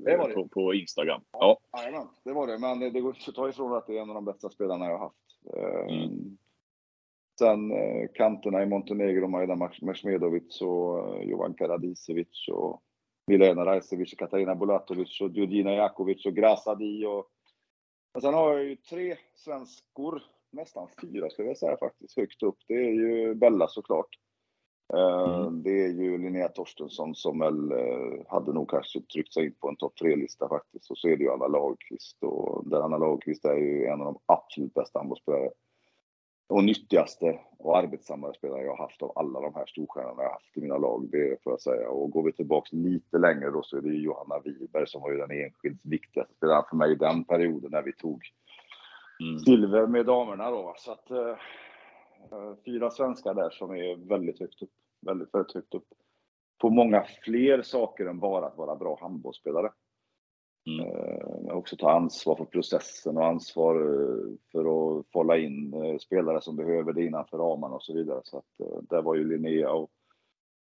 ja, 0.05 0.11
eh, 0.11 0.33
på, 0.33 0.47
på, 0.47 0.73
Instagram. 0.73 1.21
Ja, 1.31 1.57
ja. 1.71 2.11
det 2.23 2.33
var 2.33 2.47
det. 2.47 2.57
Men 2.57 2.79
det 2.79 3.01
går 3.01 3.15
inte 3.15 3.29
att 3.29 3.35
ta 3.35 3.49
ifrån 3.49 3.73
att 3.73 3.87
det 3.87 3.97
är 3.97 4.01
en 4.01 4.09
av 4.09 4.15
de 4.15 4.25
bästa 4.25 4.49
spelarna 4.49 4.85
jag 4.85 4.97
har 4.97 4.99
haft. 4.99 5.15
Eh, 5.57 5.95
mm. 5.97 6.37
Sen 7.39 7.71
eh, 7.71 8.07
kanterna 8.13 8.63
i 8.63 8.65
Montenegro, 8.65 9.27
Majda 9.27 9.69
Mesmedovic 9.81 10.61
och 10.61 11.15
eh, 11.15 11.29
Jovan 11.29 11.53
Karadicevic 11.53 12.47
och 12.51 12.81
Milena 13.27 13.65
Rajcevic, 13.65 14.13
Katarina 14.17 14.55
Bulatovic 14.55 15.21
och 15.21 15.31
Georgina 15.31 15.73
Jakovic 15.73 16.25
och 16.25 16.35
Grasadi 16.35 17.05
och... 17.05 17.25
och 18.13 18.21
sen 18.21 18.33
har 18.33 18.53
jag 18.53 18.63
ju 18.63 18.75
tre 18.75 19.15
svenskor 19.35 20.23
nästan 20.51 20.87
fyra 21.01 21.29
skulle 21.29 21.47
jag 21.47 21.57
säga 21.57 21.77
faktiskt, 21.77 22.17
högt 22.17 22.43
upp. 22.43 22.57
Det 22.67 22.73
är 22.73 22.91
ju 22.91 23.35
Bella 23.35 23.67
såklart. 23.67 24.17
Mm. 24.93 25.63
Det 25.63 25.85
är 25.85 25.87
ju 25.87 26.17
Linnea 26.17 26.47
Torstensson 26.47 27.15
som 27.15 27.39
väl 27.39 27.73
hade 28.27 28.53
nog 28.53 28.69
kanske 28.69 29.01
tryckt 29.01 29.33
sig 29.33 29.45
in 29.45 29.55
på 29.59 29.69
en 29.69 29.75
topp 29.75 29.95
tre-lista 29.95 30.49
faktiskt. 30.49 30.91
Och 30.91 30.97
så 30.97 31.07
är 31.07 31.17
det 31.17 31.23
ju 31.23 31.31
Anna 31.31 31.47
Lagerqvist 31.47 32.23
och 32.23 32.69
där 32.69 32.81
Anna 32.81 32.97
Lagerqvist 32.97 33.45
är 33.45 33.55
ju 33.55 33.85
en 33.85 34.01
av 34.01 34.05
de 34.05 34.19
absolut 34.25 34.73
bästa 34.73 34.99
handbollsspelare 34.99 35.49
och 36.49 36.63
nyttigaste 36.63 37.39
och 37.57 37.77
arbetsammare 37.77 38.33
spelare 38.33 38.63
jag 38.63 38.75
har 38.75 38.83
haft 38.83 39.01
av 39.01 39.11
alla 39.15 39.39
de 39.39 39.55
här 39.55 39.65
storstjärnorna 39.65 40.23
jag 40.23 40.31
haft 40.31 40.57
i 40.57 40.61
mina 40.61 40.77
lag. 40.77 41.09
Det 41.11 41.43
får 41.43 41.53
jag 41.53 41.61
säga. 41.61 41.89
Och 41.89 42.11
går 42.11 42.23
vi 42.23 42.31
tillbaks 42.31 42.73
lite 42.73 43.17
längre 43.17 43.49
då 43.49 43.63
så 43.63 43.77
är 43.77 43.81
det 43.81 43.93
Johanna 43.93 44.39
Wiberg 44.39 44.87
som 44.87 45.01
var 45.01 45.11
ju 45.11 45.17
den 45.17 45.31
enskilt 45.31 45.85
viktigaste 45.85 46.33
spelaren 46.33 46.63
för 46.69 46.75
mig 46.77 46.91
i 46.91 46.95
den 46.95 47.23
perioden 47.23 47.71
när 47.71 47.81
vi 47.81 47.93
tog 47.93 48.21
mm. 49.21 49.39
silver 49.39 49.87
med 49.87 50.05
damerna 50.05 50.51
då. 50.51 50.73
Så 50.77 50.91
att 50.91 51.11
uh, 51.11 51.35
fyra 52.65 52.91
svenskar 52.91 53.33
där 53.33 53.49
som 53.49 53.71
är 53.71 54.07
väldigt 54.07 54.39
högt 54.39 54.61
upp. 54.61 54.71
Väldigt, 55.05 55.33
väldigt 55.33 55.55
högt 55.55 55.73
upp. 55.73 55.87
På 56.61 56.69
många 56.69 57.05
fler 57.23 57.61
saker 57.61 58.05
än 58.05 58.19
bara 58.19 58.45
att 58.45 58.57
vara 58.57 58.75
bra 58.75 58.97
handbollsspelare. 59.01 59.71
Mm. 60.67 60.87
Eh, 60.87 61.55
också 61.55 61.75
ta 61.75 61.91
ansvar 61.91 62.35
för 62.35 62.45
processen 62.45 63.17
och 63.17 63.25
ansvar 63.25 63.75
eh, 63.75 64.33
för 64.51 64.59
att 64.99 65.05
fålla 65.13 65.37
in 65.37 65.73
eh, 65.73 65.97
spelare 65.97 66.41
som 66.41 66.55
behöver 66.55 66.93
det 66.93 67.05
innanför 67.05 67.37
ramarna 67.37 67.75
och 67.75 67.83
så 67.83 67.93
vidare. 67.93 68.21
Så 68.23 68.37
att 68.37 68.89
där 68.89 69.01
var 69.01 69.15
ju 69.15 69.29
Linnea 69.29 69.71
och, 69.71 69.89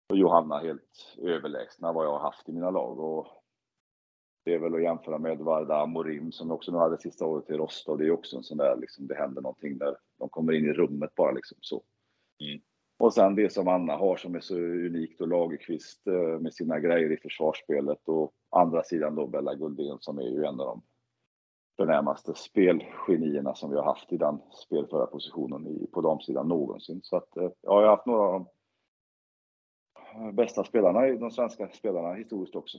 och 0.09 0.17
Johanna 0.17 0.59
helt 0.59 1.17
överlägsna 1.21 1.93
vad 1.93 2.05
jag 2.05 2.11
har 2.11 2.19
haft 2.19 2.49
i 2.49 2.51
mina 2.51 2.71
lag. 2.71 2.99
Och 2.99 3.27
det 4.49 4.55
är 4.55 4.59
väl 4.59 4.75
att 4.75 4.81
jämföra 4.81 5.17
med 5.17 5.37
Varda 5.37 5.75
Amorim 5.75 6.31
som 6.31 6.51
också 6.51 6.71
nu 6.71 6.77
hade 6.77 6.97
sista 6.97 7.25
året 7.25 7.49
i 7.49 7.53
Rostov. 7.53 7.97
Det 7.97 8.05
är 8.05 8.11
också 8.11 8.37
en 8.37 8.43
sån 8.43 8.57
där, 8.57 8.77
liksom, 8.77 9.07
det 9.07 9.15
händer 9.15 9.41
någonting 9.41 9.77
där 9.77 9.95
de 10.19 10.29
kommer 10.29 10.53
in 10.53 10.65
i 10.65 10.73
rummet 10.73 11.15
bara 11.15 11.31
liksom 11.31 11.57
så. 11.61 11.83
Mm. 12.39 12.61
Och 12.99 13.13
sen 13.13 13.35
det 13.35 13.53
som 13.53 13.67
Anna 13.67 13.95
har 13.95 14.17
som 14.17 14.35
är 14.35 14.39
så 14.39 14.55
unikt 14.55 15.21
och 15.21 15.27
Lagerqvist 15.27 16.01
med 16.39 16.53
sina 16.53 16.79
grejer 16.79 17.11
i 17.11 17.17
försvarsspelet 17.17 18.07
och 18.07 18.33
andra 18.49 18.83
sidan 18.83 19.15
då 19.15 19.27
Bella 19.27 19.55
Guldén 19.55 19.97
som 19.99 20.19
är 20.19 20.29
ju 20.29 20.43
en 20.43 20.59
av 20.59 20.65
de 20.65 20.81
förnämaste 21.77 22.33
spelgenierna 22.33 23.55
som 23.55 23.69
vi 23.69 23.75
har 23.75 23.83
haft 23.83 24.13
i 24.13 24.17
den 24.17 24.39
spelföra 24.65 25.05
positionen 25.05 25.67
i, 25.67 25.87
på 25.91 26.01
damsidan 26.01 26.47
någonsin. 26.47 26.99
Så 27.03 27.15
att, 27.15 27.29
ja, 27.33 27.51
jag 27.61 27.71
har 27.71 27.87
haft 27.87 28.05
några 28.05 28.21
av 28.21 28.45
de 30.13 30.35
bästa 30.35 30.63
spelarna, 30.63 31.01
de 31.01 31.31
svenska 31.31 31.69
spelarna 31.69 32.13
historiskt 32.13 32.55
också. 32.55 32.77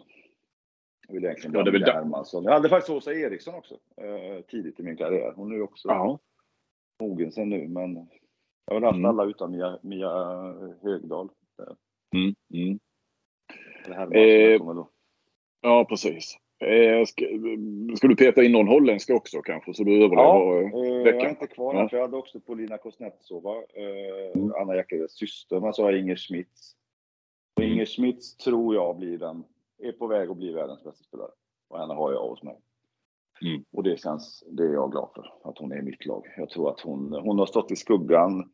Jag 1.11 1.15
vill 1.15 1.25
egentligen 1.25 1.55
ja, 1.55 1.63
det 1.63 1.71
vill 1.71 1.85
Hermansson. 1.85 2.45
Jag 2.45 2.53
hade 2.53 2.69
faktiskt 2.69 2.91
Åsa 2.91 3.13
Eriksson 3.13 3.55
också 3.55 3.75
eh, 3.97 4.41
tidigt 4.41 4.81
i 4.81 4.83
min 4.83 4.97
karriär. 4.97 5.33
Hon 5.37 5.53
är 5.53 5.57
ju 5.57 5.63
också 5.63 5.89
ja. 5.89 6.19
mogen 7.01 7.33
sen 7.33 7.49
nu, 7.49 7.69
men 7.69 8.09
jag 8.67 8.75
har 8.75 8.81
haft 8.81 8.97
mm. 8.97 9.11
alla 9.11 9.25
utan 9.25 9.51
Mia, 9.51 9.79
Mia 9.83 10.11
Högdahl. 10.83 11.29
Mm. 12.15 12.35
Mm. 12.55 12.79
Eh, 14.13 14.87
Ja, 15.61 15.85
precis. 15.85 16.39
Eh, 16.59 17.05
ska, 17.05 17.25
ska, 17.97 18.09
du 18.09 18.17
peta 18.17 18.43
in 18.43 18.53
någon 18.53 18.69
holländska 18.69 19.15
också 19.15 19.43
kanske, 19.43 19.75
så 19.75 19.85
du 19.85 20.05
överlever 20.05 20.23
ja, 20.23 20.59
eh, 20.59 21.05
veckan? 21.05 21.19
jag 21.19 21.27
är 21.27 21.31
inte 21.31 21.47
kvar 21.47 21.75
ja. 21.75 21.89
jag 21.93 22.01
hade 22.01 22.17
också 22.17 22.41
Polina 22.41 22.79
Kosnetsova, 22.79 23.55
eh, 23.55 24.41
mm. 24.41 24.53
Anna 24.61 24.77
Jackeres 24.77 25.13
syster, 25.13 25.61
men 25.61 25.73
så 25.73 25.83
har 25.83 25.91
jag 25.91 26.01
Inger 26.01 26.17
Schmitz. 26.17 26.77
Och 27.57 27.63
mm. 27.63 27.73
Inger 27.73 27.87
Schmitz 27.87 28.37
tror 28.37 28.75
jag 28.75 28.97
blir 28.97 29.19
den, 29.19 29.45
är 29.81 29.93
på 29.93 30.07
väg 30.07 30.31
att 30.31 30.37
bli 30.37 30.53
världens 30.53 30.85
bästa 30.85 31.05
spelare. 31.05 31.31
Och 31.69 31.79
henne 31.79 31.95
har 31.95 32.13
jag 32.13 32.29
hos 32.29 32.43
mig. 32.43 32.61
Mm. 33.43 33.65
Och 33.73 33.83
det 33.83 34.01
känns, 34.01 34.45
det 34.51 34.63
är 34.63 34.73
jag 34.73 34.93
glad 34.93 35.11
för, 35.15 35.51
att 35.51 35.59
hon 35.59 35.73
är 35.73 35.79
i 35.79 35.83
mitt 35.83 36.07
lag. 36.07 36.27
Jag 36.37 36.51
tror 36.51 36.71
att 36.71 36.81
hon, 36.81 37.13
hon 37.13 37.39
har 37.39 37.47
stått 37.47 37.71
i 37.71 37.77
skuggan 37.77 38.53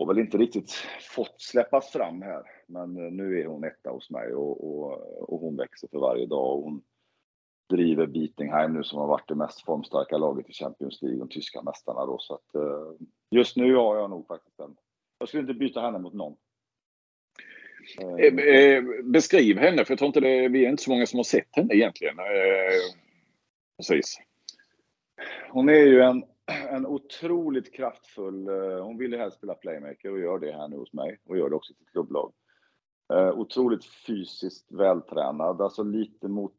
och 0.00 0.08
väl 0.08 0.18
inte 0.18 0.38
riktigt 0.38 0.72
fått 1.14 1.40
släppas 1.40 1.90
fram 1.90 2.22
här. 2.22 2.42
Men 2.66 2.96
eh, 2.96 3.12
nu 3.12 3.40
är 3.40 3.46
hon 3.46 3.64
etta 3.64 3.90
hos 3.90 4.10
mig 4.10 4.34
och, 4.34 4.64
och, 4.64 5.32
och 5.32 5.40
hon 5.40 5.56
växer 5.56 5.88
för 5.88 5.98
varje 5.98 6.26
dag. 6.26 6.56
Och 6.56 6.62
hon 6.62 6.82
driver 7.68 8.06
Bietingheim 8.06 8.72
nu 8.72 8.84
som 8.84 8.98
har 8.98 9.06
varit 9.06 9.28
det 9.28 9.34
mest 9.34 9.64
formstarka 9.64 10.18
laget 10.18 10.48
i 10.48 10.52
Champions 10.52 11.02
League, 11.02 11.18
de 11.18 11.28
tyska 11.28 11.62
mästarna 11.62 12.06
då. 12.06 12.18
Så 12.18 12.34
att, 12.34 12.54
eh, 12.54 13.06
just 13.30 13.56
nu 13.56 13.74
har 13.74 13.96
jag 13.96 14.10
nog 14.10 14.26
faktiskt 14.26 14.60
en... 14.60 14.76
Jag 15.18 15.28
skulle 15.28 15.40
inte 15.40 15.54
byta 15.54 15.80
henne 15.80 15.98
mot 15.98 16.14
någon. 16.14 16.36
Eh, 17.98 18.82
beskriv 19.04 19.58
henne, 19.58 19.84
för 19.84 19.92
jag 19.92 19.98
tror 19.98 20.06
inte 20.06 20.20
det, 20.20 20.48
vi 20.48 20.64
är 20.64 20.70
inte 20.70 20.82
så 20.82 20.90
många 20.90 21.06
som 21.06 21.18
har 21.18 21.24
sett 21.24 21.48
henne 21.56 21.74
egentligen. 21.74 22.16
Precis. 23.76 24.18
Hon 25.50 25.68
är 25.68 25.86
ju 25.86 26.00
en 26.00 26.24
en 26.70 26.86
otroligt 26.86 27.74
kraftfull, 27.74 28.48
eh, 28.48 28.84
hon 28.84 28.98
vill 28.98 29.12
ju 29.12 29.18
helst 29.18 29.36
spela 29.36 29.54
playmaker 29.54 30.12
och 30.12 30.20
gör 30.20 30.38
det 30.38 30.52
här 30.52 30.68
nu 30.68 30.76
hos 30.76 30.92
mig 30.92 31.18
och 31.24 31.38
gör 31.38 31.50
det 31.50 31.56
också 31.56 31.74
till 31.74 31.86
klubblag. 31.86 32.32
Uh, 33.12 33.30
otroligt 33.38 33.84
fysiskt 33.84 34.72
vältränad, 34.72 35.60
alltså 35.60 35.82
lite 35.82 36.28
mot, 36.28 36.56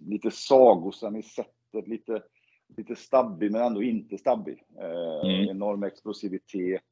lite 0.00 0.30
sagosen 0.30 1.16
i 1.16 1.22
sättet, 1.22 1.88
lite, 1.88 2.22
lite 2.76 2.96
stabbig 2.96 3.52
men 3.52 3.62
ändå 3.62 3.82
inte 3.82 4.18
stabbig. 4.18 4.62
Mm. 5.22 5.48
Enorm 5.48 5.82
explosivitet, 5.82 6.82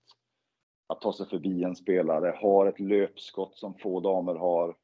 att 0.91 1.01
ta 1.01 1.13
sig 1.13 1.27
förbi 1.27 1.65
en 1.65 1.77
spelare, 1.77 2.37
har 2.41 2.67
ett 2.67 2.81
löpskott 2.81 3.57
som 3.57 3.75
få 3.75 4.01
damer 4.01 4.35
har. 4.35 4.77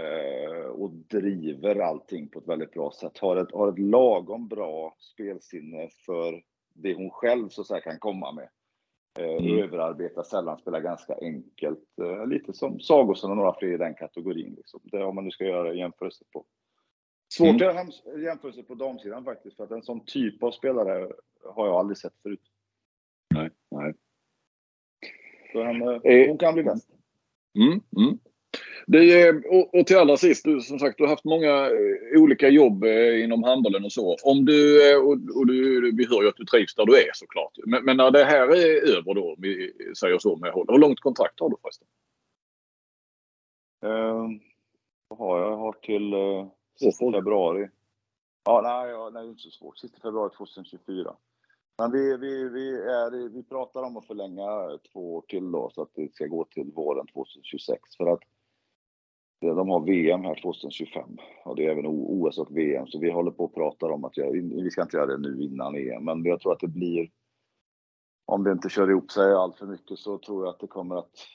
Eh, 0.00 0.66
och 0.66 0.90
driver 0.90 1.76
allting 1.76 2.28
på 2.28 2.38
ett 2.38 2.48
väldigt 2.48 2.72
bra 2.72 2.92
sätt. 3.00 3.18
Har 3.18 3.36
ett, 3.36 3.52
har 3.52 3.68
ett 3.68 3.78
lagom 3.78 4.48
bra 4.48 4.96
spelsinne 4.98 5.88
för 6.06 6.42
det 6.74 6.94
hon 6.94 7.10
själv 7.10 7.48
så 7.48 7.60
att 7.60 7.66
säga 7.66 7.80
kan 7.80 7.98
komma 7.98 8.32
med. 8.32 8.48
Eh, 9.18 9.44
mm. 9.44 9.58
Överarbetar 9.58 10.22
sällan, 10.22 10.58
spelar 10.58 10.80
ganska 10.80 11.14
enkelt. 11.20 11.98
Eh, 12.02 12.26
lite 12.26 12.52
som 12.52 12.80
Sagosen 12.80 13.30
och 13.30 13.36
några 13.36 13.58
fler 13.58 13.72
i 13.72 13.76
den 13.76 13.94
kategorin. 13.94 14.54
Liksom. 14.56 14.80
Det 14.84 15.04
om 15.04 15.14
man 15.14 15.24
nu 15.24 15.30
ska 15.30 15.44
göra 15.44 15.74
jämförelse 15.74 16.24
på. 16.32 16.44
Svårt 17.34 17.48
mm. 17.48 17.68
att 17.68 18.04
göra 18.06 18.22
jämförelse 18.22 18.62
på 18.62 18.74
damsidan 18.74 19.24
faktiskt, 19.24 19.56
för 19.56 19.64
att 19.64 19.70
en 19.70 19.82
sån 19.82 20.04
typ 20.04 20.42
av 20.42 20.50
spelare 20.50 21.12
har 21.44 21.66
jag 21.66 21.76
aldrig 21.76 21.98
sett 21.98 22.22
förut. 22.22 22.42
Nej, 23.34 23.50
nej. 23.70 23.94
Så 25.56 25.64
han, 25.64 25.82
eh, 25.82 26.28
hon 26.28 26.38
kan 26.38 26.54
bli 26.54 26.62
bäst. 26.62 26.88
Mm, 27.58 27.80
mm. 27.96 28.18
Det, 28.86 29.30
och, 29.30 29.74
och 29.74 29.86
till 29.86 29.96
allra 29.96 30.16
sist, 30.16 30.44
du, 30.44 30.60
som 30.60 30.78
sagt, 30.78 30.98
du 30.98 31.04
har 31.04 31.10
haft 31.10 31.24
många 31.24 31.66
eh, 31.66 32.22
olika 32.22 32.48
jobb 32.48 32.84
eh, 32.84 33.24
inom 33.24 33.42
handbollen 33.42 33.84
och 33.84 33.92
så. 33.92 34.16
Om 34.24 34.44
du, 34.44 34.90
eh, 34.90 34.98
och, 34.98 35.12
och 35.12 35.46
du, 35.46 35.92
vi 35.96 36.06
hör 36.06 36.22
ju 36.22 36.28
att 36.28 36.36
du 36.36 36.44
trivs 36.44 36.74
där 36.74 36.86
du 36.86 36.96
är 36.96 37.10
såklart. 37.14 37.52
Men, 37.66 37.84
men 37.84 37.96
när 37.96 38.10
det 38.10 38.24
här 38.24 38.48
är 38.48 38.96
över 38.98 39.14
då, 39.14 39.34
vi 39.38 39.72
säger 39.98 40.18
så 40.18 40.36
med 40.36 40.52
håll. 40.52 40.66
Hur 40.68 40.78
långt 40.78 41.00
kontrakt 41.00 41.40
har 41.40 41.50
du 41.50 41.56
förresten? 41.62 41.88
Uh, 43.84 44.28
vad 45.08 45.18
har 45.18 45.40
jag? 45.40 45.52
Jag 45.52 45.56
har 45.56 45.72
till 45.72 46.14
sista 46.80 47.12
februari. 47.12 47.68
Ja, 48.44 48.60
nej, 48.62 48.90
ja, 48.90 49.10
nej, 49.12 49.22
det 49.22 49.28
är 49.28 49.30
inte 49.30 49.42
så 49.42 49.50
svårt. 49.50 49.78
Sista 49.78 50.00
februari 50.00 50.30
2024. 50.36 51.16
Men 51.78 51.92
vi, 51.92 52.16
vi, 52.16 52.48
vi, 52.48 52.70
är, 52.76 53.28
vi 53.28 53.42
pratar 53.42 53.82
om 53.82 53.96
att 53.96 54.06
förlänga 54.06 54.78
två 54.92 55.14
år 55.14 55.24
till 55.28 55.52
då, 55.52 55.70
så 55.74 55.82
att 55.82 55.90
det 55.94 56.14
ska 56.14 56.26
gå 56.26 56.44
till 56.44 56.72
våren 56.74 57.06
2026. 57.06 57.96
För 57.96 58.06
att 58.06 58.20
de 59.40 59.68
har 59.68 59.80
VM 59.80 60.24
här 60.24 60.40
2025 60.42 61.16
och 61.44 61.56
det 61.56 61.66
är 61.66 61.70
även 61.70 61.86
OS 61.86 62.38
och 62.38 62.56
VM, 62.56 62.86
så 62.86 62.98
vi 62.98 63.10
håller 63.10 63.30
på 63.30 63.44
och 63.44 63.54
pratar 63.54 63.90
om 63.90 64.04
att 64.04 64.16
göra, 64.16 64.30
vi 64.30 64.70
ska 64.70 64.82
inte 64.82 64.96
göra 64.96 65.06
det 65.06 65.18
nu 65.18 65.42
innan 65.42 65.76
EM, 65.76 66.04
men 66.04 66.24
jag 66.24 66.40
tror 66.40 66.52
att 66.52 66.60
det 66.60 66.68
blir, 66.68 67.10
om 68.24 68.44
det 68.44 68.52
inte 68.52 68.68
kör 68.68 68.90
ihop 68.90 69.10
sig 69.10 69.32
allt 69.32 69.58
för 69.58 69.66
mycket 69.66 69.98
så 69.98 70.18
tror 70.18 70.44
jag 70.44 70.54
att 70.54 70.60
det 70.60 70.66
kommer 70.66 70.96
att 70.96 71.26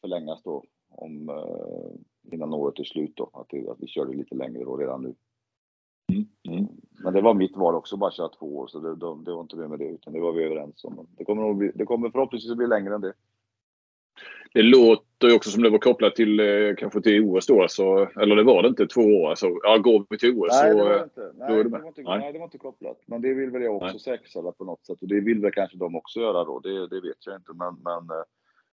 förlängas 0.00 0.42
då 0.42 0.64
om, 0.88 1.28
eh, 1.28 2.32
innan 2.32 2.54
året 2.54 2.78
är 2.78 2.84
slut 2.84 3.16
då, 3.16 3.30
att, 3.32 3.48
det, 3.48 3.68
att 3.68 3.80
vi 3.80 3.86
kör 3.86 4.06
det 4.06 4.16
lite 4.16 4.34
längre 4.34 4.64
då 4.64 4.76
redan 4.76 5.02
nu. 5.02 5.14
Mm. 6.12 6.26
Mm. 6.48 6.66
Men 7.04 7.12
det 7.12 7.20
var 7.20 7.34
mitt 7.34 7.56
val 7.56 7.74
också, 7.74 7.96
bara 7.96 8.10
köra 8.10 8.28
två 8.28 8.56
år, 8.56 8.66
så 8.66 8.80
det, 8.80 8.88
det, 8.88 9.24
det 9.24 9.34
var 9.34 9.40
inte 9.40 9.56
mer 9.56 9.68
med 9.68 9.78
det, 9.78 9.88
utan 9.88 10.12
det 10.12 10.20
var 10.20 10.32
vi 10.32 10.44
överens 10.44 10.84
om. 10.84 11.06
Det 11.18 11.24
kommer, 11.24 11.54
bli, 11.54 11.72
det 11.74 11.84
kommer 11.84 12.10
förhoppningsvis 12.10 12.50
att 12.50 12.56
bli 12.56 12.66
längre 12.66 12.94
än 12.94 13.00
det. 13.00 13.12
Det 14.54 14.62
låter 14.62 15.28
ju 15.28 15.34
också 15.34 15.50
som 15.50 15.62
det 15.62 15.70
var 15.70 15.78
kopplat 15.78 16.16
till 16.16 16.40
eh, 16.40 16.74
kanske 16.76 17.00
till 17.00 17.22
OS 17.22 17.46
då. 17.46 17.62
Alltså, 17.62 18.08
eller 18.20 18.36
det 18.36 18.42
var 18.42 18.62
det 18.62 18.68
inte, 18.68 18.86
två 18.86 19.00
år. 19.00 19.30
Alltså, 19.30 19.46
ja, 19.62 19.78
går 19.78 20.06
vi 20.10 20.18
till 20.18 20.38
OS 20.38 20.48
nej, 20.50 20.72
så... 20.72 20.78
Det 20.78 20.84
var 20.84 21.04
inte. 21.04 21.32
Nej, 21.34 21.56
det, 21.56 21.62
det 21.62 21.68
var 21.68 21.88
inte, 21.88 22.02
nej. 22.02 22.18
nej, 22.18 22.32
det 22.32 22.38
var 22.38 22.44
inte 22.44 22.58
kopplat. 22.58 22.98
Men 23.06 23.22
det 23.22 23.34
vill 23.34 23.50
väl 23.50 23.62
jag 23.62 23.76
också 23.76 23.86
nej. 23.86 24.00
säkerställa 24.00 24.52
på 24.52 24.64
något 24.64 24.86
sätt. 24.86 25.02
Och 25.02 25.08
det 25.08 25.20
vill 25.20 25.40
väl 25.40 25.52
kanske 25.52 25.78
de 25.78 25.96
också 25.96 26.20
göra 26.20 26.44
då. 26.44 26.60
Det, 26.60 26.86
det 26.86 27.00
vet 27.00 27.26
jag 27.26 27.36
inte. 27.36 27.52
Men, 27.54 27.74
men 27.84 28.16
eh, 28.16 28.24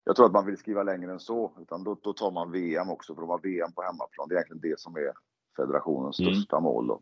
jag 0.04 0.16
tror 0.16 0.26
att 0.26 0.32
man 0.32 0.46
vill 0.46 0.56
skriva 0.56 0.82
längre 0.82 1.12
än 1.12 1.20
så. 1.20 1.52
Utan 1.62 1.84
då, 1.84 1.96
då 2.02 2.12
tar 2.12 2.30
man 2.30 2.52
VM 2.52 2.90
också. 2.90 3.14
För 3.14 3.20
de 3.20 3.30
har 3.30 3.40
VM 3.42 3.72
på 3.72 3.82
hemmaplan. 3.82 4.28
Det 4.28 4.34
är 4.34 4.36
egentligen 4.36 4.70
det 4.70 4.80
som 4.80 4.96
är 4.96 5.12
federationens 5.56 6.20
mm. 6.20 6.34
största 6.34 6.60
mål 6.60 6.86
då. 6.86 7.00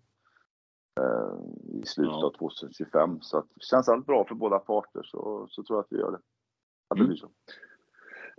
Eh, 1.01 1.81
I 1.82 1.86
slutet 1.86 2.12
ja. 2.12 2.27
av 2.27 2.31
2025. 2.31 3.20
Så 3.20 3.39
att, 3.39 3.47
känns 3.60 3.89
allt 3.89 4.06
bra 4.06 4.24
för 4.24 4.35
båda 4.35 4.59
parter 4.59 5.02
så, 5.02 5.47
så 5.51 5.62
tror 5.62 5.77
jag 5.77 5.85
att 5.85 5.93
vi 5.93 5.98
gör 5.98 6.10
det. 6.10 6.20
Att 6.89 6.97
det 6.97 7.05
mm. 7.05 7.06
blir 7.06 7.16
så. 7.16 7.31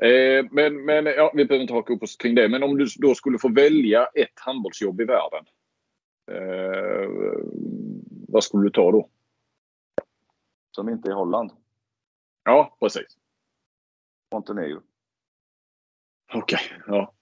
Eh, 0.05 0.45
men 0.51 0.85
men 0.85 1.05
ja, 1.05 1.31
vi 1.35 1.45
behöver 1.45 1.61
inte 1.61 1.73
haka 1.73 1.93
upp 1.93 2.03
oss 2.03 2.15
kring 2.15 2.35
det. 2.35 2.49
Men 2.49 2.63
om 2.63 2.77
du 2.77 2.85
då 2.97 3.15
skulle 3.15 3.39
få 3.39 3.49
välja 3.49 4.05
ett 4.05 4.39
handbollsjobb 4.39 5.01
i 5.01 5.05
världen. 5.05 5.45
Eh, 6.31 7.09
vad 8.27 8.43
skulle 8.43 8.63
du 8.63 8.69
ta 8.69 8.91
då? 8.91 9.09
Som 10.71 10.89
inte 10.89 11.09
är 11.09 11.13
Holland? 11.13 11.51
Ja, 12.43 12.77
precis. 12.79 13.17
Montenegro. 14.31 14.81
Okej, 16.33 16.59
okay, 16.65 16.79
ja. 16.87 17.13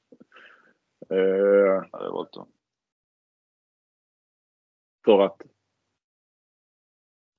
Uh, 1.11 1.85
ja, 1.91 1.99
det 1.99 2.09
var. 2.09 2.47
För 5.05 5.19
att? 5.19 5.41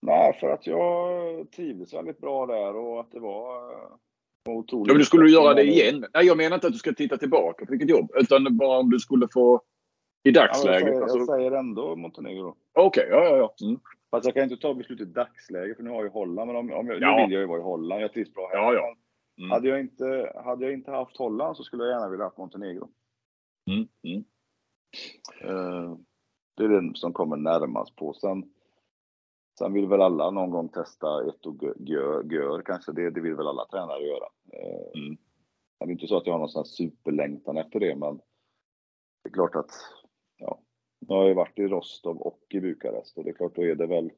Nej, 0.07 0.39
för 0.41 0.51
att 0.51 0.67
jag 0.67 1.51
trivdes 1.51 1.95
väldigt 1.95 2.19
bra 2.19 2.47
där 2.47 2.77
och 2.77 3.01
att 3.01 3.13
det 3.13 3.21
var 3.21 3.75
otroligt. 4.49 4.89
Ja, 4.89 4.93
men 4.95 4.99
du 4.99 5.05
skulle 5.05 5.25
du 5.25 5.33
göra 5.33 5.55
det 5.55 5.65
igen? 5.65 6.07
Nej, 6.15 6.27
jag 6.27 6.37
menar 6.37 6.55
inte 6.55 6.67
att 6.67 6.73
du 6.73 6.79
ska 6.79 6.93
titta 6.93 7.17
tillbaka 7.17 7.67
på 7.67 7.71
vilket 7.71 7.91
jobb, 7.91 8.11
utan 8.15 8.57
bara 8.57 8.79
om 8.79 8.91
du 8.91 8.99
skulle 8.99 9.29
få 9.33 9.63
i 10.23 10.31
dagsläget. 10.31 10.81
Ja, 10.81 10.89
jag, 10.89 10.89
säger, 10.89 11.03
alltså... 11.03 11.19
jag 11.19 11.27
säger 11.27 11.53
ändå 11.53 11.97
Montenegro. 11.97 12.57
Okej, 12.73 13.07
okay, 13.07 13.19
ja, 13.19 13.25
ja, 13.25 13.37
ja. 13.37 13.67
Mm. 13.67 13.81
Fast 14.11 14.25
jag 14.25 14.35
kan 14.35 14.43
inte 14.43 14.57
ta 14.57 14.75
beslut 14.75 15.01
i 15.01 15.05
dagsläget 15.05 15.77
för 15.77 15.85
nu 15.85 15.91
har 15.91 15.97
jag 15.97 16.05
ju 16.05 16.11
Holland. 16.11 16.47
Men 16.47 16.57
om, 16.57 16.73
om 16.73 16.87
jag, 16.87 17.03
ja. 17.03 17.17
nu 17.17 17.23
vill 17.23 17.33
jag 17.33 17.41
ju 17.41 17.47
vara 17.47 17.61
i 17.61 17.63
Holland. 17.63 18.03
Jag 18.03 18.13
trivs 18.13 18.35
bra 18.35 18.49
här. 18.53 18.59
Ja, 18.59 18.75
ja. 18.75 18.97
Mm. 19.39 19.51
Hade, 19.51 19.69
jag 19.69 19.81
inte, 19.81 20.33
hade 20.45 20.65
jag 20.65 20.75
inte 20.75 20.91
haft 20.91 21.17
Holland 21.17 21.57
så 21.57 21.65
skulle 21.65 21.85
jag 21.85 21.93
gärna 21.93 22.09
vilja 22.09 22.25
ha 22.25 22.33
Montenegro. 22.37 22.91
Mm. 23.71 23.89
Mm. 24.03 24.25
Uh, 25.45 25.97
det 26.55 26.65
är 26.65 26.69
den 26.69 26.95
som 26.95 27.13
kommer 27.13 27.37
närmast 27.37 27.97
på. 27.97 28.15
Sen, 28.15 28.53
sen 29.59 29.73
vill 29.73 29.87
väl 29.87 30.03
alla 30.03 30.31
någon 30.31 30.51
gång 30.51 30.69
testa 30.69 31.29
ett 31.29 31.47
och 31.47 31.57
gör, 31.79 32.33
gör 32.33 32.63
kanske. 32.63 32.93
Det, 32.93 33.11
det 33.11 33.21
vill 33.21 33.35
väl 33.35 33.47
alla 33.47 33.67
tränare 33.67 34.07
göra. 34.07 34.29
Uh, 34.55 35.03
mm. 35.03 35.17
Det 35.79 35.85
är 35.85 35.91
inte 35.91 36.07
så 36.07 36.17
att 36.17 36.27
jag 36.27 36.35
har 36.35 36.39
någon 36.39 36.49
sån 36.49 36.65
superlängtan 36.65 37.57
efter 37.57 37.81
det, 37.81 37.97
men 37.97 38.17
det 39.23 39.29
är 39.29 39.33
klart 39.33 39.55
att 39.55 39.71
ja, 40.37 40.61
nu 41.01 41.15
har 41.15 41.25
jag 41.25 41.35
varit 41.35 41.59
i 41.59 41.69
Rostov 41.69 42.17
och 42.17 42.41
i 42.49 42.61
Bukarest 42.61 43.19
och 43.19 43.25
det 43.25 43.31
är 43.31 43.35
klart, 43.35 43.55
då 43.55 43.65
är 43.65 43.75
det 43.75 43.87
väl 43.87 44.11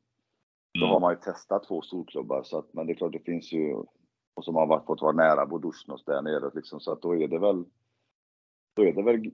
då 0.80 0.86
har 0.86 0.92
mm. 0.92 1.00
man 1.00 1.12
ju 1.12 1.20
testat 1.20 1.64
två 1.64 1.82
storklubbar, 1.82 2.42
så 2.42 2.58
att, 2.58 2.74
men 2.74 2.86
det 2.86 2.92
är 2.92 2.94
klart 2.94 3.12
det 3.12 3.24
finns 3.24 3.52
ju, 3.52 3.74
och 4.34 4.44
som 4.44 4.54
har 4.54 4.66
varit, 4.66 4.86
fått 4.86 5.02
vara 5.02 5.12
nära 5.12 5.46
Bodosjnos 5.46 6.04
där 6.04 6.22
nere, 6.22 6.50
liksom, 6.54 6.80
så 6.80 6.92
att 6.92 7.02
då 7.02 7.16
är 7.16 7.28
det 7.28 7.38
väl, 7.38 7.64
då 8.76 8.84
är 8.84 8.92
det 8.92 9.02
väl 9.02 9.30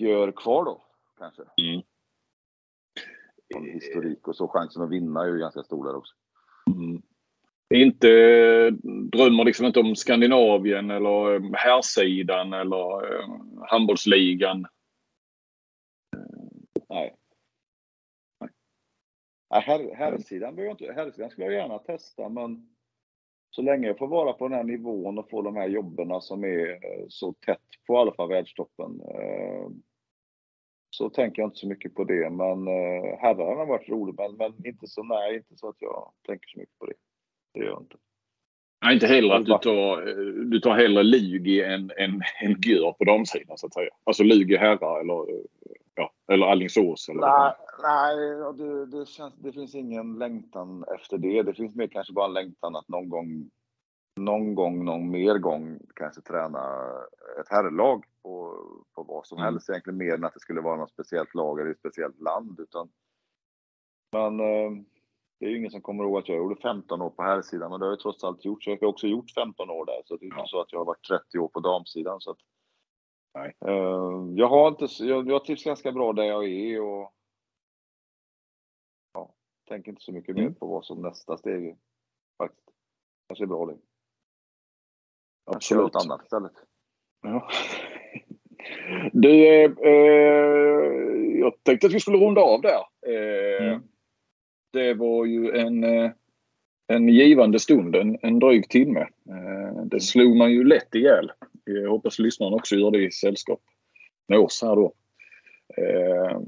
Gör 0.00 0.32
kvar 0.32 0.64
då, 0.64 0.84
kanske. 1.18 1.42
Mm. 1.42 1.82
Historik 3.56 4.28
och 4.28 4.36
så, 4.36 4.48
chansen 4.48 4.82
att 4.82 4.90
vinna 4.90 5.22
är 5.22 5.26
ju 5.26 5.38
ganska 5.38 5.62
stor 5.62 5.84
där 5.84 5.96
också. 5.96 6.14
Mm. 6.66 7.02
Inte, 7.74 8.08
drömmer 9.12 9.44
liksom 9.44 9.66
inte 9.66 9.80
om 9.80 9.96
Skandinavien 9.96 10.90
eller 10.90 11.56
herrsidan 11.56 12.52
eller 12.52 13.14
eh, 13.14 13.28
handbollsligan? 13.68 14.66
Nej. 16.88 17.14
Nej, 19.50 19.62
här, 19.62 19.94
herrsidan, 19.94 20.58
herrsidan 20.94 21.30
skulle 21.30 21.46
jag 21.46 21.54
gärna 21.54 21.78
testa, 21.78 22.28
men 22.28 22.68
så 23.50 23.62
länge 23.62 23.86
jag 23.86 23.98
får 23.98 24.08
vara 24.08 24.32
på 24.32 24.48
den 24.48 24.56
här 24.56 24.64
nivån 24.64 25.18
och 25.18 25.30
få 25.30 25.42
de 25.42 25.56
här 25.56 25.68
jobben 25.68 26.20
som 26.20 26.44
är 26.44 26.70
eh, 26.70 27.04
så 27.08 27.32
tätt 27.32 27.58
på 27.86 27.94
i 27.94 27.96
alla 27.96 28.12
fall 28.12 28.28
världstoppen, 28.28 29.00
eh, 29.00 29.68
så 30.98 31.10
tänker 31.10 31.42
jag 31.42 31.46
inte 31.46 31.58
så 31.58 31.68
mycket 31.68 31.94
på 31.94 32.04
det. 32.04 32.30
Men 32.30 32.68
eh, 32.68 33.18
herrarna 33.18 33.58
har 33.60 33.66
varit 33.66 33.88
roligt, 33.88 34.16
men, 34.18 34.36
men 34.36 34.66
inte 34.66 34.86
så, 34.86 35.02
nej, 35.02 35.36
inte 35.36 35.56
så 35.56 35.68
att 35.68 35.76
jag 35.78 36.12
tänker 36.26 36.48
så 36.48 36.58
mycket 36.58 36.78
på 36.78 36.86
det. 36.86 36.92
Det 37.54 37.60
gör 37.60 37.66
jag 37.66 37.82
inte. 37.82 37.96
Nej, 38.84 38.94
inte 38.94 39.06
heller 39.06 39.34
att 39.34 39.46
du 39.46 39.58
tar, 39.58 40.00
du 40.44 40.60
tar 40.60 40.74
hellre 40.76 41.02
Lugi 41.02 41.62
än, 41.62 41.90
än, 41.98 42.22
än 42.42 42.60
Gür 42.60 42.92
på 42.92 43.04
damsidan 43.04 43.58
så 43.58 43.66
att 43.66 43.74
säga. 43.74 43.90
Alltså 44.04 44.22
Lugi 44.22 44.56
herrar 44.56 45.00
eller 45.00 45.26
ja, 45.94 46.12
eller 46.32 46.46
Alingsås? 46.46 47.08
Eller 47.08 47.20
nej, 47.20 47.52
nej 47.82 48.16
det, 48.58 48.86
det, 48.86 49.06
känns, 49.06 49.34
det 49.34 49.52
finns 49.52 49.74
ingen 49.74 50.18
längtan 50.18 50.84
efter 50.94 51.18
det. 51.18 51.42
Det 51.42 51.54
finns 51.54 51.74
mer 51.74 51.86
kanske 51.86 52.12
bara 52.12 52.26
en 52.26 52.34
längtan 52.34 52.76
att 52.76 52.88
någon 52.88 53.08
gång, 53.08 53.50
någon 54.16 54.54
gång, 54.54 54.84
någon 54.84 55.10
mer 55.10 55.38
gång 55.38 55.78
kanske 55.94 56.20
träna 56.20 56.60
ett 57.40 57.48
herrlag 57.48 58.04
på, 58.22 58.62
på 58.94 59.02
vad 59.02 59.26
som 59.26 59.38
mm. 59.38 59.44
helst. 59.44 59.70
Egentligen 59.70 59.96
mer 59.96 60.14
än 60.14 60.24
att 60.24 60.34
det 60.34 60.40
skulle 60.40 60.60
vara 60.60 60.76
något 60.76 60.90
speciellt 60.90 61.34
lag 61.34 61.60
eller 61.60 61.70
ett 61.70 61.78
speciellt 61.78 62.20
land. 62.20 62.60
Utan, 62.60 62.88
men 64.12 64.40
eh, 64.40 64.70
det 65.40 65.46
är 65.46 65.50
ju 65.50 65.58
ingen 65.58 65.70
som 65.70 65.82
kommer 65.82 66.04
ihåg 66.04 66.18
att 66.18 66.28
jag 66.28 66.38
gjorde 66.38 66.60
15 66.60 67.02
år 67.02 67.10
på 67.10 67.22
här 67.22 67.42
sidan 67.42 67.70
men 67.70 67.80
det 67.80 67.86
har 67.86 67.92
jag 67.92 68.00
trots 68.00 68.24
allt 68.24 68.44
gjort. 68.44 68.64
Så 68.64 68.70
jag 68.70 68.80
har 68.80 68.86
också 68.86 69.06
gjort 69.06 69.30
15 69.30 69.70
år 69.70 69.86
där. 69.86 70.02
Så 70.04 70.16
det 70.16 70.26
är 70.26 70.26
inte 70.26 70.46
så 70.46 70.60
att 70.60 70.72
jag 70.72 70.80
har 70.80 70.84
varit 70.84 71.08
30 71.08 71.38
år 71.38 71.48
på 71.48 71.60
damsidan. 71.60 72.20
Så 72.20 72.30
att, 72.30 72.38
Nej. 73.34 73.56
Uh, 73.66 74.32
jag 74.36 74.48
har 74.48 74.68
inte, 74.68 74.86
jag, 75.04 75.28
jag 75.28 75.44
trivs 75.44 75.64
ganska 75.64 75.92
bra 75.92 76.12
där 76.12 76.24
jag 76.24 76.48
är 76.48 76.80
och 76.80 77.12
ja, 79.12 79.34
tänker 79.68 79.90
inte 79.90 80.02
så 80.02 80.12
mycket 80.12 80.36
mm. 80.36 80.44
mer 80.44 80.50
på 80.52 80.66
vad 80.66 80.84
som 80.84 81.02
nästa 81.02 81.36
steg 81.36 81.66
är. 81.66 81.76
Faktiskt. 82.38 82.70
Kanske 83.28 83.44
är 83.44 83.46
bra 83.46 83.66
det. 83.66 83.78
Absolut. 85.44 85.94
Något 85.94 86.04
annat 86.04 86.22
istället. 86.22 86.52
Ja. 87.22 87.48
Du, 89.12 89.46
eh, 89.46 89.70
eh, 89.84 91.38
jag 91.40 91.52
tänkte 91.62 91.86
att 91.86 91.92
vi 91.92 92.00
skulle 92.00 92.18
runda 92.18 92.40
av 92.40 92.60
där. 92.60 92.80
Eh, 93.06 93.66
mm. 93.66 93.82
Det 94.72 94.94
var 94.94 95.26
ju 95.26 95.50
en, 95.50 95.84
eh, 95.84 96.10
en 96.86 97.08
givande 97.08 97.58
stund, 97.58 97.96
en, 97.96 98.18
en 98.22 98.38
dryg 98.38 98.68
timme. 98.68 99.00
Eh, 99.00 99.84
det 99.84 100.00
slog 100.00 100.36
man 100.36 100.52
ju 100.52 100.64
lätt 100.64 100.94
ihjäl. 100.94 101.32
Jag 101.64 101.90
hoppas 101.90 102.18
lyssnarna 102.18 102.56
också 102.56 102.76
gör 102.76 102.90
det 102.90 103.04
i 103.04 103.10
sällskap 103.10 103.60
med 104.28 104.38
oss 104.38 104.62
här 104.62 104.76
då. 104.76 104.92
Eh, 105.76 106.40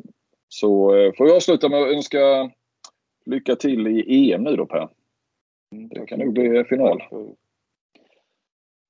så 0.49 0.89
får 1.17 1.27
jag 1.27 1.37
avsluta 1.37 1.69
med 1.69 1.83
att 1.83 1.93
önska 1.93 2.51
lycka 3.27 3.57
till 3.57 3.87
i 3.87 4.33
EM 4.33 4.43
nu 4.43 4.57
då 4.57 4.67
Per. 4.67 4.89
Mm, 5.75 5.89
det 5.89 6.07
kan 6.07 6.19
nog 6.19 6.33
bli 6.33 6.65
final. 6.65 7.03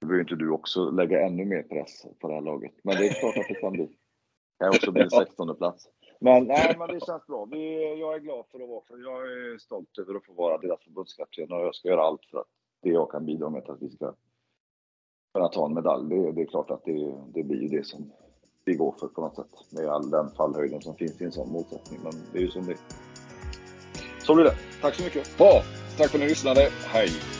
Behöver 0.00 0.20
inte 0.20 0.34
du 0.34 0.50
också 0.50 0.90
lägga 0.90 1.26
ännu 1.26 1.44
mer 1.44 1.62
press 1.62 2.06
på 2.20 2.28
det 2.28 2.34
här 2.34 2.40
laget. 2.40 2.72
Men 2.84 2.96
det 2.96 3.06
är 3.06 3.12
klart 3.12 3.36
att 3.36 3.48
det 3.48 3.54
kan 3.54 3.72
bli. 3.72 3.86
Det 3.86 4.64
kan 4.64 4.68
också 4.68 4.92
bli 4.92 5.02
en 5.02 5.10
16 5.10 5.56
plats. 5.56 5.88
Men, 6.20 6.44
nej, 6.44 6.76
men 6.78 6.88
det 6.88 7.06
känns 7.06 7.26
bra. 7.26 7.44
Vi, 7.44 7.98
jag 8.00 8.14
är 8.14 8.18
glad 8.18 8.44
för 8.50 8.60
att 8.60 8.68
vara 8.68 8.82
för 8.88 8.98
Jag 8.98 9.32
är 9.32 9.58
stolt 9.58 9.98
över 9.98 10.14
att 10.14 10.26
få 10.26 10.32
vara 10.32 10.58
deras 10.58 10.84
förbundskapten 10.84 11.52
och 11.52 11.60
jag 11.60 11.74
ska 11.74 11.88
göra 11.88 12.02
allt 12.02 12.24
för 12.30 12.38
att 12.38 12.46
det 12.82 12.88
jag 12.88 13.10
kan 13.10 13.26
bidra 13.26 13.50
med 13.50 13.70
att 13.70 13.82
vi 13.82 13.90
ska 13.90 14.14
kunna 15.34 15.48
ta 15.48 15.66
en 15.66 15.74
medalj. 15.74 16.08
Det, 16.08 16.32
det 16.32 16.42
är 16.42 16.46
klart 16.46 16.70
att 16.70 16.84
det, 16.84 17.14
det 17.34 17.42
blir 17.42 17.62
ju 17.62 17.68
det 17.68 17.86
som 17.86 18.12
vi 18.64 18.74
går 18.74 18.94
för 19.00 19.08
på 19.08 19.20
något 19.20 19.36
sätt. 19.36 19.72
Med 19.72 19.88
all 19.88 20.10
den 20.10 20.30
fallhöjden 20.30 20.82
som 20.82 20.94
finns 20.94 21.20
i 21.20 21.24
en 21.24 21.32
sån 21.32 21.52
motsättning. 21.52 22.00
Men 22.02 22.12
det 22.32 22.38
är 22.38 22.42
ju 22.42 22.48
som 22.48 22.66
det 22.66 22.76
Så 24.18 24.34
blir 24.34 24.44
det. 24.44 24.54
Tack 24.82 24.94
så 24.94 25.02
mycket. 25.02 25.38
Bra. 25.38 25.62
Tack 25.98 26.10
för 26.10 26.18
att 26.18 26.22
ni 26.22 26.28
lyssnade. 26.28 26.60
Hej. 26.86 27.39